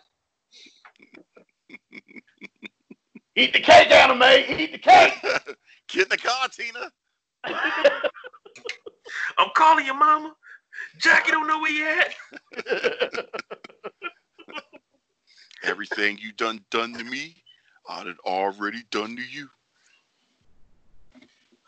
Eat 3.36 3.54
the 3.54 3.60
cake, 3.60 3.92
anime. 3.92 4.24
Eat 4.60 4.74
the 4.74 4.78
cake. 4.78 5.14
Get 5.88 6.04
in 6.04 6.10
the 6.10 6.18
car, 6.18 6.48
Tina. 6.50 6.92
I'm 9.38 9.50
calling 9.56 9.86
your 9.86 9.96
mama. 9.96 10.34
Jackie 11.00 11.32
don't 11.32 11.48
know 11.48 11.60
where 11.60 11.72
you 11.72 11.86
at. 11.88 12.14
Everything 15.64 16.18
you 16.20 16.32
done 16.34 16.64
done 16.72 16.94
to 16.94 17.04
me, 17.04 17.36
I 17.88 18.04
done 18.04 18.18
already 18.26 18.84
done 18.90 19.16
to 19.16 19.22
you. 19.22 19.48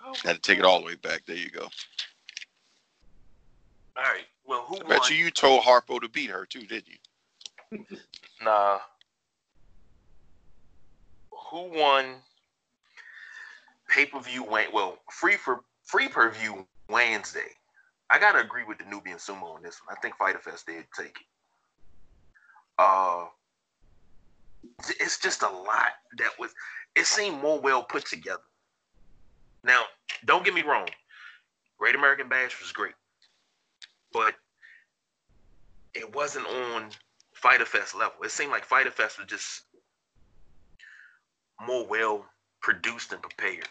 Oh, 0.06 0.14
Had 0.24 0.36
to 0.36 0.42
take 0.42 0.60
it 0.60 0.66
all 0.66 0.80
the 0.80 0.86
way 0.86 0.96
back. 0.96 1.24
There 1.26 1.36
you 1.36 1.50
go. 1.50 1.68
All 3.96 4.04
right. 4.04 4.26
Well, 4.46 4.66
who 4.68 4.78
I 4.78 4.80
won? 4.80 4.90
bet 4.90 5.10
you 5.10 5.18
you 5.18 5.32
told 5.32 5.62
Harpo 5.62 6.02
to 6.02 6.10
beat 6.10 6.30
her 6.30 6.46
too, 6.46 6.66
did 6.66 6.84
you? 6.88 7.86
Nah. 8.44 8.80
Who 11.54 11.70
won 11.70 12.16
pay 13.88 14.08
per 14.08 14.20
view? 14.20 14.44
Well, 14.44 14.98
free 15.12 15.38
for 15.38 15.64
free 15.84 16.08
per 16.08 16.32
view 16.32 16.66
Wednesday. 16.90 17.52
I 18.10 18.18
gotta 18.18 18.40
agree 18.40 18.64
with 18.64 18.80
the 18.80 18.86
Nubian 18.86 19.20
Sumo 19.20 19.54
on 19.54 19.62
this 19.62 19.80
one. 19.86 19.96
I 19.96 20.02
think 20.02 20.16
Fyter 20.18 20.40
Fest 20.40 20.66
did 20.66 20.86
take 20.98 21.16
it. 21.16 21.28
Uh, 22.80 23.26
it's 25.00 25.20
just 25.20 25.44
a 25.44 25.48
lot 25.48 25.92
that 26.18 26.32
was. 26.40 26.56
It 26.96 27.06
seemed 27.06 27.40
more 27.40 27.60
well 27.60 27.84
put 27.84 28.08
together. 28.08 28.42
Now, 29.64 29.84
don't 30.26 30.44
get 30.44 30.56
me 30.56 30.64
wrong. 30.64 30.88
Great 31.78 31.94
American 31.94 32.30
Bash 32.30 32.60
was 32.60 32.72
great, 32.72 32.96
but 34.12 34.34
it 35.94 36.16
wasn't 36.16 36.48
on 36.48 36.90
Fyter 37.36 37.66
Fest 37.66 37.94
level. 37.94 38.24
It 38.24 38.32
seemed 38.32 38.50
like 38.50 38.66
Fyter 38.66 38.90
Fest 38.90 39.20
was 39.20 39.28
just 39.28 39.66
more 41.62 41.86
well 41.88 42.26
produced 42.62 43.12
and 43.14 43.22
prepared. 43.22 43.68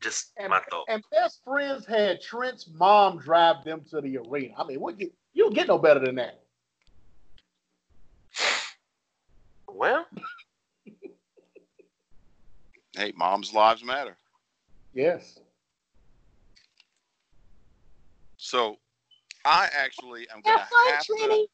Just 0.00 0.32
And, 0.36 0.50
my 0.50 0.60
thought. 0.70 0.84
and 0.88 1.02
best 1.10 1.42
friends 1.44 1.86
had 1.86 2.20
Trent's 2.20 2.68
mom 2.68 3.18
drive 3.18 3.64
them 3.64 3.82
to 3.90 4.00
the 4.00 4.18
arena. 4.18 4.54
I 4.58 4.64
mean, 4.64 4.80
what 4.80 5.00
you 5.00 5.10
you 5.32 5.44
don't 5.44 5.54
get 5.54 5.68
no 5.68 5.78
better 5.78 6.00
than 6.00 6.16
that. 6.16 6.40
Well, 9.68 10.06
Hey, 12.96 13.12
mom's 13.16 13.52
lives 13.52 13.82
matter. 13.82 14.16
Yes. 14.92 15.40
So, 18.36 18.76
I 19.44 19.68
actually 19.76 20.28
am 20.30 20.40
gonna 20.42 20.60
have 20.60 21.04
to. 21.06 21.46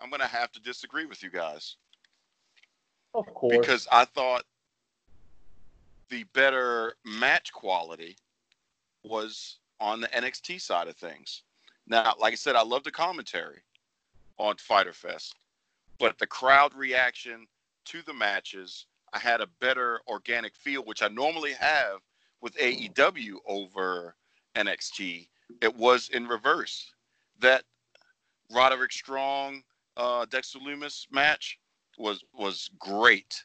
I'm 0.00 0.10
gonna 0.10 0.26
have 0.26 0.52
to 0.52 0.60
disagree 0.60 1.06
with 1.06 1.22
you 1.22 1.30
guys 1.30 1.76
Of 3.14 3.32
course. 3.32 3.56
because 3.56 3.86
I 3.92 4.04
thought 4.04 4.44
the 6.10 6.24
better 6.32 6.96
match 7.04 7.52
quality 7.52 8.16
was 9.04 9.58
on 9.80 10.00
the 10.00 10.08
NXT 10.08 10.60
side 10.60 10.88
of 10.88 10.96
things. 10.96 11.42
Now, 11.86 12.14
like 12.18 12.32
I 12.32 12.36
said, 12.36 12.56
I 12.56 12.62
love 12.62 12.84
the 12.84 12.90
commentary 12.90 13.62
on 14.38 14.56
Fyter 14.56 14.92
Fest, 14.92 15.34
but 15.98 16.18
the 16.18 16.26
crowd 16.26 16.74
reaction 16.74 17.46
to 17.86 18.02
the 18.02 18.14
matches, 18.14 18.86
I 19.12 19.18
had 19.18 19.40
a 19.40 19.46
better 19.60 20.00
organic 20.08 20.54
feel, 20.56 20.82
which 20.84 21.02
I 21.02 21.08
normally 21.08 21.52
have 21.52 22.00
with 22.40 22.56
AEW 22.56 23.36
over 23.46 24.16
NXT. 24.56 25.28
It 25.60 25.76
was 25.76 26.08
in 26.08 26.26
reverse. 26.26 26.92
That 27.40 27.64
Roderick 28.50 28.92
Strong, 28.92 29.62
uh, 29.96 30.24
Dexter 30.26 30.58
Lumis 30.58 31.06
match 31.10 31.58
was 31.98 32.24
was 32.32 32.70
great. 32.78 33.44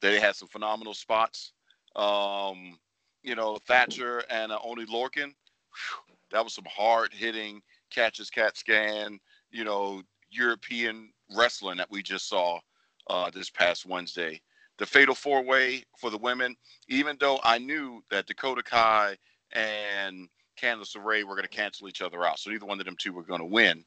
They 0.00 0.20
had 0.20 0.36
some 0.36 0.48
phenomenal 0.48 0.94
spots. 0.94 1.52
Um, 1.96 2.78
you 3.22 3.34
know, 3.34 3.58
Thatcher 3.66 4.22
and 4.30 4.52
uh, 4.52 4.58
Oney 4.62 4.84
whew, 4.84 6.14
that 6.30 6.44
was 6.44 6.54
some 6.54 6.66
hard 6.70 7.12
hitting 7.12 7.60
catches, 7.90 8.30
cat 8.30 8.56
scan. 8.56 9.18
You 9.50 9.64
know, 9.64 10.02
European 10.30 11.10
wrestling 11.36 11.78
that 11.78 11.90
we 11.90 12.02
just 12.02 12.28
saw 12.28 12.60
uh, 13.08 13.30
this 13.30 13.50
past 13.50 13.86
Wednesday. 13.86 14.40
The 14.78 14.86
Fatal 14.86 15.14
Four 15.14 15.42
Way 15.42 15.82
for 15.98 16.10
the 16.10 16.18
women, 16.18 16.56
even 16.88 17.16
though 17.18 17.40
I 17.42 17.58
knew 17.58 18.02
that 18.10 18.26
Dakota 18.26 18.62
Kai 18.62 19.16
and 19.52 20.28
Candice 20.60 20.96
LeRae 20.96 21.24
were 21.24 21.34
going 21.34 21.42
to 21.42 21.48
cancel 21.48 21.88
each 21.88 22.02
other 22.02 22.24
out, 22.24 22.38
so 22.38 22.50
neither 22.50 22.66
one 22.66 22.78
of 22.78 22.86
them 22.86 22.96
two 22.98 23.12
were 23.12 23.24
going 23.24 23.40
to 23.40 23.46
win. 23.46 23.84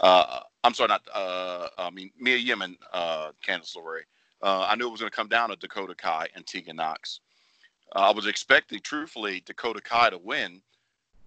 Uh, 0.00 0.40
I'm 0.64 0.74
sorry, 0.74 0.88
not 0.88 1.02
uh, 1.14 1.68
I 1.78 1.90
mean 1.90 2.10
Mia 2.18 2.36
Yim 2.36 2.62
and 2.62 2.76
uh, 2.92 3.32
Candice 3.46 3.76
LeRae. 3.76 4.02
Uh, 4.42 4.66
I 4.68 4.74
knew 4.76 4.86
it 4.86 4.90
was 4.90 5.00
going 5.00 5.10
to 5.10 5.16
come 5.16 5.28
down 5.28 5.50
to 5.50 5.56
Dakota 5.56 5.94
Kai 5.94 6.28
and 6.34 6.46
Tegan 6.46 6.76
Nox. 6.76 7.20
Uh, 7.94 8.10
I 8.10 8.12
was 8.12 8.26
expecting, 8.26 8.80
truthfully, 8.80 9.42
Dakota 9.44 9.80
Kai 9.80 10.10
to 10.10 10.18
win 10.18 10.62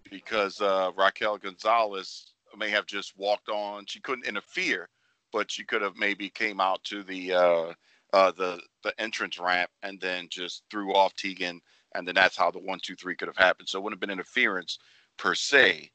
because 0.09 0.61
uh, 0.61 0.91
Raquel 0.95 1.37
Gonzalez 1.37 2.31
may 2.57 2.69
have 2.69 2.85
just 2.85 3.17
walked 3.17 3.49
on. 3.49 3.85
She 3.85 3.99
couldn't 3.99 4.27
interfere, 4.27 4.89
but 5.31 5.51
she 5.51 5.63
could 5.63 5.81
have 5.81 5.97
maybe 5.97 6.29
came 6.29 6.59
out 6.59 6.83
to 6.85 7.03
the 7.03 7.33
uh, 7.33 7.73
the 8.13 8.59
the 8.83 8.93
entrance 8.99 9.39
ramp 9.39 9.69
and 9.81 9.99
then 9.99 10.27
just 10.29 10.63
threw 10.69 10.93
off 10.93 11.15
Tegan, 11.15 11.61
and 11.95 12.07
then 12.07 12.15
that's 12.15 12.37
how 12.37 12.51
the 12.51 12.59
one 12.59 12.79
two 12.81 12.95
three 12.95 13.15
could 13.15 13.27
have 13.27 13.37
happened. 13.37 13.67
So 13.69 13.79
it 13.79 13.83
wouldn't 13.83 13.97
have 13.97 14.07
been 14.07 14.13
interference 14.13 14.79
per 15.17 15.35
se, 15.35 15.91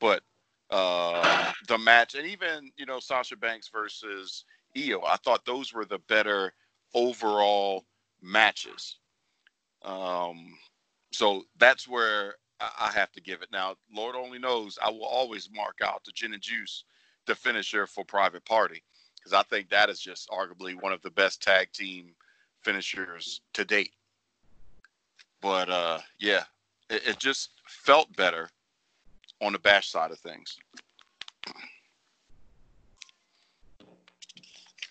but 0.00 0.22
uh, 0.70 1.52
the 1.68 1.78
match 1.78 2.14
and 2.14 2.26
even 2.26 2.70
you 2.76 2.86
know 2.86 2.98
Sasha 2.98 3.36
Banks 3.36 3.68
versus 3.68 4.44
Io, 4.76 5.02
I 5.06 5.16
thought 5.16 5.44
those 5.44 5.72
were 5.72 5.84
the 5.84 6.00
better 6.08 6.52
overall 6.94 7.84
matches. 8.22 8.98
Um, 9.84 10.54
so 11.12 11.44
that's 11.58 11.86
where 11.86 12.34
I 12.60 12.90
have 12.92 13.12
to 13.12 13.20
give 13.20 13.42
it. 13.42 13.48
Now, 13.52 13.76
Lord 13.94 14.16
only 14.16 14.38
knows 14.38 14.78
I 14.82 14.90
will 14.90 15.04
always 15.04 15.50
mark 15.52 15.78
out 15.84 16.04
the 16.04 16.12
gin 16.12 16.32
and 16.32 16.42
juice, 16.42 16.84
the 17.26 17.34
finisher 17.34 17.86
for 17.86 18.04
Private 18.04 18.44
Party, 18.44 18.82
because 19.16 19.32
I 19.32 19.42
think 19.42 19.68
that 19.68 19.90
is 19.90 20.00
just 20.00 20.28
arguably 20.30 20.80
one 20.80 20.92
of 20.92 21.02
the 21.02 21.10
best 21.10 21.42
tag 21.42 21.70
team 21.72 22.14
finishers 22.62 23.42
to 23.54 23.64
date. 23.64 23.92
But 25.42 25.68
uh, 25.68 26.00
yeah, 26.18 26.44
it, 26.90 27.06
it 27.06 27.18
just 27.18 27.50
felt 27.66 28.14
better 28.16 28.48
on 29.40 29.52
the 29.52 29.58
bash 29.58 29.90
side 29.90 30.10
of 30.10 30.18
things. 30.18 30.58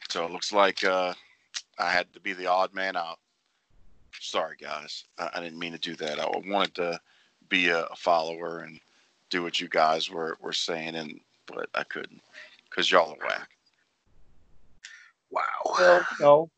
So 0.09 0.25
it 0.25 0.31
looks 0.31 0.53
like 0.53 0.83
uh, 0.83 1.13
I 1.77 1.91
had 1.91 2.11
to 2.13 2.19
be 2.19 2.33
the 2.33 2.47
odd 2.47 2.73
man 2.73 2.95
out. 2.95 3.19
Sorry, 4.19 4.55
guys. 4.59 5.03
I, 5.17 5.29
I 5.33 5.41
didn't 5.41 5.59
mean 5.59 5.73
to 5.73 5.77
do 5.77 5.95
that. 5.95 6.19
I 6.19 6.27
wanted 6.47 6.75
to 6.75 6.99
be 7.49 7.69
a, 7.69 7.83
a 7.85 7.95
follower 7.95 8.59
and 8.59 8.79
do 9.29 9.43
what 9.43 9.59
you 9.59 9.67
guys 9.67 10.09
were, 10.09 10.37
were 10.41 10.53
saying, 10.53 10.95
and 10.95 11.19
but 11.47 11.69
I 11.75 11.83
couldn't 11.83 12.21
because 12.69 12.89
y'all 12.89 13.11
are 13.11 13.27
whack. 13.27 13.49
wow. 15.31 15.41
Well, 15.77 15.99
you 16.19 16.25
know, 16.25 16.49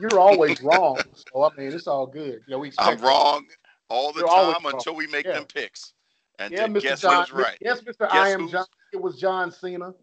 you're 0.00 0.20
always 0.20 0.60
wrong. 0.62 0.98
So 1.14 1.44
I 1.44 1.50
mean, 1.56 1.72
it's 1.72 1.86
all 1.86 2.06
good. 2.06 2.42
You 2.46 2.54
know, 2.54 2.58
we 2.58 2.72
I'm 2.78 2.98
wrong 2.98 3.46
all 3.88 4.12
the 4.12 4.20
You're 4.20 4.28
always 4.28 4.54
time 4.54 4.64
wrong. 4.64 4.74
until 4.74 4.94
we 4.94 5.06
make 5.06 5.24
Yeah. 5.26 5.34
them 5.34 5.46
picks. 5.46 5.92
And 6.38 6.52
Yeah, 6.52 6.66
Mr. 6.66 6.82
guess 6.82 7.00
John. 7.00 7.24
who's 7.26 7.32
right? 7.32 7.58
Yes, 7.60 7.80
Mr. 7.80 7.98
Guess 8.00 8.10
I 8.12 8.28
am 8.30 8.40
who's- 8.40 8.52
John. 8.52 8.66
it 8.92 9.00
was 9.00 9.18
John 9.20 9.50
Cena. 9.50 9.94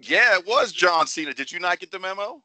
Yeah, 0.00 0.38
it 0.38 0.46
was 0.46 0.72
John 0.72 1.06
Cena. 1.06 1.34
Did 1.34 1.52
you 1.52 1.60
not 1.60 1.78
get 1.78 1.90
the 1.90 1.98
memo? 1.98 2.42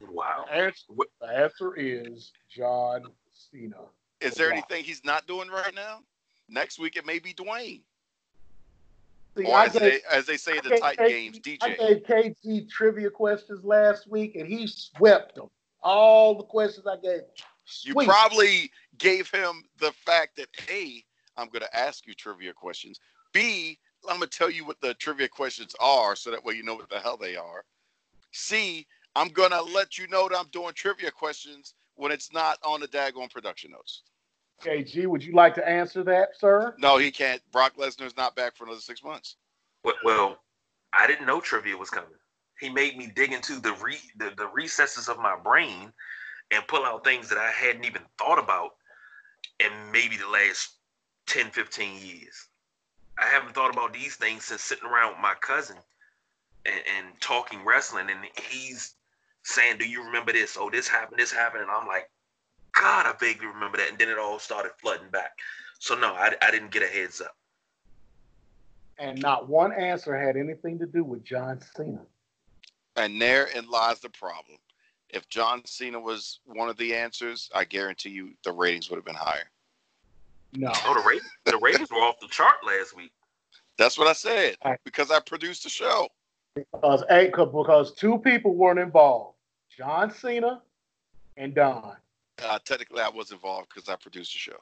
Wow. 0.00 0.44
The 0.48 0.52
answer, 0.54 0.84
the 1.20 1.26
answer 1.28 1.74
is 1.76 2.32
John 2.48 3.04
Cena. 3.50 3.80
Is 4.20 4.34
there 4.34 4.48
Wow. 4.48 4.52
anything 4.54 4.84
he's 4.84 5.04
not 5.04 5.26
doing 5.26 5.48
right 5.48 5.74
now? 5.74 6.04
Next 6.48 6.78
week 6.78 6.96
it 6.96 7.06
may 7.06 7.18
be 7.18 7.32
Dwayne, 7.32 7.80
See, 9.36 9.44
or 9.44 9.58
as 9.58 9.72
gave- 9.72 9.80
they 9.80 10.02
as 10.10 10.26
they 10.26 10.36
say 10.36 10.58
in 10.58 10.64
the 10.64 10.78
tight 10.78 10.98
KG 10.98 11.08
games, 11.08 11.38
DJ. 11.40 11.58
I 11.62 11.70
DJ. 11.70 11.88
gave 11.88 12.34
KG 12.36 12.70
trivia 12.70 13.10
questions 13.10 13.64
last 13.64 14.06
week, 14.06 14.36
and 14.36 14.46
he 14.46 14.66
swept 14.66 15.36
them. 15.36 15.50
All 15.82 16.34
the 16.34 16.44
questions 16.44 16.86
I 16.86 16.96
gave. 16.98 17.22
You 17.82 17.94
probably 17.94 18.70
gave 18.98 19.30
him 19.30 19.64
the 19.78 19.90
fact 19.92 20.36
that 20.36 20.48
A, 20.68 21.02
I'm 21.36 21.48
going 21.48 21.62
to 21.62 21.76
ask 21.76 22.06
you 22.06 22.14
trivia 22.14 22.52
questions. 22.52 23.00
B, 23.32 23.78
I'm 24.08 24.18
going 24.18 24.28
to 24.28 24.38
tell 24.38 24.50
you 24.50 24.64
what 24.64 24.80
the 24.80 24.94
trivia 24.94 25.28
questions 25.28 25.74
are 25.80 26.14
so 26.16 26.30
that 26.30 26.44
way 26.44 26.54
you 26.54 26.62
know 26.62 26.74
what 26.74 26.88
the 26.90 27.00
hell 27.00 27.16
they 27.16 27.36
are. 27.36 27.64
C, 28.32 28.86
I'm 29.16 29.28
going 29.28 29.50
to 29.50 29.62
let 29.62 29.98
you 29.98 30.06
know 30.08 30.28
that 30.28 30.38
I'm 30.38 30.48
doing 30.48 30.72
trivia 30.74 31.10
questions 31.10 31.74
when 31.96 32.12
it's 32.12 32.32
not 32.32 32.58
on 32.64 32.80
the 32.80 32.88
daggone 32.88 33.30
production 33.30 33.70
notes. 33.70 34.02
KG, 34.62 35.06
would 35.06 35.22
you 35.22 35.34
like 35.34 35.54
to 35.54 35.68
answer 35.68 36.02
that, 36.04 36.30
sir? 36.38 36.74
No, 36.78 36.96
he 36.96 37.10
can't. 37.10 37.42
Brock 37.52 37.76
Lesnar's 37.76 38.16
not 38.16 38.36
back 38.36 38.56
for 38.56 38.64
another 38.64 38.80
six 38.80 39.02
months. 39.02 39.36
Well, 39.82 39.94
well, 40.04 40.38
I 40.92 41.06
didn't 41.06 41.26
know 41.26 41.40
trivia 41.40 41.76
was 41.76 41.90
coming. 41.90 42.10
He 42.60 42.70
made 42.70 42.96
me 42.96 43.10
dig 43.14 43.32
into 43.32 43.60
the 43.60 43.72
re 43.82 43.98
the, 44.16 44.32
the 44.36 44.46
recesses 44.46 45.08
of 45.08 45.18
my 45.18 45.36
brain 45.36 45.92
and 46.50 46.66
pull 46.68 46.84
out 46.84 47.04
things 47.04 47.28
that 47.28 47.38
I 47.38 47.50
hadn't 47.50 47.84
even 47.84 48.02
thought 48.18 48.38
about 48.38 48.70
in 49.60 49.70
maybe 49.92 50.16
the 50.16 50.28
last 50.28 50.73
10, 51.26 51.50
15 51.50 52.06
years. 52.06 52.48
I 53.18 53.26
haven't 53.26 53.54
thought 53.54 53.72
about 53.72 53.92
these 53.92 54.16
things 54.16 54.44
since 54.44 54.62
sitting 54.62 54.88
around 54.88 55.12
with 55.12 55.20
my 55.20 55.34
cousin 55.40 55.76
and, 56.66 56.80
and 56.96 57.20
talking 57.20 57.64
wrestling, 57.64 58.10
and 58.10 58.20
he's 58.50 58.94
saying, 59.42 59.78
"Do 59.78 59.88
you 59.88 60.04
remember 60.04 60.32
this? 60.32 60.56
Oh, 60.58 60.70
this 60.70 60.88
happened, 60.88 61.20
this 61.20 61.32
happened," 61.32 61.62
and 61.62 61.70
I'm 61.70 61.86
like, 61.86 62.10
"God, 62.72 63.06
I 63.06 63.12
vaguely 63.18 63.46
remember 63.46 63.78
that." 63.78 63.88
And 63.88 63.98
then 63.98 64.08
it 64.08 64.18
all 64.18 64.38
started 64.38 64.72
flooding 64.80 65.10
back. 65.10 65.38
So 65.78 65.94
no, 65.94 66.14
I, 66.14 66.32
I 66.42 66.50
didn't 66.50 66.70
get 66.70 66.82
a 66.82 66.86
heads 66.86 67.20
up. 67.20 67.36
And 68.98 69.20
not 69.20 69.48
one 69.48 69.72
answer 69.72 70.16
had 70.16 70.36
anything 70.36 70.78
to 70.78 70.86
do 70.86 71.04
with 71.04 71.24
John 71.24 71.60
Cena. 71.76 72.00
And 72.96 73.20
therein 73.20 73.68
lies 73.68 74.00
the 74.00 74.08
problem. 74.08 74.58
If 75.10 75.28
John 75.28 75.64
Cena 75.64 75.98
was 75.98 76.40
one 76.44 76.68
of 76.68 76.76
the 76.76 76.94
answers, 76.94 77.50
I 77.54 77.64
guarantee 77.64 78.10
you 78.10 78.34
the 78.44 78.52
ratings 78.52 78.88
would 78.88 78.96
have 78.96 79.04
been 79.04 79.14
higher. 79.14 79.50
No. 80.56 80.70
Oh, 80.86 80.94
the 80.94 81.00
ratings, 81.08 81.30
the 81.44 81.58
ratings 81.58 81.90
were 81.90 81.98
off 81.98 82.20
the 82.20 82.28
chart 82.28 82.56
last 82.64 82.96
week. 82.96 83.12
That's 83.76 83.98
what 83.98 84.06
I 84.06 84.12
said 84.12 84.56
Right. 84.64 84.78
because 84.84 85.10
I 85.10 85.20
produced 85.20 85.64
the 85.64 85.68
show. 85.68 86.08
Because 86.54 87.02
eight, 87.10 87.32
because 87.32 87.92
two 87.94 88.18
people 88.18 88.54
weren't 88.54 88.78
involved. 88.78 89.36
John 89.76 90.12
Cena 90.12 90.62
and 91.36 91.54
Don. 91.54 91.96
Uh, 92.44 92.58
technically, 92.64 93.00
I 93.00 93.08
was 93.08 93.32
involved 93.32 93.68
because 93.74 93.88
I 93.88 93.96
produced 93.96 94.32
the 94.32 94.38
show. 94.38 94.58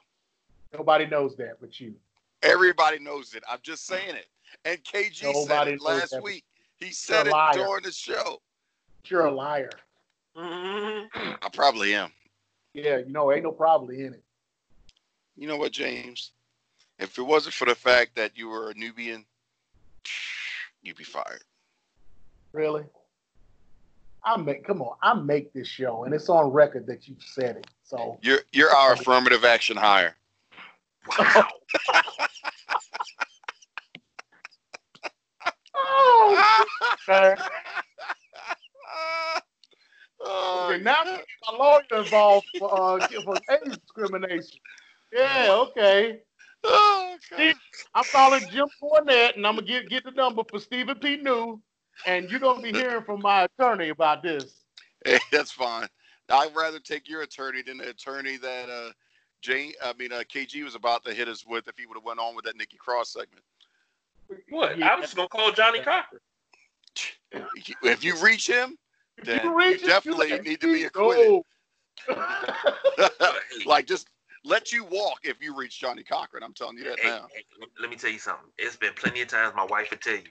Nobody 0.73 1.05
knows 1.05 1.35
that 1.35 1.57
but 1.61 1.79
you. 1.79 1.93
Everybody 2.41 2.97
knows 2.97 3.35
it. 3.35 3.43
I'm 3.47 3.59
just 3.61 3.85
saying 3.85 4.15
it. 4.15 4.27
And 4.65 4.83
KG 4.83 5.45
said 5.45 5.67
it 5.67 5.81
last 5.81 6.11
that. 6.11 6.23
week. 6.23 6.43
He 6.77 6.91
said 6.91 7.27
it 7.27 7.33
during 7.53 7.83
the 7.83 7.91
show. 7.91 8.41
You're 9.05 9.27
a 9.27 9.31
liar. 9.31 9.69
Mhm. 10.35 11.07
I 11.13 11.49
probably 11.53 11.93
am. 11.93 12.11
Yeah, 12.73 12.97
you 12.97 13.09
know, 13.09 13.31
ain't 13.31 13.43
no 13.43 13.51
probably 13.51 14.03
in 14.03 14.13
it. 14.15 14.23
You 15.35 15.47
know 15.47 15.57
what, 15.57 15.71
James? 15.71 16.31
If 16.99 17.17
it 17.17 17.23
wasn't 17.23 17.55
for 17.55 17.65
the 17.65 17.75
fact 17.75 18.15
that 18.15 18.37
you 18.37 18.49
were 18.49 18.69
a 18.69 18.73
Nubian, 18.75 19.25
you'd 20.81 20.97
be 20.97 21.03
fired. 21.03 21.43
Really? 22.51 22.83
I 24.25 24.37
make 24.37 24.65
come 24.65 24.81
on, 24.81 24.95
I 25.01 25.13
make 25.15 25.51
this 25.51 25.67
show 25.67 26.05
and 26.05 26.13
it's 26.13 26.29
on 26.29 26.49
record 26.51 26.87
that 26.87 27.09
you 27.09 27.15
said 27.19 27.57
it. 27.57 27.67
So 27.83 28.17
You're 28.21 28.39
you're 28.53 28.69
our 28.69 28.93
affirmative 28.93 29.43
action 29.43 29.75
hire. 29.75 30.15
Wow. 31.19 31.47
oh, 35.75 36.65
okay. 37.09 37.35
Okay, 40.25 40.83
now 40.83 41.03
my 41.03 41.57
lawyer 41.57 41.81
involved 41.91 42.47
for 42.57 42.73
uh 42.73 43.05
for 43.25 43.35
age 43.51 43.77
discrimination. 43.81 44.59
Yeah, 45.13 45.57
okay. 45.67 46.19
oh, 46.63 47.15
God. 47.29 47.53
I'm 47.93 48.03
calling 48.05 48.41
Jim 48.51 48.67
Cornette 48.81 49.35
and 49.35 49.45
I'm 49.45 49.55
gonna 49.55 49.67
get 49.67 49.89
get 49.89 50.03
the 50.03 50.11
number 50.11 50.43
for 50.49 50.59
Stephen 50.59 50.97
P. 50.97 51.17
New, 51.17 51.61
and 52.05 52.29
you're 52.29 52.39
gonna 52.39 52.61
be 52.61 52.71
hearing 52.71 53.03
from 53.03 53.21
my 53.21 53.43
attorney 53.43 53.89
about 53.89 54.23
this. 54.23 54.63
Hey, 55.05 55.19
that's 55.31 55.51
fine. 55.51 55.87
I'd 56.29 56.55
rather 56.55 56.79
take 56.79 57.07
your 57.07 57.21
attorney 57.21 57.61
than 57.61 57.77
the 57.77 57.89
attorney 57.89 58.37
that 58.37 58.69
uh 58.69 58.91
Jane 59.41 59.73
I 59.83 59.93
mean 59.93 60.11
uh 60.11 60.23
KG 60.33 60.63
was 60.63 60.75
about 60.75 61.05
to 61.05 61.13
hit 61.13 61.27
us 61.27 61.45
with 61.45 61.67
if 61.67 61.77
he 61.77 61.85
would 61.85 61.97
have 61.97 62.05
went 62.05 62.19
on 62.19 62.35
with 62.35 62.45
that 62.45 62.57
Nikki 62.57 62.77
Cross 62.77 63.13
segment. 63.13 63.43
What? 64.49 64.77
Yeah. 64.77 64.87
I 64.87 64.95
was 64.95 65.05
just 65.05 65.15
gonna 65.15 65.29
call 65.29 65.51
Johnnie 65.51 65.79
Cochran. 65.79 66.21
If 67.83 68.03
you 68.03 68.15
reach 68.21 68.47
him, 68.47 68.77
then 69.23 69.43
you 69.43 69.57
reach 69.57 69.83
it, 69.83 69.87
definitely 69.87 70.29
let 70.29 70.43
need 70.43 70.61
to 70.61 70.67
be 70.67 70.73
me 70.73 70.83
acquitted. 70.85 71.41
like 73.65 73.85
just 73.85 74.07
let 74.45 74.71
you 74.71 74.83
walk 74.85 75.19
if 75.23 75.41
you 75.41 75.55
reach 75.55 75.79
Johnnie 75.79 76.03
Cochran. 76.03 76.43
I'm 76.43 76.53
telling 76.53 76.77
you 76.77 76.83
that 76.85 76.99
Hey, 76.99 77.09
now. 77.09 77.27
hey, 77.33 77.43
let 77.79 77.89
me 77.89 77.95
tell 77.95 78.09
you 78.11 78.19
something. 78.19 78.49
It's 78.57 78.75
been 78.75 78.93
plenty 78.93 79.21
of 79.21 79.27
times 79.27 79.53
my 79.55 79.65
wife 79.65 79.89
would 79.91 80.01
tell 80.01 80.15
you. 80.15 80.23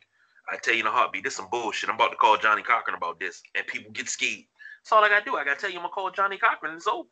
I 0.53 0.57
tell 0.57 0.75
you 0.75 0.81
in 0.81 0.87
a 0.87 0.91
heartbeat, 0.91 1.25
this 1.25 1.37
some 1.37 1.49
bullshit. 1.51 1.89
I'm 1.89 1.95
about 1.95 2.11
to 2.11 2.17
call 2.17 2.37
Johnnie 2.37 2.63
Cochran 2.63 2.97
about 2.97 3.19
this, 3.21 3.43
and 3.57 3.67
people 3.67 3.93
get 3.93 4.09
scared. 4.09 4.45
That's 4.83 4.93
all 4.93 5.05
I 5.05 5.09
gotta 5.09 5.25
do. 5.25 5.37
I 5.37 5.45
gotta 5.45 5.61
tell 5.61 5.71
you 5.71 5.77
I'm 5.77 5.83
gonna 5.83 5.95
call 5.95 6.11
Johnnie 6.11 6.37
Cochran, 6.39 6.73
and 6.73 6.79
it's 6.79 6.87
over. 6.89 7.09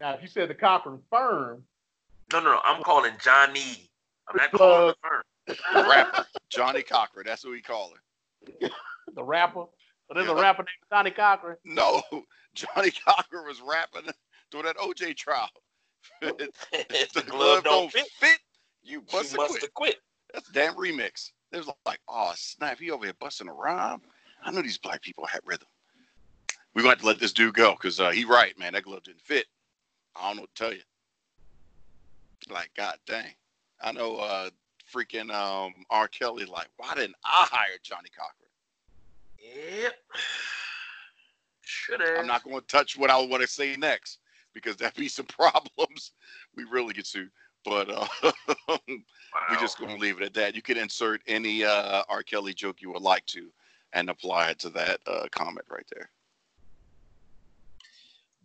now, 0.00 0.14
if 0.14 0.22
you 0.22 0.28
said 0.28 0.48
the 0.48 0.54
Cochran 0.54 1.00
firm, 1.10 1.62
No, 2.32 2.40
no, 2.40 2.52
no. 2.52 2.60
I'm 2.64 2.82
calling 2.82 3.12
Johnny. 3.22 3.90
I'm 4.28 4.36
not 4.36 4.50
calling 4.52 4.88
the 4.88 4.96
firm. 5.08 5.22
The 5.74 5.84
rapper, 5.88 6.24
Johnnie 6.48 6.82
Cochran. 6.82 7.26
That's 7.26 7.44
what 7.44 7.50
we 7.52 7.60
call 7.60 7.92
him. 7.92 8.70
the 9.14 9.22
rapper, 9.22 9.66
but 10.08 10.14
there's 10.14 10.28
a 10.28 10.32
Yeah. 10.34 10.40
rapper 10.40 10.62
named 10.62 10.90
Johnnie 10.90 11.10
Cochran. 11.10 11.56
No, 11.64 12.02
Johnnie 12.54 12.92
Cochran 12.92 13.44
was 13.46 13.60
rapping 13.60 14.10
during 14.52 14.66
that 14.66 14.76
OJ 14.76 15.16
trial. 15.16 15.48
if 16.22 17.12
the 17.12 17.22
glove 17.22 17.64
don't 17.64 17.90
fit, 17.90 18.38
you 18.84 19.00
you 19.00 19.02
must 19.12 19.34
quit. 19.34 19.62
have 19.62 19.74
quit. 19.74 19.96
That's 20.32 20.48
a 20.48 20.52
damn 20.52 20.74
remix. 20.74 21.30
It 21.50 21.56
was 21.58 21.68
like, 21.84 22.00
oh 22.08 22.32
snap, 22.36 22.78
he 22.78 22.90
over 22.90 23.04
here 23.04 23.14
busting 23.18 23.48
a 23.48 23.52
rhyme. 23.52 24.00
I 24.44 24.50
know 24.50 24.62
these 24.62 24.78
black 24.78 25.02
people 25.02 25.26
had 25.26 25.40
rhythm. 25.44 25.68
We're 26.74 26.82
gonna 26.82 26.92
have 26.92 27.00
to 27.00 27.06
let 27.06 27.18
this 27.18 27.32
dude 27.32 27.54
go 27.54 27.72
because 27.72 27.98
uh, 27.98 28.10
he 28.10 28.24
right, 28.24 28.56
man. 28.58 28.72
That 28.74 28.84
glove 28.84 29.02
didn't 29.02 29.20
fit. 29.20 29.46
I 30.16 30.28
don't 30.28 30.36
know 30.36 30.42
what 30.42 30.54
to 30.54 30.62
tell 30.62 30.72
you. 30.72 30.82
Like, 32.50 32.70
god 32.76 32.96
dang. 33.06 33.34
I 33.80 33.92
know 33.92 34.16
uh 34.16 34.50
freaking 34.92 35.32
um 35.32 35.72
R. 35.90 36.08
Kelly, 36.08 36.44
like, 36.44 36.68
why 36.76 36.94
didn't 36.94 37.16
I 37.24 37.46
hire 37.50 37.78
Johnnie 37.82 38.10
Cochran? 38.16 39.82
Yep. 39.82 39.94
Should 41.64 42.00
have. 42.00 42.18
I'm 42.18 42.26
not 42.26 42.42
going 42.44 42.60
to 42.60 42.66
touch 42.66 42.98
what 42.98 43.10
I 43.10 43.16
want 43.24 43.42
to 43.42 43.48
say 43.48 43.76
next 43.76 44.18
because 44.54 44.76
that'd 44.76 44.96
be 44.96 45.08
some 45.08 45.26
problems. 45.40 46.12
We 46.56 46.64
really 46.64 46.94
get 46.94 47.06
sued. 47.06 47.30
But 47.64 47.90
uh, 47.90 48.06
we're 48.78 49.60
just 49.60 49.78
going 49.78 49.94
to 49.94 50.00
leave 50.00 50.20
it 50.20 50.24
at 50.24 50.34
that. 50.34 50.56
You 50.56 50.62
can 50.62 50.76
insert 50.76 51.22
any 51.28 51.64
uh, 51.64 52.02
R. 52.08 52.22
Kelly 52.24 52.54
joke 52.54 52.82
you 52.82 52.90
would 52.90 53.02
like 53.02 53.24
to 53.26 53.50
and 53.92 54.10
apply 54.10 54.50
it 54.50 54.58
to 54.60 54.70
that 54.70 55.00
uh, 55.06 55.26
comment 55.30 55.66
right 55.70 55.86
there. 55.94 56.10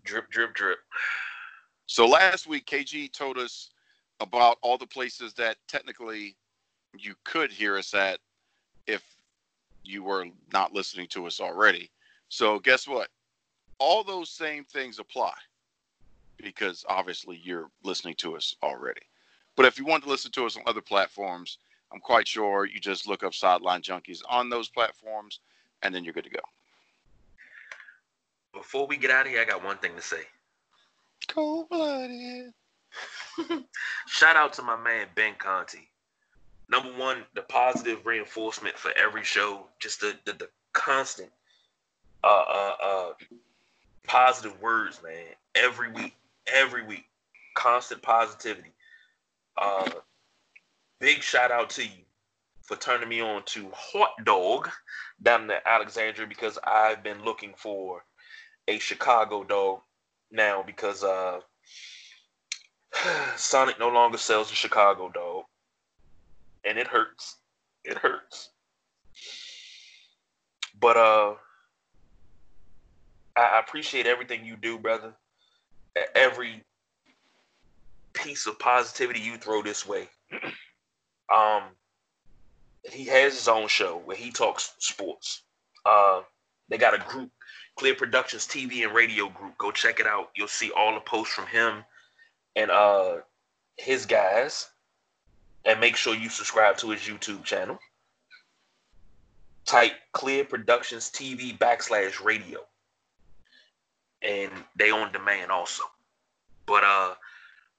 drip, 0.04 0.30
drip, 0.30 0.54
drip. 0.54 0.80
So 1.88 2.06
last 2.06 2.48
week, 2.48 2.66
KG 2.68 3.12
told 3.12 3.38
us 3.38 3.70
about 4.20 4.58
all 4.62 4.78
the 4.78 4.88
places 4.88 5.34
that 5.34 5.58
technically 5.68 6.36
you 6.98 7.16
could 7.24 7.52
hear 7.52 7.78
us 7.78 7.94
at 7.94 8.20
if 8.88 9.04
you 9.84 10.04
were 10.04 10.26
not 10.54 10.74
listening 10.74 11.08
to 11.08 11.26
us 11.26 11.40
already. 11.40 11.90
So 12.30 12.60
guess 12.60 12.88
what? 12.88 13.10
All 13.80 14.04
those 14.04 14.30
same 14.30 14.64
things 14.66 15.00
apply 15.00 15.34
because 16.42 16.86
obviously 16.88 17.40
you're 17.44 17.70
listening 17.84 18.16
to 18.16 18.36
us 18.36 18.56
already. 18.64 19.02
But 19.56 19.66
if 19.66 19.80
you 19.80 19.86
want 19.86 20.04
to 20.04 20.10
listen 20.10 20.32
to 20.32 20.46
us 20.46 20.56
on 20.56 20.64
other 20.66 20.82
platforms, 20.82 21.58
I'm 21.92 22.00
quite 22.00 22.28
sure 22.28 22.66
you 22.66 22.80
just 22.80 23.08
look 23.08 23.24
up 23.24 23.34
Sideline 23.34 23.82
Junkies 23.82 24.22
on 24.30 24.50
those 24.50 24.70
platforms 24.70 25.40
and 25.84 25.94
then 25.94 26.04
you're 26.04 26.14
good 26.14 26.26
to 26.26 26.30
go. 26.30 26.40
Before 28.54 28.88
we 28.88 28.98
get 28.98 29.12
out 29.12 29.26
of 29.26 29.32
here, 29.32 29.42
I 29.42 29.46
got 29.46 29.64
one 29.64 29.78
thing 29.78 29.96
to 29.96 30.02
say. 30.02 30.22
Cold 31.28 31.70
blooded. 31.70 32.54
Shout 34.08 34.36
out 34.36 34.54
to 34.54 34.62
my 34.62 34.76
man 34.76 35.08
Ben 35.16 35.34
Conti. 35.38 35.90
Number 36.70 36.90
one, 36.90 37.24
the 37.34 37.42
positive 37.44 38.06
reinforcement 38.06 38.78
for 38.78 38.92
every 38.98 39.24
show, 39.24 39.66
just 39.80 40.02
the 40.02 40.16
the, 40.26 40.34
the 40.34 40.50
constant 40.74 41.30
uh 42.24 42.28
uh 42.28 42.76
uh 42.84 43.12
positive 44.06 44.60
words, 44.62 45.02
man. 45.04 45.36
Every 45.56 45.92
week, 45.92 46.16
every 46.54 46.84
week, 46.84 47.06
constant 47.56 48.02
positivity. 48.02 48.72
Uh, 49.58 49.90
big 51.00 51.22
shout 51.22 51.52
out 51.52 51.70
to 51.72 51.84
you 51.84 52.04
for 52.62 52.76
turning 52.76 53.10
me 53.10 53.22
on 53.22 53.44
to 53.46 53.70
Hot 53.74 54.12
Dog 54.26 54.70
down 55.22 55.44
in 55.44 55.52
Alexandria 55.66 56.28
because 56.28 56.60
I've 56.64 57.04
been 57.04 57.24
looking 57.24 57.54
for 57.56 58.04
a 58.68 58.78
Chicago 58.78 59.44
dog 59.44 59.80
now 60.32 60.64
because 60.66 61.04
uh, 61.04 61.40
Sonic 63.36 63.80
no 63.80 63.90
longer 63.90 64.18
sells 64.18 64.50
the 64.50 64.56
Chicago 64.56 65.10
dog, 65.10 65.46
and 66.66 66.78
it 66.78 66.88
hurts. 66.88 67.38
It 67.84 67.98
hurts. 67.98 68.50
But 70.80 70.98
uh, 70.98 71.34
I 73.36 73.60
appreciate 73.60 74.06
everything 74.06 74.46
you 74.46 74.58
do, 74.58 74.78
brother. 74.78 75.14
Every 76.16 76.64
piece 78.14 78.48
of 78.48 78.58
positivity 78.60 79.20
you 79.20 79.38
throw 79.38 79.62
this 79.62 79.88
way. 79.88 80.08
um, 81.34 81.64
he 82.92 83.06
has 83.06 83.34
his 83.34 83.48
own 83.48 83.68
show 83.68 84.02
where 84.06 84.18
he 84.18 84.32
talks 84.32 84.74
sports. 84.80 85.44
Uh, 85.86 86.22
they 86.70 86.78
got 86.78 86.94
a 86.94 87.10
group, 87.10 87.32
Clear 87.78 87.96
Productions 87.96 88.48
TV 88.48 88.84
and 88.84 88.94
radio 88.94 89.30
group. 89.30 89.58
Go 89.58 89.72
check 89.72 90.00
it 90.00 90.08
out. 90.08 90.32
You'll 90.36 90.48
see 90.48 90.72
all 90.72 90.94
the 90.94 91.00
posts 91.02 91.34
from 91.34 91.48
him 91.48 91.84
and 92.56 92.72
uh 92.72 93.18
his 93.78 94.06
guys. 94.06 94.70
And 95.66 95.80
make 95.80 95.96
sure 95.96 96.16
you 96.16 96.30
subscribe 96.30 96.78
to 96.78 96.90
his 96.92 97.02
YouTube 97.02 97.44
channel. 97.44 97.78
Type 99.66 99.94
Clear 100.14 100.46
Productions 100.46 101.12
TV 101.12 101.58
backslash 101.58 102.24
radio. 102.24 102.60
And 104.22 104.52
they 104.76 104.92
on 104.92 105.12
demand 105.12 105.52
also. 105.52 105.84
But 106.66 106.84
uh 106.84 107.16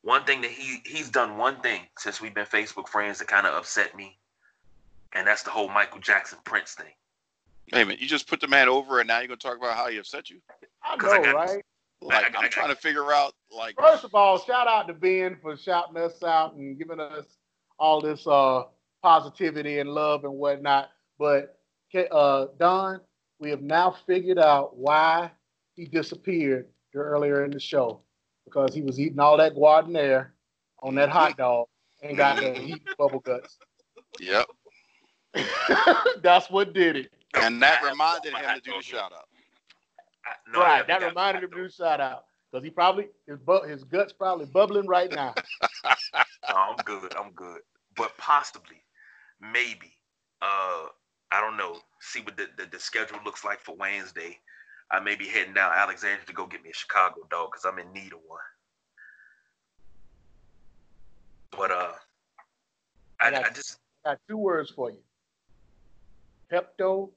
one 0.02 0.24
thing 0.24 0.40
that 0.42 0.50
he 0.50 0.80
he's 0.84 1.10
done 1.10 1.36
one 1.36 1.60
thing 1.60 1.82
since 1.98 2.20
we've 2.20 2.34
been 2.34 2.46
Facebook 2.46 2.88
friends 2.88 3.18
that 3.18 3.28
kind 3.28 3.46
of 3.46 3.54
upset 3.54 3.96
me 3.96 4.18
and 5.12 5.26
that's 5.26 5.42
the 5.42 5.50
whole 5.50 5.68
Michael 5.68 6.00
Jackson 6.00 6.38
Prince 6.44 6.74
thing. 6.74 6.92
Hey 7.66 7.84
man, 7.84 7.96
you 8.00 8.06
just 8.06 8.28
put 8.28 8.40
the 8.40 8.48
man 8.48 8.68
over, 8.68 9.00
and 9.00 9.08
now 9.08 9.18
you're 9.18 9.28
gonna 9.28 9.36
talk 9.36 9.58
about 9.58 9.76
how 9.76 9.88
he 9.88 9.98
upset 9.98 10.30
you. 10.30 10.40
I 10.82 10.96
know, 10.96 11.10
I 11.10 11.32
right? 11.32 11.64
Like 12.00 12.36
I, 12.36 12.44
am 12.44 12.50
trying 12.50 12.68
to 12.68 12.76
figure 12.76 13.12
out, 13.12 13.34
like. 13.50 13.74
First 13.78 14.04
of 14.04 14.14
all, 14.14 14.38
shout 14.38 14.68
out 14.68 14.86
to 14.88 14.94
Ben 14.94 15.36
for 15.42 15.56
shouting 15.56 15.96
us 15.96 16.22
out 16.22 16.54
and 16.54 16.78
giving 16.78 17.00
us 17.00 17.24
all 17.78 18.00
this 18.00 18.26
uh, 18.26 18.64
positivity 19.02 19.80
and 19.80 19.90
love 19.90 20.24
and 20.24 20.32
whatnot. 20.32 20.90
But 21.18 21.58
uh, 22.10 22.46
Don, 22.58 23.00
we 23.38 23.50
have 23.50 23.62
now 23.62 23.96
figured 24.06 24.38
out 24.38 24.76
why 24.76 25.30
he 25.78 25.84
disappeared 25.86 26.66
earlier 26.94 27.44
in 27.44 27.52
the 27.52 27.60
show 27.60 28.00
because 28.44 28.74
he 28.74 28.82
was 28.82 28.98
eating 28.98 29.20
all 29.20 29.36
that 29.36 29.54
Giardiniera 29.54 30.26
on 30.82 30.96
that 30.96 31.08
hot 31.08 31.36
dog 31.36 31.68
and 32.02 32.16
got 32.16 32.40
the 32.40 32.50
heat 32.60 32.82
bubble 32.98 33.20
guts. 33.20 33.58
Yep. 34.18 34.46
That's 36.22 36.50
what 36.50 36.72
did 36.74 36.96
it. 36.96 37.12
And 37.40 37.62
that 37.62 37.82
reminded 37.84 38.34
him 38.34 38.54
to 38.56 38.60
do 38.60 38.72
the 38.76 38.82
shout 38.82 39.12
out. 39.12 39.28
No, 40.52 40.60
right, 40.60 40.86
that 40.86 41.02
reminded 41.02 41.44
him 41.44 41.50
to 41.50 41.56
do 41.56 41.62
the 41.64 41.72
shout 41.72 42.00
out 42.00 42.24
because 42.50 42.64
he 42.64 42.70
probably 42.70 43.06
his 43.26 43.38
bu- 43.38 43.62
his 43.62 43.84
guts 43.84 44.12
probably 44.12 44.46
bubbling 44.46 44.86
right 44.86 45.12
now. 45.12 45.34
no, 46.48 46.56
I'm 46.56 46.76
good. 46.84 47.14
I'm 47.16 47.30
good. 47.32 47.60
But 47.96 48.16
possibly, 48.18 48.82
maybe, 49.40 49.92
uh, 50.42 50.86
I 51.30 51.40
don't 51.40 51.56
know. 51.56 51.78
See 52.00 52.20
what 52.20 52.36
the, 52.36 52.48
the, 52.56 52.66
the 52.66 52.78
schedule 52.80 53.18
looks 53.24 53.44
like 53.44 53.60
for 53.60 53.76
Wednesday. 53.76 54.38
I 54.90 55.00
may 55.00 55.16
be 55.16 55.26
heading 55.26 55.54
down 55.54 55.72
Alexandria 55.74 56.24
to 56.26 56.32
go 56.32 56.46
get 56.46 56.62
me 56.62 56.70
a 56.70 56.74
Chicago 56.74 57.20
dog 57.30 57.50
because 57.52 57.66
I'm 57.66 57.78
in 57.78 57.92
need 57.92 58.12
of 58.12 58.20
one. 58.26 58.40
But 61.50 61.70
uh, 61.70 61.92
I, 63.20 63.30
I, 63.30 63.38
I 63.40 63.50
just 63.50 63.78
got 64.04 64.18
two 64.28 64.38
words 64.38 64.70
for 64.70 64.90
you. 64.90 64.98
Pepto 66.50 67.10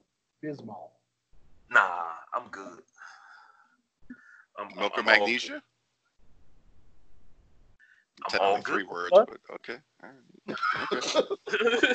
Bismol. 0.44 0.90
Nah, 1.70 2.02
I'm 2.34 2.48
good. 2.50 2.80
I'm, 4.58 4.68
Milk 4.76 4.92
I'm, 4.96 5.04
magnesia? 5.06 5.62
I'm 8.30 8.40
all 8.40 8.60
three 8.60 8.82
good. 8.82 8.90
words, 8.90 9.10
but 9.12 9.38
okay. 9.54 9.78
okay. 10.50 11.94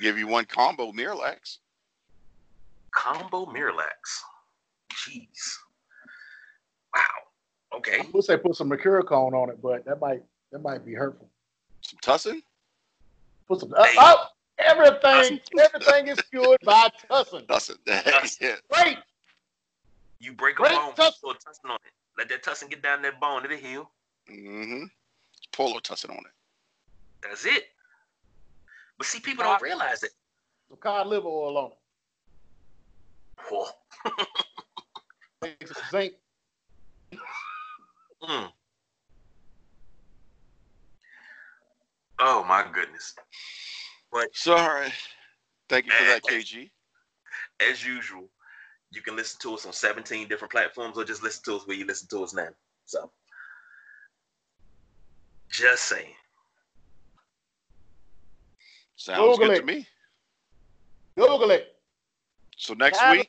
Give 0.00 0.18
you 0.18 0.26
one 0.26 0.44
combo 0.44 0.90
Miralax. 0.90 1.58
Combo 2.92 3.46
Miralax. 3.46 4.24
Jeez. 4.94 5.56
Wow. 6.94 7.78
Okay. 7.78 8.00
I 8.00 8.06
would 8.12 8.24
say 8.24 8.36
put 8.36 8.54
some 8.56 8.70
Mercurochrome 8.70 9.32
on 9.34 9.50
it, 9.50 9.60
but 9.62 9.84
that 9.84 10.00
might 10.00 10.22
that 10.52 10.60
might 10.60 10.84
be 10.86 10.94
hurtful. 10.94 11.28
Some 11.80 11.98
tussin? 12.02 12.42
Put 13.48 13.60
some. 13.60 13.74
Uh, 13.76 13.84
oh, 13.98 14.26
Everything, 14.58 15.40
everything 15.58 16.08
is 16.08 16.20
cured 16.30 16.58
by 16.64 16.88
tussin. 17.10 17.44
Tussin. 17.48 17.76
yeah. 18.40 18.54
Great. 18.70 18.98
You 20.20 20.32
break 20.32 20.54
a 20.58 20.62
Great 20.62 20.72
bone, 20.72 20.92
tussin. 20.92 21.20
put 21.22 21.36
a 21.36 21.38
tussin 21.40 21.70
on 21.70 21.76
it. 21.84 21.92
Let 22.16 22.28
that 22.28 22.44
tussin 22.44 22.70
get 22.70 22.82
down 22.82 23.02
that 23.02 23.20
bone, 23.20 23.44
it'll 23.44 23.56
heal. 23.56 23.90
Mm-hmm. 24.30 24.84
Polo 25.52 25.80
tussin 25.80 26.10
on 26.10 26.18
it. 26.18 26.32
That's 27.22 27.44
it. 27.46 27.64
But 28.96 29.06
see, 29.08 29.18
people 29.18 29.44
don't 29.44 29.60
realize 29.60 30.02
it. 30.04 30.10
Some 30.68 30.78
cod 30.78 31.08
liver 31.08 31.26
oil 31.26 31.58
on 31.58 31.70
it. 31.72 31.78
Whoa. 33.50 33.66
zinc. 35.90 36.14
Mm. 38.22 38.50
Oh 42.20 42.44
my 42.44 42.64
goodness. 42.72 43.14
But 44.12 44.28
sorry. 44.34 44.92
Thank 45.68 45.86
you 45.86 45.92
for 45.92 46.04
that, 46.04 46.22
KG. 46.22 46.70
As 47.70 47.84
usual, 47.84 48.28
you 48.92 49.02
can 49.02 49.16
listen 49.16 49.40
to 49.42 49.54
us 49.54 49.66
on 49.66 49.72
17 49.72 50.28
different 50.28 50.52
platforms 50.52 50.96
or 50.96 51.04
just 51.04 51.22
listen 51.22 51.42
to 51.44 51.56
us 51.56 51.66
where 51.66 51.76
you 51.76 51.86
listen 51.86 52.08
to 52.08 52.22
us 52.22 52.34
now. 52.34 52.48
So 52.84 53.10
just 55.50 55.84
saying. 55.84 56.14
Sounds 58.96 59.18
Google 59.18 59.48
good 59.48 59.56
it. 59.56 59.60
to 59.60 59.66
me. 59.66 59.86
Google 61.16 61.50
it. 61.50 61.68
So 62.56 62.74
next 62.74 63.00
week, 63.10 63.28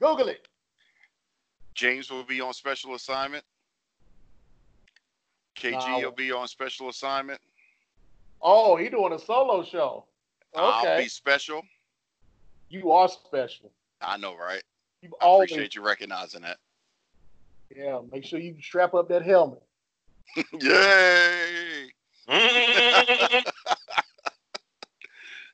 Google 0.00 0.28
it. 0.28 0.46
James 1.76 2.10
will 2.10 2.24
be 2.24 2.40
on 2.40 2.54
special 2.54 2.94
assignment. 2.94 3.44
KG 5.56 6.02
will 6.02 6.10
be 6.10 6.32
on 6.32 6.48
special 6.48 6.88
assignment. 6.88 7.40
Oh, 8.40 8.76
he 8.76 8.88
doing 8.88 9.12
a 9.12 9.18
solo 9.18 9.62
show. 9.62 10.06
Okay. 10.54 10.64
I'll 10.64 10.98
be 10.98 11.08
special. 11.08 11.62
You 12.70 12.92
are 12.92 13.08
special. 13.08 13.70
I 14.00 14.16
know, 14.16 14.36
right? 14.36 14.62
You 15.02 15.10
I 15.20 15.24
always... 15.26 15.50
appreciate 15.50 15.74
you 15.74 15.84
recognizing 15.84 16.40
that. 16.42 16.56
Yeah, 17.74 18.00
make 18.10 18.24
sure 18.24 18.38
you 18.38 18.54
strap 18.60 18.94
up 18.94 19.08
that 19.10 19.22
helmet. 19.22 19.62
Yay! 20.60 21.88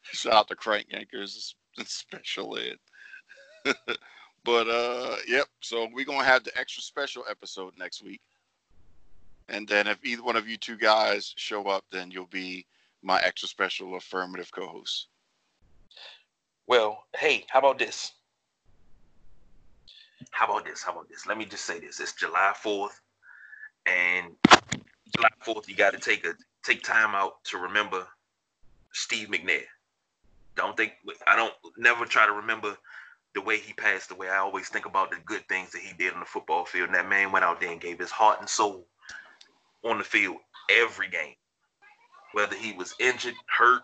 Shout 0.04 0.32
out 0.32 0.48
to 0.48 0.54
Crank 0.54 0.88
Yankers, 0.90 1.54
special 1.84 2.58
ed. 2.58 2.76
but 4.44 4.68
uh, 4.68 5.16
yep. 5.26 5.46
So 5.60 5.88
we're 5.92 6.04
gonna 6.04 6.24
have 6.24 6.44
the 6.44 6.56
extra 6.58 6.82
special 6.82 7.24
episode 7.30 7.74
next 7.78 8.02
week, 8.02 8.20
and 9.48 9.66
then 9.66 9.86
if 9.86 9.98
either 10.04 10.22
one 10.22 10.36
of 10.36 10.48
you 10.48 10.56
two 10.56 10.76
guys 10.76 11.34
show 11.36 11.64
up, 11.68 11.84
then 11.90 12.10
you'll 12.10 12.26
be 12.26 12.66
my 13.02 13.20
extra 13.22 13.48
special 13.48 13.96
affirmative 13.96 14.50
co-host. 14.52 15.08
Well, 16.66 17.04
hey, 17.16 17.44
how 17.48 17.58
about 17.58 17.78
this? 17.78 18.12
How 20.30 20.46
about 20.46 20.64
this? 20.64 20.82
How 20.82 20.92
about 20.92 21.08
this? 21.08 21.26
Let 21.26 21.36
me 21.36 21.44
just 21.44 21.64
say 21.64 21.80
this. 21.80 22.00
It's 22.00 22.12
July 22.12 22.52
4th, 22.64 23.00
and 23.86 24.32
July 25.14 25.28
4th, 25.44 25.68
you 25.68 25.74
got 25.74 25.92
to 25.92 25.98
take 25.98 26.24
a 26.24 26.34
take 26.64 26.82
time 26.82 27.14
out 27.14 27.42
to 27.44 27.58
remember 27.58 28.06
Steve 28.92 29.28
McNair. 29.28 29.64
Don't 30.54 30.76
think 30.76 30.92
I 31.26 31.36
don't 31.36 31.54
never 31.76 32.04
try 32.04 32.26
to 32.26 32.32
remember 32.32 32.76
the 33.34 33.40
way 33.40 33.58
he 33.58 33.72
passed 33.72 34.10
away. 34.10 34.28
I 34.28 34.38
always 34.38 34.68
think 34.68 34.86
about 34.86 35.10
the 35.10 35.16
good 35.24 35.46
things 35.48 35.72
that 35.72 35.82
he 35.82 35.92
did 35.94 36.12
on 36.12 36.20
the 36.20 36.26
football 36.26 36.64
field. 36.64 36.88
And 36.88 36.94
that 36.94 37.08
man 37.08 37.32
went 37.32 37.44
out 37.44 37.60
there 37.60 37.70
and 37.70 37.80
gave 37.80 37.98
his 37.98 38.10
heart 38.10 38.40
and 38.40 38.48
soul 38.48 38.86
on 39.84 39.98
the 39.98 40.04
field 40.04 40.36
every 40.70 41.08
game 41.08 41.34
whether 42.32 42.56
he 42.56 42.72
was 42.72 42.94
injured, 42.98 43.34
hurt, 43.46 43.82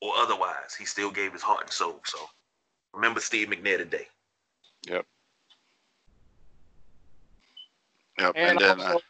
or 0.00 0.12
otherwise. 0.16 0.74
He 0.78 0.84
still 0.84 1.10
gave 1.10 1.32
his 1.32 1.42
heart 1.42 1.62
and 1.62 1.70
soul. 1.70 2.00
So 2.04 2.18
remember 2.92 3.20
Steve 3.20 3.48
McNair 3.48 3.78
today. 3.78 4.08
Yep. 4.88 5.06
Yep. 8.18 8.32
And, 8.36 8.50
and 8.50 8.60
then, 8.60 8.80
also, 8.80 8.96
uh, 8.96 9.00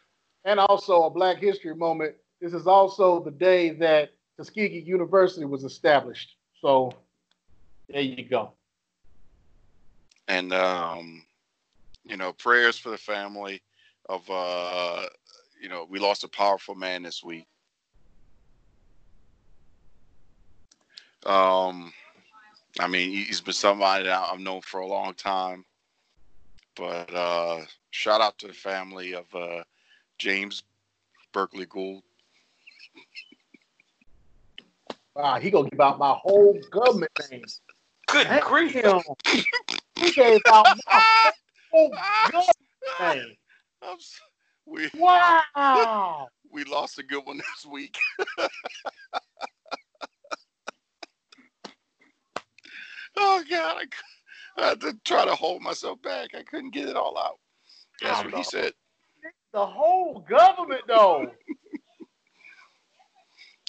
and 0.45 0.59
also 0.59 1.03
a 1.03 1.09
Black 1.09 1.37
History 1.37 1.75
moment. 1.75 2.15
This 2.39 2.53
is 2.53 2.67
also 2.67 3.23
the 3.23 3.31
day 3.31 3.71
that 3.71 4.11
Tuskegee 4.37 4.83
University 4.85 5.45
was 5.45 5.63
established. 5.63 6.35
So 6.61 6.93
there 7.89 8.01
you 8.01 8.23
go. 8.23 8.53
And 10.27 10.53
um, 10.53 11.23
you 12.05 12.17
know, 12.17 12.33
prayers 12.33 12.77
for 12.77 12.89
the 12.89 12.97
family 12.97 13.61
of 14.09 14.29
uh, 14.29 15.05
you 15.61 15.69
know, 15.69 15.87
we 15.89 15.99
lost 15.99 16.23
a 16.23 16.29
powerful 16.29 16.75
man 16.75 17.03
this 17.03 17.23
week. 17.23 17.45
Um, 21.25 21.93
I 22.79 22.87
mean, 22.87 23.11
he's 23.11 23.41
been 23.41 23.53
somebody 23.53 24.05
that 24.05 24.29
I've 24.31 24.39
known 24.39 24.61
for 24.61 24.81
a 24.81 24.87
long 24.87 25.13
time. 25.13 25.63
But 26.75 27.13
uh, 27.13 27.61
shout 27.91 28.19
out 28.19 28.37
to 28.39 28.47
the 28.47 28.53
family 28.53 29.13
of 29.13 29.25
uh, 29.33 29.63
James 30.17 30.63
Berkeley 31.31 31.65
Gould. 31.65 32.03
Wow, 35.15 35.39
he 35.39 35.51
gonna 35.51 35.69
give 35.69 35.79
out 35.79 35.99
my 35.99 36.13
whole 36.19 36.59
government 36.71 37.11
name. 37.29 37.43
Good 38.07 38.27
grief. 38.41 38.75
Damn. 40.03 40.07
He 40.07 40.13
gave 40.13 40.41
out 40.51 40.67
my 40.93 41.01
whole 41.71 41.99
government. 42.31 43.37
I'm 43.83 43.97
s- 43.97 44.21
we 44.65 44.89
Wow. 44.93 45.41
we 46.51 46.63
lost 46.65 46.99
a 46.99 47.03
good 47.03 47.25
one 47.25 47.37
this 47.37 47.65
week. 47.71 47.97
oh 53.17 53.43
God, 53.49 53.83
I, 54.57 54.61
I 54.61 54.67
had 54.69 54.81
to 54.81 54.97
try 55.05 55.25
to 55.25 55.35
hold 55.35 55.61
myself 55.63 56.01
back. 56.01 56.31
I 56.35 56.43
couldn't 56.43 56.73
get 56.73 56.89
it 56.89 56.97
all 56.97 57.17
out. 57.17 57.39
That's 58.01 58.23
Oh, 58.23 58.23
what 58.23 58.33
no. 58.33 58.35
he 58.35 58.43
said. 58.43 58.73
The 59.53 59.65
whole 59.65 60.25
government 60.29 60.83
though. 60.87 61.31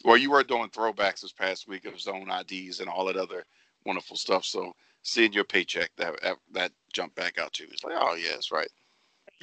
Well, 0.04 0.16
you 0.18 0.30
were 0.30 0.44
doing 0.44 0.70
throwbacks 0.70 1.22
this 1.22 1.32
past 1.32 1.68
week 1.68 1.86
of 1.86 2.00
zone 2.00 2.30
IDs 2.30 2.80
and 2.80 2.88
all 2.90 3.06
that 3.06 3.16
other 3.16 3.44
wonderful 3.86 4.16
stuff. 4.16 4.44
So 4.44 4.74
seeing 5.04 5.32
your 5.32 5.44
paycheck 5.44 5.90
that 5.96 6.18
that, 6.52 6.72
jumped 6.92 7.14
back 7.14 7.38
out 7.38 7.52
to 7.52 7.64
you, 7.64 7.68
it's 7.72 7.84
like, 7.84 7.94
oh 7.96 8.14
yeah, 8.14 8.30
that's 8.32 8.50
right. 8.50 8.68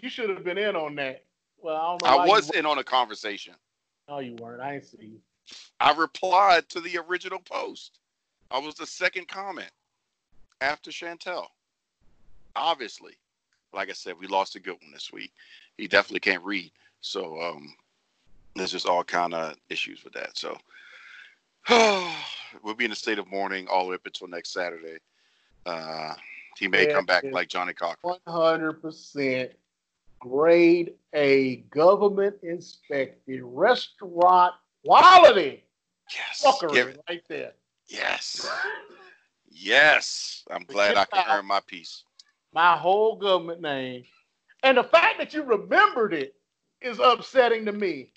You 0.02 0.10
should 0.10 0.30
have 0.30 0.44
been 0.44 0.58
in 0.58 0.76
on 0.76 0.96
that. 0.96 1.24
Well, 1.58 1.76
I 1.76 1.90
don't 1.92 2.04
know. 2.04 2.24
I 2.24 2.28
was 2.28 2.50
in 2.52 2.66
on 2.66 2.80
a 2.80 2.84
conversation. 2.84 3.54
No, 4.10 4.20
you 4.20 4.36
weren't. 4.36 4.62
I 4.62 4.76
ain't 4.76 4.86
see 4.86 4.98
you. 5.02 5.20
I 5.80 5.94
replied 5.94 6.70
to 6.70 6.82
the 6.82 6.98
original 6.98 7.40
post. 7.40 8.00
I 8.50 8.60
was 8.60 8.76
the 8.76 8.86
second 8.86 9.28
comment 9.28 9.72
after 10.60 10.92
Chantel. 10.92 11.46
Obviously, 12.56 13.14
like 13.74 13.90
I 13.90 13.94
said, 13.94 14.16
we 14.20 14.28
lost 14.28 14.56
a 14.56 14.60
good 14.60 14.78
one 14.82 14.92
this 14.92 15.12
week. 15.14 15.32
He 15.78 15.88
definitely 15.88 16.20
can't 16.20 16.44
read, 16.44 16.72
so 17.02 17.42
um, 17.42 17.74
there's 18.56 18.72
just 18.72 18.88
all 18.88 19.04
kind 19.04 19.34
of 19.34 19.56
issues 19.70 20.04
with 20.04 20.14
that. 20.14 20.38
So 20.38 20.58
we'll 22.64 22.76
be 22.76 22.86
in 22.86 22.92
a 22.92 22.96
state 22.96 23.20
of 23.20 23.30
mourning 23.30 23.68
all 23.68 23.86
the 23.86 23.90
way 23.92 23.96
up 23.96 24.06
until 24.06 24.28
next 24.28 24.54
Saturday. 24.54 24.98
Uh, 25.66 26.14
he 26.58 26.68
may 26.68 26.86
Yeah, 26.86 26.94
come 26.94 27.06
back 27.06 27.24
like 27.32 27.48
Johnnie 27.48 27.74
Cochran. 27.74 27.98
One 28.02 28.20
hundred 28.28 28.82
percent 28.82 29.52
grade 30.20 30.94
A 31.14 31.58
government 31.72 32.36
inspected 32.44 33.42
restaurant 33.44 34.54
quality 34.86 35.64
Yes, 36.14 36.42
give 36.72 36.88
fuckery 36.88 36.90
it. 36.90 37.00
right 37.10 37.24
there. 37.28 37.54
Yes, 37.88 38.48
yes. 39.50 40.44
I'm 40.50 40.64
glad 40.64 40.98
I 40.98 41.06
can 41.06 41.24
earn 41.30 41.46
my 41.46 41.60
piece. 41.66 42.04
My 42.54 42.76
whole 42.78 43.16
government 43.16 43.62
name. 43.62 44.04
And 44.64 44.78
the 44.78 44.84
fact 44.84 45.18
that 45.20 45.34
you 45.34 45.44
remembered 45.44 46.14
it 46.14 46.36
is 46.82 47.00
upsetting 47.00 47.66
to 47.66 47.72
me. 47.72 48.12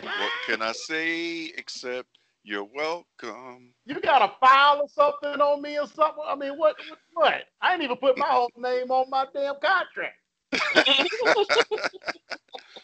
What 0.00 0.32
can 0.46 0.62
I 0.62 0.72
say 0.72 1.52
except 1.56 2.13
you're 2.44 2.64
welcome? 2.64 3.72
You 3.86 4.00
got 4.00 4.22
a 4.22 4.32
file 4.38 4.80
or 4.82 4.88
something 4.88 5.40
on 5.40 5.62
me 5.62 5.78
or 5.78 5.86
something? 5.86 6.22
I 6.26 6.34
mean, 6.36 6.56
what? 6.58 6.76
What? 6.88 6.98
what? 7.14 7.44
I 7.60 7.72
ain't 7.74 7.82
even 7.82 7.96
put 7.96 8.18
my 8.18 8.26
whole 8.26 8.50
name 8.58 8.90
on 8.90 9.08
my 9.10 9.26
damn 9.34 9.54
contract. 9.54 10.16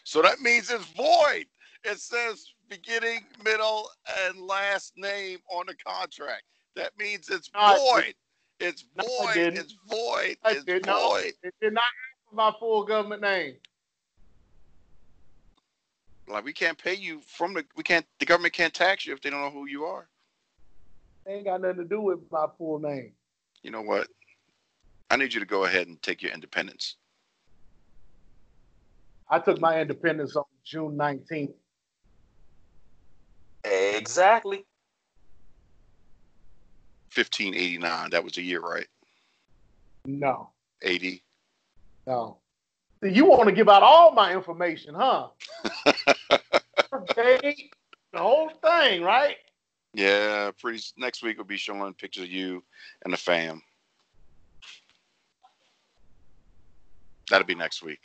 so 0.04 0.22
that 0.22 0.40
means 0.40 0.70
it's 0.70 0.84
void. 0.92 1.46
It 1.84 1.98
says 1.98 2.46
beginning, 2.68 3.20
middle, 3.44 3.88
and 4.26 4.40
last 4.40 4.94
name 4.96 5.38
on 5.50 5.66
the 5.66 5.74
contract. 5.86 6.42
That 6.76 6.92
means 6.98 7.28
it's 7.30 7.50
No, 7.54 7.76
void. 7.76 8.14
It's 8.60 8.84
void. 8.96 9.36
It's 9.36 9.74
void. 9.88 10.36
I 10.44 10.52
It's 10.52 10.64
did 10.64 10.86
not. 10.86 11.10
void. 11.10 11.32
It 11.42 11.54
did 11.60 11.74
not 11.74 11.84
have 11.84 12.36
my 12.36 12.52
full 12.58 12.84
government 12.84 13.22
name. 13.22 13.56
Like 16.30 16.44
we 16.44 16.52
can't 16.52 16.78
pay 16.78 16.94
you 16.94 17.20
from 17.26 17.54
the 17.54 17.64
we 17.76 17.82
can't 17.82 18.06
the 18.18 18.26
government 18.26 18.54
can't 18.54 18.72
tax 18.72 19.06
you 19.06 19.12
if 19.12 19.20
they 19.20 19.30
don't 19.30 19.40
know 19.40 19.50
who 19.50 19.66
you 19.66 19.84
are. 19.84 20.08
It 21.26 21.30
ain't 21.32 21.44
got 21.44 21.60
nothing 21.60 21.78
to 21.78 21.84
do 21.84 22.00
with 22.00 22.20
my 22.30 22.46
full 22.56 22.78
name. 22.78 23.12
You 23.62 23.70
know 23.70 23.82
what? 23.82 24.08
I 25.10 25.16
need 25.16 25.34
you 25.34 25.40
to 25.40 25.46
go 25.46 25.64
ahead 25.64 25.88
and 25.88 26.00
take 26.02 26.22
your 26.22 26.32
independence. 26.32 26.96
I 29.28 29.38
took 29.38 29.60
my 29.60 29.80
independence 29.80 30.34
on 30.36 30.44
June 30.64 30.96
19th. 30.96 31.52
Exactly. 33.64 34.64
1589. 37.14 38.10
That 38.10 38.24
was 38.24 38.38
a 38.38 38.42
year, 38.42 38.60
right? 38.60 38.86
No, 40.06 40.50
80. 40.82 41.22
no. 42.06 42.38
You 43.02 43.24
want 43.26 43.48
to 43.48 43.54
give 43.54 43.68
out 43.68 43.82
all 43.82 44.12
my 44.12 44.32
information, 44.32 44.94
huh? 44.94 45.28
Date, 47.22 47.74
the 48.12 48.18
whole 48.18 48.50
thing, 48.62 49.02
right? 49.02 49.36
Yeah, 49.94 50.50
pretty. 50.58 50.82
Next 50.96 51.22
week 51.22 51.36
we'll 51.36 51.46
be 51.46 51.56
showing 51.56 51.94
pictures 51.94 52.24
of 52.24 52.30
you 52.30 52.62
and 53.04 53.12
the 53.12 53.16
fam. 53.18 53.60
That'll 57.30 57.46
be 57.46 57.54
next 57.54 57.82
week, 57.82 58.00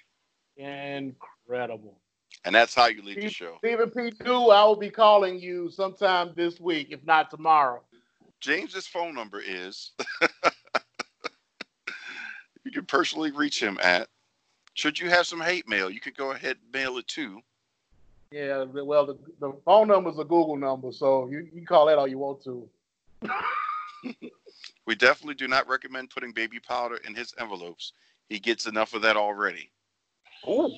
Incredible. 0.58 2.00
and 2.44 2.54
that's 2.54 2.76
how 2.76 2.88
you 2.88 3.02
lead 3.02 3.22
the 3.22 3.30
show. 3.30 3.56
Stephen 3.58 3.90
P. 3.90 4.12
New, 4.24 4.50
I 4.50 4.64
will 4.66 4.76
be 4.76 4.92
calling 4.92 5.40
you 5.40 5.72
sometime 5.72 6.32
this 6.36 6.60
week, 6.60 6.90
if 6.92 7.04
not 7.06 7.32
tomorrow. 7.32 7.82
James's 8.40 8.86
phone 8.86 9.16
number 9.16 9.42
is. 9.44 9.94
you 12.64 12.72
can 12.72 12.86
personally 12.86 13.32
reach 13.32 13.62
him 13.62 13.80
at. 13.82 14.08
Should 14.76 15.00
you 15.00 15.10
have 15.10 15.26
some 15.26 15.42
hate 15.42 15.68
mail, 15.68 15.90
you 15.90 16.00
could 16.00 16.18
go 16.18 16.32
ahead 16.32 16.58
and 16.62 16.72
mail 16.72 16.98
it 16.98 17.08
to. 17.10 17.40
Yeah, 18.36 18.66
well, 18.66 19.06
the, 19.06 19.18
the 19.40 19.53
phone 19.64 19.88
number 19.88 20.10
is 20.10 20.20
a 20.20 20.26
Google 20.26 20.57
number, 20.57 20.91
so 20.91 21.30
you, 21.30 21.38
you 21.38 21.52
can 21.52 21.66
call 21.66 21.86
that 21.86 21.98
all 21.98 22.06
you 22.07 22.18
want 22.18 22.44
to. 22.44 22.70
We 24.88 24.94
definitely 24.94 25.34
do 25.34 25.48
not 25.48 25.68
recommend 25.68 26.12
putting 26.12 26.32
baby 26.32 26.60
powder 26.60 26.98
in 27.07 27.16
his 27.16 27.34
envelopes. 27.40 27.94
He 28.30 28.38
gets 28.38 28.68
enough 28.68 28.94
of 28.94 29.02
that 29.02 29.18
already. 29.18 29.72
Ooh. 30.48 30.72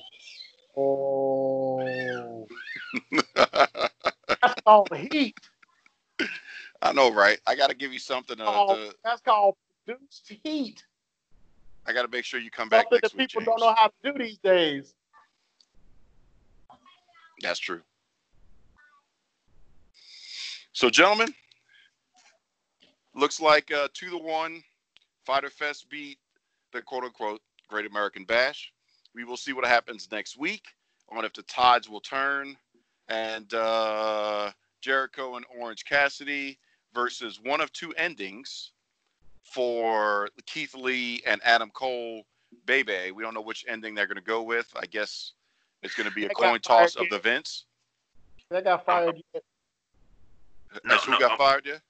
Oh, 0.77 2.47
that's 3.35 4.61
called 4.65 4.95
heat. 4.95 5.35
I 6.81 6.93
know, 6.93 7.11
right? 7.11 7.37
I 7.45 7.55
got 7.55 7.69
to 7.69 7.75
give 7.75 7.91
you 7.91 7.99
something. 7.99 8.37
To, 8.37 8.43
Oh, 8.47 8.75
to, 8.75 8.95
that's 9.03 9.19
called 9.19 9.55
produced 9.85 10.31
heat. 10.43 10.85
I 11.85 11.91
got 11.91 12.03
to 12.03 12.07
make 12.09 12.23
sure 12.23 12.39
you 12.39 12.49
come 12.49 12.69
back 12.69 12.83
Something 12.83 12.99
that 13.01 13.17
people 13.17 13.41
don't 13.41 13.59
know 13.59 13.73
how 13.75 13.87
to 13.87 14.13
do 14.13 14.17
these 14.17 14.37
days. 14.37 14.93
That's 17.41 17.59
true. 17.59 17.81
So, 20.73 20.89
gentlemen, 20.89 21.33
looks 23.15 23.39
like 23.39 23.71
uh, 23.71 23.87
two 23.93 24.09
to 24.09 24.17
one, 24.17 24.63
Fyter 25.25 25.49
Fest 25.49 25.89
beat 25.89 26.19
the 26.71 26.81
quote 26.81 27.03
unquote 27.03 27.41
Great 27.67 27.85
American 27.85 28.25
Bash. 28.25 28.71
We 29.15 29.23
will 29.23 29.37
see 29.37 29.53
what 29.53 29.65
happens 29.65 30.07
next 30.11 30.37
week 30.37 30.63
on 31.09 31.25
if 31.25 31.33
the 31.33 31.43
tides 31.43 31.89
will 31.89 32.01
turn 32.01 32.55
and 33.09 33.51
uh, 33.53 34.51
Jericho 34.81 35.35
and 35.35 35.45
Orange 35.59 35.85
Cassidy 35.85 36.59
versus 36.93 37.39
one 37.41 37.61
of 37.61 37.71
two 37.73 37.93
endings 37.97 38.71
for 39.43 40.29
Keith 40.45 40.75
Lee 40.75 41.21
and 41.25 41.41
Adam 41.43 41.69
Cole. 41.71 42.23
Bebe, 42.65 43.11
we 43.11 43.23
don't 43.23 43.33
know 43.33 43.41
which 43.41 43.65
ending 43.67 43.93
they're 43.93 44.07
going 44.07 44.15
to 44.15 44.21
go 44.21 44.41
with. 44.41 44.67
I 44.75 44.85
guess 44.85 45.33
it's 45.83 45.95
going 45.95 46.09
to 46.09 46.15
be 46.15 46.25
a 46.25 46.29
coin 46.29 46.59
toss 46.59 46.95
of 46.95 47.05
the 47.09 47.19
Vince. 47.19 47.65
That 48.49 48.63
got 48.63 48.75
uh-huh. 48.75 48.83
fired 48.85 49.21
yet. 49.33 49.43
No, 50.73 50.79
That's 50.89 51.03
who 51.05 51.11
no, 51.11 51.19
got 51.19 51.31
no. 51.31 51.37
fired 51.37 51.65
yet? 51.65 51.81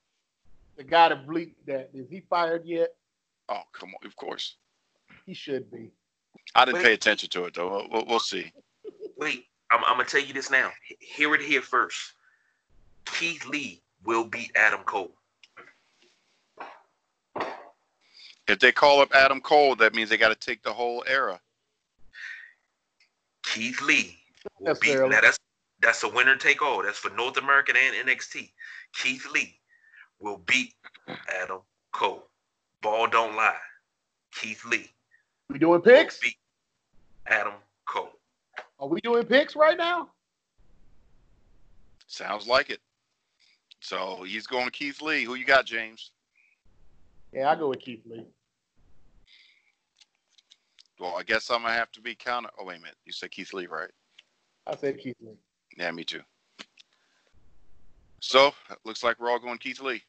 The 0.75 0.83
guy 0.83 1.09
that 1.09 1.27
bleeped 1.27 1.55
that. 1.65 1.89
Is 1.93 2.09
he 2.09 2.21
fired 2.29 2.65
yet? 2.65 2.95
Oh, 3.49 3.61
come 3.73 3.89
on. 3.89 4.07
Of 4.07 4.15
course. 4.15 4.55
He 5.25 5.33
should 5.33 5.71
be. 5.71 5.91
I 6.55 6.65
didn't 6.65 6.77
Wait. 6.77 6.85
pay 6.85 6.93
attention 6.93 7.29
to 7.29 7.45
it, 7.45 7.53
though. 7.53 7.69
We'll- 7.69 7.87
We'll, 7.91 8.05
we'll 8.05 8.19
see. 8.19 8.51
Wait, 9.17 9.45
I'm, 9.71 9.83
I'm 9.85 9.97
gonna 9.97 10.05
tell 10.07 10.21
you 10.21 10.33
this 10.33 10.51
now. 10.51 10.71
Hear 10.99 11.33
it 11.33 11.41
here 11.41 11.61
first. 11.61 12.13
Keith 13.05 13.45
Lee 13.45 13.81
will 14.03 14.25
beat 14.25 14.51
Adam 14.55 14.81
Cole. 14.81 15.11
If 18.47 18.59
they 18.59 18.71
call 18.71 19.01
up 19.01 19.13
Adam 19.13 19.41
Cole, 19.41 19.75
that 19.77 19.93
means 19.93 20.09
they 20.09 20.17
got 20.17 20.29
to 20.29 20.35
take 20.35 20.61
the 20.63 20.71
whole 20.71 21.03
era. 21.07 21.39
Keith 23.57 23.81
Lee 23.81 24.15
will 24.59 24.75
beat. 24.79 24.99
Now 24.99 25.19
that's 25.21 25.39
that's 25.81 26.03
a 26.03 26.09
winner 26.09 26.35
take 26.35 26.61
all. 26.61 26.83
That's 26.83 26.99
for 26.99 27.09
North 27.11 27.37
American 27.37 27.75
and 27.75 28.07
NXT. 28.07 28.51
Keith 28.93 29.25
Lee 29.33 29.59
will 30.19 30.37
beat 30.45 30.73
Adam 31.41 31.61
Cole. 31.91 32.29
Ball 32.81 33.07
don't 33.07 33.35
lie. 33.35 33.55
Keith 34.33 34.63
Lee 34.65 34.89
We 35.49 35.57
doing 35.57 35.71
will 35.71 35.79
picks? 35.79 36.19
beat 36.19 36.35
Adam 37.25 37.53
Cole. 37.87 38.11
Are 38.79 38.87
we 38.87 39.01
doing 39.01 39.25
picks 39.25 39.55
right 39.55 39.77
now? 39.77 40.09
Sounds 42.05 42.47
like 42.47 42.69
it. 42.69 42.79
So 43.79 44.23
he's 44.23 44.45
going 44.45 44.65
to 44.65 44.71
Keith 44.71 45.01
Lee. 45.01 45.23
Who 45.23 45.33
you 45.35 45.45
got, 45.45 45.65
James? 45.65 46.11
Yeah, 47.33 47.49
I 47.49 47.55
go 47.55 47.69
with 47.69 47.79
Keith 47.79 48.03
Lee. 48.05 48.25
Well, 50.99 51.15
I 51.17 51.23
guess 51.23 51.49
I'm 51.49 51.61
gonna 51.61 51.73
have 51.73 51.91
to 51.93 52.01
be 52.01 52.15
counter. 52.15 52.49
Oh 52.59 52.65
wait 52.65 52.77
a 52.77 52.81
minute, 52.81 52.97
you 53.05 53.11
said 53.11 53.31
Keith 53.31 53.53
Lee, 53.53 53.67
right? 53.67 53.89
I 54.65 54.75
said 54.75 54.99
Keith 54.99 55.17
Lee. 55.21 55.37
Yeah, 55.77 55.91
me 55.91 56.03
too. 56.03 56.21
So 58.19 58.47
it 58.69 58.79
looks 58.83 59.03
like 59.03 59.19
we're 59.19 59.29
all 59.29 59.39
going 59.39 59.57
Keith 59.59 59.81
Lee. 59.81 60.01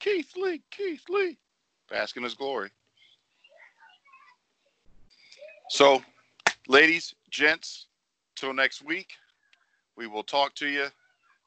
Keith 0.00 0.32
Lee, 0.36 0.62
Keith 0.70 1.02
Lee, 1.08 1.38
basking 1.90 2.22
his 2.22 2.34
glory. 2.34 2.70
So, 5.70 6.02
ladies, 6.68 7.14
gents, 7.30 7.88
till 8.36 8.54
next 8.54 8.82
week, 8.84 9.10
we 9.96 10.06
will 10.06 10.22
talk 10.22 10.54
to 10.56 10.68
you. 10.68 10.86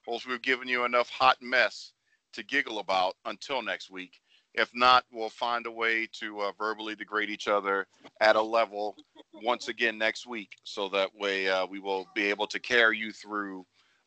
Hopefully, 0.06 0.34
we've 0.34 0.42
given 0.42 0.68
you 0.68 0.84
enough 0.84 1.10
hot 1.10 1.38
mess 1.42 1.94
to 2.34 2.44
giggle 2.44 2.80
about 2.80 3.16
until 3.26 3.62
next 3.62 3.90
week. 3.90 4.21
If 4.54 4.70
not, 4.74 5.06
we'll 5.12 5.30
find 5.30 5.66
a 5.66 5.72
way 5.72 6.08
to 6.20 6.42
uh, 6.42 6.52
verbally 6.58 6.96
degrade 6.96 7.30
each 7.30 7.48
other 7.48 7.88
at 8.20 8.36
a 8.36 8.42
level 8.42 8.98
once 9.34 9.70
again 9.70 9.98
next 9.98 10.28
week. 10.28 10.58
So 10.64 10.90
that 10.90 11.10
way 11.16 11.48
uh, 11.48 11.66
we 11.66 11.80
will 11.80 12.08
be 12.14 12.24
able 12.24 12.48
to 12.48 12.60
carry 12.60 12.98
you 12.98 13.12
through 13.14 13.66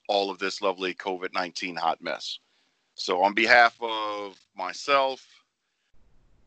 all 0.08 0.30
of 0.30 0.38
this 0.38 0.60
lovely 0.60 0.94
COVID 0.94 1.32
19 1.32 1.76
hot 1.76 2.02
mess. 2.02 2.38
So, 2.94 3.22
on 3.22 3.34
behalf 3.34 3.76
of 3.82 4.38
myself, 4.56 5.24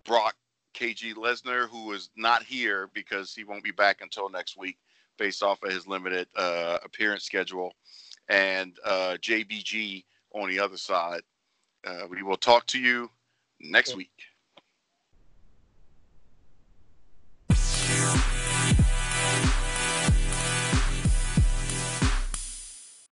Brock 0.05 0.35
KG 0.73 1.15
Lesnar, 1.15 1.67
who 1.67 1.91
is 1.91 2.09
not 2.15 2.43
here 2.43 2.89
because 2.93 3.33
he 3.33 3.43
won't 3.43 3.63
be 3.63 3.71
back 3.71 4.01
until 4.01 4.29
next 4.29 4.57
week 4.57 4.77
based 5.17 5.43
off 5.43 5.61
of 5.63 5.71
his 5.71 5.87
limited 5.87 6.27
uh, 6.35 6.77
appearance 6.83 7.23
schedule, 7.23 7.73
and 8.29 8.77
uh, 8.85 9.17
JBG 9.19 10.05
on 10.33 10.49
the 10.49 10.59
other 10.59 10.77
side, 10.77 11.21
uh, 11.85 12.05
we 12.09 12.21
will 12.21 12.37
talk 12.37 12.65
to 12.67 12.79
you 12.79 13.09
next 13.59 13.95
week. 13.95 14.11